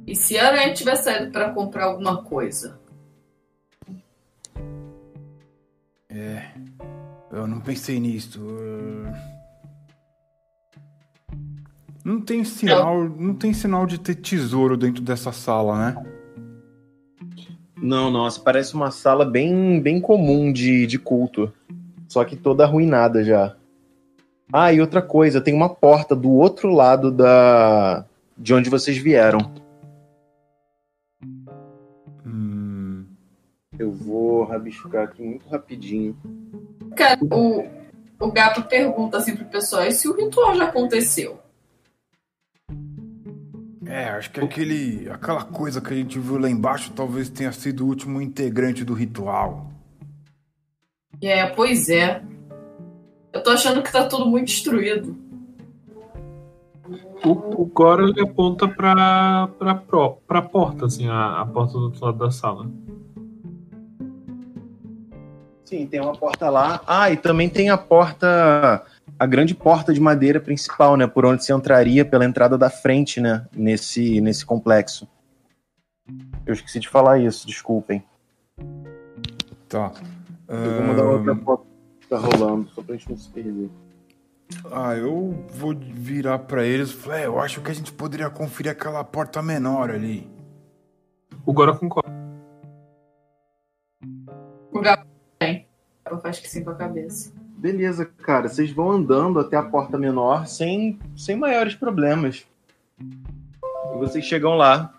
E 0.06 0.14
se 0.14 0.38
a 0.38 0.48
aranha 0.48 0.73
tiver 0.73 0.98
saído 0.98 1.31
pra 1.31 1.52
comprar 1.53 1.86
alguma 1.86 2.22
coisa? 2.22 2.77
Eu 7.31 7.48
não 7.48 7.61
pensei 7.61 7.98
nisso. 7.98 8.41
Uh, 8.41 9.39
Não 12.04 12.22
tem 12.22 12.44
sinal, 12.44 13.04
não 13.10 13.34
tem 13.34 13.54
sinal 13.54 13.86
de 13.86 14.00
ter 14.00 14.16
tesouro 14.16 14.78
dentro 14.78 15.02
dessa 15.02 15.32
sala, 15.32 15.78
né? 15.78 16.06
Não, 17.82 18.12
nossa, 18.12 18.40
parece 18.40 18.74
uma 18.74 18.92
sala 18.92 19.26
bem, 19.26 19.82
bem 19.82 20.02
comum 20.02 20.52
de, 20.52 20.86
de 20.86 21.00
culto. 21.00 21.52
Só 22.08 22.26
que 22.26 22.36
toda 22.36 22.64
arruinada 22.64 23.24
já. 23.24 23.56
Ah, 24.52 24.74
e 24.74 24.82
outra 24.82 25.02
coisa, 25.02 25.40
tem 25.40 25.54
uma 25.54 25.70
porta 25.70 26.16
do 26.16 26.32
outro 26.32 26.74
lado 26.74 27.12
da 27.12 28.06
de 28.38 28.54
onde 28.54 28.70
vocês 28.70 28.98
vieram. 28.98 29.40
Hum, 32.26 33.06
Eu 33.78 33.92
vou 33.92 34.44
rabiscar 34.46 35.04
aqui 35.04 35.22
muito 35.22 35.48
rapidinho. 35.50 36.18
Cara, 36.96 37.20
o, 37.22 37.64
o 38.20 38.32
gato 38.32 38.64
pergunta 38.64 39.18
assim 39.18 39.36
pro 39.36 39.46
pessoal: 39.46 39.84
e 39.84 39.92
se 39.92 40.08
o 40.08 40.16
ritual 40.16 40.56
já 40.56 40.66
aconteceu? 40.66 41.38
É, 43.90 44.10
acho 44.10 44.32
que 44.32 44.40
aquele, 44.40 45.10
aquela 45.10 45.44
coisa 45.44 45.82
que 45.82 45.94
a 45.94 45.98
gente 45.98 46.20
viu 46.20 46.38
lá 46.38 46.49
embaixo 46.49 46.91
talvez 46.95 47.30
tenha 47.30 47.52
sido 47.52 47.84
o 47.84 47.88
último 47.88 48.22
integrante 48.22 48.84
do 48.86 48.94
ritual. 48.94 49.72
É, 51.22 51.45
pois 51.48 51.90
é. 51.90 52.22
Eu 53.34 53.44
tô 53.44 53.49
achando 53.52 53.82
que 53.84 53.91
tá 53.91 54.07
tudo 54.07 54.26
muito 54.28 54.48
destruído. 54.48 55.16
O, 57.26 57.61
o 57.64 57.66
Gora 57.66 58.03
ele 58.03 58.22
aponta 58.22 58.68
pra, 58.68 59.49
pra, 59.60 59.76
pro- 59.76 60.18
pra 60.26 60.41
porta, 60.41 60.86
assim, 60.86 61.07
a, 61.07 61.41
a 61.41 61.45
porta 61.45 61.74
do 61.74 61.86
outro 61.86 62.06
lado 62.06 62.18
da 62.18 62.32
sala. 62.32 62.70
Sim, 65.66 65.86
tem 65.86 65.99
uma 66.02 66.14
porta 66.14 66.49
lá. 66.49 66.82
Ah, 66.88 67.11
e 67.11 67.18
também 67.18 67.48
tem 67.49 67.70
a 67.70 67.78
porta, 67.78 68.84
a 69.20 69.26
grande 69.26 69.54
porta 69.54 69.94
de 69.94 70.00
madeira 70.00 70.40
principal, 70.40 70.96
né? 70.96 71.06
Por 71.06 71.26
onde 71.26 71.44
você 71.44 71.52
entraria 71.52 72.06
pela 72.06 72.24
entrada 72.24 72.58
da 72.58 72.70
frente, 72.70 73.20
né? 73.20 73.46
Nesse, 73.54 74.22
nesse 74.22 74.46
complexo. 74.46 75.06
Eu 76.46 76.54
esqueci 76.54 76.80
de 76.80 76.88
falar 76.88 77.20
isso, 77.20 77.46
desculpem. 77.46 78.02
Tá. 79.68 79.91
Eu 80.48 80.74
vou 80.74 80.84
mandar 80.84 81.04
outra 81.04 81.36
foto 81.36 81.68
que 82.00 82.08
tá 82.08 82.18
rolando, 82.18 82.70
só 82.70 82.82
pra 82.82 82.96
gente 82.96 83.10
não 83.10 83.18
se 83.18 83.30
perder. 83.30 83.70
Ah, 84.72 84.96
eu 84.96 85.46
vou 85.52 85.76
virar 85.76 86.40
pra 86.40 86.66
eles 86.66 86.90
e 86.90 86.94
falar, 86.94 87.20
é, 87.20 87.26
eu 87.28 87.40
acho 87.40 87.62
que 87.62 87.70
a 87.70 87.74
gente 87.74 87.94
poderia 87.94 88.30
conferir 88.32 88.72
aquela 88.72 89.04
porta 89.04 89.44
menor 89.44 89.91
ali. 89.91 90.28
O 91.46 91.54
Gora 91.54 91.76
concorda. 91.76 92.10
O 94.72 94.80
gato 94.80 95.06
tem. 95.38 95.68
O 96.02 96.10
gato 96.10 96.22
faz 96.22 96.40
que 96.40 96.50
sim 96.50 96.64
com 96.64 96.72
a 96.72 96.76
cabeça. 96.76 97.32
Beleza, 97.60 98.06
cara. 98.06 98.48
Vocês 98.48 98.72
vão 98.72 98.90
andando 98.90 99.38
até 99.38 99.57
a 99.57 99.64
porta 99.64 99.98
menor 99.98 100.48
sem, 100.48 100.98
sem 101.18 101.36
maiores 101.36 101.76
problemas. 101.76 102.45
E 102.98 103.98
vocês 103.98 104.23
chegam 104.23 104.56
lá. 104.56 104.94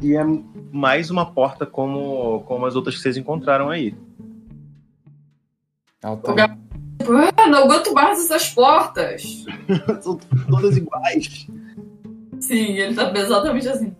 E 0.00 0.16
é 0.16 0.24
mais 0.72 1.10
uma 1.10 1.30
porta 1.30 1.66
como, 1.66 2.40
como 2.44 2.64
as 2.64 2.74
outras 2.74 2.96
que 2.96 3.02
vocês 3.02 3.18
encontraram 3.18 3.68
aí. 3.68 3.94
Ela 6.02 6.14
O 6.14 6.16
tá, 6.16 6.32
gato. 6.32 6.58
Ah, 7.36 7.46
não 7.46 7.64
aguento 7.64 7.92
mais 7.92 8.24
essas 8.24 8.48
portas. 8.54 9.44
São 10.00 10.18
todas 10.48 10.78
iguais. 10.78 11.46
Sim, 12.40 12.72
ele 12.72 12.94
tá 12.94 13.12
exatamente 13.16 13.68
assim. 13.68 13.94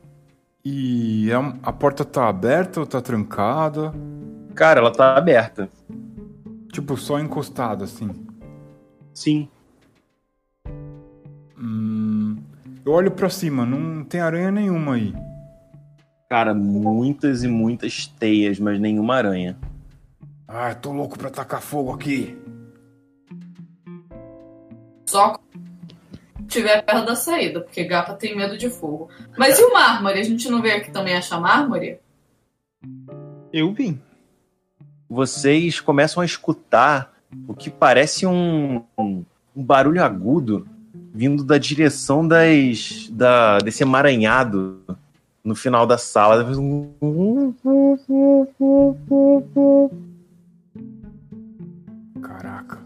E 0.64 1.30
a, 1.30 1.54
a 1.62 1.72
porta 1.72 2.06
tá 2.06 2.26
aberta 2.26 2.80
ou 2.80 2.86
tá 2.86 3.02
trancada? 3.02 3.92
Cara, 4.54 4.80
ela 4.80 4.92
tá 4.92 5.14
aberta. 5.14 5.68
Tipo, 6.78 6.96
só 6.96 7.18
encostada, 7.18 7.82
assim. 7.82 8.08
Sim. 9.12 9.48
Hum, 11.58 12.36
eu 12.86 12.92
olho 12.92 13.10
pra 13.10 13.28
cima, 13.28 13.66
não 13.66 14.04
tem 14.04 14.20
aranha 14.20 14.52
nenhuma 14.52 14.94
aí. 14.94 15.12
Cara, 16.30 16.54
muitas 16.54 17.42
e 17.42 17.48
muitas 17.48 18.06
teias, 18.06 18.60
mas 18.60 18.78
nenhuma 18.78 19.16
aranha. 19.16 19.58
Ah, 20.46 20.72
tô 20.72 20.92
louco 20.92 21.18
pra 21.18 21.30
tacar 21.30 21.60
fogo 21.60 21.92
aqui. 21.92 22.38
Só 25.04 25.30
quando 25.30 26.46
estiver 26.46 26.84
perto 26.84 27.06
da 27.06 27.16
saída, 27.16 27.60
porque 27.60 27.82
Gapa 27.82 28.14
tem 28.14 28.36
medo 28.36 28.56
de 28.56 28.70
fogo. 28.70 29.10
Mas 29.36 29.58
e 29.58 29.64
o 29.64 29.72
mármore? 29.72 30.20
A 30.20 30.22
gente 30.22 30.48
não 30.48 30.62
veio 30.62 30.76
aqui 30.76 30.92
também 30.92 31.16
achar 31.16 31.40
mármore? 31.40 31.98
Eu 33.52 33.72
vim. 33.72 34.00
Vocês 35.08 35.80
começam 35.80 36.22
a 36.22 36.26
escutar 36.26 37.14
o 37.46 37.54
que 37.54 37.70
parece 37.70 38.26
um, 38.26 38.82
um 38.98 39.24
barulho 39.54 40.02
agudo 40.02 40.66
vindo 41.14 41.42
da 41.42 41.58
direção 41.58 42.26
das, 42.26 43.08
da, 43.10 43.58
desse 43.58 43.82
emaranhado 43.82 44.80
no 45.42 45.54
final 45.54 45.86
da 45.86 45.96
sala. 45.96 46.44
Caraca. 52.22 52.78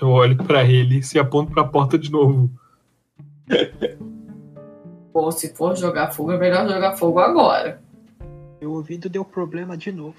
Eu 0.00 0.08
olho 0.08 0.36
pra 0.36 0.64
ele 0.64 0.98
e 0.98 1.02
se 1.02 1.18
aponto 1.18 1.52
pra 1.52 1.64
porta 1.64 1.98
de 1.98 2.10
novo. 2.10 2.50
Pô, 5.12 5.30
se 5.30 5.54
for 5.54 5.76
jogar 5.76 6.12
fogo, 6.12 6.32
é 6.32 6.38
melhor 6.38 6.68
jogar 6.68 6.96
fogo 6.96 7.18
agora. 7.18 7.82
Meu 8.60 8.72
ouvido 8.72 9.08
deu 9.08 9.24
problema 9.24 9.76
de 9.76 9.92
novo. 9.92 10.16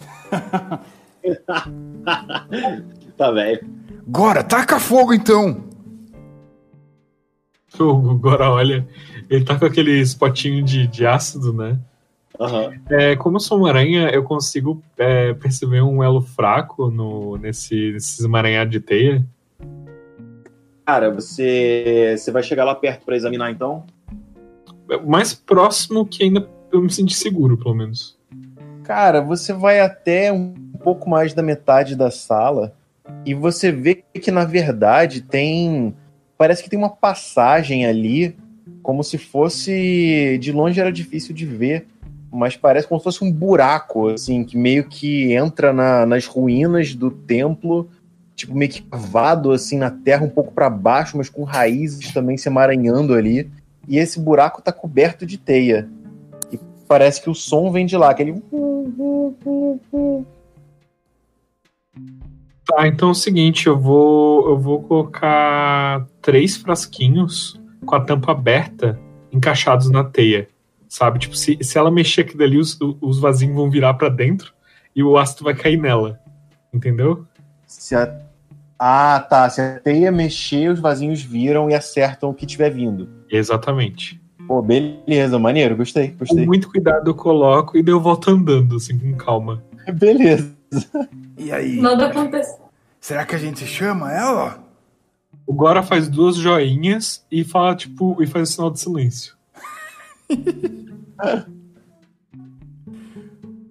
Tá 3.16 3.30
velho. 3.30 3.60
Agora, 4.06 4.42
taca 4.42 4.80
fogo 4.80 5.12
então! 5.12 5.62
O 7.78 8.14
Gora 8.18 8.50
olha, 8.50 8.86
ele 9.28 9.44
tá 9.44 9.58
com 9.58 9.64
aquele 9.64 10.00
spotinho 10.00 10.64
de, 10.64 10.86
de 10.86 11.06
ácido, 11.06 11.52
né? 11.52 11.78
Aham. 12.38 12.72
É, 12.88 13.16
como 13.16 13.36
eu 13.36 13.40
sou 13.40 13.58
uma 13.58 13.68
aranha, 13.68 14.08
eu 14.08 14.22
consigo 14.22 14.82
é, 14.96 15.34
perceber 15.34 15.82
um 15.82 16.02
elo 16.02 16.22
fraco 16.22 16.90
no, 16.90 17.36
nesse, 17.36 17.92
nesses 17.92 18.24
emaranhados 18.24 18.72
de 18.72 18.80
teia. 18.80 19.26
Cara, 20.86 21.10
você, 21.10 22.16
você 22.16 22.32
vai 22.32 22.42
chegar 22.42 22.64
lá 22.64 22.74
perto 22.74 23.04
pra 23.04 23.14
examinar 23.14 23.50
então? 23.50 23.84
É 24.90 24.96
o 24.96 25.08
mais 25.08 25.34
próximo 25.34 26.06
que 26.06 26.24
ainda 26.24 26.48
eu 26.72 26.80
me 26.80 26.90
senti 26.90 27.14
seguro, 27.14 27.56
pelo 27.56 27.74
menos. 27.74 28.18
Cara, 28.84 29.20
você 29.20 29.52
vai 29.52 29.80
até 29.80 30.32
um 30.32 30.54
pouco 30.82 31.08
mais 31.08 31.32
da 31.34 31.42
metade 31.42 31.94
da 31.94 32.10
sala 32.10 32.72
e 33.24 33.34
você 33.34 33.70
vê 33.70 33.94
que 33.94 34.30
na 34.30 34.44
verdade 34.44 35.20
tem. 35.20 35.94
Parece 36.36 36.62
que 36.62 36.70
tem 36.70 36.78
uma 36.78 36.88
passagem 36.90 37.84
ali, 37.86 38.36
como 38.82 39.04
se 39.04 39.18
fosse. 39.18 40.38
De 40.40 40.52
longe 40.52 40.80
era 40.80 40.90
difícil 40.90 41.34
de 41.34 41.44
ver, 41.44 41.86
mas 42.32 42.56
parece 42.56 42.88
como 42.88 42.98
se 43.00 43.04
fosse 43.04 43.24
um 43.24 43.30
buraco, 43.30 44.08
assim, 44.08 44.42
que 44.44 44.56
meio 44.56 44.84
que 44.84 45.32
entra 45.32 45.72
na- 45.72 46.06
nas 46.06 46.26
ruínas 46.26 46.94
do 46.94 47.10
templo, 47.10 47.88
tipo, 48.34 48.54
meio 48.54 48.70
que 48.70 48.82
cavado 48.82 49.52
assim 49.52 49.76
na 49.76 49.90
terra, 49.90 50.24
um 50.24 50.30
pouco 50.30 50.52
para 50.52 50.70
baixo, 50.70 51.16
mas 51.16 51.28
com 51.28 51.44
raízes 51.44 52.12
também 52.12 52.36
se 52.36 52.48
emaranhando 52.48 53.12
ali. 53.14 53.50
E 53.86 53.98
esse 53.98 54.18
buraco 54.18 54.62
tá 54.62 54.72
coberto 54.72 55.26
de 55.26 55.36
teia. 55.36 55.88
Parece 56.90 57.22
que 57.22 57.30
o 57.30 57.34
som 57.36 57.70
vem 57.70 57.86
de 57.86 57.96
lá, 57.96 58.10
aquele. 58.10 58.42
Tá, 62.66 62.88
então 62.88 63.10
é 63.10 63.12
o 63.12 63.14
seguinte, 63.14 63.68
eu 63.68 63.78
vou, 63.78 64.48
eu 64.48 64.58
vou 64.58 64.82
colocar 64.82 66.04
três 66.20 66.56
frasquinhos 66.56 67.60
com 67.86 67.94
a 67.94 68.00
tampa 68.00 68.32
aberta, 68.32 68.98
encaixados 69.30 69.88
na 69.88 70.02
teia. 70.02 70.48
Sabe? 70.88 71.20
Tipo, 71.20 71.36
se, 71.36 71.56
se 71.62 71.78
ela 71.78 71.92
mexer 71.92 72.22
aqui 72.22 72.36
dali, 72.36 72.58
os, 72.58 72.76
os 73.00 73.20
vasinhos 73.20 73.54
vão 73.54 73.70
virar 73.70 73.94
pra 73.94 74.08
dentro 74.08 74.52
e 74.94 75.00
o 75.00 75.16
ácido 75.16 75.44
vai 75.44 75.54
cair 75.54 75.76
nela. 75.76 76.18
Entendeu? 76.74 77.24
Se 77.68 77.94
a... 77.94 78.20
Ah, 78.76 79.24
tá. 79.30 79.48
Se 79.48 79.60
a 79.60 79.78
teia 79.78 80.10
mexer, 80.10 80.68
os 80.68 80.80
vasinhos 80.80 81.22
viram 81.22 81.70
e 81.70 81.74
acertam 81.74 82.30
o 82.30 82.34
que 82.34 82.46
tiver 82.46 82.70
vindo. 82.70 83.08
Exatamente. 83.30 84.19
Pô, 84.50 84.60
beleza, 84.60 85.38
maneiro, 85.38 85.76
gostei, 85.76 86.08
Com 86.08 86.16
gostei. 86.18 86.44
muito 86.44 86.68
cuidado 86.68 87.08
eu 87.08 87.14
coloco 87.14 87.78
e 87.78 87.84
daí 87.84 87.94
eu 87.94 88.00
volto 88.00 88.32
andando, 88.32 88.74
assim, 88.74 88.98
com 88.98 89.14
calma. 89.16 89.62
Beleza. 89.94 90.52
E 91.38 91.52
aí? 91.52 91.80
Nada 91.80 92.08
aconteceu. 92.08 92.58
Será 93.00 93.24
que 93.24 93.36
a 93.36 93.38
gente 93.38 93.64
chama 93.64 94.12
ela? 94.12 94.58
O 95.46 95.52
Gora 95.54 95.84
faz 95.84 96.08
duas 96.08 96.34
joinhas 96.34 97.24
e 97.30 97.44
fala, 97.44 97.76
tipo, 97.76 98.20
e 98.20 98.26
faz 98.26 98.48
o 98.48 98.52
sinal 98.52 98.70
de 98.72 98.80
silêncio. 98.80 99.34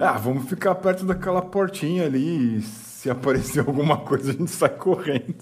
Ah, 0.01 0.13
vamos 0.17 0.47
ficar 0.47 0.75
perto 0.75 1.05
daquela 1.05 1.41
portinha 1.41 2.05
ali. 2.05 2.59
e 2.59 2.61
Se 2.61 3.09
aparecer 3.09 3.59
alguma 3.67 3.97
coisa, 3.97 4.29
a 4.31 4.33
gente 4.33 4.49
sai 4.49 4.69
correndo. 4.69 5.35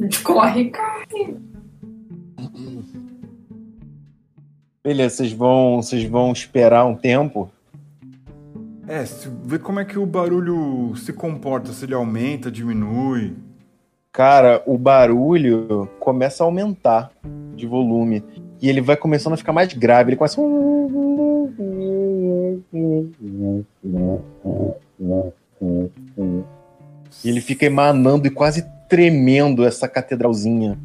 A 0.00 0.02
gente 0.04 0.22
corre, 0.22 0.70
corre. 0.72 1.36
Beleza, 4.88 5.16
vocês 5.16 5.32
vão, 5.34 5.82
vocês 5.82 6.04
vão 6.04 6.32
esperar 6.32 6.86
um 6.86 6.94
tempo. 6.94 7.50
É, 8.86 9.04
se, 9.04 9.28
vê 9.44 9.58
como 9.58 9.80
é 9.80 9.84
que 9.84 9.98
o 9.98 10.06
barulho 10.06 10.96
se 10.96 11.12
comporta, 11.12 11.74
se 11.74 11.84
ele 11.84 11.92
aumenta, 11.92 12.50
diminui. 12.50 13.36
Cara, 14.10 14.62
o 14.64 14.78
barulho 14.78 15.86
começa 16.00 16.42
a 16.42 16.46
aumentar 16.46 17.10
de 17.54 17.66
volume. 17.66 18.24
E 18.62 18.68
ele 18.70 18.80
vai 18.80 18.96
começando 18.96 19.34
a 19.34 19.36
ficar 19.36 19.52
mais 19.52 19.70
grave. 19.74 20.12
Ele 20.12 20.16
começa. 20.16 20.40
E 27.22 27.28
ele 27.28 27.42
fica 27.42 27.66
emanando 27.66 28.26
e 28.26 28.30
quase 28.30 28.64
tremendo 28.88 29.66
essa 29.66 29.86
catedralzinha. 29.86 30.78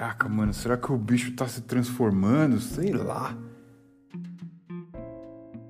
Caraca, 0.00 0.30
mano, 0.30 0.54
será 0.54 0.78
que 0.78 0.90
o 0.90 0.96
bicho 0.96 1.36
tá 1.36 1.46
se 1.46 1.60
transformando? 1.60 2.58
Sei 2.58 2.90
lá. 2.90 3.36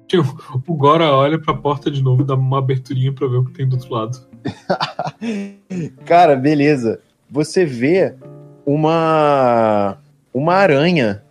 Tipo, 0.07 0.23
o 0.69 0.74
Gora 0.77 1.12
olha 1.12 1.36
pra 1.36 1.52
porta 1.52 1.90
de 1.90 2.01
novo 2.01 2.23
e 2.23 2.24
dá 2.24 2.36
uma 2.36 2.59
aberturinha 2.59 3.12
pra 3.12 3.27
ver 3.27 3.39
o 3.39 3.44
que 3.44 3.51
tem 3.51 3.69
do 3.69 3.74
outro 3.74 3.93
lado. 3.93 4.20
Cara, 6.07 6.36
beleza. 6.36 7.01
Você 7.28 7.65
vê 7.65 8.15
uma 8.65 9.98
uma 10.32 10.55
aranha 10.55 11.24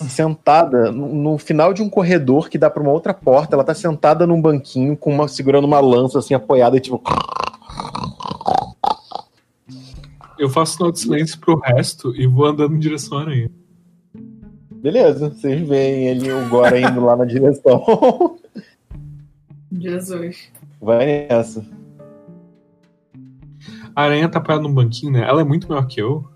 sentada 0.00 0.90
no, 0.90 1.14
no 1.14 1.36
final 1.36 1.74
de 1.74 1.82
um 1.82 1.90
corredor 1.90 2.48
que 2.48 2.56
dá 2.56 2.70
pra 2.70 2.82
uma 2.82 2.92
outra 2.92 3.12
porta. 3.12 3.54
Ela 3.54 3.64
tá 3.64 3.74
sentada 3.74 4.26
num 4.26 4.40
banquinho 4.40 4.96
com 4.96 5.12
uma 5.12 5.28
segurando 5.28 5.66
uma 5.66 5.80
lança 5.80 6.20
assim 6.20 6.32
apoiada 6.32 6.78
e 6.78 6.80
tipo 6.80 7.02
Eu 10.38 10.50
faço 10.50 10.76
sinal 10.76 10.92
de 10.92 10.98
silêncio 10.98 11.38
pro 11.40 11.58
resto 11.58 12.14
e 12.14 12.26
vou 12.26 12.46
andando 12.46 12.74
em 12.74 12.78
direção 12.78 13.18
à 13.18 13.22
aranha. 13.22 13.50
Beleza, 14.70 15.30
vocês 15.30 15.66
veem 15.66 16.08
ele 16.08 16.30
agora 16.30 16.78
indo 16.78 17.04
lá 17.04 17.16
na 17.16 17.24
direção. 17.24 18.38
Jesus. 19.72 20.52
Vai 20.80 21.26
nessa. 21.28 21.64
A 23.94 24.02
aranha 24.02 24.28
tá 24.28 24.38
apoiada 24.38 24.62
num 24.62 24.74
banquinho, 24.74 25.12
né? 25.12 25.26
Ela 25.26 25.40
é 25.40 25.44
muito 25.44 25.68
maior 25.68 25.86
que 25.86 26.00
eu. 26.00 26.28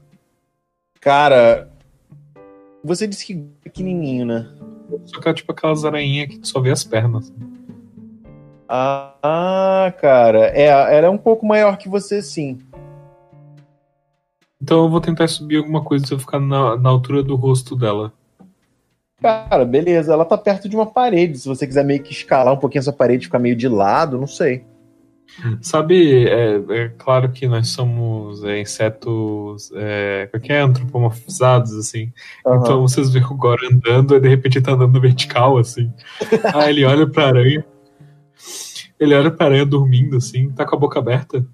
Cara, 1.01 1.71
você 2.83 3.07
disse 3.07 3.27
que 3.27 3.35
é 3.35 3.65
pequenininho, 3.65 4.25
né? 4.25 4.49
Só 5.05 5.21
que 5.21 5.29
é 5.29 5.35
tipo 5.35 5.53
aquelas 5.53 5.85
aranhinhas 5.85 6.29
que 6.29 6.39
tu 6.39 6.49
só 6.49 6.61
vê 6.61 6.71
as 6.71 6.83
pernas. 6.83 7.33
Ah, 8.69 9.93
cara, 10.01 10.47
é, 10.57 10.67
ela 10.67 11.07
é 11.07 11.11
um 11.11 11.19
pouco 11.19 11.45
maior 11.45 11.77
que 11.77 11.89
você, 11.89 12.23
sim. 12.23 12.59
Então 14.63 14.85
eu 14.85 14.91
vou 14.91 15.01
tentar 15.01 15.29
subir 15.29 15.57
alguma 15.57 15.83
coisa 15.83 16.07
se 16.07 16.13
eu 16.13 16.19
ficar 16.19 16.39
na, 16.39 16.77
na 16.77 16.91
altura 16.91 17.23
do 17.23 17.35
rosto 17.35 17.75
dela. 17.75 18.13
Cara, 19.21 19.65
beleza, 19.65 20.13
ela 20.13 20.25
tá 20.25 20.37
perto 20.37 20.69
de 20.69 20.77
uma 20.77 20.87
parede. 20.87 21.39
Se 21.39 21.49
você 21.49 21.67
quiser 21.67 21.85
meio 21.85 22.03
que 22.03 22.13
escalar 22.13 22.55
um 22.55 22.59
pouquinho 22.59 22.81
essa 22.81 22.93
parede, 22.93 23.27
ficar 23.27 23.39
meio 23.39 23.57
de 23.57 23.69
lado, 23.69 24.19
não 24.19 24.27
sei. 24.27 24.65
Sabe, 25.61 26.27
é, 26.27 26.61
é 26.69 26.89
claro 26.99 27.31
que 27.31 27.47
nós 27.47 27.69
somos 27.69 28.43
é, 28.45 28.61
insetos 28.61 29.71
é, 29.75 30.29
qualquer 30.31 30.63
antropomorfizados, 30.63 31.73
assim. 31.75 32.13
Aham. 32.47 32.57
Então 32.57 32.83
vocês 32.83 33.11
veem 33.11 33.25
o 33.25 33.35
Gora 33.35 33.61
andando 33.71 34.17
e 34.17 34.21
de 34.21 34.29
repente 34.29 34.59
ele 34.59 34.65
tá 34.65 34.73
andando 34.73 35.01
vertical, 35.01 35.57
assim. 35.57 35.93
Aí 36.55 36.71
ele 36.71 36.85
olha 36.85 37.07
pra 37.07 37.29
aranha. 37.29 37.65
Ele 38.99 39.15
olha 39.15 39.31
pra 39.31 39.47
aranha 39.47 39.65
dormindo, 39.65 40.17
assim, 40.17 40.51
tá 40.51 40.65
com 40.67 40.77
a 40.77 40.79
boca 40.79 40.99
aberta. 40.99 41.45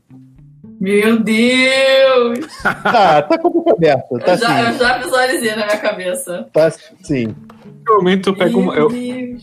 Meu 0.80 1.18
Deus! 1.20 2.62
Tá, 2.62 3.22
tá 3.22 3.38
com 3.38 3.48
a 3.48 3.50
boca 3.50 3.72
aberta, 3.72 4.18
tá 4.18 4.32
eu, 4.32 4.38
já, 4.38 4.62
eu 4.62 4.72
sim. 4.72 4.78
já 4.78 4.98
visualizei 4.98 5.50
na 5.50 5.66
minha 5.66 5.78
cabeça. 5.78 6.48
Tá 6.52 6.70
sim. 6.70 7.34
No 7.86 7.96
momento 7.96 8.30
eu 8.30 8.36
pego 8.36 8.58
uma, 8.58 8.74
eu, 8.74 8.90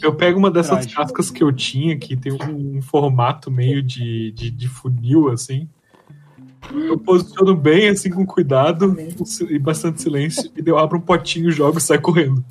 eu 0.01 0.15
pego 0.15 0.37
uma 0.37 0.51
dessas 0.51 0.85
cascas 0.85 1.31
que 1.31 1.43
eu 1.43 1.51
tinha, 1.51 1.97
que 1.97 2.15
tem 2.15 2.33
um, 2.33 2.77
um 2.77 2.81
formato 2.81 3.49
meio 3.49 3.81
de, 3.81 4.31
de, 4.31 4.51
de 4.51 4.67
funil, 4.67 5.29
assim. 5.29 5.67
Eu 6.71 6.97
posiciono 6.97 7.55
bem, 7.55 7.89
assim, 7.89 8.09
com 8.09 8.25
cuidado 8.25 8.95
e 9.49 9.59
bastante 9.59 10.01
silêncio, 10.01 10.51
e 10.55 10.63
eu 10.67 10.77
abro 10.77 10.97
um 10.97 11.01
potinho, 11.01 11.51
jogo 11.51 11.77
e 11.77 11.81
saio 11.81 12.01
correndo. 12.01 12.43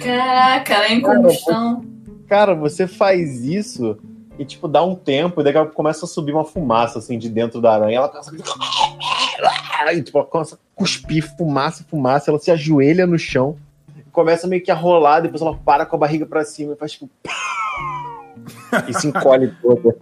Caraca, 0.00 0.74
ela 0.74 0.86
é 0.86 0.92
em 0.92 1.00
combustão. 1.00 1.84
Cara, 2.28 2.54
você 2.54 2.86
faz 2.86 3.44
isso 3.44 3.96
e, 4.38 4.44
tipo, 4.44 4.68
dá 4.68 4.82
um 4.82 4.94
tempo, 4.94 5.40
e 5.40 5.44
daqui 5.44 5.56
a 5.56 5.62
pouco 5.62 5.74
começa 5.74 6.04
a 6.04 6.08
subir 6.08 6.32
uma 6.32 6.44
fumaça, 6.44 6.98
assim, 6.98 7.18
de 7.18 7.28
dentro 7.28 7.60
da 7.60 7.74
aranha. 7.74 7.96
Ela 7.98 8.08
começa 8.08 8.30
a... 8.30 9.94
E, 9.94 10.02
tipo, 10.02 10.18
ela 10.18 10.26
começa 10.26 10.56
a 10.56 10.58
cuspir 10.74 11.36
fumaça, 11.36 11.84
fumaça. 11.88 12.30
Ela 12.30 12.38
se 12.38 12.50
ajoelha 12.50 13.06
no 13.06 13.18
chão, 13.18 13.56
começa 14.12 14.46
meio 14.46 14.62
que 14.62 14.70
a 14.70 14.74
rolar, 14.74 15.20
depois 15.20 15.40
ela 15.40 15.56
para 15.56 15.86
com 15.86 15.96
a 15.96 15.98
barriga 15.98 16.26
pra 16.26 16.44
cima 16.44 16.74
e 16.74 16.76
faz, 16.76 16.92
tipo... 16.92 17.08
e 18.88 18.94
se 18.94 19.08
encolhe 19.08 19.52
toda. 19.62 19.96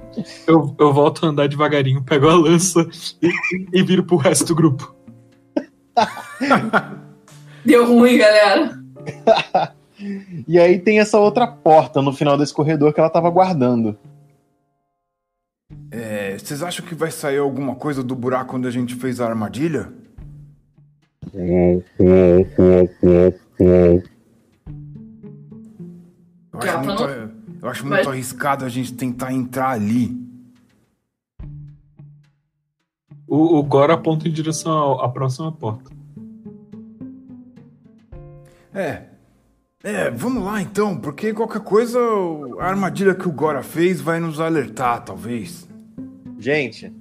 Eu, 0.46 0.74
eu 0.78 0.92
volto 0.92 1.24
a 1.24 1.28
andar 1.28 1.48
devagarinho, 1.48 2.02
pego 2.02 2.28
a 2.28 2.34
lança 2.34 2.86
e, 3.22 3.30
e 3.72 3.82
viro 3.82 4.04
pro 4.04 4.16
resto 4.16 4.46
do 4.46 4.54
grupo. 4.54 4.94
Deu 7.64 7.86
ruim, 7.86 8.18
galera. 8.18 8.78
E 10.46 10.58
aí 10.58 10.78
tem 10.78 10.98
essa 10.98 11.18
outra 11.18 11.46
porta 11.46 12.02
no 12.02 12.12
final 12.12 12.36
desse 12.36 12.52
corredor 12.52 12.92
que 12.92 13.00
ela 13.00 13.08
tava 13.08 13.30
guardando. 13.30 13.96
É, 15.96 16.36
vocês 16.36 16.60
acham 16.60 16.84
que 16.84 16.92
vai 16.92 17.12
sair 17.12 17.38
alguma 17.38 17.76
coisa 17.76 18.02
do 18.02 18.16
buraco 18.16 18.56
onde 18.56 18.66
a 18.66 18.70
gente 18.70 18.96
fez 18.96 19.20
a 19.20 19.26
armadilha? 19.28 19.92
Eu 26.52 26.58
acho 26.60 26.78
muito, 26.84 27.02
eu 27.62 27.68
acho 27.68 27.86
muito 27.86 28.10
arriscado 28.10 28.64
a 28.64 28.68
gente 28.68 28.92
tentar 28.94 29.32
entrar 29.32 29.70
ali. 29.70 30.20
O, 33.28 33.58
o 33.58 33.62
Gora 33.62 33.94
aponta 33.94 34.26
em 34.28 34.32
direção 34.32 34.72
ao- 34.72 35.00
à 35.00 35.08
próxima 35.08 35.52
porta. 35.52 35.92
É. 38.72 39.04
É, 39.84 40.10
vamos 40.10 40.42
lá 40.42 40.60
então, 40.60 40.98
porque 40.98 41.32
qualquer 41.32 41.60
coisa 41.60 42.00
a 42.58 42.64
armadilha 42.66 43.14
que 43.14 43.28
o 43.28 43.32
Gora 43.32 43.62
fez 43.62 44.00
vai 44.00 44.18
nos 44.18 44.40
alertar, 44.40 45.04
talvez. 45.04 45.68
Gente, 46.44 46.92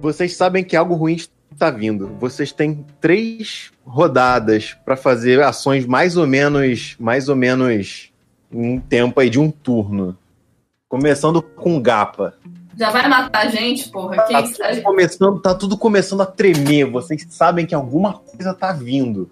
vocês 0.00 0.34
sabem 0.34 0.64
que 0.64 0.74
algo 0.74 0.96
ruim 0.96 1.14
está 1.52 1.70
vindo. 1.70 2.08
Vocês 2.18 2.50
têm 2.50 2.84
três 3.00 3.70
rodadas 3.86 4.76
para 4.84 4.96
fazer 4.96 5.40
ações 5.40 5.86
mais 5.86 6.16
ou 6.16 6.26
menos, 6.26 6.96
mais 6.98 7.28
ou 7.28 7.36
menos 7.36 8.10
um 8.52 8.80
tempo 8.80 9.20
aí 9.20 9.30
de 9.30 9.38
um 9.38 9.52
turno. 9.52 10.18
Começando 10.88 11.40
com 11.40 11.80
Gapa. 11.80 12.34
Já 12.76 12.90
vai 12.90 13.06
matar 13.06 13.46
a 13.46 13.48
gente, 13.50 13.88
porra? 13.88 14.16
Tá 14.16 14.24
Quem... 14.24 14.52
tudo 14.52 14.82
começando, 14.82 15.40
tá 15.40 15.54
tudo 15.54 15.78
começando 15.78 16.22
a 16.22 16.26
tremer. 16.26 16.90
Vocês 16.90 17.24
sabem 17.30 17.66
que 17.66 17.74
alguma 17.74 18.14
coisa 18.14 18.52
tá 18.52 18.72
vindo. 18.72 19.30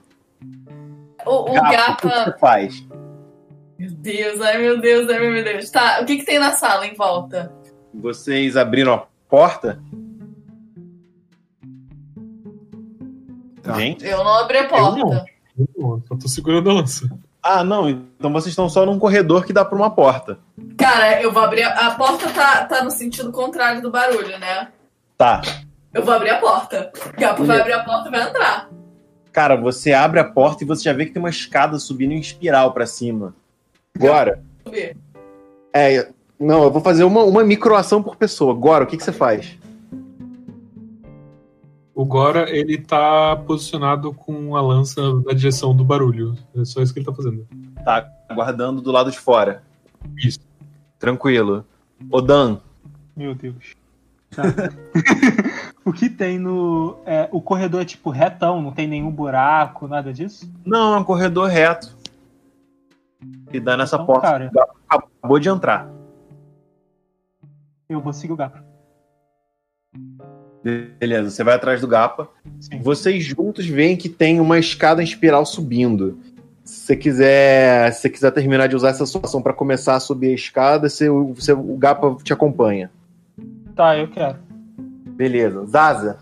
O, 1.26 1.51
o 1.51 1.55
Gapa, 1.55 2.06
o 2.06 2.09
que 2.09 2.24
você 2.24 2.39
faz? 2.39 2.86
Meu 3.79 3.91
Deus, 3.93 4.41
ai 4.41 4.59
meu 4.59 4.81
Deus, 4.81 5.09
ai 5.09 5.19
meu 5.21 5.45
Deus. 5.45 5.71
Tá, 5.71 6.01
o 6.03 6.07
que, 6.07 6.17
que 6.19 6.25
tem 6.25 6.39
na 6.39 6.53
sala 6.53 6.87
em 6.87 6.95
volta? 6.95 7.53
Vocês 7.95 8.57
abriram 8.57 8.95
a 8.95 9.07
porta? 9.29 9.81
Tá. 13.63 13.75
Gente? 13.75 14.05
Eu 14.07 14.19
não 14.25 14.35
abri 14.35 14.59
a 14.59 14.63
Eu 14.63 14.69
porta. 14.69 14.97
não. 14.99 15.13
Eu 15.59 15.69
não, 15.77 16.03
eu 16.11 16.19
tô 16.19 16.29
segurando 16.29 16.71
a 16.71 16.75
lança. 16.75 17.09
Ah, 17.43 17.63
não. 17.65 17.89
Então 17.89 18.33
vocês 18.33 18.53
estão 18.53 18.69
só 18.69 18.85
num 18.85 18.99
corredor 18.99 19.45
que 19.45 19.53
dá 19.53 19.65
pra 19.65 19.77
uma 19.77 19.91
porta. 19.91 20.39
Cara, 20.77 21.21
eu 21.23 21.33
vou 21.33 21.43
abrir. 21.43 21.63
A, 21.63 21.89
a 21.89 21.91
porta 21.95 22.31
tá, 22.31 22.65
tá 22.65 22.85
no 22.85 22.91
sentido 22.91 23.33
contrário 23.33 23.81
do 23.83 23.91
barulho, 23.91 24.39
né? 24.39 24.69
Tá. 25.17 25.41
Eu 25.93 26.05
vou 26.05 26.15
abrir 26.15 26.31
a 26.31 26.39
porta. 26.39 26.93
O 27.17 27.21
Gapa 27.21 27.43
vai 27.45 27.61
abrir 27.61 27.73
a 27.73 27.85
porta 27.85 28.09
e 28.09 28.11
vai 28.11 28.29
entrar. 28.29 28.69
Cara, 29.33 29.57
você 29.57 29.93
abre 29.93 30.21
a 30.21 30.25
porta 30.25 30.63
e 30.63 30.67
você 30.67 30.85
já 30.85 30.93
vê 30.93 31.07
que 31.07 31.13
tem 31.13 31.23
uma 31.23 31.31
escada 31.31 31.79
subindo 31.79 32.13
em 32.13 32.19
espiral 32.21 32.73
pra 32.73 32.87
cima. 32.87 33.35
Agora, 33.99 34.43
é. 35.73 36.12
Não, 36.39 36.62
eu 36.62 36.70
vou 36.70 36.81
fazer 36.81 37.05
uma, 37.05 37.25
uma 37.25 37.43
microação 37.43 38.03
por 38.03 38.16
pessoa. 38.16 38.53
Agora, 38.53 38.85
o 38.85 38.87
que, 38.87 38.97
que 38.97 39.03
você 39.03 39.12
faz? 39.12 39.59
O 41.99 42.05
Gora, 42.05 42.49
ele 42.49 42.79
tá 42.79 43.35
posicionado 43.45 44.15
com 44.15 44.55
a 44.55 44.61
lança 44.61 45.15
na 45.27 45.33
direção 45.33 45.75
do 45.75 45.85
barulho. 45.85 46.37
É 46.55 46.65
só 46.65 46.81
isso 46.81 46.93
que 46.95 47.01
ele 47.01 47.07
tá 47.07 47.12
fazendo. 47.12 47.45
Tá 47.85 48.09
aguardando 48.29 48.81
do 48.81 48.93
lado 48.93 49.11
de 49.11 49.19
fora. 49.19 49.65
Isso. 50.16 50.39
Tranquilo. 50.97 51.65
Odan, 52.09 52.61
Meu 53.16 53.35
Deus. 53.35 53.75
Tá. 54.31 54.45
o 55.85 55.93
que 55.93 56.09
tem 56.09 56.39
no. 56.39 56.99
é, 57.05 57.29
o 57.33 57.41
corredor 57.41 57.83
é 57.83 57.85
tipo 57.85 58.11
retão, 58.11 58.62
não 58.62 58.70
tem 58.70 58.87
nenhum 58.87 59.11
buraco, 59.11 59.89
nada 59.89 60.12
disso? 60.12 60.49
não, 60.65 60.95
é 60.95 60.99
um 60.99 61.05
corredor 61.05 61.49
reto. 61.49 61.98
E 63.53 63.59
dá 63.61 63.77
nessa 63.77 63.97
Então, 63.97 64.07
porta. 64.07 64.23
cara. 64.23 64.49
O 64.49 64.55
Gapa 64.55 64.74
Acabou 65.20 65.39
de 65.39 65.49
entrar. 65.49 65.90
Eu 67.89 68.01
vou 68.01 68.12
seguir 68.12 68.32
o 68.32 68.36
Gapa. 68.36 68.65
Beleza, 71.01 71.31
você 71.31 71.43
vai 71.45 71.55
atrás 71.55 71.81
do 71.81 71.89
Gapa. 71.89 72.28
Sim. 72.61 72.81
Vocês 72.81 73.24
juntos 73.24 73.66
veem 73.66 73.97
que 73.97 74.09
tem 74.09 74.40
uma 74.40 74.59
escada 74.59 75.01
em 75.01 75.05
espiral 75.05 75.45
subindo. 75.47 76.19
Se 76.65 76.81
você 76.81 76.97
quiser, 76.97 77.93
se 77.93 78.03
você 78.03 78.11
quiser 78.11 78.31
terminar 78.31 78.66
de 78.66 78.77
usar 78.77 78.90
essa 78.90 79.07
sua 79.07 79.23
ação 79.24 79.40
pra 79.40 79.55
começar 79.55 79.95
a 79.97 80.01
subir 80.01 80.31
a 80.31 80.35
escada, 80.35 80.89
você, 80.89 81.09
você- 81.09 81.53
o 81.53 81.77
Gapa 81.77 82.16
te 82.23 82.32
acompanha. 82.32 82.90
Tá, 83.74 83.97
eu 83.97 84.09
quero. 84.09 84.39
Beleza. 85.07 85.65
Zaza, 85.66 86.19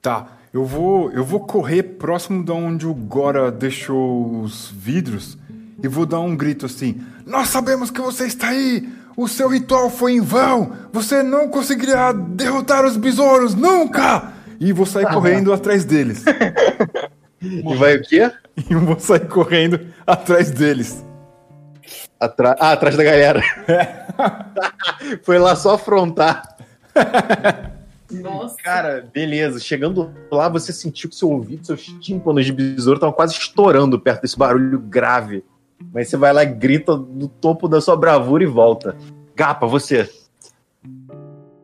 Tá, 0.00 0.28
eu 0.52 0.64
vou, 0.64 1.10
eu 1.10 1.24
vou 1.24 1.40
correr 1.40 1.82
próximo 1.82 2.44
de 2.44 2.52
onde 2.52 2.86
o 2.86 2.94
Gora 2.94 3.50
deixou 3.50 4.40
os 4.40 4.70
vidros 4.70 5.36
e 5.82 5.88
vou 5.88 6.06
dar 6.06 6.20
um 6.20 6.36
grito 6.36 6.66
assim: 6.66 7.00
Nós 7.24 7.48
sabemos 7.48 7.90
que 7.90 8.00
você 8.00 8.26
está 8.26 8.48
aí! 8.48 8.88
O 9.16 9.26
seu 9.26 9.48
ritual 9.48 9.88
foi 9.88 10.12
em 10.12 10.20
vão! 10.20 10.72
Você 10.92 11.22
não 11.22 11.48
conseguirá 11.48 12.12
derrotar 12.12 12.84
os 12.84 12.96
besouros 12.96 13.54
nunca! 13.54 14.32
E 14.58 14.72
vou 14.72 14.86
sair 14.86 15.06
correndo 15.06 15.52
atrás 15.52 15.84
deles. 15.84 16.24
e 17.42 17.76
vai 17.76 17.96
o 17.96 18.02
quê? 18.02 18.30
E 18.70 18.74
vou 18.74 18.98
sair 18.98 19.28
correndo 19.28 19.78
atrás 20.06 20.50
deles. 20.50 21.04
Atra... 22.18 22.56
Ah, 22.58 22.72
atrás 22.72 22.96
da 22.96 23.04
galera. 23.04 23.42
Foi 25.22 25.38
lá 25.38 25.54
só 25.54 25.74
afrontar. 25.74 26.56
Nossa. 28.10 28.56
Cara, 28.56 29.06
beleza. 29.12 29.60
Chegando 29.60 30.10
lá, 30.32 30.48
você 30.48 30.72
sentiu 30.72 31.10
que 31.10 31.16
seu 31.16 31.30
ouvido, 31.30 31.66
seus 31.66 31.82
tímpanos 32.00 32.46
de 32.46 32.52
besouro 32.52 32.96
estavam 32.96 33.14
quase 33.14 33.34
estourando 33.34 34.00
perto 34.00 34.22
desse 34.22 34.38
barulho 34.38 34.78
grave. 34.78 35.44
Mas 35.96 36.10
você 36.10 36.16
vai 36.18 36.30
lá 36.30 36.42
e 36.42 36.46
grita 36.46 36.94
do 36.94 37.26
topo 37.26 37.66
da 37.66 37.80
sua 37.80 37.96
bravura 37.96 38.42
e 38.44 38.46
volta. 38.46 38.94
Gapa, 39.34 39.66
você. 39.66 40.06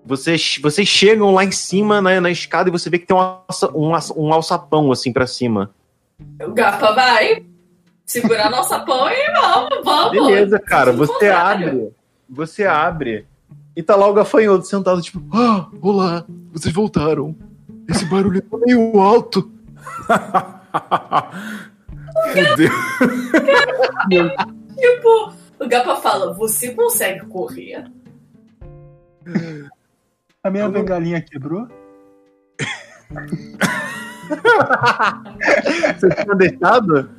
Vocês, 0.06 0.58
vocês 0.62 0.88
chegam 0.88 1.34
lá 1.34 1.44
em 1.44 1.52
cima 1.52 2.00
na, 2.00 2.18
na 2.18 2.30
escada 2.30 2.70
e 2.70 2.72
você 2.72 2.88
vê 2.88 2.98
que 2.98 3.04
tem 3.04 3.14
um, 3.14 3.20
alça- 3.20 3.70
um, 3.76 3.94
alça- 3.94 4.14
um 4.18 4.32
alçapão 4.32 4.90
assim 4.90 5.12
pra 5.12 5.26
cima. 5.26 5.70
O 6.42 6.50
Gapa 6.52 6.92
vai 6.92 7.44
segurar 8.06 8.48
nossa 8.50 8.80
pão 8.80 9.06
e 9.10 9.32
vamos, 9.32 9.84
vamos. 9.84 10.12
Beleza, 10.12 10.58
cara. 10.58 10.92
Você 10.92 11.12
contrário. 11.12 11.68
abre. 11.68 11.92
Você 12.30 12.64
abre. 12.64 13.26
E 13.76 13.82
tá 13.82 13.96
lá 13.96 14.08
o 14.08 14.14
gafanhoto 14.14 14.66
sentado, 14.66 15.02
tipo, 15.02 15.22
ah, 15.36 15.66
olá, 15.82 16.24
vocês 16.54 16.72
voltaram. 16.72 17.36
Esse 17.86 18.06
barulho 18.06 18.40
tá 18.40 18.56
meio 18.56 18.98
alto. 18.98 19.52
Fudeu. 22.32 22.70
Tipo, 24.76 25.32
o 25.60 25.68
Gapa 25.68 25.96
fala: 25.96 26.32
Você 26.34 26.74
consegue 26.74 27.26
correr? 27.26 27.84
A 30.42 30.50
minha 30.50 30.68
bengalinha 30.68 31.20
quebrou? 31.20 31.68
Você 35.98 36.08
tinha 36.10 36.34
deixado? 36.34 37.10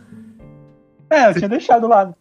É, 1.09 1.29
eu 1.29 1.33
tinha 1.35 1.49
deixado 1.49 1.87
lá. 1.87 2.13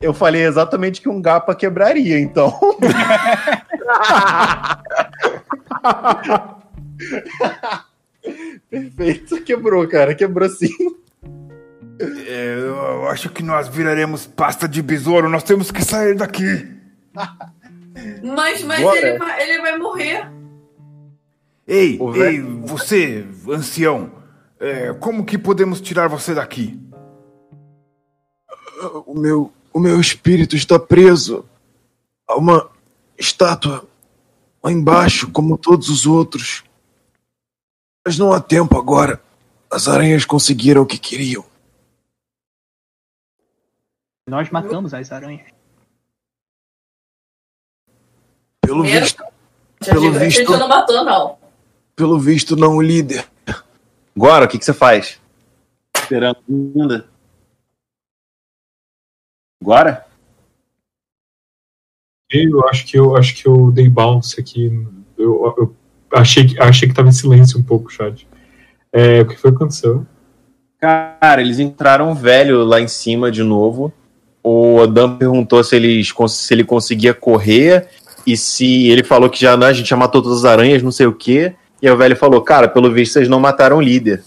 Eu 0.00 0.12
falei 0.12 0.42
exatamente 0.42 1.00
que 1.00 1.08
um 1.08 1.22
gapa 1.22 1.54
quebraria, 1.54 2.18
então. 2.18 2.58
Perfeito, 8.70 9.42
quebrou, 9.42 9.86
cara, 9.88 10.14
quebrou 10.14 10.48
sim. 10.48 10.68
É, 12.00 12.56
eu 12.58 13.08
acho 13.08 13.28
que 13.30 13.42
nós 13.42 13.68
viraremos 13.68 14.26
pasta 14.26 14.66
de 14.68 14.80
besouro. 14.82 15.28
Nós 15.28 15.42
temos 15.42 15.70
que 15.70 15.84
sair 15.84 16.14
daqui. 16.16 16.68
Mas, 18.22 18.62
mas 18.62 18.80
Bora. 18.80 18.98
ele, 18.98 19.18
vai, 19.18 19.42
ele 19.42 19.60
vai 19.60 19.76
morrer. 19.78 20.30
Ei, 21.66 21.98
O 22.00 22.14
ei, 22.14 22.20
velho- 22.40 22.60
você, 22.66 23.26
ancião. 23.48 24.10
é, 24.58 24.94
como 24.94 25.24
que 25.24 25.36
podemos 25.36 25.80
tirar 25.80 26.08
você 26.08 26.32
daqui? 26.32 26.80
O 29.04 29.18
meu, 29.18 29.52
o 29.72 29.78
meu 29.80 30.00
espírito 30.00 30.56
está 30.56 30.78
preso 30.78 31.44
a 32.26 32.36
uma 32.36 32.70
estátua 33.18 33.84
lá 34.62 34.70
embaixo, 34.72 35.30
como 35.30 35.58
todos 35.58 35.88
os 35.90 36.06
outros. 36.06 36.62
Mas 38.06 38.16
não 38.16 38.32
há 38.32 38.40
tempo 38.40 38.78
agora. 38.78 39.20
As 39.70 39.88
aranhas 39.88 40.24
conseguiram 40.24 40.82
o 40.82 40.86
que 40.86 40.96
queriam. 40.96 41.44
Nós 44.30 44.48
matamos 44.48 44.94
as 44.94 45.10
aranhas. 45.10 45.42
Pelo 48.64 48.84
visto, 48.84 49.24
pelo 49.84 50.12
visto- 50.12 50.56
não 50.56 50.68
matou, 50.68 51.04
não. 51.04 51.38
pelo 51.96 52.16
visto 52.20 52.54
não 52.54 52.76
o 52.76 52.80
líder. 52.82 53.26
Agora, 54.16 54.44
o 54.44 54.48
que, 54.48 54.56
que 54.56 54.64
você 54.64 54.72
faz? 54.72 55.20
Esperando 55.96 56.38
ainda. 56.48 57.08
Agora? 59.60 60.06
Eu 62.30 62.68
acho 62.68 62.86
que 62.86 62.96
eu 62.96 63.16
acho 63.16 63.34
que 63.34 63.48
eu 63.48 63.72
dei 63.72 63.88
bounce 63.88 64.40
aqui. 64.40 64.66
Eu, 65.18 65.44
eu 65.58 65.76
achei, 66.12 66.46
que- 66.46 66.60
achei 66.60 66.88
que 66.88 66.94
tava 66.94 67.08
em 67.08 67.12
silêncio 67.12 67.58
um 67.58 67.64
pouco 67.64 67.90
chat. 67.90 68.28
É, 68.92 69.22
o 69.22 69.26
que 69.26 69.36
foi 69.36 69.50
que 69.50 69.56
aconteceu? 69.56 70.06
Cara, 70.78 71.40
eles 71.40 71.58
entraram 71.58 72.14
velho 72.14 72.62
lá 72.62 72.80
em 72.80 72.86
cima 72.86 73.28
de 73.32 73.42
novo. 73.42 73.92
O 74.42 74.80
Adam 74.82 75.16
perguntou 75.16 75.62
se, 75.62 76.12
cons- 76.14 76.32
se 76.32 76.54
ele 76.54 76.64
conseguia 76.64 77.12
correr 77.12 77.88
e 78.26 78.36
se 78.36 78.88
ele 78.88 79.04
falou 79.04 79.28
que 79.28 79.40
já, 79.40 79.56
né, 79.56 79.66
a 79.66 79.72
gente 79.72 79.88
já 79.88 79.96
matou 79.96 80.22
todas 80.22 80.38
as 80.38 80.44
aranhas, 80.44 80.82
não 80.82 80.90
sei 80.92 81.06
o 81.06 81.12
quê. 81.12 81.54
E 81.82 81.86
aí 81.88 81.92
o 81.92 81.96
velho 81.96 82.16
falou, 82.16 82.40
cara, 82.42 82.68
pelo 82.68 82.92
visto 82.92 83.12
vocês 83.14 83.28
não 83.28 83.40
mataram 83.40 83.76
o 83.78 83.80
líder. 83.80 84.22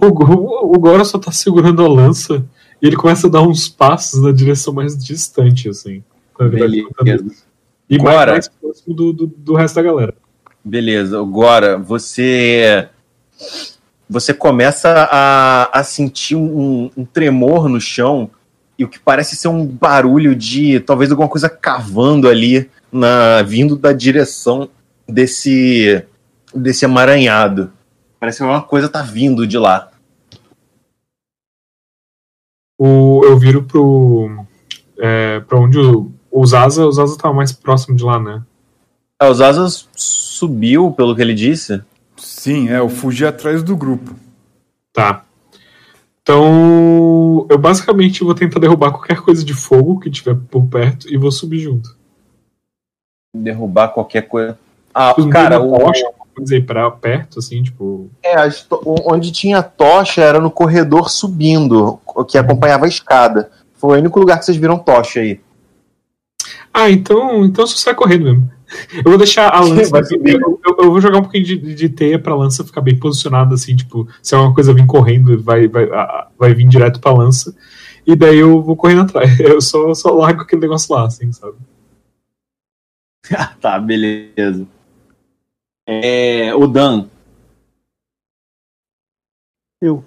O, 0.00 0.12
Go- 0.12 0.74
o 0.74 0.78
Gora 0.78 1.04
só 1.04 1.18
tá 1.18 1.32
segurando 1.32 1.84
a 1.84 1.88
lança 1.88 2.44
e 2.80 2.86
ele 2.86 2.96
começa 2.96 3.26
a 3.26 3.30
dar 3.30 3.42
uns 3.42 3.68
passos 3.68 4.22
na 4.22 4.32
direção 4.32 4.72
mais 4.72 4.96
distante, 4.96 5.68
assim. 5.68 6.02
Ele. 6.40 6.86
E 7.90 7.96
mais, 7.98 8.16
Gora. 8.16 8.32
mais 8.32 8.48
próximo 8.48 8.94
do, 8.94 9.12
do, 9.12 9.26
do 9.26 9.54
resto 9.54 9.76
da 9.76 9.82
galera. 9.82 10.14
Beleza, 10.64 11.18
agora 11.18 11.78
você 11.78 12.88
você 14.08 14.32
começa 14.32 15.08
a, 15.10 15.80
a 15.80 15.84
sentir 15.84 16.36
um, 16.36 16.90
um 16.96 17.04
tremor 17.04 17.68
no 17.68 17.80
chão 17.80 18.30
e 18.78 18.84
o 18.84 18.88
que 18.88 18.98
parece 18.98 19.36
ser 19.36 19.48
um 19.48 19.66
barulho 19.66 20.34
de 20.34 20.80
talvez 20.80 21.10
alguma 21.10 21.28
coisa 21.28 21.48
cavando 21.48 22.28
ali 22.28 22.70
na 22.90 23.42
vindo 23.42 23.76
da 23.76 23.92
direção 23.92 24.70
desse 25.06 26.04
desse 26.54 26.84
emaranhado. 26.84 27.72
Parece 28.18 28.38
que 28.38 28.44
alguma 28.44 28.62
coisa 28.62 28.88
tá 28.88 29.02
vindo 29.02 29.46
de 29.46 29.58
lá. 29.58 29.90
O, 32.78 33.22
eu 33.24 33.38
viro 33.38 33.64
pro. 33.64 34.44
É, 34.98 35.40
pra 35.40 35.58
onde 35.58 35.78
o, 35.78 36.10
o 36.30 36.46
Zaza. 36.46 36.86
O 36.86 36.92
Zaza 36.92 37.18
tava 37.18 37.34
mais 37.34 37.52
próximo 37.52 37.96
de 37.96 38.04
lá, 38.04 38.18
né? 38.18 38.42
Ah, 39.20 39.28
os 39.28 39.40
asas 39.40 39.88
subiu, 39.96 40.92
pelo 40.92 41.14
que 41.14 41.22
ele 41.22 41.34
disse. 41.34 41.82
Sim, 42.18 42.68
é, 42.68 42.78
eu 42.78 42.88
fugi 42.88 43.24
atrás 43.24 43.62
do 43.62 43.76
grupo. 43.76 44.14
Tá. 44.92 45.24
Então. 46.20 47.46
Eu 47.48 47.56
basicamente 47.56 48.22
vou 48.22 48.34
tentar 48.34 48.60
derrubar 48.60 48.90
qualquer 48.90 49.20
coisa 49.22 49.42
de 49.42 49.54
fogo 49.54 49.98
que 49.98 50.10
tiver 50.10 50.36
por 50.50 50.66
perto 50.66 51.08
e 51.12 51.16
vou 51.16 51.32
subir 51.32 51.60
junto. 51.60 51.96
Derrubar 53.34 53.88
qualquer 53.88 54.22
coisa. 54.22 54.58
Ah, 54.92 55.14
Os 55.16 55.26
cara, 55.26 55.60
o, 55.60 55.78
tocha, 55.78 56.06
coisa 56.34 56.54
aí 56.54 56.62
pra 56.62 56.90
perto, 56.90 57.38
assim, 57.38 57.62
tipo. 57.62 58.10
É, 58.22 58.34
onde 59.06 59.32
tinha 59.32 59.62
tocha 59.62 60.22
era 60.22 60.40
no 60.40 60.50
corredor 60.50 61.08
subindo, 61.08 62.00
que 62.28 62.36
acompanhava 62.36 62.84
a 62.84 62.88
escada. 62.88 63.50
Foi 63.74 63.96
o 63.96 64.00
único 64.00 64.18
lugar 64.18 64.38
que 64.38 64.44
vocês 64.44 64.56
viram 64.56 64.78
tocha 64.78 65.20
aí. 65.20 65.40
Ah, 66.72 66.90
então, 66.90 67.44
então 67.44 67.66
só 67.66 67.76
sai 67.76 67.94
correndo 67.94 68.24
mesmo. 68.24 68.52
Eu 68.98 69.04
vou 69.04 69.16
deixar 69.18 69.48
a 69.48 69.60
lança. 69.60 69.98
Eu, 70.24 70.60
eu- 70.64 70.76
eu 70.78 70.90
vou 70.90 71.00
jogar 71.00 71.18
um 71.18 71.22
pouquinho 71.22 71.44
de, 71.44 71.56
de 71.74 71.88
teia 71.88 72.18
pra 72.18 72.34
lança 72.36 72.62
ficar 72.64 72.80
bem 72.82 72.96
posicionada, 72.98 73.54
assim, 73.54 73.74
tipo, 73.74 74.06
se 74.22 74.34
alguma 74.34 74.54
coisa 74.54 74.74
vir 74.74 74.86
correndo, 74.86 75.42
vai, 75.42 75.66
vai, 75.66 75.86
vai 76.38 76.54
vir 76.54 76.68
direto 76.68 77.00
pra 77.00 77.12
lança. 77.12 77.56
E 78.06 78.14
daí 78.14 78.38
eu 78.38 78.62
vou 78.62 78.76
correndo 78.76 79.02
atrás. 79.02 79.38
Eu 79.40 79.60
só, 79.60 79.92
só 79.94 80.10
largo 80.12 80.42
aquele 80.42 80.62
negócio 80.62 80.94
lá, 80.94 81.06
assim, 81.06 81.32
sabe? 81.32 81.56
tá, 83.60 83.78
beleza. 83.78 84.66
É, 85.86 86.54
o 86.54 86.66
Dan. 86.66 87.08
Eu. 89.80 89.96
O 89.96 90.04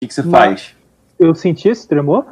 que, 0.00 0.08
que 0.08 0.14
você 0.14 0.22
faz? 0.22 0.74
Eu 1.18 1.34
senti 1.34 1.68
esse 1.68 1.86
tremor? 1.86 2.24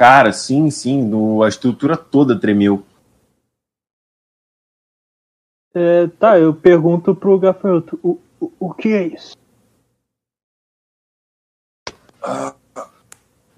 Cara, 0.00 0.32
sim, 0.32 0.70
sim, 0.70 1.02
no- 1.02 1.42
a 1.42 1.48
estrutura 1.50 1.94
toda 1.94 2.40
tremeu. 2.40 2.82
É, 5.74 6.06
tá, 6.18 6.38
eu 6.38 6.54
pergunto 6.54 7.14
pro 7.14 7.38
gafanhoto, 7.38 8.00
o, 8.02 8.18
o, 8.40 8.50
o 8.58 8.72
que 8.72 8.88
é 8.88 9.08
isso? 9.08 9.36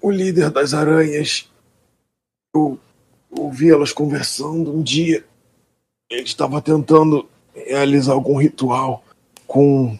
o 0.01 0.11
líder 0.11 0.51
das 0.51 0.73
aranhas. 0.73 1.49
Eu 2.53 2.77
ouvi 3.31 3.71
elas 3.71 3.93
conversando 3.93 4.69
um 4.69 4.83
dia. 4.83 5.25
Ele 6.09 6.23
estava 6.23 6.61
tentando 6.61 7.25
realizar 7.55 8.11
algum 8.11 8.35
ritual 8.35 9.01
com, 9.47 9.97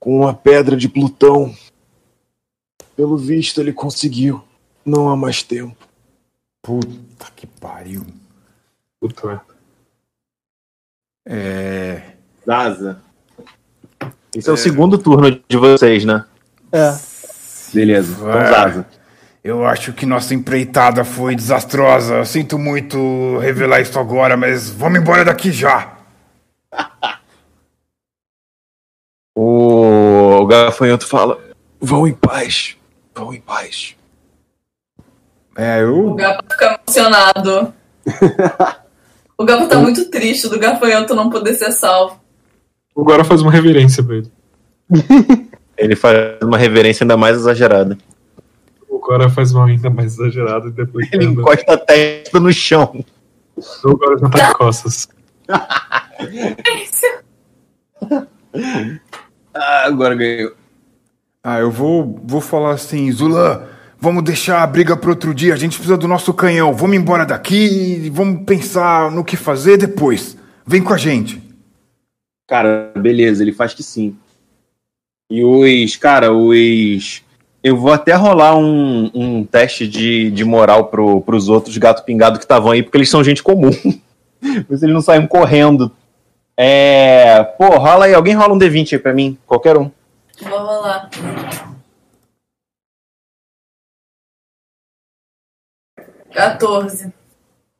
com 0.00 0.20
uma 0.20 0.32
pedra 0.32 0.78
de 0.78 0.88
Plutão. 0.88 1.54
Pelo 2.96 3.18
visto, 3.18 3.60
ele 3.60 3.74
conseguiu. 3.74 4.42
Não 4.84 5.08
há 5.08 5.16
mais 5.16 5.42
tempo. 5.42 5.76
Puta 6.62 7.26
que 7.34 7.46
pariu. 7.46 8.06
Puta 9.00 9.26
merda. 9.26 9.54
É. 11.26 12.02
Zaza. 12.46 13.02
Esse 14.34 14.50
é, 14.50 14.52
o 14.52 14.56
segundo 14.56 14.98
turno 14.98 15.30
de 15.48 15.56
vocês, 15.56 16.04
né? 16.04 16.24
É, 16.72 16.92
Beleza. 17.72 18.14
Então, 18.14 18.30
É. 18.30 18.50
Zaza. 18.50 18.86
Eu 19.42 19.66
acho 19.66 19.92
que 19.92 20.06
nossa 20.06 20.34
empreitada 20.34 21.04
foi 21.04 21.36
desastrosa. 21.36 22.14
Eu 22.14 22.24
sinto 22.24 22.58
muito 22.58 23.36
revelar 23.38 23.80
isso 23.82 23.98
agora, 23.98 24.38
mas 24.38 24.70
vamos 24.70 24.98
embora 25.00 25.24
daqui 25.24 25.52
já. 25.52 25.98
O, 29.36 30.42
o 30.42 30.46
gafanhoto 30.46 31.08
fala. 31.08 31.42
Vão 31.80 32.06
em 32.06 32.14
paz. 32.14 32.76
Vão 33.12 33.34
em 33.34 33.40
paz. 33.40 33.96
É, 35.56 35.84
O 35.84 36.10
eu. 36.10 36.14
Gapa 36.14 36.44
fica 36.50 36.80
emocionado. 36.86 37.74
o 39.38 39.44
Gapa 39.44 39.66
tá 39.66 39.78
muito 39.78 40.10
triste 40.10 40.48
do 40.48 40.58
gafanhoto 40.58 41.14
não 41.14 41.30
poder 41.30 41.54
ser 41.54 41.72
salvo. 41.72 42.20
Agora 42.96 43.24
faz 43.24 43.40
uma 43.42 43.50
reverência 43.50 44.02
pra 44.02 44.16
ele. 44.16 44.32
Ele 45.76 45.96
faz 45.96 46.38
uma 46.40 46.56
reverência 46.56 47.02
ainda 47.02 47.16
mais 47.16 47.36
exagerada. 47.36 47.98
Agora 48.92 49.28
faz 49.28 49.52
uma 49.52 49.66
ainda 49.66 49.90
mais 49.90 50.14
exagerada 50.14 50.68
e 50.68 50.70
depois. 50.70 51.12
Ele 51.12 51.26
anda. 51.26 51.40
encosta 51.40 51.74
a 51.74 51.76
testa 51.76 52.38
no 52.38 52.52
chão. 52.52 53.04
Então 53.58 53.90
agora 53.90 54.18
já 54.18 54.28
tá 54.28 54.46
de 54.46 54.54
costas. 54.54 55.08
Ah, 59.52 59.84
agora 59.86 60.14
ganhou. 60.14 60.52
Ah, 61.42 61.58
eu 61.58 61.70
vou, 61.70 62.18
vou 62.24 62.40
falar 62.40 62.70
assim, 62.70 63.10
Zula, 63.12 63.68
vamos 64.04 64.22
deixar 64.22 64.62
a 64.62 64.66
briga 64.66 64.94
para 64.94 65.08
outro 65.08 65.34
dia. 65.34 65.54
A 65.54 65.56
gente 65.56 65.76
precisa 65.76 65.96
do 65.96 66.06
nosso 66.06 66.34
canhão. 66.34 66.74
Vamos 66.74 66.94
embora 66.94 67.24
daqui 67.24 68.02
e 68.04 68.10
vamos 68.10 68.44
pensar 68.44 69.10
no 69.10 69.24
que 69.24 69.34
fazer 69.34 69.78
depois. 69.78 70.36
Vem 70.66 70.82
com 70.82 70.92
a 70.92 70.98
gente. 70.98 71.42
Cara, 72.46 72.92
beleza, 72.94 73.42
ele 73.42 73.52
faz 73.52 73.72
que 73.72 73.82
sim. 73.82 74.14
E 75.30 75.42
os. 75.42 75.96
Cara, 75.96 76.30
os. 76.34 77.22
Eu 77.62 77.78
vou 77.78 77.94
até 77.94 78.12
rolar 78.12 78.54
um, 78.58 79.10
um 79.14 79.42
teste 79.42 79.88
de, 79.88 80.30
de 80.30 80.44
moral 80.44 80.88
pro, 80.88 81.22
pros 81.22 81.48
outros 81.48 81.78
gato 81.78 82.04
pingado 82.04 82.38
que 82.38 82.44
estavam 82.44 82.72
aí, 82.72 82.82
porque 82.82 82.98
eles 82.98 83.08
são 83.08 83.24
gente 83.24 83.42
comum. 83.42 83.70
Mas 84.68 84.82
eles 84.82 84.94
não 84.94 85.00
saem 85.00 85.26
correndo. 85.26 85.90
É. 86.58 87.42
Pô, 87.56 87.68
rola 87.78 88.04
aí, 88.04 88.12
alguém 88.12 88.34
rola 88.34 88.52
um 88.52 88.58
D20 88.58 88.92
aí 88.92 88.98
pra 88.98 89.14
mim, 89.14 89.38
qualquer 89.46 89.78
um. 89.78 89.90
Vou 90.42 90.58
rolar. 90.58 91.08
Quatorze. 96.34 97.12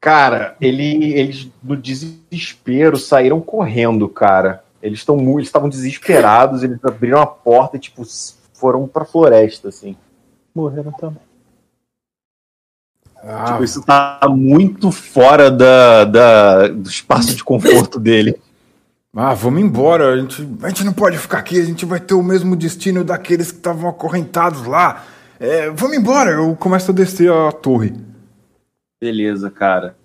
Cara, 0.01 0.55
ele, 0.61 1.13
eles 1.15 1.49
no 1.63 1.77
desespero 1.77 2.97
saíram 2.99 3.41
correndo, 3.41 4.09
cara. 4.09 4.63
Eles 4.83 4.99
estão 4.99 5.17
muito, 5.17 5.39
eles 5.39 5.49
estavam 5.49 5.69
desesperados, 5.69 6.63
eles 6.63 6.79
abriram 6.85 7.21
a 7.21 7.27
porta 7.27 7.77
e 7.77 7.81
tipo 7.81 8.03
foram 8.53 8.87
pra 8.87 9.05
floresta 9.07 9.69
assim. 9.69 9.97
morreram 10.55 10.93
também. 10.93 11.23
Ah, 13.23 13.45
Tipo, 13.47 13.65
isso 13.65 13.83
tá 13.83 14.21
muito 14.29 14.93
fora 14.93 15.51
da, 15.51 16.05
da- 16.05 16.69
do 16.69 16.89
espaço 16.89 17.35
de 17.35 17.43
conforto 17.43 17.99
dele. 17.99 18.37
ah, 19.17 19.33
vamos 19.33 19.63
embora. 19.63 20.13
A 20.13 20.17
gente, 20.19 20.47
a 20.63 20.69
gente 20.69 20.85
não 20.85 20.93
pode 20.93 21.17
ficar 21.17 21.39
aqui. 21.39 21.59
A 21.59 21.65
gente 21.65 21.87
vai 21.87 21.99
ter 22.01 22.13
o 22.13 22.23
mesmo 22.23 22.55
destino 22.55 23.03
daqueles 23.03 23.51
que 23.51 23.57
estavam 23.57 23.89
acorrentados 23.89 24.67
lá. 24.67 25.03
É, 25.41 25.71
vamos 25.71 25.97
embora. 25.97 26.33
Eu 26.33 26.55
começo 26.57 26.91
a 26.91 26.95
descer 26.95 27.33
a 27.33 27.51
torre. 27.51 27.95
Beleza, 29.01 29.51
cara. 29.51 29.97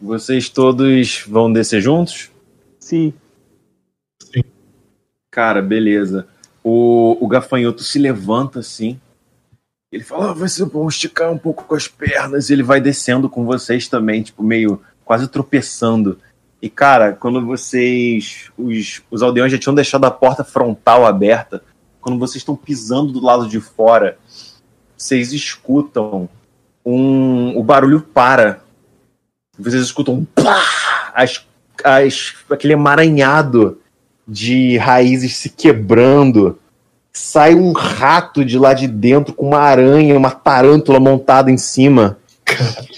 Vocês 0.00 0.48
todos 0.48 1.24
vão 1.26 1.52
descer 1.52 1.82
juntos? 1.82 2.30
Sim. 2.78 3.12
Cara, 5.30 5.60
beleza. 5.60 6.26
O, 6.62 7.16
o 7.20 7.28
gafanhoto 7.28 7.82
se 7.82 7.98
levanta 7.98 8.60
assim 8.60 9.00
Ele 9.92 10.04
fala, 10.04 10.30
ah, 10.30 10.34
vai 10.34 10.48
ser 10.48 10.64
bom 10.66 10.88
esticar 10.88 11.30
um 11.30 11.38
pouco 11.38 11.64
com 11.64 11.74
as 11.74 11.86
pernas. 11.86 12.48
E 12.48 12.52
ele 12.52 12.62
vai 12.62 12.80
descendo 12.80 13.28
com 13.28 13.44
vocês 13.44 13.88
também, 13.88 14.22
tipo, 14.22 14.42
meio 14.42 14.80
quase 15.04 15.28
tropeçando. 15.28 16.18
E, 16.62 16.68
cara, 16.68 17.12
quando 17.12 17.44
vocês. 17.44 18.50
Os, 18.56 19.02
os 19.10 19.22
aldeões 19.22 19.52
já 19.52 19.58
tinham 19.58 19.74
deixado 19.74 20.04
a 20.04 20.10
porta 20.10 20.44
frontal 20.44 21.06
aberta. 21.06 21.62
Quando 22.00 22.18
vocês 22.18 22.36
estão 22.36 22.56
pisando 22.56 23.12
do 23.12 23.20
lado 23.20 23.46
de 23.46 23.60
fora, 23.60 24.18
vocês 24.96 25.32
escutam 25.32 26.28
um. 26.84 27.56
O 27.58 27.62
barulho 27.62 28.00
para. 28.00 28.62
Vocês 29.58 29.82
escutam 29.82 30.14
um 30.14 30.24
pá, 30.24 30.62
as, 31.14 31.44
as, 31.84 32.34
aquele 32.50 32.72
emaranhado 32.72 33.78
de 34.26 34.76
raízes 34.78 35.36
se 35.36 35.50
quebrando. 35.50 36.58
Sai 37.12 37.54
um 37.54 37.72
rato 37.72 38.44
de 38.44 38.58
lá 38.58 38.72
de 38.72 38.86
dentro 38.86 39.34
com 39.34 39.48
uma 39.48 39.60
aranha, 39.60 40.16
uma 40.16 40.30
tarântula 40.30 41.00
montada 41.00 41.50
em 41.50 41.58
cima. 41.58 42.18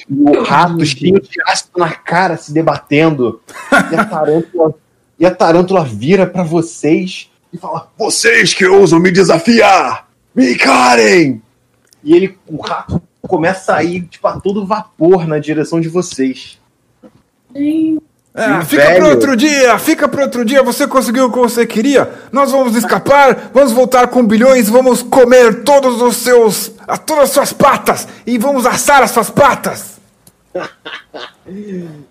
E 0.09 0.15
o 0.15 0.43
rato 0.43 0.85
cheio 0.85 1.21
de 1.21 1.41
ácido 1.47 1.79
na 1.79 1.91
cara 1.91 2.37
se 2.37 2.53
debatendo. 2.53 3.41
E 3.91 3.97
a 3.97 4.05
tarântula, 4.05 4.75
e 5.19 5.27
a 5.27 5.35
tarântula 5.35 5.85
vira 5.85 6.27
para 6.27 6.43
vocês 6.43 7.31
e 7.53 7.59
fala: 7.59 7.89
Vocês 7.99 8.55
que 8.55 8.67
ousam 8.67 8.99
me 8.99 9.11
desafiar, 9.11 10.09
me 10.35 10.53
encarem! 10.53 11.43
E 12.05 12.15
ele, 12.15 12.39
o 12.47 12.61
rato 12.61 13.01
começa 13.29 13.75
a 13.75 13.83
ir 13.85 14.03
tipo, 14.03 14.27
a 14.27 14.41
todo 14.41 14.67
vapor 14.67 15.27
na 15.27 15.39
direção 15.39 15.81
de 15.81 15.89
vocês. 15.89 16.59
É, 18.35 18.65
fica 18.65 18.83
velho? 18.83 18.97
pro 19.01 19.09
outro 19.11 19.37
dia, 19.37 19.79
fica 19.79 20.09
pro 20.09 20.23
outro 20.23 20.45
dia. 20.45 20.63
Você 20.63 20.87
conseguiu 20.87 21.27
o 21.27 21.33
que 21.33 21.39
você 21.39 21.67
queria? 21.67 22.11
Nós 22.33 22.51
vamos 22.51 22.75
escapar, 22.75 23.51
vamos 23.53 23.73
voltar 23.73 24.09
com 24.09 24.27
bilhões, 24.27 24.69
vamos 24.71 25.03
comer 25.03 25.63
todos 25.65 26.01
os 26.01 26.17
seus, 26.17 26.73
a- 26.89 26.97
todas 26.97 27.25
as 27.25 27.31
suas 27.31 27.53
patas 27.53 28.09
e 28.27 28.39
vamos 28.39 28.65
assar 28.65 29.03
as 29.03 29.11
suas 29.11 29.29
patas. 29.29 30.01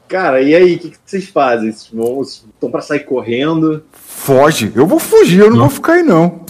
Cara, 0.07 0.41
e 0.41 0.53
aí, 0.53 0.75
o 0.75 0.79
que, 0.79 0.89
que 0.91 0.97
vocês 1.05 1.27
fazem? 1.29 1.71
Vocês 1.71 2.43
Estão 2.53 2.69
pra 2.69 2.81
sair 2.81 2.99
correndo? 3.01 3.83
Foge, 3.93 4.71
eu 4.75 4.85
vou 4.85 4.99
fugir, 4.99 5.39
eu 5.39 5.49
não, 5.49 5.57
Não. 5.57 5.65
vou 5.67 5.69
ficar 5.69 5.93
aí 5.93 6.03
não. 6.03 6.40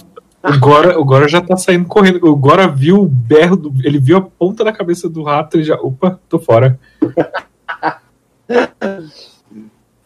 O 0.44 0.60
Gora, 0.60 1.00
o 1.00 1.06
Gora 1.06 1.28
já 1.28 1.40
tá 1.42 1.56
saindo 1.56 1.88
correndo. 1.88 2.26
O 2.28 2.36
Gora 2.36 2.68
viu 2.68 2.98
o 3.02 3.08
berro, 3.08 3.56
do, 3.56 3.74
ele 3.84 4.00
viu 4.00 4.18
a 4.18 4.22
ponta 4.22 4.64
da 4.64 4.72
cabeça 4.74 5.08
do 5.08 5.24
rato 5.24 5.60
e 5.60 5.64
já. 5.64 5.76
Opa, 5.76 6.20
tô 6.28 6.40
fora. 6.40 6.80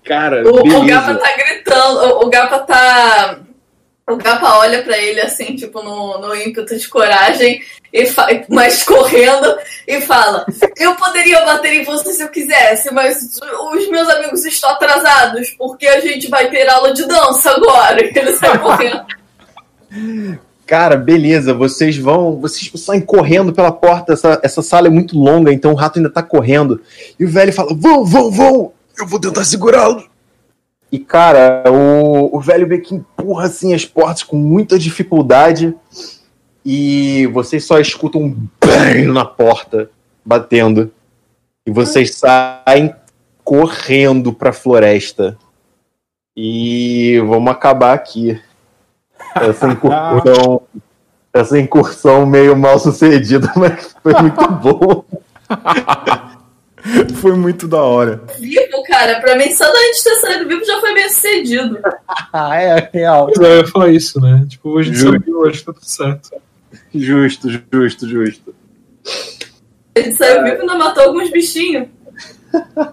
Cara, 0.03 0.43
O, 0.47 0.59
o. 0.59 0.85
Gapa 0.85 1.15
tá 1.15 1.35
gritando, 1.37 1.99
o, 1.99 2.25
o 2.25 2.29
Gapa 2.29 2.59
tá. 2.59 3.39
O 4.07 4.17
Gapa 4.17 4.59
olha 4.59 4.83
pra 4.83 4.95
ele 4.99 5.19
assim, 5.19 5.55
tipo, 5.55 5.81
no, 5.81 6.19
no 6.19 6.35
ímpeto 6.35 6.77
de 6.77 6.87
coragem, 6.87 7.59
e 7.91 8.05
fa- 8.05 8.27
mas 8.49 8.83
correndo, 8.83 9.57
e 9.87 9.99
fala: 10.01 10.45
Eu 10.77 10.95
poderia 10.95 11.43
bater 11.43 11.73
em 11.73 11.83
você 11.83 12.13
se 12.13 12.21
eu 12.21 12.29
quisesse, 12.29 12.93
mas 12.93 13.39
os 13.73 13.89
meus 13.89 14.07
amigos 14.09 14.45
estão 14.45 14.69
atrasados, 14.69 15.49
porque 15.57 15.87
a 15.87 15.99
gente 16.01 16.29
vai 16.29 16.49
ter 16.51 16.69
aula 16.69 16.93
de 16.93 17.07
dança 17.07 17.49
agora. 17.51 17.97
Ele 18.05 18.35
sai 18.35 18.59
correndo. 18.59 19.05
Cara, 20.65 20.97
beleza, 20.97 21.53
vocês 21.53 21.97
vão. 21.97 22.39
Vocês 22.39 22.71
saem 22.81 23.01
correndo 23.01 23.53
pela 23.53 23.71
porta. 23.71 24.13
Essa, 24.13 24.39
essa 24.43 24.61
sala 24.61 24.87
é 24.87 24.89
muito 24.89 25.17
longa, 25.17 25.53
então 25.53 25.71
o 25.71 25.75
rato 25.75 25.99
ainda 25.99 26.09
tá 26.09 26.23
correndo. 26.23 26.81
E 27.19 27.25
o 27.25 27.29
velho 27.29 27.53
fala: 27.53 27.73
Vão, 27.75 28.03
vão, 28.03 28.31
vão! 28.31 28.71
Eu 28.97 29.05
vou 29.05 29.19
tentar 29.19 29.43
segurá-lo. 29.43 30.03
E, 30.91 30.99
cara, 30.99 31.63
o, 31.69 32.35
o 32.35 32.39
velho 32.39 32.67
meio 32.67 32.81
que 32.81 32.95
empurra 32.95 33.45
assim 33.45 33.73
as 33.73 33.85
portas 33.85 34.23
com 34.23 34.37
muita 34.37 34.79
dificuldade. 34.79 35.75
E 36.63 37.27
vocês 37.27 37.63
só 37.63 37.79
escutam 37.79 38.21
um 38.23 38.47
bang 38.59 39.05
na 39.05 39.25
porta 39.25 39.89
batendo. 40.25 40.91
E 41.67 41.71
vocês 41.71 42.15
saem 42.15 42.95
correndo 43.43 44.33
pra 44.33 44.51
floresta. 44.51 45.37
E 46.35 47.19
vamos 47.27 47.51
acabar 47.51 47.93
aqui. 47.93 48.41
Essa 49.35 49.67
incursão, 49.67 50.61
essa 51.33 51.59
incursão 51.59 52.25
meio 52.25 52.55
mal 52.55 52.79
sucedida, 52.79 53.51
mas 53.55 53.95
foi 54.01 54.13
muito 54.13 54.47
bom. 54.47 55.05
Foi 57.15 57.33
muito 57.33 57.67
da 57.67 57.81
hora. 57.81 58.21
Vivo, 58.39 58.83
cara, 58.87 59.19
pra 59.19 59.35
mim, 59.35 59.51
só 59.51 59.65
da 59.71 59.79
gente 59.79 60.03
ter 60.03 60.15
saído 60.17 60.47
vivo 60.47 60.63
já 60.63 60.79
foi 60.79 60.93
bem 60.93 61.09
sucedido. 61.09 61.79
Ah, 62.31 62.61
é 62.61 62.89
real. 62.93 63.31
Eu 63.33 63.59
ia 63.59 63.67
falar 63.67 63.89
isso, 63.89 64.19
né? 64.19 64.45
Tipo, 64.47 64.77
a 64.77 64.83
gente 64.83 64.97
sabia, 64.97 65.35
hoje 65.35 65.63
tá 65.63 65.71
tudo 65.71 65.85
certo. 65.85 66.29
Justo, 66.93 67.49
justo, 67.49 68.07
justo. 68.07 68.53
A 69.95 70.01
gente 70.01 70.15
saiu 70.15 70.43
vivo 70.43 70.57
e 70.57 70.61
ainda 70.61 70.75
matou 70.75 71.05
alguns 71.05 71.31
bichinhos. 71.31 71.87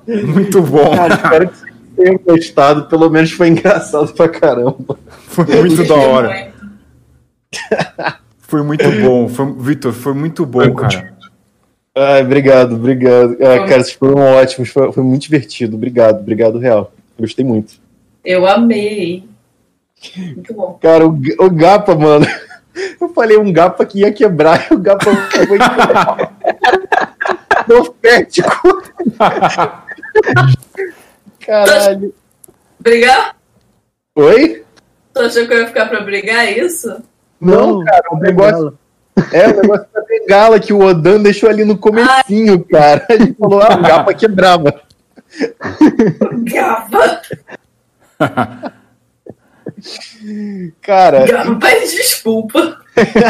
Muito 0.07 0.63
bom. 0.63 0.95
Cara, 0.95 1.15
espero 1.15 1.49
que 1.49 1.59
tenham 2.03 2.19
gostado. 2.19 2.87
Pelo 2.87 3.09
menos 3.11 3.33
foi 3.33 3.49
engraçado 3.49 4.13
pra 4.13 4.29
caramba. 4.29 4.99
Foi 5.29 5.45
muito 5.45 5.85
da 5.85 5.95
hora. 5.95 6.53
Foi 8.39 8.63
muito 8.63 8.91
bom. 9.03 9.29
Foi, 9.29 9.55
Vitor, 9.59 9.93
foi 9.93 10.15
muito 10.15 10.45
bom, 10.45 10.75
cara. 10.75 11.13
Ai, 11.95 12.23
obrigado, 12.23 12.75
obrigado. 12.75 13.37
Ah, 13.41 13.67
cara, 13.67 13.85
vocês 13.85 13.93
foram 13.93 14.19
ótimos. 14.19 14.71
Foi, 14.71 14.91
foi 14.93 15.03
muito 15.03 15.23
divertido. 15.23 15.77
Obrigado, 15.77 16.21
obrigado, 16.21 16.59
real. 16.59 16.93
Gostei 17.19 17.45
muito. 17.45 17.75
Eu 18.25 18.47
amei. 18.47 19.25
Muito 20.17 20.55
bom. 20.55 20.79
Cara, 20.81 21.07
o, 21.07 21.11
o 21.11 21.51
Gapa, 21.51 21.95
mano. 21.95 22.27
Eu 22.99 23.11
falei 23.11 23.37
um 23.37 23.53
Gapa 23.53 23.85
que 23.85 24.01
ia 24.01 24.11
quebrar 24.11 24.69
e 24.71 24.73
o 24.75 24.79
Gapa 24.79 25.05
foi 25.05 25.47
profético. 27.67 28.83
Caralho. 31.45 32.15
Brigar? 32.79 33.37
Oi? 34.17 34.65
Tu 35.15 35.21
achou 35.21 35.47
que 35.47 35.55
eu 35.55 35.61
ia 35.61 35.67
ficar 35.67 35.87
pra 35.87 36.01
brigar, 36.01 36.47
é 36.47 36.59
isso? 36.59 37.03
Não, 37.41 37.85
cara, 37.85 38.05
o 38.13 38.17
negócio. 38.19 38.79
É, 39.31 39.47
o 39.47 39.61
negócio 39.61 39.87
da 39.93 40.01
bengala 40.07 40.59
que 40.59 40.73
o 40.73 40.81
Odan 40.81 41.21
deixou 41.21 41.51
ali 41.51 41.67
no 41.67 41.77
comecinho, 41.77 42.65
cara. 42.65 43.05
Ele 43.11 43.35
falou, 43.35 43.61
ah, 43.61 43.77
o 43.77 43.83
Gapa 43.83 44.15
quebrava. 44.15 44.81
Gapa! 46.51 47.21
Cara, 50.81 51.27
Gapa, 51.27 51.55
pede 51.57 51.97
desculpa. 51.97 52.79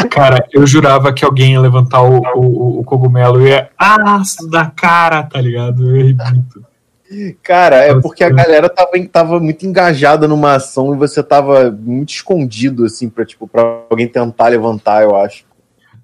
Cara, 0.09 0.47
eu 0.53 0.65
jurava 0.65 1.11
que 1.11 1.25
alguém 1.25 1.53
ia 1.53 1.59
levantar 1.59 2.01
o, 2.01 2.21
o, 2.35 2.79
o 2.79 2.83
cogumelo 2.83 3.41
e 3.41 3.49
ia. 3.49 3.69
Ah, 3.77 4.21
da 4.49 4.67
cara, 4.67 5.23
tá 5.23 5.41
ligado? 5.41 5.89
Eu 5.89 6.05
ri 6.05 6.13
muito. 6.13 6.65
Cara, 7.41 7.75
é 7.77 7.99
porque 7.99 8.23
a 8.23 8.29
galera 8.29 8.69
tava, 8.69 8.91
tava 9.11 9.39
muito 9.39 9.65
engajada 9.65 10.27
numa 10.27 10.55
ação 10.55 10.93
e 10.93 10.97
você 10.97 11.21
tava 11.23 11.69
muito 11.71 12.09
escondido, 12.09 12.85
assim, 12.85 13.09
pra, 13.09 13.25
tipo, 13.25 13.47
pra 13.47 13.81
alguém 13.89 14.07
tentar 14.07 14.47
levantar, 14.49 15.03
eu 15.03 15.15
acho. 15.15 15.45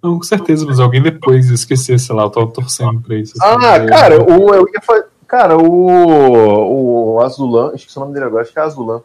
Não, 0.02 0.18
com 0.18 0.24
certeza, 0.24 0.66
mas 0.66 0.80
alguém 0.80 1.02
depois 1.02 1.48
ia 1.50 1.56
esquecer, 1.56 2.00
sei 2.00 2.16
lá, 2.16 2.24
eu 2.24 2.30
tava 2.30 2.48
torcendo 2.48 3.02
pra 3.02 3.16
isso. 3.16 3.34
assim, 3.42 3.56
Ah, 3.66 3.74
aí- 3.74 3.88
cara, 3.88 4.22
o, 4.24 4.54
eu 4.54 4.66
ia 4.74 4.82
fa- 4.82 5.06
Cara, 5.28 5.56
o. 5.58 7.16
O 7.18 7.22
Azulan, 7.22 7.74
esqueci 7.76 7.96
o 7.98 8.00
nome 8.02 8.14
dele 8.14 8.26
agora, 8.26 8.42
acho 8.44 8.52
que 8.52 8.58
é 8.60 8.64
Azulan. 8.64 9.02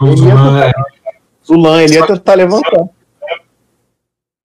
o 0.00 0.16
Zulan, 0.16 0.60
é, 0.64 0.72
Zulan, 1.44 1.82
ele 1.82 1.94
ia 1.94 2.06
tentar 2.06 2.34
levantar. 2.34 2.84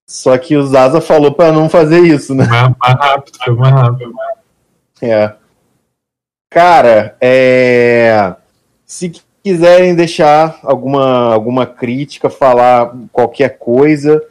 Só 0.08 0.36
que 0.40 0.58
o 0.58 0.66
Zaza 0.66 1.00
falou 1.02 1.32
pra 1.34 1.52
não 1.52 1.70
fazer 1.70 2.00
isso, 2.00 2.34
né? 2.34 2.46
mais, 2.48 2.74
mais 2.80 2.96
rápido, 2.96 3.38
foi 3.46 3.56
mais 3.56 3.74
rápido. 3.76 4.12
É. 5.02 5.34
Cara, 6.50 7.16
é... 7.22 8.34
se 8.86 9.12
quiserem 9.44 9.96
deixar 9.96 10.60
alguma, 10.64 11.34
alguma 11.34 11.66
crítica, 11.66 12.30
falar 12.30 12.94
qualquer 13.12 13.58
coisa, 13.58 14.22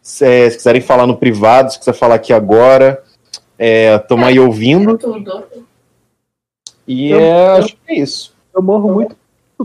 se, 0.00 0.50
se 0.50 0.56
quiserem 0.56 0.80
falar 0.80 1.06
no 1.06 1.16
privado, 1.16 1.72
se 1.72 1.78
quiser 1.78 1.94
falar 1.94 2.14
aqui 2.16 2.32
agora, 2.32 3.02
estamos 3.58 4.26
aí 4.26 4.38
ouvindo. 4.38 4.96
Tudo. 4.96 5.44
E 6.86 7.10
Eu- 7.10 7.20
é, 7.20 7.46
eu- 7.46 7.52
acho 7.56 7.76
que 7.76 7.92
é 7.92 7.98
isso. 7.98 8.32
Eu 8.54 8.62
morro 8.62 8.92
muito 8.92 9.16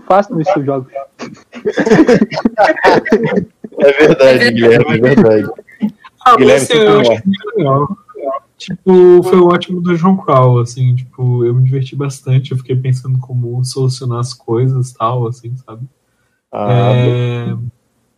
fácil 0.07 0.35
nos 0.35 0.47
seus 0.51 0.65
jogos. 0.65 0.91
É 3.81 3.91
verdade, 3.93 4.51
Guilherme, 4.51 4.97
é 4.97 4.99
verdade. 4.99 5.47
Ah, 6.25 6.35
Guilherme 6.35 6.65
sempre 6.65 6.85
eu 6.85 6.99
achei 6.99 7.21
muito 7.25 7.55
legal. 7.57 7.87
Tipo, 8.59 9.23
foi 9.23 9.39
o 9.39 9.47
ótimo 9.47 9.79
do 9.79 9.95
João 9.95 10.17
Crawl, 10.17 10.59
assim, 10.59 10.93
tipo, 10.93 11.45
eu 11.45 11.53
me 11.53 11.63
diverti 11.63 11.95
bastante, 11.95 12.51
eu 12.51 12.57
fiquei 12.57 12.75
pensando 12.75 13.17
como 13.17 13.63
solucionar 13.63 14.19
as 14.19 14.33
coisas 14.33 14.89
e 14.89 14.97
tal, 14.97 15.25
assim, 15.27 15.55
sabe? 15.65 15.87
Ah, 16.51 16.93
É, 16.93 17.55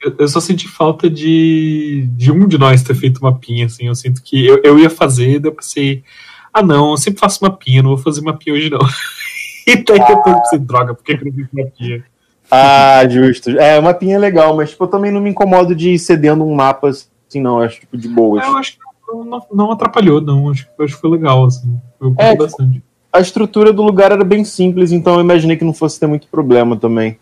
eu, 0.02 0.16
eu 0.18 0.28
só 0.28 0.40
senti 0.40 0.68
falta 0.68 1.08
de, 1.08 2.10
de 2.14 2.32
um 2.32 2.48
de 2.48 2.58
nós 2.58 2.82
ter 2.82 2.96
feito 2.96 3.22
mapinha, 3.22 3.68
assim. 3.68 3.86
Eu 3.86 3.94
sinto 3.94 4.24
que 4.24 4.44
eu, 4.48 4.60
eu 4.64 4.80
ia 4.80 4.90
fazer, 4.90 5.40
daí 5.40 5.52
eu 5.52 5.56
pensei, 5.56 6.04
ah 6.52 6.64
não, 6.64 6.92
eu 6.92 6.98
sempre 6.98 7.20
faço 7.20 7.44
mapinha, 7.44 7.84
não 7.84 7.92
vou 7.92 8.00
fazer 8.00 8.22
mapinha 8.22 8.56
hoje 8.56 8.72
não. 8.72 8.80
e 9.68 9.76
daí 9.76 10.00
depois 10.00 10.36
eu 10.36 10.42
pensei, 10.42 10.60
droga, 10.60 10.96
por 10.96 11.04
que 11.04 11.18
que 11.18 11.28
eu 11.28 11.32
não 11.32 11.36
fiz 11.36 11.48
mapinha? 11.54 12.04
Ah, 12.50 13.08
justo. 13.08 13.52
É, 13.52 13.78
o 13.78 13.84
mapinha 13.84 14.16
é 14.16 14.20
legal, 14.20 14.58
mas 14.58 14.72
tipo, 14.72 14.84
eu 14.86 14.88
também 14.88 15.12
não 15.12 15.22
me 15.22 15.30
incomodo 15.30 15.76
de 15.76 15.92
ir 15.92 16.00
cedendo 16.00 16.44
um 16.44 16.56
mapa 16.56 16.90
assim, 16.90 17.40
não. 17.40 17.60
Eu 17.60 17.66
acho 17.66 17.80
tipo 17.82 17.96
de 17.96 18.10
boas. 18.10 18.44
Eu 18.44 18.58
acho 18.58 18.74
que 18.74 18.91
não, 19.26 19.46
não- 19.52 19.72
atrapalhou, 19.72 20.22
não. 20.22 20.50
Acho, 20.50 20.66
que- 20.68 20.84
acho 20.84 20.96
que 20.96 21.02
foi 21.02 21.10
legal, 21.12 21.46
assim. 21.46 21.80
Eu 22.00 22.14
É, 22.18 22.36
bastante. 22.36 22.84
A 23.14 23.20
estrutura 23.20 23.74
do 23.74 23.84
lugar 23.84 24.12
era 24.12 24.24
bem 24.24 24.44
simples, 24.46 24.92
então 24.92 25.16
eu 25.16 25.22
imaginei 25.22 25.58
que 25.58 25.66
não 25.66 25.74
fosse 25.74 26.00
ter 26.00 26.08
muito 26.08 26.28
problema 26.28 26.78
também. 26.78 27.20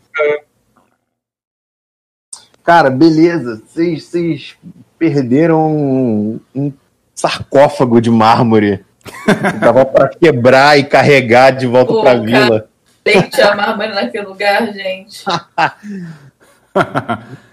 Cara, 2.64 2.90
beleza. 2.92 3.62
Vocês 3.68 4.56
perderam 5.00 5.76
um, 5.76 6.40
um 6.56 6.72
sarcófago 7.16 8.00
de 8.00 8.12
mármore. 8.12 8.86
que 9.04 9.04
Dava 9.60 9.84
pra 9.86 10.08
quebrar 10.10 10.78
e 10.78 10.84
carregar 10.84 11.52
de 11.52 11.66
volta 11.66 11.94
Pô, 11.94 12.02
pra 12.02 12.12
cara. 12.12 12.24
vila. 12.24 12.70
Leite 13.06 13.42
a 13.42 13.56
mármore 13.56 13.90
naquele 13.96 14.26
lugar, 14.28 14.72
gente. 14.72 15.24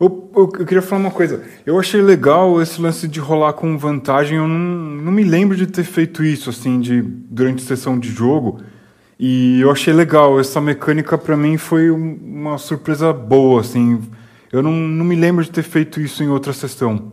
Eu, 0.00 0.30
eu- 0.34 0.42
eu 0.58 0.66
queria 0.66 0.82
falar 0.82 1.00
uma 1.02 1.10
coisa. 1.10 1.44
Eu 1.64 1.78
achei 1.78 2.02
legal 2.02 2.60
esse 2.60 2.80
lance 2.80 3.06
de 3.06 3.20
rolar 3.20 3.52
com 3.52 3.78
vantagem. 3.78 4.36
Eu 4.38 4.48
não, 4.48 4.58
não 4.58 5.12
me 5.12 5.22
lembro 5.22 5.56
de 5.56 5.66
ter 5.66 5.84
feito 5.84 6.24
isso, 6.24 6.50
assim, 6.50 6.80
de, 6.80 7.00
durante 7.00 7.62
a 7.62 7.66
sessão 7.66 7.98
de 7.98 8.08
jogo. 8.08 8.60
E 9.18 9.60
eu 9.60 9.70
achei 9.70 9.92
legal. 9.94 10.40
Essa 10.40 10.60
mecânica, 10.60 11.16
pra 11.16 11.36
mim, 11.36 11.56
foi 11.56 11.90
um- 11.90 12.18
uma 12.22 12.58
surpresa 12.58 13.12
boa, 13.12 13.60
assim. 13.60 14.00
Eu 14.52 14.62
não, 14.62 14.72
não 14.72 15.04
me 15.04 15.14
lembro 15.14 15.44
de 15.44 15.50
ter 15.50 15.62
feito 15.62 16.00
isso 16.00 16.22
em 16.22 16.28
outra 16.28 16.52
sessão. 16.52 17.12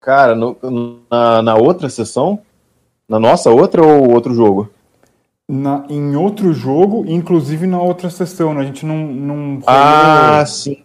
Cara, 0.00 0.34
no- 0.34 0.56
na, 1.10 1.42
na 1.42 1.54
outra 1.56 1.90
sessão? 1.90 2.40
Na 3.08 3.18
nossa 3.20 3.50
outra 3.50 3.82
ou 3.84 4.10
outro 4.12 4.34
jogo? 4.34 4.70
Na, 5.50 5.84
em 5.88 6.14
outro 6.16 6.52
jogo, 6.52 7.04
inclusive 7.06 7.66
na 7.66 7.80
outra 7.80 8.08
sessão, 8.10 8.52
né? 8.54 8.60
A 8.60 8.64
gente 8.64 8.84
não, 8.84 8.96
não 9.06 9.36
rolou- 9.54 9.64
Ah, 9.66 10.44
sim. 10.46 10.82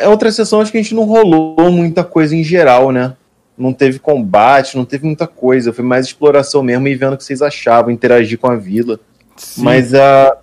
É 0.00 0.08
outra 0.08 0.32
sessão, 0.32 0.60
acho 0.60 0.72
que 0.72 0.78
a 0.78 0.82
gente 0.82 0.94
não 0.94 1.04
rolou 1.04 1.70
muita 1.70 2.02
coisa 2.02 2.34
em 2.34 2.42
geral, 2.42 2.90
né? 2.90 3.14
Não 3.56 3.72
teve 3.72 3.98
combate, 3.98 4.76
não 4.76 4.84
teve 4.84 5.04
muita 5.04 5.26
coisa. 5.26 5.72
Foi 5.72 5.84
mais 5.84 6.06
exploração 6.06 6.62
mesmo 6.62 6.88
e 6.88 6.94
vendo 6.94 7.12
o 7.12 7.16
que 7.16 7.24
vocês 7.24 7.42
achavam, 7.42 7.90
interagir 7.90 8.38
com 8.38 8.50
a 8.50 8.56
vila. 8.56 8.98
Sim. 9.36 9.62
Mas 9.62 9.94
a. 9.94 10.36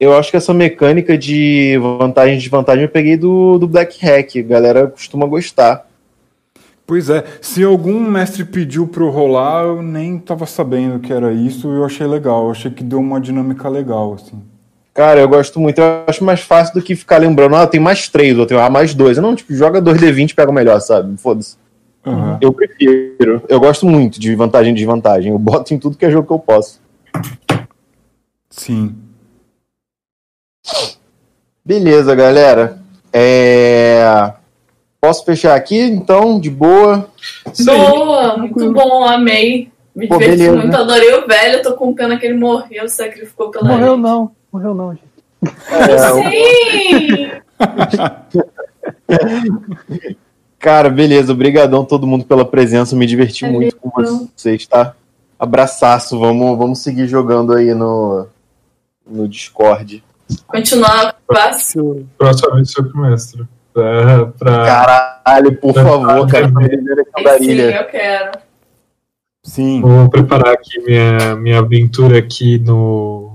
eu 0.00 0.16
acho 0.16 0.30
que 0.30 0.36
essa 0.38 0.54
mecânica 0.54 1.16
de 1.16 1.78
vantagem 1.98 2.36
e 2.36 2.38
desvantagem 2.38 2.84
eu 2.84 2.88
peguei 2.88 3.16
do, 3.16 3.58
do 3.58 3.68
Black 3.68 4.04
Hack. 4.04 4.36
A 4.36 4.42
galera 4.42 4.86
costuma 4.86 5.26
gostar. 5.26 5.86
Pois 6.86 7.08
é, 7.08 7.24
se 7.40 7.62
algum 7.62 8.00
mestre 8.00 8.44
pediu 8.44 8.86
pra 8.86 9.04
eu 9.04 9.10
rolar, 9.10 9.64
eu 9.64 9.82
nem 9.82 10.18
tava 10.18 10.46
sabendo 10.46 10.98
que 10.98 11.12
era 11.12 11.32
isso 11.32 11.68
e 11.68 11.76
eu 11.76 11.84
achei 11.84 12.06
legal. 12.06 12.44
Eu 12.44 12.50
achei 12.50 12.70
que 12.70 12.82
deu 12.82 12.98
uma 12.98 13.20
dinâmica 13.20 13.68
legal, 13.68 14.14
assim. 14.14 14.42
Cara, 14.94 15.20
eu 15.20 15.28
gosto 15.28 15.58
muito. 15.58 15.80
Eu 15.80 16.04
acho 16.06 16.22
mais 16.22 16.40
fácil 16.40 16.74
do 16.74 16.82
que 16.82 16.94
ficar 16.94 17.18
lembrando, 17.18 17.56
ah, 17.56 17.66
tenho 17.66 17.82
mais 17.82 18.08
três, 18.08 18.34
ou 18.36 18.42
eu 18.42 18.46
tenho 18.46 18.60
ah, 18.60 18.68
mais 18.68 18.94
dois. 18.94 19.16
Não, 19.18 19.34
tipo, 19.34 19.54
joga 19.54 19.80
2D20 19.80 20.30
e 20.30 20.34
pega 20.34 20.50
o 20.50 20.54
melhor, 20.54 20.80
sabe? 20.80 21.16
Foda-se. 21.16 21.56
Aham. 22.04 22.38
Eu 22.40 22.52
prefiro. 22.52 23.42
Eu 23.48 23.60
gosto 23.60 23.86
muito 23.86 24.20
de 24.20 24.34
vantagem 24.34 24.72
e 24.72 24.76
desvantagem. 24.76 25.32
Eu 25.32 25.38
boto 25.38 25.72
em 25.72 25.78
tudo 25.78 25.96
que 25.96 26.04
é 26.04 26.10
jogo 26.10 26.26
que 26.26 26.32
eu 26.32 26.38
posso. 26.38 26.80
Sim. 28.50 28.94
Beleza, 31.64 32.14
galera. 32.14 32.78
É... 33.12 34.32
Posso 35.00 35.24
fechar 35.24 35.54
aqui, 35.54 35.78
então, 35.80 36.38
de 36.38 36.50
boa. 36.50 37.08
Boa, 37.64 38.36
muito 38.36 38.72
bom, 38.72 39.04
amei. 39.04 39.70
Me 39.94 40.06
Pô, 40.06 40.16
diverti 40.16 40.38
beleza. 40.38 40.56
muito, 40.56 40.76
adorei 40.76 41.14
o 41.14 41.26
velho, 41.26 41.62
tô 41.62 41.74
com 41.74 41.92
pena 41.92 42.16
que 42.16 42.24
ele 42.24 42.38
morreu, 42.38 42.88
sacrificou 42.88 43.50
pela 43.50 43.68
Morreu 43.68 43.94
gente. 43.94 44.02
não, 44.02 44.30
morreu 44.52 44.74
não, 44.74 44.94
gente. 44.94 45.12
Sim! 46.30 47.30
Cara, 50.58 50.88
beleza. 50.88 51.32
Obrigadão 51.32 51.84
todo 51.84 52.06
mundo 52.06 52.24
pela 52.24 52.44
presença. 52.44 52.94
Me 52.94 53.06
diverti 53.06 53.44
Valeu. 53.44 53.60
muito 53.60 53.76
com 53.76 53.90
vocês, 53.90 54.66
tá? 54.66 54.94
Abraçaço. 55.38 56.18
Vamos, 56.18 56.56
vamos 56.56 56.78
seguir 56.80 57.08
jogando 57.08 57.52
aí 57.52 57.74
no, 57.74 58.26
no 59.04 59.26
Discord. 59.26 60.04
Continuar 60.46 61.16
passo. 61.26 62.06
Próxima 62.16 62.54
vez 62.54 62.70
seu 62.70 62.84
mestre. 62.94 63.44
Pra, 63.74 64.26
pra... 64.38 64.64
Caralho, 64.64 65.58
por 65.58 65.74
favor, 65.74 66.28
cara. 66.28 66.52
pra 66.52 66.68
viver 66.68 67.00
aqui 67.00 67.44
Sim, 67.44 67.60
eu 67.60 67.84
quero. 67.86 68.38
Sim. 69.42 69.80
Vou 69.80 70.08
preparar 70.08 70.54
aqui 70.54 70.78
minha, 70.80 71.34
minha 71.36 71.58
aventura 71.58 72.18
aqui 72.18 72.58
no, 72.58 73.31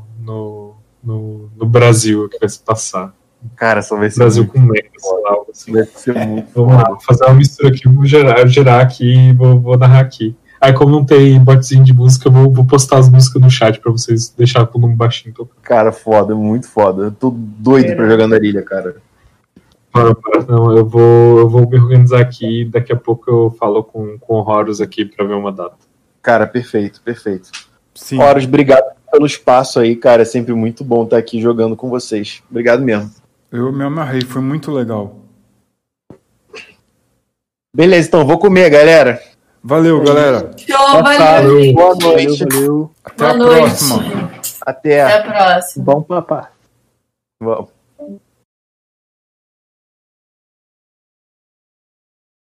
no, 1.04 1.50
no, 1.56 1.66
Brasil, 1.66 2.28
que 2.30 2.40
vai 2.40 2.50
se 2.50 2.60
passar. 2.60 3.14
Cara, 3.56 3.82
só 3.82 3.96
vai 3.96 4.10
ser 4.10 4.20
Brasil 4.20 4.44
muito, 4.44 4.90
com 5.00 5.28
algo 5.28 5.48
assim. 5.52 5.72
vai 5.72 5.86
ser 5.86 6.14
muito 6.28 6.50
Vamos 6.54 6.74
lá, 6.74 6.84
vou 6.90 7.00
fazer 7.00 7.26
uma 7.26 7.36
mistura 7.36 7.70
aqui, 7.70 7.88
vou 7.88 8.06
gerar, 8.06 8.46
gerar 8.48 8.82
aqui 8.82 9.30
e 9.30 9.34
vou, 9.34 9.60
vou 9.60 9.78
narrar 9.78 10.00
aqui. 10.00 10.36
Aí, 10.60 10.74
como 10.74 10.92
não 10.92 11.06
tem 11.06 11.40
botzinho 11.40 11.84
de 11.84 11.94
música, 11.94 12.28
eu 12.28 12.32
vou, 12.32 12.52
vou 12.52 12.66
postar 12.66 12.98
as 12.98 13.10
músicas 13.10 13.42
no 13.42 13.50
chat 13.50 13.80
pra 13.80 13.92
vocês 13.92 14.30
deixar 14.30 14.66
com 14.66 14.80
o 14.80 14.82
nome 14.82 14.96
baixinho. 14.96 15.32
Então, 15.32 15.48
Cara, 15.62 15.92
foda, 15.92 16.34
muito 16.34 16.68
foda. 16.68 17.04
Eu 17.04 17.12
tô 17.12 17.30
doido 17.30 17.96
pra 17.96 18.10
jogar 18.10 18.28
na 18.28 18.38
ilha, 18.38 18.64
cara. 18.64 18.96
para, 19.92 20.16
para. 20.16 20.44
Não, 20.46 20.76
eu 20.76 20.84
vou, 20.84 21.38
eu 21.38 21.48
vou 21.48 21.70
me 21.70 21.80
organizar 21.80 22.22
aqui 22.22 22.62
e 22.62 22.66
daqui 22.66 22.92
a 22.92 22.96
pouco 22.96 23.30
eu 23.30 23.56
falo 23.60 23.84
com, 23.84 24.18
com 24.18 24.34
o 24.34 24.50
Horus 24.50 24.82
aqui 24.82 25.06
pra 25.06 25.26
ver 25.26 25.36
uma 25.36 25.52
data. 25.52 25.78
Cara, 26.24 26.48
perfeito, 26.48 27.02
perfeito. 27.02 27.52
Sim. 27.94 28.20
Horas, 28.20 28.46
obrigado 28.46 28.97
pelo 29.12 29.26
espaço 29.26 29.80
aí, 29.80 29.96
cara. 29.96 30.22
É 30.22 30.26
sempre 30.26 30.54
muito 30.54 30.84
bom 30.84 31.04
estar 31.04 31.18
aqui 31.18 31.42
jogando 31.42 31.76
com 31.76 31.90
vocês. 31.90 32.42
Obrigado 32.50 32.82
mesmo. 32.82 33.12
Eu 33.52 33.72
me 33.72 33.84
amarrei, 33.84 34.22
foi 34.22 34.42
muito 34.42 34.72
legal. 34.72 35.16
Beleza, 37.76 38.08
então 38.08 38.26
vou 38.26 38.40
comer, 38.40 38.70
galera. 38.70 39.22
Valeu, 39.64 40.02
galera. 40.04 40.52
Show, 40.58 41.04
valeu, 41.04 41.60
gente. 41.60 41.74
Boa 41.74 41.96
Valeu, 41.96 42.14
noite. 42.28 42.46
valeu. 42.46 42.92
Até 43.04 43.18
Boa 43.18 43.30
a 43.30 43.38
noite. 43.38 43.60
próxima. 43.60 44.32
Até. 44.66 45.02
Até 45.02 45.14
a 45.18 45.24
próxima. 45.24 45.86
Bom 45.86 46.02
papá. 46.02 46.52
Vamos. 47.40 47.77